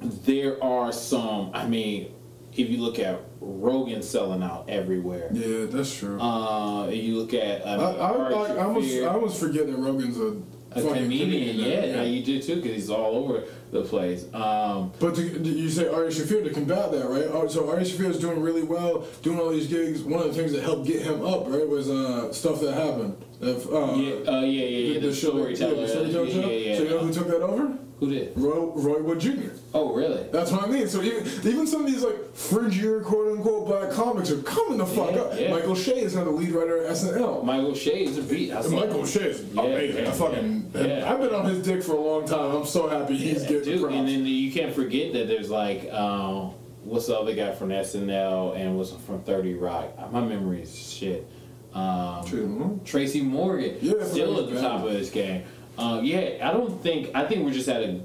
there 0.00 0.62
are 0.62 0.92
some. 0.92 1.50
I 1.54 1.66
mean, 1.66 2.11
if 2.54 2.68
you 2.68 2.78
look 2.78 2.98
at 2.98 3.20
Rogan 3.40 4.02
selling 4.02 4.42
out 4.42 4.68
everywhere. 4.68 5.30
Yeah, 5.32 5.66
that's 5.66 5.96
true. 5.96 6.20
Uh, 6.20 6.86
if 6.88 7.02
you 7.02 7.16
look 7.16 7.34
at 7.34 7.66
I, 7.66 7.74
um, 7.74 7.80
I, 7.80 7.84
I, 7.84 8.54
I, 8.56 8.64
almost, 8.64 8.88
Shaffir, 8.88 9.08
I 9.08 9.14
almost 9.14 9.40
forget 9.40 9.66
that 9.66 9.76
Rogan's 9.76 10.18
a, 10.18 10.36
a 10.78 10.82
comedian. 10.82 11.58
now. 11.58 11.66
Yeah, 11.66 11.96
now 11.96 12.02
you 12.02 12.22
do 12.22 12.42
too, 12.42 12.56
because 12.56 12.72
he's 12.72 12.90
all 12.90 13.16
over 13.16 13.44
the 13.70 13.82
place. 13.82 14.24
Um, 14.34 14.92
But 15.00 15.14
to, 15.14 15.22
you 15.22 15.70
say 15.70 15.88
Ari 15.88 16.08
Shaffir 16.08 16.44
to 16.44 16.50
combat 16.52 16.92
that, 16.92 17.08
right? 17.08 17.24
Oh, 17.30 17.48
So 17.48 17.70
Ari 17.70 17.84
Shaffir 17.84 18.10
is 18.10 18.18
doing 18.18 18.42
really 18.42 18.62
well, 18.62 19.06
doing 19.22 19.38
all 19.40 19.50
these 19.50 19.66
gigs. 19.66 20.02
One 20.02 20.20
of 20.20 20.28
the 20.28 20.34
things 20.34 20.52
that 20.52 20.62
helped 20.62 20.86
get 20.86 21.02
him 21.02 21.24
up, 21.24 21.48
right, 21.48 21.66
was 21.66 21.88
uh, 21.88 22.32
stuff 22.32 22.60
that 22.60 22.74
happened. 22.74 23.16
That, 23.40 23.56
uh, 23.56 23.94
yeah, 23.96 24.30
uh, 24.30 24.40
yeah, 24.40 24.64
yeah, 24.64 24.92
yeah. 24.94 25.00
The, 25.00 25.14
storyteller. 25.14 25.74
Yeah, 25.74 25.80
the 25.80 25.88
storyteller 25.88 26.24
yeah, 26.26 26.32
show. 26.32 26.48
yeah, 26.48 26.70
yeah. 26.70 26.76
So 26.76 26.82
you 26.82 26.90
know 26.90 26.98
who 26.98 27.12
took 27.12 27.26
that 27.28 27.42
over? 27.42 27.78
Who 28.02 28.10
did? 28.10 28.32
Roy, 28.36 28.72
Roy 28.74 29.00
Wood 29.00 29.20
Jr. 29.20 29.50
Oh, 29.72 29.94
really? 29.94 30.24
That's 30.32 30.50
what 30.50 30.64
I 30.64 30.66
mean. 30.66 30.88
So 30.88 31.00
even 31.02 31.22
even 31.46 31.68
some 31.68 31.84
of 31.84 31.86
these 31.86 32.02
like 32.02 32.16
fringier 32.34 33.04
quote 33.04 33.30
unquote 33.36 33.68
black 33.68 33.92
comics 33.92 34.28
are 34.32 34.42
coming 34.42 34.78
the 34.78 34.86
fuck 34.86 35.12
Yeah, 35.12 35.20
up. 35.20 35.38
yeah. 35.38 35.50
Michael 35.52 35.76
Che 35.76 36.00
is 36.00 36.16
now 36.16 36.24
the 36.24 36.30
lead 36.32 36.50
writer 36.50 36.78
at 36.84 36.90
SNL. 36.96 37.44
Michael 37.44 37.72
Che 37.76 38.02
is 38.02 38.18
a 38.18 38.22
beat. 38.24 38.50
Michael. 38.52 39.06
Che 39.06 39.20
is 39.20 39.44
Yeah, 39.54 39.62
amazing. 39.62 40.06
I 40.08 40.10
fucking. 40.10 40.72
I've 40.74 41.20
been 41.20 41.32
on 41.32 41.44
his 41.44 41.64
dick 41.64 41.80
for 41.84 41.92
a 41.92 42.00
long 42.00 42.26
time. 42.26 42.56
I'm 42.56 42.66
so 42.66 42.88
happy 42.88 43.16
he's 43.16 43.42
getting 43.44 43.62
Dude, 43.62 43.80
props. 43.82 43.94
and 43.94 44.08
then 44.08 44.26
you 44.26 44.50
can't 44.50 44.74
forget 44.74 45.12
that 45.12 45.28
there's 45.28 45.48
like, 45.48 45.88
um, 45.92 46.54
what's 46.82 47.06
the 47.06 47.16
other 47.16 47.36
guy 47.36 47.52
from 47.52 47.68
SNL 47.68 48.56
and 48.56 48.76
was 48.76 48.90
from 49.06 49.22
30 49.22 49.54
Rock? 49.54 49.94
Uh, 49.96 50.08
My 50.08 50.22
memory 50.22 50.62
is 50.62 50.76
shit. 50.76 51.24
Um, 51.72 52.24
True. 52.26 52.80
Tracy 52.84 53.20
Morgan, 53.22 53.76
Yeah, 53.80 54.02
still 54.04 54.40
at 54.40 54.52
the 54.52 54.60
top 54.60 54.84
of 54.84 54.92
this 54.92 55.08
game. 55.08 55.44
Uh, 55.78 56.00
yeah, 56.02 56.46
I 56.48 56.52
don't 56.52 56.82
think, 56.82 57.10
I 57.14 57.24
think 57.26 57.44
we're 57.44 57.52
just 57.52 57.68
at 57.68 57.82
a 57.82 58.00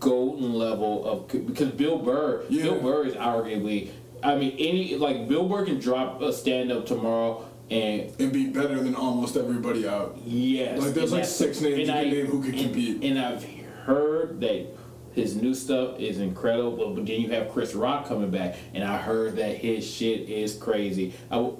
golden 0.00 0.54
level 0.54 1.04
of, 1.04 1.28
because 1.46 1.70
Bill 1.70 1.98
Burr, 1.98 2.44
Yeah. 2.48 2.62
Bill 2.64 2.80
Burr 2.80 3.06
is 3.06 3.14
arguably, 3.14 3.90
I 4.22 4.36
mean, 4.36 4.54
any, 4.58 4.96
like, 4.96 5.28
Bill 5.28 5.46
Burr 5.48 5.64
can 5.66 5.78
drop 5.78 6.20
a 6.22 6.32
stand 6.32 6.72
up 6.72 6.86
tomorrow 6.86 7.44
and 7.70 8.10
and 8.18 8.30
be 8.32 8.46
better 8.50 8.78
than 8.82 8.94
almost 8.94 9.36
everybody 9.36 9.88
out. 9.88 10.18
Yes. 10.24 10.80
Like, 10.80 10.92
there's 10.94 11.12
like 11.12 11.24
six 11.24 11.60
names 11.62 11.78
you 11.80 11.86
can 11.86 12.10
name 12.10 12.26
who 12.26 12.42
could 12.42 12.54
and- 12.54 12.62
compete. 12.64 13.02
And 13.02 13.18
I've 13.18 13.44
heard 13.84 14.40
that 14.40 14.66
his 15.12 15.36
new 15.36 15.54
stuff 15.54 15.98
is 16.00 16.18
incredible, 16.20 16.94
but 16.94 17.06
then 17.06 17.20
you 17.20 17.28
have 17.30 17.50
Chris 17.50 17.74
Rock 17.74 18.06
coming 18.08 18.30
back, 18.30 18.56
and 18.74 18.82
I 18.84 18.96
heard 18.98 19.36
that 19.36 19.56
his 19.56 19.86
shit 19.88 20.28
is 20.28 20.56
crazy. 20.56 21.14
W- 21.30 21.56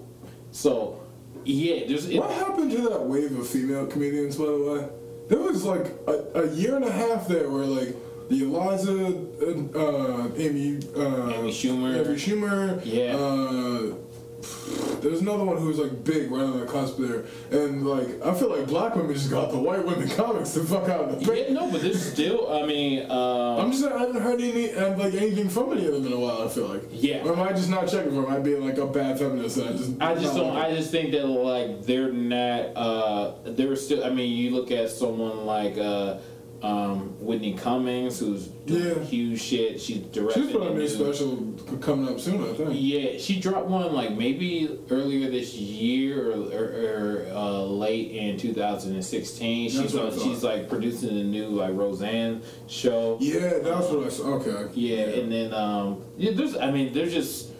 so, 0.50 1.00
yeah, 1.44 1.86
there's. 1.86 2.08
It, 2.08 2.18
What 2.18 2.30
happened 2.32 2.70
to 2.72 2.82
that 2.88 3.02
wave 3.02 3.38
of 3.38 3.46
female 3.46 3.86
comedians, 3.86 4.36
by 4.36 4.44
the 4.46 4.58
way? 4.58 4.88
There 5.28 5.38
was 5.38 5.64
like 5.64 5.86
a, 6.06 6.42
a 6.42 6.46
year 6.54 6.76
and 6.76 6.84
a 6.84 6.92
half 6.92 7.26
there 7.28 7.48
where 7.48 7.64
like 7.64 7.94
the 8.28 8.40
Iliza, 8.42 9.72
uh, 9.74 9.78
uh, 9.78 10.30
Amy, 10.36 10.78
uh, 10.96 11.28
Amy 11.30 11.50
Schumer. 11.50 12.06
Amy 12.06 12.16
Schumer, 12.16 12.80
Yeah. 12.84 13.16
Uh, 13.16 13.94
there's 15.00 15.20
another 15.20 15.44
one 15.44 15.56
who 15.58 15.66
was 15.68 15.78
like 15.78 16.04
big 16.04 16.30
right 16.30 16.42
on 16.42 16.58
the 16.60 16.66
cusp 16.66 16.96
there, 16.98 17.24
and 17.50 17.86
like 17.86 18.22
I 18.24 18.34
feel 18.34 18.50
like 18.56 18.66
black 18.66 18.94
women 18.96 19.12
just 19.14 19.30
got 19.30 19.50
the 19.50 19.58
white 19.58 19.84
women 19.84 20.08
comics 20.16 20.50
the 20.50 20.64
fuck 20.64 20.88
out 20.88 21.00
of 21.08 21.24
the 21.24 21.34
Yeah, 21.36 21.52
no, 21.52 21.70
but 21.70 21.82
there's 21.82 22.12
still. 22.12 22.52
I 22.52 22.64
mean, 22.66 23.10
uh, 23.10 23.56
I'm 23.58 23.70
just 23.72 23.84
I 23.84 23.98
haven't 23.98 24.20
heard 24.22 24.40
any 24.40 24.72
uh, 24.72 24.96
like 24.96 25.14
anything 25.14 25.48
from 25.48 25.72
any 25.72 25.86
of 25.86 25.92
them 25.94 26.06
in 26.06 26.12
a 26.12 26.18
while. 26.18 26.42
I 26.42 26.48
feel 26.48 26.68
like 26.68 26.82
Yeah. 26.90 27.24
or 27.24 27.32
am 27.32 27.40
I 27.42 27.52
just 27.52 27.68
not 27.70 27.88
checking 27.88 28.10
for 28.14 28.22
them? 28.22 28.32
I'd 28.32 28.42
be 28.44 28.56
like 28.56 28.78
a 28.78 28.86
bad 28.86 29.18
feminist. 29.18 29.56
And 29.58 29.68
I 29.68 29.72
just 29.72 29.92
I 30.00 30.14
just 30.14 30.34
don't. 30.36 30.54
like 30.54 30.64
I 30.72 30.74
just 30.74 30.90
think 30.90 31.12
that 31.12 31.26
like 31.26 31.82
they're 31.84 32.12
not. 32.12 32.60
Uh, 32.76 33.34
they're 33.44 33.76
still. 33.76 34.04
I 34.04 34.10
mean, 34.10 34.32
you 34.36 34.50
look 34.50 34.70
at 34.70 34.90
someone 34.90 35.44
like 35.46 35.76
uh, 35.78 36.18
um, 36.64 37.14
Whitney 37.20 37.54
Cummings, 37.54 38.18
who's 38.20 38.46
doing 38.46 38.96
Yeah. 38.98 39.04
huge 39.04 39.40
shit. 39.40 39.80
She's 39.80 39.96
She's 39.96 40.06
directing 40.06 40.48
put 40.48 40.62
a 40.62 40.68
a 40.70 40.74
new 40.74 40.88
special 40.88 41.36
coming 41.80 42.08
up 42.08 42.18
soon, 42.18 42.42
I 42.42 42.54
think. 42.54 42.70
Yeah, 42.72 43.18
she 43.18 43.38
dropped 43.38 43.66
one 43.66 43.92
like 43.92 44.12
maybe 44.16 44.78
earlier 44.90 45.30
this 45.30 45.54
year 45.54 46.30
or, 46.32 46.36
or, 46.52 47.26
or 47.28 47.32
uh, 47.34 47.60
late 47.64 48.12
in 48.12 48.38
2016. 48.38 49.72
That's 49.74 49.92
She's 49.92 49.96
on, 49.96 50.18
she's 50.18 50.42
like 50.42 50.68
producing 50.68 51.10
a 51.18 51.24
new 51.24 51.48
like 51.48 51.74
Roseanne 51.74 52.42
show. 52.66 53.18
Yeah, 53.20 53.58
that's 53.62 53.88
what 53.88 54.06
I 54.06 54.08
saw. 54.08 54.34
Okay. 54.40 54.70
Yeah, 54.74 55.04
and 55.20 55.30
then 55.30 55.52
um, 55.52 56.02
yeah, 56.16 56.32
there's 56.34 56.56
I 56.56 56.70
mean 56.70 56.92
there's 56.94 57.12
just 57.12 57.50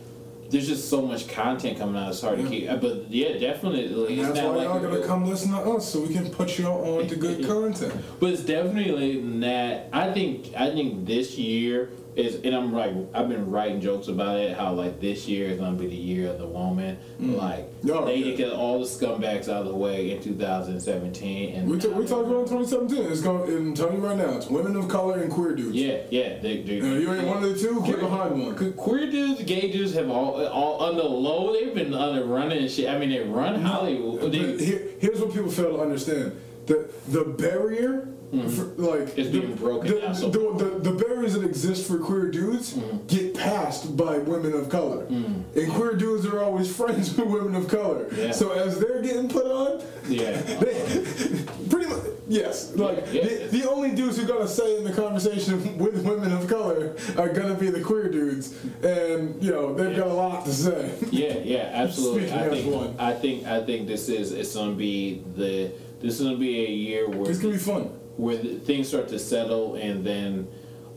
there's 0.51 0.69
just 0.69 0.89
so 0.89 1.03
much 1.03 1.27
content 1.29 1.79
coming 1.79 1.97
out. 2.01 2.11
It's 2.11 2.21
hard 2.21 2.39
to 2.39 2.49
keep. 2.49 2.71
uh, 2.71 2.77
But 2.77 3.11
yeah, 3.11 3.39
definitely. 3.39 3.87
And 4.19 4.25
that's 4.27 4.39
why 4.41 4.45
like 4.47 4.65
y'all 4.65 4.81
gotta 4.81 4.99
real- 4.99 5.07
come 5.07 5.27
listen 5.27 5.51
to 5.53 5.59
us 5.59 5.93
so 5.93 6.01
we 6.03 6.13
can 6.15 6.31
put 6.31 6.59
y'all 6.59 6.99
on 7.01 7.09
to 7.09 7.17
good 7.17 7.45
content. 7.47 7.95
But 8.21 8.31
it's 8.31 8.43
definitely 8.45 9.21
not. 9.21 9.83
I 9.93 10.13
think 10.13 10.53
I 10.57 10.71
think 10.71 11.07
this 11.07 11.37
year 11.39 11.91
is, 12.17 12.37
and 12.45 12.55
I'm 12.55 12.75
right. 12.75 12.95
I've 13.13 13.29
been 13.29 13.51
writing 13.51 13.81
jokes 13.81 14.09
about 14.09 14.37
it. 14.37 14.57
How 14.57 14.73
like 14.73 15.01
this 15.01 15.27
year 15.27 15.49
is 15.49 15.59
gonna 15.59 15.77
be 15.77 15.87
the 15.87 15.95
year 15.97 16.31
of 16.31 16.39
the 16.39 16.47
woman. 16.47 16.97
Mm. 17.21 17.37
Like 17.37 17.69
Oh, 17.91 18.05
they 18.07 18.17
yeah. 18.17 18.37
get 18.37 18.53
all 18.53 18.79
the 18.79 18.87
scumbags 18.87 19.49
out 19.49 19.63
of 19.63 19.67
the 19.69 19.75
way 19.75 20.11
in 20.13 20.23
2017. 20.23 21.55
And 21.55 21.69
We, 21.71 21.79
t- 21.79 21.89
we 21.89 22.07
talked 22.07 22.29
about 22.29 22.47
2017. 22.49 23.11
It's 23.13 23.21
going. 23.21 23.51
I'm 23.57 23.75
telling 23.75 23.97
you 23.97 24.07
right 24.07 24.17
now, 24.17 24.37
it's 24.37 24.49
women 24.49 24.77
of 24.77 24.89
color 24.89 25.21
and 25.21 25.31
queer 25.33 25.55
dudes. 25.55 25.75
Yeah, 25.77 25.99
yeah. 26.11 26.39
They, 26.39 26.63
they, 26.63 26.79
And 26.79 26.95
if 26.95 27.03
you 27.03 27.13
ain't 27.15 27.27
one 27.27 27.43
of 27.43 27.51
the 27.53 27.59
two, 27.59 27.83
get 27.85 28.01
behind 28.01 28.41
one. 28.41 28.55
Queer 28.75 29.11
dudes, 29.11 29.43
gay 29.45 29.71
dudes 29.71 29.95
have 29.95 30.09
all 30.11 30.45
all 30.47 30.79
on 30.79 30.97
the 30.97 31.05
low. 31.05 31.53
They've 31.53 31.75
been 31.75 31.95
under 31.95 32.25
running 32.25 32.59
and 32.59 32.71
shit. 32.71 32.89
I 32.89 32.99
mean, 32.99 33.11
they 33.11 33.21
run 33.21 33.61
Hollywood. 33.61 34.33
They, 34.33 34.65
here, 34.65 34.89
here's 35.01 35.21
what 35.21 35.33
people 35.35 35.51
fail 35.51 35.77
to 35.77 35.81
understand: 35.83 36.41
the 36.67 36.89
the 37.09 37.25
barrier, 37.25 38.09
for, 38.43 38.65
like 38.81 39.01
Mm-hmm. 39.01 39.21
It's 39.21 39.31
the, 39.31 39.41
being 39.41 39.55
broken 39.57 39.91
the, 39.95 40.01
down 40.01 40.15
so 40.15 40.29
the, 40.31 40.65
the, 40.65 40.91
the 40.91 41.05
barriers 41.05 41.35
that 41.35 41.45
exist 41.45 41.87
for 41.89 41.99
queer 41.99 42.31
dudes 42.31 42.75
Mm-hmm. 42.75 43.07
get 43.07 43.35
passed 43.35 43.97
by 43.97 44.19
women 44.19 44.53
of 44.55 44.69
color, 44.69 45.05
and 45.07 45.73
queer 45.73 45.95
dudes 45.95 46.25
are 46.27 46.43
always 46.43 46.75
friends 46.81 47.15
with 47.17 47.27
women 47.29 47.55
of 47.55 47.69
color. 47.69 48.09
Yeah. 48.15 48.33
So 48.33 48.53
as 48.53 48.79
they're 48.81 49.03
getting 49.03 49.29
put 49.29 49.47
on, 49.47 49.83
yeah. 50.09 50.33
they, 50.63 51.45
pretty 51.71 51.89
much 51.89 52.01
yes, 52.29 52.75
like 52.75 52.99
Yeah, 53.13 53.23
the, 53.25 53.41
yeah. 53.41 53.47
the 53.49 53.71
only 53.71 53.91
dudes 53.95 54.17
who 54.17 54.27
gonna 54.27 54.49
say 54.49 54.77
in 54.79 54.85
the 54.85 54.93
conversation 54.93 55.79
with 55.85 56.05
women 56.05 56.33
of 56.33 56.49
color 56.49 56.97
are 57.19 57.29
gonna 57.29 57.55
be 57.55 57.71
the 57.71 57.81
queer 57.83 58.11
dudes, 58.11 58.55
and 58.83 59.43
you 59.43 59.51
know 59.53 59.75
they've 59.75 59.97
got 59.97 60.07
a 60.09 60.13
lot 60.13 60.45
to 60.47 60.53
say. 60.53 60.95
Yeah, 61.11 61.35
yeah, 61.39 61.71
absolutely. 61.75 62.29
Speaking 62.29 62.39
I 62.39 62.47
as 62.47 62.53
think, 62.63 62.75
one. 62.75 62.97
I 62.99 63.13
think, 63.13 63.47
I 63.47 63.63
think 63.65 63.87
this 63.87 64.09
is 64.09 64.33
it's 64.33 64.55
gonna 64.55 64.73
be 64.75 65.23
the 65.37 65.73
this 66.01 66.19
is 66.21 66.23
gonna 66.27 66.37
be 66.39 66.65
a 66.65 66.71
year 66.71 67.09
where 67.09 67.31
It's 67.31 67.39
gonna 67.41 67.55
be 67.55 67.59
fun. 67.59 67.91
Where 68.17 68.37
the, 68.37 68.59
things 68.61 68.89
start 68.89 69.09
to 69.09 69.19
settle, 69.19 69.75
and 69.77 70.05
then 70.05 70.49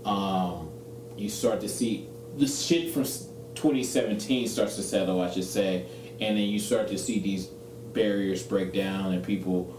um, 0.05 0.70
you 1.15 1.30
start 1.30 1.61
to 1.61 1.70
see 1.70 2.07
the 2.38 2.47
shit 2.47 2.91
from 2.93 3.03
2017 3.03 4.47
starts 4.47 4.76
to 4.76 4.84
settle, 4.84 5.22
I 5.22 5.32
should 5.32 5.43
say, 5.43 5.86
and 6.20 6.38
then 6.38 6.45
you 6.45 6.59
start 6.59 6.88
to 6.89 6.97
see 6.97 7.20
these 7.20 7.47
barriers 7.93 8.43
break 8.43 8.74
down 8.74 9.13
and 9.13 9.24
people 9.24 9.76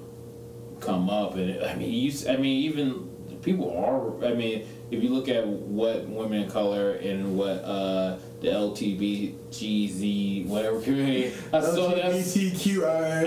come 0.80 1.08
up, 1.08 1.34
and 1.36 1.62
I 1.64 1.74
mean, 1.74 1.92
you, 1.92 2.12
I 2.28 2.36
mean, 2.36 2.64
even 2.64 3.08
people 3.42 3.76
are. 3.76 4.24
I 4.24 4.34
mean, 4.34 4.66
if 4.90 5.02
you 5.02 5.10
look 5.10 5.28
at 5.28 5.46
what 5.46 6.08
women 6.08 6.44
of 6.44 6.52
color 6.52 6.92
and 6.92 7.36
what 7.36 7.64
uh, 7.64 8.18
the 8.40 8.48
LTBGZ 8.48 10.46
whatever 10.46 10.80
community, 10.80 11.34
I 11.52 11.60
saw 11.60 11.88
that. 11.94 12.12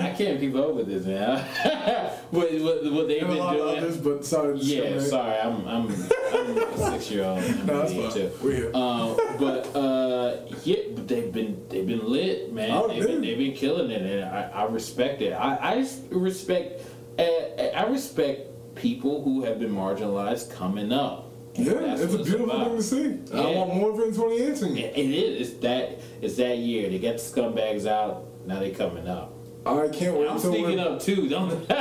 I 0.00 0.10
can't 0.14 0.40
keep 0.40 0.54
up 0.54 0.74
with 0.74 0.86
this, 0.86 1.04
man. 1.04 1.38
what, 2.30 2.50
what, 2.52 2.92
what 2.92 3.08
they've 3.08 3.20
been 3.20 3.36
doing. 3.36 3.78
others, 3.78 3.98
but 3.98 4.24
sorry 4.24 4.58
Yeah, 4.58 4.98
sorry, 5.00 5.38
I'm 5.38 5.66
I'm, 5.66 5.86
I'm 5.88 6.58
a 6.58 6.78
six 6.92 7.10
year 7.10 7.24
old. 7.24 7.40
No, 7.66 7.80
that's 7.80 7.92
fine. 7.92 8.10
too. 8.12 8.30
We're 8.42 8.54
here. 8.54 8.70
Uh, 8.74 9.14
but 9.38 9.76
uh, 9.76 10.36
yeah, 10.64 10.76
but 10.94 11.08
they've 11.08 11.32
been 11.32 11.62
they've 11.68 11.86
been 11.86 12.10
lit, 12.10 12.52
man. 12.52 12.70
Oh, 12.70 12.88
they've, 12.88 13.06
been, 13.06 13.20
they've 13.20 13.38
been 13.38 13.54
killing 13.54 13.90
it, 13.90 14.02
and 14.02 14.24
I, 14.24 14.50
I 14.54 14.64
respect 14.64 15.20
it. 15.20 15.32
I, 15.32 15.56
I 15.56 15.88
respect 16.10 16.82
uh, 17.18 17.22
I 17.22 17.86
respect 17.88 18.48
people 18.74 19.22
who 19.22 19.44
have 19.44 19.60
been 19.60 19.74
marginalized 19.74 20.50
coming 20.50 20.92
up. 20.92 21.31
Yeah, 21.54 21.74
That's 21.74 22.00
it's 22.02 22.14
a 22.14 22.18
beautiful 22.18 22.50
about. 22.50 22.66
thing 22.68 22.76
to 22.76 22.82
see. 22.82 23.34
I 23.36 23.50
Yeah. 23.50 23.58
want 23.58 23.74
more 23.74 23.90
of 23.90 23.98
it 24.00 24.08
in 24.08 24.14
2018. 24.14 24.76
It, 24.76 24.96
it 24.96 25.10
is. 25.10 25.48
It's 25.50 25.60
that. 25.60 25.98
It's 26.22 26.36
that 26.36 26.58
year. 26.58 26.88
They 26.88 26.98
got 26.98 27.18
the 27.18 27.22
scumbags 27.22 27.86
out. 27.86 28.24
Now 28.46 28.58
they 28.60 28.70
coming 28.70 29.06
up. 29.06 29.34
I 29.64 29.86
can't 29.88 30.16
wait 30.18 30.28
I'm 30.28 30.40
sneaking 30.40 30.80
up 30.80 31.00
too. 31.00 31.28
Don't. 31.28 31.50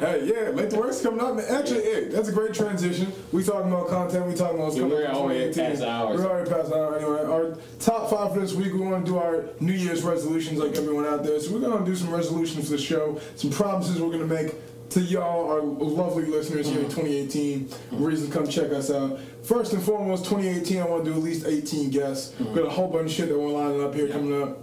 Hey, 0.00 0.22
yeah, 0.34 0.50
make 0.52 0.70
the 0.70 0.78
worst 0.78 1.02
coming 1.02 1.20
up. 1.20 1.38
Actually, 1.48 1.82
hey, 1.82 2.04
that's 2.08 2.28
a 2.28 2.32
great 2.32 2.54
transition. 2.54 3.12
We 3.32 3.44
talking 3.44 3.70
about 3.70 3.88
content. 3.88 4.26
We 4.26 4.34
talking 4.34 4.58
about 4.58 4.72
Yeah, 4.72 4.80
coming 4.80 4.96
we're 4.96 5.06
already 5.06 5.52
past 5.54 5.82
hours. 5.82 6.18
We're 6.20 6.26
already 6.28 6.50
past 6.50 6.68
an 6.68 6.74
hour 6.78 6.96
anyway. 6.96 7.20
Our 7.22 7.56
top 7.78 8.08
five 8.10 8.32
for 8.32 8.40
this 8.40 8.54
week. 8.54 8.72
We 8.72 8.80
want 8.80 9.04
to 9.04 9.12
do 9.12 9.18
our 9.18 9.44
New 9.60 9.72
Year's 9.74 10.02
resolutions 10.02 10.58
like 10.58 10.74
everyone 10.76 11.04
out 11.06 11.22
there. 11.22 11.38
So 11.38 11.52
we're 11.52 11.60
gonna 11.60 11.84
do 11.84 11.94
some 11.94 12.10
resolutions 12.10 12.64
for 12.64 12.72
the 12.72 12.78
show. 12.82 13.20
Some 13.36 13.50
promises 13.50 14.00
we're 14.00 14.10
gonna 14.10 14.26
make 14.26 14.54
to 14.90 15.00
y'all, 15.00 15.50
our 15.50 15.62
lovely 15.62 16.24
listeners 16.26 16.68
here 16.68 16.80
in 16.80 16.86
Mm-hmm. 16.86 17.00
2018. 17.00 17.68
Reason 17.92 18.26
to 18.30 18.32
come 18.36 18.48
check 18.48 18.72
us 18.72 18.90
out. 18.90 19.18
First 19.42 19.72
and 19.72 19.82
foremost, 19.82 20.24
2018. 20.24 20.80
I 20.80 20.84
want 20.86 21.04
to 21.04 21.10
do 21.12 21.16
at 21.16 21.22
least 21.22 21.46
18 21.46 21.90
guests. 21.90 22.32
Mm-hmm. 22.34 22.54
Got 22.54 22.66
a 22.66 22.70
whole 22.70 22.88
bunch 22.88 23.06
of 23.10 23.12
shit 23.12 23.28
that 23.28 23.38
we're 23.38 23.48
lining 23.48 23.82
up 23.82 23.94
here 23.94 24.08
coming 24.08 24.42
up 24.42 24.58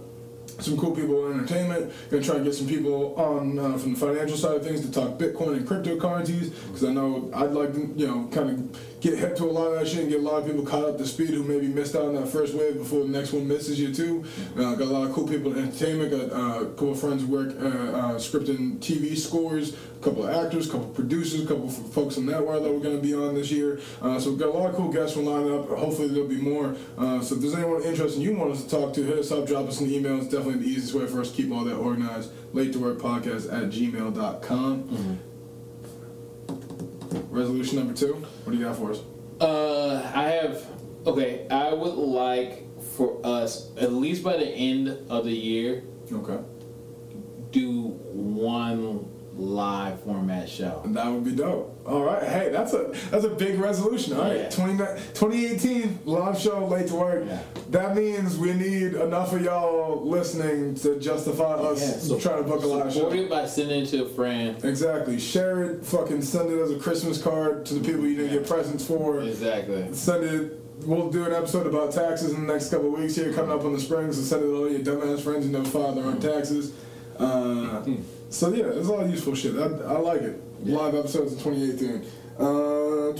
some 0.60 0.76
cool 0.76 0.94
people 0.94 1.30
in 1.30 1.38
entertainment. 1.38 1.92
Gonna 2.10 2.22
try 2.22 2.34
and 2.36 2.44
get 2.44 2.54
some 2.54 2.66
people 2.66 3.14
on 3.16 3.58
uh, 3.58 3.78
from 3.78 3.94
the 3.94 4.00
financial 4.00 4.36
side 4.36 4.56
of 4.56 4.64
things 4.64 4.80
to 4.80 4.90
talk 4.90 5.16
Bitcoin 5.18 5.56
and 5.56 5.66
cryptocurrencies 5.68 6.50
because 6.66 6.84
I 6.84 6.92
know 6.92 7.30
I'd 7.32 7.52
like 7.52 7.74
to, 7.74 7.92
you 7.96 8.06
know, 8.08 8.28
kind 8.32 8.50
of 8.50 8.80
get 9.00 9.18
hip 9.18 9.36
to 9.36 9.44
a 9.44 9.46
lot 9.46 9.68
of 9.68 9.78
that 9.78 9.88
shit 9.88 10.00
and 10.00 10.10
get 10.10 10.20
a 10.20 10.22
lot 10.22 10.40
of 10.40 10.46
people 10.46 10.64
caught 10.64 10.84
up 10.84 10.98
to 10.98 11.06
speed 11.06 11.30
who 11.30 11.44
maybe 11.44 11.68
missed 11.68 11.94
out 11.94 12.06
on 12.06 12.14
that 12.14 12.28
first 12.28 12.54
wave 12.54 12.76
before 12.78 13.04
the 13.04 13.08
next 13.08 13.32
one 13.32 13.46
misses 13.46 13.78
you 13.78 13.94
too. 13.94 14.24
Uh, 14.56 14.74
got 14.74 14.82
a 14.82 14.84
lot 14.84 15.06
of 15.08 15.12
cool 15.12 15.26
people 15.26 15.52
in 15.52 15.64
entertainment. 15.64 16.10
Got 16.10 16.32
uh, 16.32 16.62
a 16.62 16.66
couple 16.70 16.92
of 16.92 17.00
friends 17.00 17.24
work 17.24 17.50
uh, 17.60 17.66
uh, 17.66 18.14
scripting 18.14 18.78
TV 18.78 19.16
scores. 19.16 19.74
A 19.74 20.00
couple 20.00 20.26
of 20.26 20.44
actors, 20.44 20.68
a 20.68 20.72
couple 20.72 20.90
of 20.90 20.94
producers, 20.94 21.42
a 21.42 21.46
couple 21.46 21.66
of 21.66 21.92
folks 21.92 22.16
in 22.16 22.26
that 22.26 22.46
world 22.46 22.64
that 22.64 22.72
we're 22.72 22.78
going 22.80 22.96
to 22.96 23.02
be 23.02 23.14
on 23.14 23.34
this 23.34 23.50
year. 23.50 23.80
Uh, 24.00 24.18
so 24.18 24.30
we've 24.30 24.38
got 24.38 24.48
a 24.48 24.52
lot 24.52 24.70
of 24.70 24.76
cool 24.76 24.92
guests 24.92 25.16
lining 25.16 25.52
up. 25.58 25.68
Hopefully 25.70 26.08
there'll 26.08 26.28
be 26.28 26.36
more. 26.40 26.76
Uh, 26.96 27.20
so 27.20 27.34
if 27.34 27.40
there's 27.40 27.54
anyone 27.54 27.82
interested 27.82 28.18
and 28.18 28.22
you 28.22 28.36
want 28.36 28.52
us 28.52 28.62
to 28.62 28.70
talk 28.70 28.94
to, 28.94 29.02
hit 29.02 29.18
us 29.18 29.32
up, 29.32 29.46
drop 29.46 29.66
us 29.66 29.80
an 29.80 29.90
email. 29.90 30.18
It's 30.18 30.28
definitely 30.28 30.62
the 30.62 30.68
easiest 30.68 30.94
way 30.94 31.06
for 31.06 31.20
us 31.20 31.30
to 31.30 31.36
keep 31.36 31.52
all 31.52 31.64
that 31.64 31.74
organized. 31.74 32.30
Late 32.52 32.72
to 32.74 32.78
work 32.78 32.98
podcast 32.98 33.52
at 33.52 33.70
gmail.com. 33.70 35.18
Resolution 37.30 37.78
number 37.78 37.94
two. 37.94 38.24
What 38.48 38.52
do 38.52 38.60
you 38.60 38.64
got 38.64 38.76
for 38.76 38.92
us? 38.92 39.02
Uh, 39.42 40.10
I 40.14 40.22
have. 40.22 40.64
Okay, 41.06 41.46
I 41.50 41.70
would 41.74 41.96
like 41.96 42.64
for 42.96 43.20
us 43.22 43.70
at 43.76 43.92
least 43.92 44.24
by 44.24 44.38
the 44.38 44.48
end 44.48 44.88
of 45.10 45.26
the 45.26 45.32
year 45.32 45.82
Okay. 46.10 46.38
do 47.50 47.88
one 48.10 49.04
live 49.38 50.02
format 50.02 50.48
show. 50.48 50.82
That 50.86 51.06
would 51.06 51.24
be 51.24 51.32
dope. 51.32 51.80
All 51.86 52.02
right. 52.02 52.22
Hey, 52.22 52.50
that's 52.50 52.72
a 52.74 52.92
that's 53.10 53.24
a 53.24 53.30
big 53.30 53.58
resolution. 53.58 54.14
All 54.14 54.24
right. 54.24 54.36
Yeah. 54.36 54.50
20, 54.50 54.76
2018 55.14 56.00
live 56.04 56.38
show 56.38 56.66
late 56.66 56.88
to 56.88 56.96
work. 56.96 57.24
Yeah. 57.26 57.40
That 57.70 57.96
means 57.96 58.36
we 58.36 58.52
need 58.52 58.94
enough 58.94 59.32
of 59.32 59.42
y'all 59.42 60.04
listening 60.04 60.74
to 60.76 60.98
justify 60.98 61.54
us 61.54 62.06
so 62.06 62.18
trying 62.18 62.42
to 62.42 62.48
book 62.48 62.62
a 62.62 62.66
live 62.66 62.92
show. 62.92 63.00
Support 63.00 63.16
it 63.16 63.30
by 63.30 63.46
sending 63.46 63.84
it 63.84 63.86
to 63.86 64.04
a 64.04 64.08
friend. 64.08 64.62
Exactly. 64.64 65.18
Share 65.18 65.62
it. 65.64 65.84
Fucking 65.84 66.22
send 66.22 66.50
it 66.50 66.58
as 66.60 66.72
a 66.72 66.78
Christmas 66.78 67.22
card 67.22 67.64
to 67.66 67.74
the 67.74 67.80
people 67.80 68.06
you 68.06 68.16
didn't 68.16 68.32
get 68.32 68.48
presents 68.48 68.84
for. 68.84 69.20
Exactly. 69.20 69.92
Send 69.94 70.24
it. 70.24 70.60
We'll 70.84 71.10
do 71.10 71.24
an 71.26 71.32
episode 71.32 71.66
about 71.66 71.92
taxes 71.92 72.32
in 72.32 72.46
the 72.46 72.52
next 72.52 72.70
couple 72.70 72.92
of 72.94 73.00
weeks 73.00 73.16
here, 73.16 73.32
coming 73.32 73.50
up 73.50 73.64
on 73.64 73.72
the 73.72 73.80
spring. 73.80 74.12
So 74.12 74.20
send 74.22 74.42
it 74.42 74.46
to 74.46 74.56
all 74.56 74.70
your 74.70 74.80
dumbass 74.80 75.20
friends 75.20 75.44
who 75.44 75.52
never 75.52 75.64
filed 75.64 75.96
their 75.96 76.04
own 76.04 76.20
taxes. 76.20 76.72
Uh, 77.18 77.84
so 78.30 78.48
yeah, 78.52 78.64
there's 78.64 78.88
a 78.88 78.92
lot 78.92 79.04
of 79.04 79.10
useful 79.10 79.34
shit. 79.34 79.54
I, 79.56 79.64
I 79.64 79.98
like 79.98 80.22
it. 80.22 80.42
Live 80.64 80.94
episodes 80.94 81.32
in 81.32 81.38
2018. 81.38 82.04
Uh, 82.38 83.12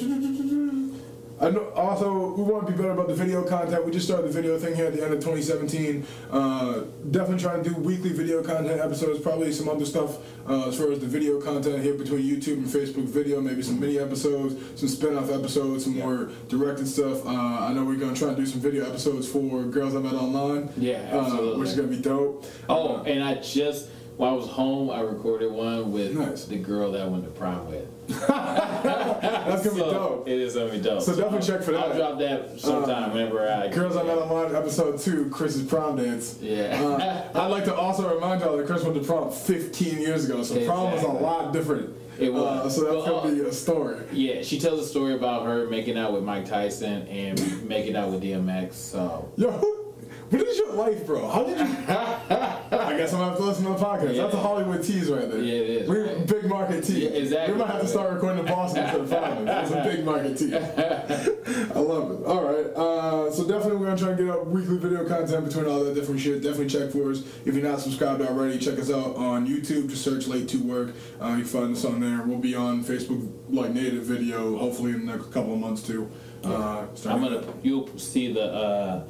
I 1.40 1.50
know. 1.50 1.70
Also, 1.76 2.34
we 2.34 2.42
want 2.42 2.66
to 2.66 2.72
be 2.72 2.76
better 2.76 2.90
about 2.90 3.06
the 3.06 3.14
video 3.14 3.44
content. 3.44 3.84
We 3.86 3.92
just 3.92 4.06
started 4.06 4.26
the 4.26 4.32
video 4.32 4.58
thing 4.58 4.74
here 4.74 4.86
at 4.86 4.92
the 4.94 5.04
end 5.04 5.14
of 5.14 5.20
2017. 5.20 6.04
Uh, 6.32 6.80
definitely 7.12 7.38
trying 7.38 7.62
to 7.62 7.70
do 7.70 7.76
weekly 7.76 8.12
video 8.12 8.42
content 8.42 8.80
episodes. 8.80 9.20
Probably 9.20 9.52
some 9.52 9.68
other 9.68 9.86
stuff 9.86 10.16
uh, 10.48 10.66
as 10.68 10.76
far 10.76 10.90
as 10.90 10.98
the 10.98 11.06
video 11.06 11.40
content 11.40 11.80
here 11.80 11.94
between 11.94 12.22
YouTube 12.22 12.54
and 12.56 12.66
Facebook 12.66 13.04
video. 13.04 13.40
Maybe 13.40 13.62
some 13.62 13.78
mini 13.78 14.00
episodes, 14.00 14.56
some 14.80 14.88
spin-off 14.88 15.30
episodes, 15.30 15.84
some 15.84 15.96
more 15.96 16.30
directed 16.48 16.88
stuff. 16.88 17.24
Uh, 17.24 17.30
I 17.30 17.72
know 17.72 17.84
we're 17.84 17.94
gonna 17.96 18.16
try 18.16 18.28
and 18.28 18.36
do 18.36 18.44
some 18.44 18.60
video 18.60 18.84
episodes 18.88 19.28
for 19.28 19.62
Girls 19.62 19.94
I 19.94 20.00
Met 20.00 20.14
Online. 20.14 20.68
Yeah, 20.76 21.08
uh, 21.12 21.20
absolutely. 21.22 21.60
which 21.60 21.68
is 21.68 21.76
gonna 21.76 21.88
be 21.88 21.98
dope. 22.02 22.46
Oh, 22.68 22.96
Uh, 22.96 23.02
and 23.04 23.22
I 23.22 23.34
just 23.34 23.88
while 24.18 24.30
I 24.32 24.36
was 24.36 24.48
home, 24.48 24.90
I 24.90 25.00
recorded 25.00 25.50
one 25.50 25.92
with 25.92 26.14
Nice. 26.14 26.44
the 26.44 26.56
girl 26.58 26.92
that 26.92 27.00
I 27.00 27.06
went 27.06 27.24
to 27.24 27.30
prom 27.30 27.68
with. 27.70 27.86
that's 28.08 29.64
gonna 29.64 29.74
be 29.74 29.80
dope. 29.80 30.28
It 30.28 30.40
is 30.40 30.54
gonna 30.54 30.70
be 30.70 30.80
dope. 30.80 31.02
So 31.02 31.14
definitely 31.16 31.46
check 31.46 31.62
for 31.62 31.72
that. 31.72 31.80
I'll 31.90 31.94
drop 31.96 32.18
that 32.18 32.58
sometime 32.60 33.12
whenever 33.12 33.48
I. 33.48 33.68
Girls 33.68 33.96
I 33.96 34.02
Met 34.02 34.18
Online 34.18 34.54
episode 34.54 34.98
two, 34.98 35.30
Chris's 35.30 35.66
prom 35.66 35.96
dance. 35.96 36.38
Yeah. 36.40 36.80
Uh, 36.82 37.30
I'd 37.44 37.46
like 37.46 37.64
to 37.66 37.74
also 37.74 38.12
remind 38.12 38.40
y'all 38.40 38.56
that 38.56 38.66
Chris 38.66 38.82
went 38.82 38.96
to 38.96 39.02
prom 39.04 39.30
15 39.30 39.98
years 40.00 40.24
ago, 40.28 40.42
so 40.42 40.64
prom 40.66 40.92
was 40.92 41.02
a 41.02 41.08
lot 41.08 41.52
different. 41.52 41.94
It 42.18 42.32
was. 42.32 42.42
Uh, 42.42 42.68
so 42.70 42.80
that's 42.84 43.06
Well, 43.06 43.22
gonna 43.22 43.34
be 43.36 43.40
a 43.42 43.52
story. 43.52 43.98
Yeah, 44.12 44.42
she 44.42 44.58
tells 44.58 44.80
a 44.80 44.86
story 44.86 45.14
about 45.14 45.46
her 45.46 45.68
making 45.68 45.96
out 45.96 46.12
with 46.12 46.24
Mike 46.24 46.46
Tyson 46.46 47.06
and 47.06 47.68
making 47.68 47.94
out 47.94 48.10
with 48.10 48.22
DMX. 48.22 48.72
So 48.74 49.30
Yo, 49.36 49.50
what 49.50 50.42
is 50.42 50.58
your 50.58 50.72
life, 50.72 51.06
bro? 51.06 51.28
How 51.28 51.44
did 51.44 51.58
you? 51.58 51.64
I 52.98 53.02
guess 53.02 53.12
I'm 53.12 53.20
gonna 53.20 53.30
have 53.30 53.38
to 53.38 53.44
listen 53.44 53.62
to 53.62 53.70
the 53.70 53.76
podcast. 53.76 54.16
That's 54.16 54.34
a 54.34 54.38
Hollywood 54.38 54.82
tease 54.82 55.08
right 55.08 55.30
there. 55.30 55.38
Yeah, 55.38 55.52
it 55.54 55.70
is. 55.70 55.88
We're 55.88 56.18
big 56.26 56.46
market 56.46 56.82
tease. 56.82 57.04
Yeah, 57.04 57.10
exactly. 57.10 57.52
We 57.54 57.60
might 57.60 57.70
have 57.70 57.80
to 57.82 57.86
start 57.86 58.12
recording 58.12 58.40
in 58.40 58.46
Boston 58.46 58.82
instead 58.82 59.00
of 59.02 59.08
Florida. 59.08 59.44
That's 59.44 59.70
a 59.70 59.84
big 59.84 60.04
market 60.04 60.36
tease. 60.36 60.52
I 61.76 61.78
love 61.78 62.10
it. 62.10 62.26
All 62.26 62.42
right. 62.42 62.66
Uh, 62.74 63.30
so 63.30 63.46
definitely 63.46 63.76
we're 63.76 63.86
gonna 63.86 63.98
try 63.98 64.08
and 64.08 64.18
get 64.18 64.28
up 64.28 64.48
weekly 64.48 64.78
video 64.78 65.06
content 65.06 65.46
between 65.46 65.66
all 65.66 65.84
that 65.84 65.94
different 65.94 66.20
shit. 66.20 66.42
Definitely 66.42 66.70
check 66.70 66.90
for 66.90 67.12
us. 67.12 67.22
If 67.44 67.54
you're 67.54 67.62
not 67.62 67.78
subscribed 67.80 68.20
already, 68.20 68.58
check 68.58 68.80
us 68.80 68.90
out 68.90 69.14
on 69.14 69.46
YouTube. 69.46 69.90
Just 69.90 70.02
search 70.02 70.26
Late 70.26 70.48
to 70.48 70.58
Work. 70.58 70.92
Uh, 71.20 71.36
you 71.38 71.44
find 71.44 71.76
us 71.76 71.84
on 71.84 72.00
there. 72.00 72.24
We'll 72.26 72.38
be 72.38 72.56
on 72.56 72.82
Facebook 72.82 73.30
like 73.48 73.70
native 73.70 74.02
video 74.06 74.58
hopefully 74.58 74.90
in 74.90 75.06
the 75.06 75.12
next 75.16 75.30
couple 75.30 75.54
of 75.54 75.60
months 75.60 75.82
too. 75.82 76.10
Uh, 76.42 76.86
I'm 77.06 77.22
gonna 77.22 77.44
you'll 77.62 77.96
see 77.96 78.32
the. 78.32 78.42
uh 78.42 79.08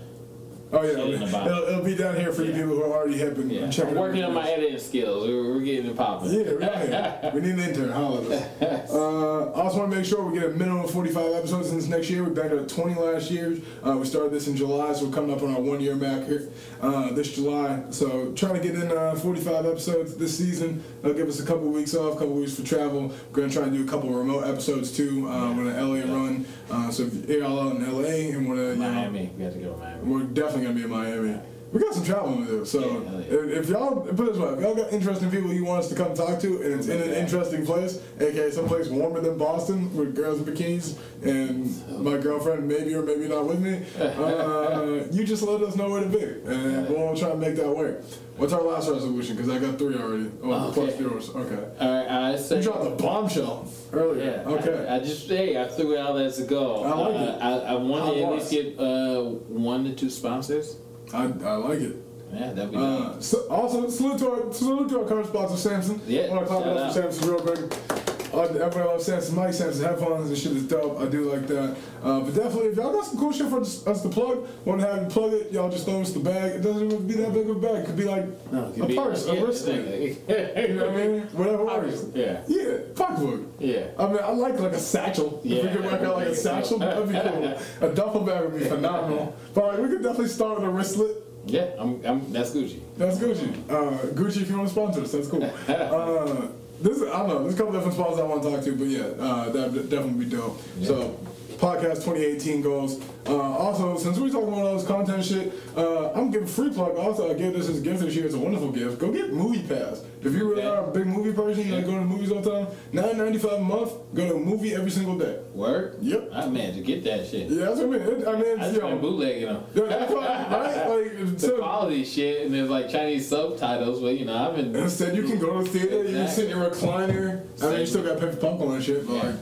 Oh 0.71 0.83
yeah, 0.83 0.91
it'll, 0.99 1.69
it'll 1.69 1.85
be 1.85 1.95
down 1.95 2.17
here 2.17 2.31
for 2.31 2.43
you 2.45 2.53
people 2.53 2.69
who 2.69 2.83
are 2.83 2.93
already 2.93 3.17
hip 3.17 3.39
and, 3.39 3.51
Yeah, 3.51 3.71
checking 3.71 3.95
I'm 3.95 4.01
working 4.01 4.23
out 4.23 4.29
on 4.29 4.35
my 4.35 4.51
editing 4.51 4.79
skills. 4.79 5.27
We're, 5.27 5.55
we're 5.55 5.61
getting 5.61 5.91
it 5.91 5.97
popping. 5.97 6.31
Yeah, 6.31 7.21
here. 7.21 7.31
we 7.33 7.41
need 7.41 7.55
an 7.55 7.61
intern. 7.61 7.91
At 7.91 7.97
us. 7.97 8.49
Uh, 8.99 9.51
I 9.53 9.63
also 9.63 9.79
want 9.79 9.91
to 9.91 9.97
make 9.97 10.07
sure 10.07 10.25
we 10.25 10.39
get 10.39 10.51
a 10.51 10.53
minimum 10.53 10.85
of 10.85 10.91
45 10.91 11.35
episodes 11.35 11.71
in 11.71 11.77
this 11.77 11.89
next 11.89 12.11
year. 12.11 12.25
We 12.25 12.31
banked 12.35 12.53
at 12.55 12.69
20 12.69 12.95
last 12.95 13.31
year. 13.31 13.57
Uh, 13.87 13.97
we 13.97 14.07
started 14.07 14.33
this 14.33 14.49
in 14.49 14.57
July, 14.57 14.93
so 14.93 15.07
we're 15.07 15.13
coming 15.13 15.33
up 15.33 15.43
on 15.43 15.55
our 15.55 15.61
one 15.61 15.81
year 15.81 15.95
mark 15.95 16.27
here 16.27 16.49
uh, 16.81 17.13
this 17.13 17.35
July. 17.35 17.83
So 17.91 18.33
trying 18.33 18.55
to 18.55 18.61
get 18.61 18.75
in 18.75 18.91
uh, 18.91 19.15
45 19.15 19.67
episodes 19.67 20.17
this 20.17 20.37
season. 20.37 20.83
That'll 21.03 21.17
give 21.17 21.29
us 21.29 21.41
a 21.41 21.47
couple 21.47 21.69
weeks 21.69 21.95
off, 21.95 22.17
a 22.17 22.19
couple 22.19 22.35
weeks 22.35 22.55
for 22.59 22.67
travel. 22.67 23.09
We're 23.09 23.33
going 23.33 23.49
to 23.49 23.55
try 23.55 23.65
and 23.65 23.73
do 23.73 23.85
a 23.85 23.87
couple 23.87 24.11
of 24.11 24.17
remote 24.17 24.45
episodes 24.45 24.97
too. 24.97 25.29
Uh, 25.29 25.53
We're 25.55 25.73
gonna 25.73 25.87
LA 25.87 26.15
run. 26.15 26.47
Uh, 26.71 26.91
so 26.91 27.05
if 27.05 27.29
you're 27.29 27.45
all 27.45 27.61
out 27.61 27.77
in 27.77 27.91
LA 27.91 28.37
and 28.37 28.47
want 28.47 28.59
to, 28.59 28.71
you 28.71 28.77
know, 28.77 28.93
Miami. 28.93 29.31
We 29.37 29.45
have 29.45 29.55
to 29.55 29.59
go 29.61 29.73
to 29.73 29.79
Miami. 29.79 30.03
we're 30.03 30.23
definitely 30.25 30.58
gonna 30.63 30.75
be 30.75 30.83
in 30.83 30.91
Miami. 30.91 31.58
We 31.71 31.81
got 31.81 31.93
some 31.93 32.05
traveling 32.05 32.47
to 32.47 32.51
do. 32.51 32.65
So 32.65 32.81
Yeah, 32.81 33.11
yeah. 33.13 33.19
if, 33.21 33.65
if 33.65 33.69
y'all 33.69 34.01
put 34.01 34.17
this 34.17 34.39
way, 34.39 34.49
if 34.49 34.61
y'all 34.61 34.75
got 34.75 34.91
interesting 34.93 35.31
people 35.31 35.53
you 35.53 35.65
want 35.65 35.81
us 35.81 35.89
to 35.91 35.95
come 35.95 36.15
talk 36.15 36.41
to, 36.41 36.63
and 36.63 36.75
it's 36.75 36.89
in 36.89 37.01
an 37.01 37.13
interesting 37.13 37.67
place, 37.67 38.01
aka 38.19 38.51
someplace 38.51 38.89
warmer 38.89 39.21
than 39.21 39.37
Boston 39.37 39.95
with 39.95 40.15
girls 40.17 40.39
in 40.41 40.47
bikinis, 40.47 40.97
and 41.23 42.03
my 42.03 42.17
girlfriend 42.17 42.67
maybe 42.67 42.95
or 42.95 43.03
maybe 43.03 43.29
not 43.29 43.47
with 43.47 43.61
me, 43.61 43.83
uh, 44.01 45.05
you 45.11 45.25
just 45.25 45.43
let 45.43 45.61
us 45.61 45.77
know 45.77 45.91
where 45.91 46.03
to 46.03 46.09
be, 46.09 46.23
and 46.51 46.89
we'll 46.89 47.15
try 47.15 47.31
and 47.31 47.41
make 47.41 47.57
that 47.57 47.69
work. 47.69 48.03
What's 48.39 48.53
our 48.53 48.63
last 48.63 48.89
resolution? 48.89 49.35
Because 49.37 49.51
I 49.51 49.59
got 49.59 49.79
three 49.79 49.97
already. 49.97 50.31
Oh, 50.45 50.71
plus 50.73 50.99
yours. 50.99 51.29
Okay. 51.31 51.59
All 51.81 51.93
right, 51.93 52.09
I 52.09 52.37
say. 52.37 52.59
You 52.59 52.63
dropped 52.63 52.87
a 52.87 52.91
bombshell 52.91 53.69
earlier. 53.93 54.43
Yeah. 54.47 54.51
Okay. 54.53 54.87
I, 54.89 54.97
I 54.97 54.99
just 55.01 55.29
hey, 55.29 55.61
I 55.61 55.67
threw 55.67 55.95
it 55.95 55.99
out 55.99 56.17
as 56.19 56.39
a 56.39 56.47
goal. 56.47 56.87
I 56.87 56.93
like 56.93 57.15
uh, 57.15 57.25
it. 57.25 57.43
I, 57.43 57.59
I 57.59 57.75
want 57.75 58.15
to 58.15 58.23
at 58.23 58.33
least 58.33 58.51
get 58.53 58.79
uh, 58.79 59.23
one 59.23 59.85
to 59.85 59.95
two 59.95 60.09
sponsors. 60.09 60.77
I, 61.15 61.25
I 61.25 61.57
like 61.57 61.81
it. 61.81 61.97
Yeah, 62.33 62.53
that'd 62.53 62.71
be 62.71 62.77
Uh, 62.77 63.15
nice. 63.15 63.27
so 63.27 63.49
also, 63.49 63.89
salute 63.89 64.19
to 64.19 64.31
our 64.31 64.53
salute 64.53 64.89
to 64.91 65.01
our 65.01 65.07
current 65.09 65.29
sponsor, 65.29 65.57
Samson. 65.57 66.01
Yeah, 66.07 66.23
I 66.25 66.35
want 66.35 66.41
to 66.43 66.47
clap 66.47 66.63
shout 66.65 66.77
it 66.77 66.77
up 66.79 66.93
for 66.93 67.01
Samson 67.03 67.29
real 67.31 67.41
quick. 67.41 68.08
Everybody 68.45 68.81
loves 68.89 69.05
Samson 69.07 69.35
mic, 69.37 69.53
Samson 69.53 69.85
headphones. 69.85 70.31
This 70.31 70.43
shit 70.43 70.53
is 70.53 70.63
dope. 70.65 71.01
I 71.01 71.07
do 71.07 71.31
like 71.33 71.47
that. 71.49 71.77
Uh, 72.03 72.21
but 72.21 72.35
definitely, 72.35 72.69
if 72.69 72.77
y'all 72.77 72.93
got 72.93 73.05
some 73.05 73.19
cool 73.19 73.33
shit 73.33 73.49
for 73.49 73.61
us 73.61 74.03
to 74.03 74.09
plug, 74.09 74.47
want 74.65 74.81
to 74.81 74.87
have 74.87 75.03
you 75.03 75.09
plug 75.09 75.33
it, 75.33 75.51
y'all 75.51 75.69
just 75.71 75.85
throw 75.85 76.01
us 76.01 76.13
the 76.13 76.21
bag. 76.21 76.53
It 76.53 76.61
doesn't 76.63 76.87
even 76.93 77.07
be 77.07 77.15
that 77.15 77.33
big 77.35 77.51
of 77.51 77.57
a 77.57 77.61
bag. 77.61 77.83
It 77.83 77.87
could 77.87 77.97
be 77.97 78.05
like 78.05 78.25
No, 78.53 78.71
could 78.71 78.85
a 78.85 78.87
be- 78.87 78.95
purse, 78.97 79.27
yeah, 79.27 79.33
a 79.35 79.45
wristband. 79.47 79.89
You 80.69 80.75
know 80.75 80.87
what 80.87 80.95
I 80.95 80.97
mean? 81.07 81.21
Whatever 81.33 81.65
works. 81.65 82.05
Yeah. 82.15 82.43
Yeah, 82.47 82.79
pocketbook. 82.95 83.41
Yeah. 83.59 83.87
I 83.99 84.07
mean, 84.07 84.19
I 84.23 84.31
like 84.33 84.59
like 84.61 84.73
a 84.73 84.79
satchel. 84.79 85.41
If 85.45 85.65
we 85.65 85.71
could 85.71 85.85
work 85.85 86.03
out 86.03 86.17
like 86.17 86.29
a 86.29 86.35
satchel, 86.47 86.79
that'd 86.79 87.09
be 87.09 87.15
cool. 87.19 87.59
A 87.89 87.95
duffel 87.95 88.21
bag 88.23 88.45
would 88.51 88.59
be 88.61 88.65
phenomenal. 88.67 89.35
But 89.55 89.65
like, 89.67 89.79
we 89.79 89.89
could 89.89 90.03
definitely 90.03 90.29
start 90.29 90.61
with 90.61 90.69
a 90.69 90.73
wristlet. 90.73 91.17
Yeah, 91.47 91.71
I'm, 91.79 92.05
I'm, 92.05 92.33
that's 92.33 92.51
Gucci. 92.51 92.81
That's 92.99 93.19
Gucci. 93.19 93.49
Uh, 93.71 93.91
Gucci, 94.13 94.43
if 94.43 94.51
you 94.51 94.57
want 94.59 94.69
to 94.69 94.75
sponsor 94.75 95.01
us, 95.03 95.13
that's 95.13 95.29
cool. 95.29 95.43
Uh, 95.69 96.49
this, 96.81 97.03
I 97.03 97.19
don't 97.19 97.29
know. 97.29 97.43
There's 97.43 97.55
a 97.55 97.57
couple 97.57 97.73
different 97.73 97.95
spots 97.95 98.19
I 98.19 98.23
want 98.23 98.43
to 98.43 98.51
talk 98.51 98.65
to, 98.65 98.77
but 98.77 98.87
yeah, 98.87 99.03
uh, 99.19 99.51
that 99.51 99.73
would 99.73 99.91
definitely 99.91 100.25
be 100.25 100.31
dope. 100.31 100.61
So, 100.83 101.19
podcast 101.59 102.05
2018 102.05 102.63
goals. 102.63 103.01
Uh, 103.27 103.37
also, 103.37 103.99
since 103.99 104.19
we're 104.19 104.31
talking 104.31 104.49
about 104.49 104.65
all 104.67 104.77
this 104.79 104.87
content 104.87 105.25
shit, 105.25 105.53
uh, 105.77 106.13
I'm 106.13 106.31
giving 106.31 106.49
free 106.49 106.71
plug. 106.71 106.97
Also, 106.97 107.31
I 107.31 107.35
give 107.35 107.53
this 107.53 107.69
as 107.69 107.79
a 107.79 107.81
gift 107.83 108.01
this 108.01 108.15
year. 108.15 108.25
It's 108.25 108.35
a 108.35 108.39
wonderful 108.39 108.73
gift. 108.73 108.99
Go 108.99 109.13
get 109.13 109.33
MoviePass. 109.33 110.05
If 110.23 110.33
you 110.33 110.49
really 110.49 110.65
are 110.65 110.85
a 110.85 110.91
big 110.91 111.07
movie 111.07 111.33
person, 111.33 111.67
you 111.67 111.75
like 111.77 111.85
going 111.85 111.99
to 112.01 112.05
movies 112.05 112.33
all 112.33 112.41
the 112.41 112.51
time. 112.51 112.67
Nine 112.93 113.19
ninety 113.19 113.39
five 113.39 113.53
a 113.53 113.61
month. 113.61 113.93
Go 114.15 114.27
to 114.29 114.35
a 114.35 114.39
movie 114.39 114.75
every 114.75 114.91
single 114.91 115.17
day. 115.19 115.39
Word? 115.53 115.97
Yep. 116.01 116.31
I 116.33 116.47
man 116.49 116.75
to 116.75 116.81
get 116.81 117.05
that 117.05 117.27
shit. 117.29 117.49
Yeah, 117.51 117.67
that's 117.67 117.81
what 117.81 117.87
I 117.87 117.91
mean. 117.91 118.03
It, 118.03 118.27
I 118.29 118.33
mean, 118.33 118.59
I 118.61 118.63
just 118.63 118.75
you 118.75 118.81
been 118.81 118.91
know, 118.91 118.99
bootlegging 118.99 119.47
them. 119.47 119.65
yeah, 119.75 119.83
that's 119.85 120.13
right? 120.13 120.89
Like, 120.89 121.37
The 121.39 121.57
quality 121.59 122.05
shit, 122.05 122.47
and 122.47 122.55
there's 122.55 122.71
like 122.71 122.89
Chinese 122.89 123.29
subtitles, 123.29 124.01
but 124.01 124.19
you 124.19 124.25
know, 124.25 124.37
I've 124.37 124.57
been. 124.57 124.75
Instead, 124.75 125.15
you 125.15 125.23
can 125.25 125.39
go 125.39 125.59
to 125.63 125.71
the 125.71 125.79
theater, 125.79 126.03
you 126.05 126.17
can 126.17 126.29
sit 126.29 126.51
in 126.51 126.57
your 126.59 126.69
recliner. 126.71 127.45
I 127.63 127.71
mean, 127.71 127.81
you 127.81 127.87
still 127.87 128.03
got 128.03 128.19
for 128.19 128.35
popcorn 128.37 128.77
and 128.77 128.85
shit, 128.85 129.07
but 129.07 129.15
Yeah. 129.15 129.23
like, 129.23 129.37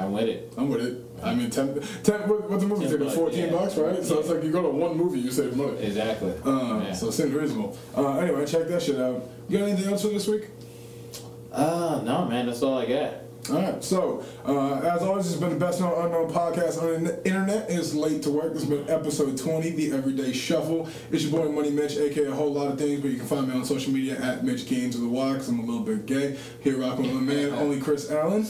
I'm 0.00 0.12
with 0.12 0.24
it. 0.28 0.52
I'm 0.56 0.68
with 0.68 0.80
it. 0.84 1.02
I 1.22 1.34
mean, 1.34 1.50
10, 1.50 1.80
10 2.02 2.28
what, 2.28 2.50
what's 2.50 2.62
the 2.62 2.68
movie 2.68 2.82
10 2.82 2.92
ticket? 2.92 3.06
bucks, 3.06 3.16
14 3.16 3.38
yeah. 3.38 3.50
bucks, 3.50 3.76
right? 3.76 4.04
So 4.04 4.20
it's 4.20 4.28
like 4.28 4.44
you 4.44 4.52
go 4.52 4.62
to 4.62 4.68
one 4.68 4.96
movie, 4.96 5.18
you 5.18 5.30
save 5.30 5.56
money. 5.56 5.78
Exactly. 5.78 6.34
Uh, 6.44 6.82
yeah. 6.84 6.92
So 6.92 7.08
it 7.08 7.12
seems 7.12 7.32
reasonable. 7.32 7.76
Uh, 7.96 8.18
anyway, 8.18 8.44
check 8.46 8.68
that 8.68 8.82
shit 8.82 9.00
out. 9.00 9.22
You 9.48 9.58
got 9.58 9.68
anything 9.68 9.92
else 9.92 10.02
for 10.02 10.08
this 10.08 10.28
week? 10.28 10.48
Uh, 11.52 12.02
no, 12.04 12.26
man, 12.26 12.46
that's 12.46 12.62
all 12.62 12.78
I 12.78 12.86
got. 12.86 13.14
All 13.48 13.62
right. 13.62 13.84
So, 13.84 14.24
uh, 14.44 14.80
as 14.80 15.02
always, 15.02 15.26
it's 15.30 15.40
been 15.40 15.50
the 15.50 15.56
best 15.56 15.80
known 15.80 16.06
unknown 16.06 16.32
podcast 16.32 16.82
on 16.82 17.04
the 17.04 17.26
internet. 17.26 17.70
It's 17.70 17.94
late 17.94 18.22
to 18.24 18.30
work. 18.30 18.54
This 18.54 18.64
has 18.64 18.70
been 18.70 18.90
episode 18.90 19.38
20, 19.38 19.70
the 19.70 19.92
Everyday 19.92 20.32
Shuffle. 20.32 20.88
It's 21.12 21.24
your 21.24 21.40
boy 21.40 21.52
Money 21.52 21.70
Mitch, 21.70 21.96
aka 21.96 22.26
a 22.26 22.34
whole 22.34 22.52
lot 22.52 22.72
of 22.72 22.78
things, 22.78 23.00
but 23.00 23.10
you 23.10 23.18
can 23.18 23.26
find 23.26 23.48
me 23.48 23.54
on 23.54 23.64
social 23.64 23.92
media 23.92 24.18
at 24.18 24.44
Mitch 24.44 24.62
Gaynes 24.62 24.94
with 24.94 25.04
a 25.04 25.08
Y, 25.08 25.32
because 25.32 25.48
I'm 25.48 25.60
a 25.60 25.64
little 25.64 25.84
bit 25.84 26.06
gay. 26.06 26.36
Here 26.60 26.76
rocking 26.76 27.04
with 27.04 27.12
my 27.14 27.20
man, 27.20 27.52
only 27.54 27.80
Chris 27.80 28.10
Allen. 28.10 28.46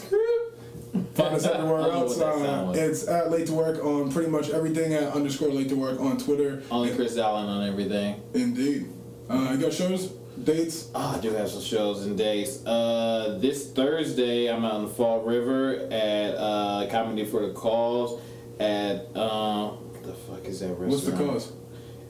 Find 1.14 1.34
us 1.34 1.44
everywhere 1.46 1.80
I 1.80 1.86
don't 1.88 1.94
know 1.94 2.02
else. 2.02 2.20
Uh, 2.20 2.72
it's 2.76 3.08
at 3.08 3.30
Late 3.30 3.46
to 3.46 3.54
Work 3.54 3.84
on 3.84 4.10
pretty 4.10 4.30
much 4.30 4.50
everything. 4.50 4.94
At 4.94 5.12
underscore 5.12 5.50
Late 5.50 5.68
to 5.70 5.76
Work 5.76 6.00
on 6.00 6.18
Twitter. 6.18 6.62
Only 6.70 6.94
Chris 6.94 7.16
Allen 7.18 7.48
on 7.48 7.66
everything. 7.68 8.22
Indeed. 8.34 8.88
Uh, 9.28 9.50
you 9.52 9.58
got 9.58 9.72
shows, 9.72 10.12
dates. 10.42 10.88
Oh, 10.94 11.16
I 11.16 11.20
do 11.20 11.32
have 11.32 11.48
some 11.48 11.62
shows 11.62 12.06
and 12.06 12.16
dates. 12.16 12.64
Uh, 12.64 13.38
this 13.40 13.72
Thursday, 13.72 14.46
I'm 14.46 14.64
out 14.64 14.76
in 14.76 14.82
the 14.82 14.90
Fall 14.90 15.22
River 15.22 15.88
at 15.90 16.34
uh, 16.36 16.86
Comedy 16.90 17.24
for 17.24 17.46
the 17.46 17.52
Cause 17.52 18.20
at 18.58 19.08
uh, 19.14 19.68
what 19.68 20.02
the 20.02 20.12
fuck 20.14 20.44
is 20.44 20.60
that 20.60 20.68
restaurant? 20.74 20.90
What's 20.90 21.04
the 21.04 21.12
cause? 21.12 21.52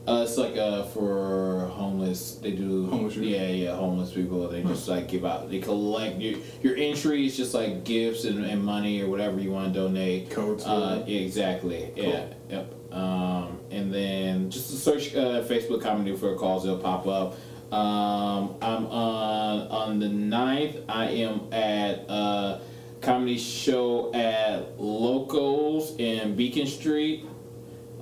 Uh, 0.07 0.21
it's 0.23 0.37
like 0.37 0.55
uh 0.55 0.83
for 0.83 1.67
homeless. 1.73 2.35
They 2.35 2.51
do 2.51 2.87
Homeless 2.87 3.15
people? 3.15 3.27
Yeah, 3.27 3.47
yeah, 3.47 3.75
homeless 3.75 4.13
people. 4.13 4.47
They 4.47 4.63
just 4.63 4.87
like 4.87 5.09
give 5.09 5.25
out. 5.25 5.49
They 5.51 5.59
collect 5.59 6.19
your 6.21 6.39
your 6.63 6.75
entry 6.77 7.25
is 7.25 7.35
just 7.35 7.53
like 7.53 7.83
gifts 7.83 8.23
and, 8.23 8.45
and 8.45 8.63
money 8.63 9.01
or 9.01 9.09
whatever 9.09 9.39
you 9.39 9.51
want 9.51 9.73
to 9.73 9.79
donate. 9.79 10.29
Codes, 10.29 10.65
Uh, 10.65 11.03
yeah. 11.05 11.19
exactly. 11.19 11.91
Yeah. 11.95 12.27
Yep. 12.49 12.73
Um, 12.93 13.59
and 13.69 13.93
then 13.93 14.49
just 14.49 14.69
search 14.81 15.13
uh, 15.13 15.43
Facebook 15.43 15.81
comedy 15.81 16.15
for 16.15 16.33
a 16.33 16.37
cause. 16.37 16.63
It'll 16.65 16.77
pop 16.77 17.05
up. 17.05 17.35
Um, 17.73 18.55
I'm 18.61 18.85
on 18.87 19.67
on 19.67 19.99
the 19.99 20.05
9th. 20.07 20.83
I 20.87 21.05
am 21.09 21.51
at 21.51 22.09
uh 22.09 22.59
comedy 23.01 23.37
show 23.37 24.13
at 24.13 24.79
Locals 24.79 25.97
in 25.97 26.35
Beacon 26.37 26.65
Street 26.65 27.25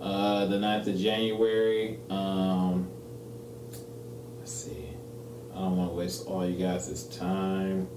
uh, 0.05 0.45
the 0.45 0.57
9th 0.57 0.87
of 0.87 0.97
January. 0.97 1.99
Um, 2.09 2.87
let's 4.39 4.51
see. 4.51 4.87
I 5.53 5.57
don't 5.59 5.77
want 5.77 5.89
to 5.91 5.95
waste 5.95 6.27
all 6.27 6.45
you 6.47 6.57
guys' 6.63 7.03
time. 7.07 7.87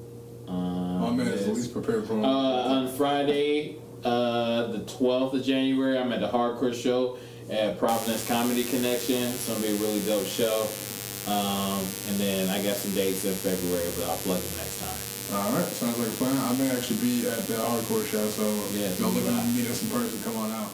Um, 0.48 1.01
My 1.01 1.10
man 1.10 1.28
is 1.28 1.44
this. 1.47 1.56
least 1.56 1.72
prepared 1.74 2.06
for 2.06 2.14
uh, 2.14 2.24
on 2.26 2.89
Friday, 2.89 3.76
uh, 4.05 4.68
the 4.68 4.78
12th 4.80 5.35
of 5.35 5.43
January, 5.44 5.98
I'm 5.98 6.10
at 6.12 6.20
the 6.20 6.28
Hardcore 6.28 6.72
Show 6.74 7.18
at 7.51 7.78
Providence 7.78 8.26
Comedy 8.26 8.64
Connection. 8.64 9.22
It's 9.28 9.47
gonna 9.48 9.60
be 9.60 9.68
a 9.68 9.74
really 9.76 10.01
dope 10.06 10.24
show. 10.26 10.66
Um, 11.28 11.85
and 12.09 12.16
then 12.16 12.48
I 12.48 12.62
got 12.62 12.76
some 12.76 12.94
dates 12.94 13.26
in 13.26 13.35
February, 13.35 13.85
but 14.01 14.09
I'll 14.09 14.16
plug 14.24 14.40
them 14.40 14.56
next 14.56 14.80
time. 14.80 15.36
All 15.36 15.52
right, 15.52 15.66
sounds 15.68 15.98
like 15.98 16.09
a 16.09 16.16
plan. 16.16 16.32
I 16.32 16.56
may 16.56 16.70
actually 16.72 17.05
be 17.05 17.28
at 17.28 17.44
the 17.44 17.60
hardcore 17.60 18.06
show, 18.09 18.24
so 18.32 18.44
Yeah, 18.72 18.89
if 18.89 18.98
y'all 19.01 19.10
so 19.12 19.20
looking 19.20 19.36
to 19.36 19.44
meet 19.52 19.68
us 19.68 19.82
in 19.85 19.90
person, 19.90 20.16
come 20.24 20.36
on 20.40 20.51
out. 20.52 20.70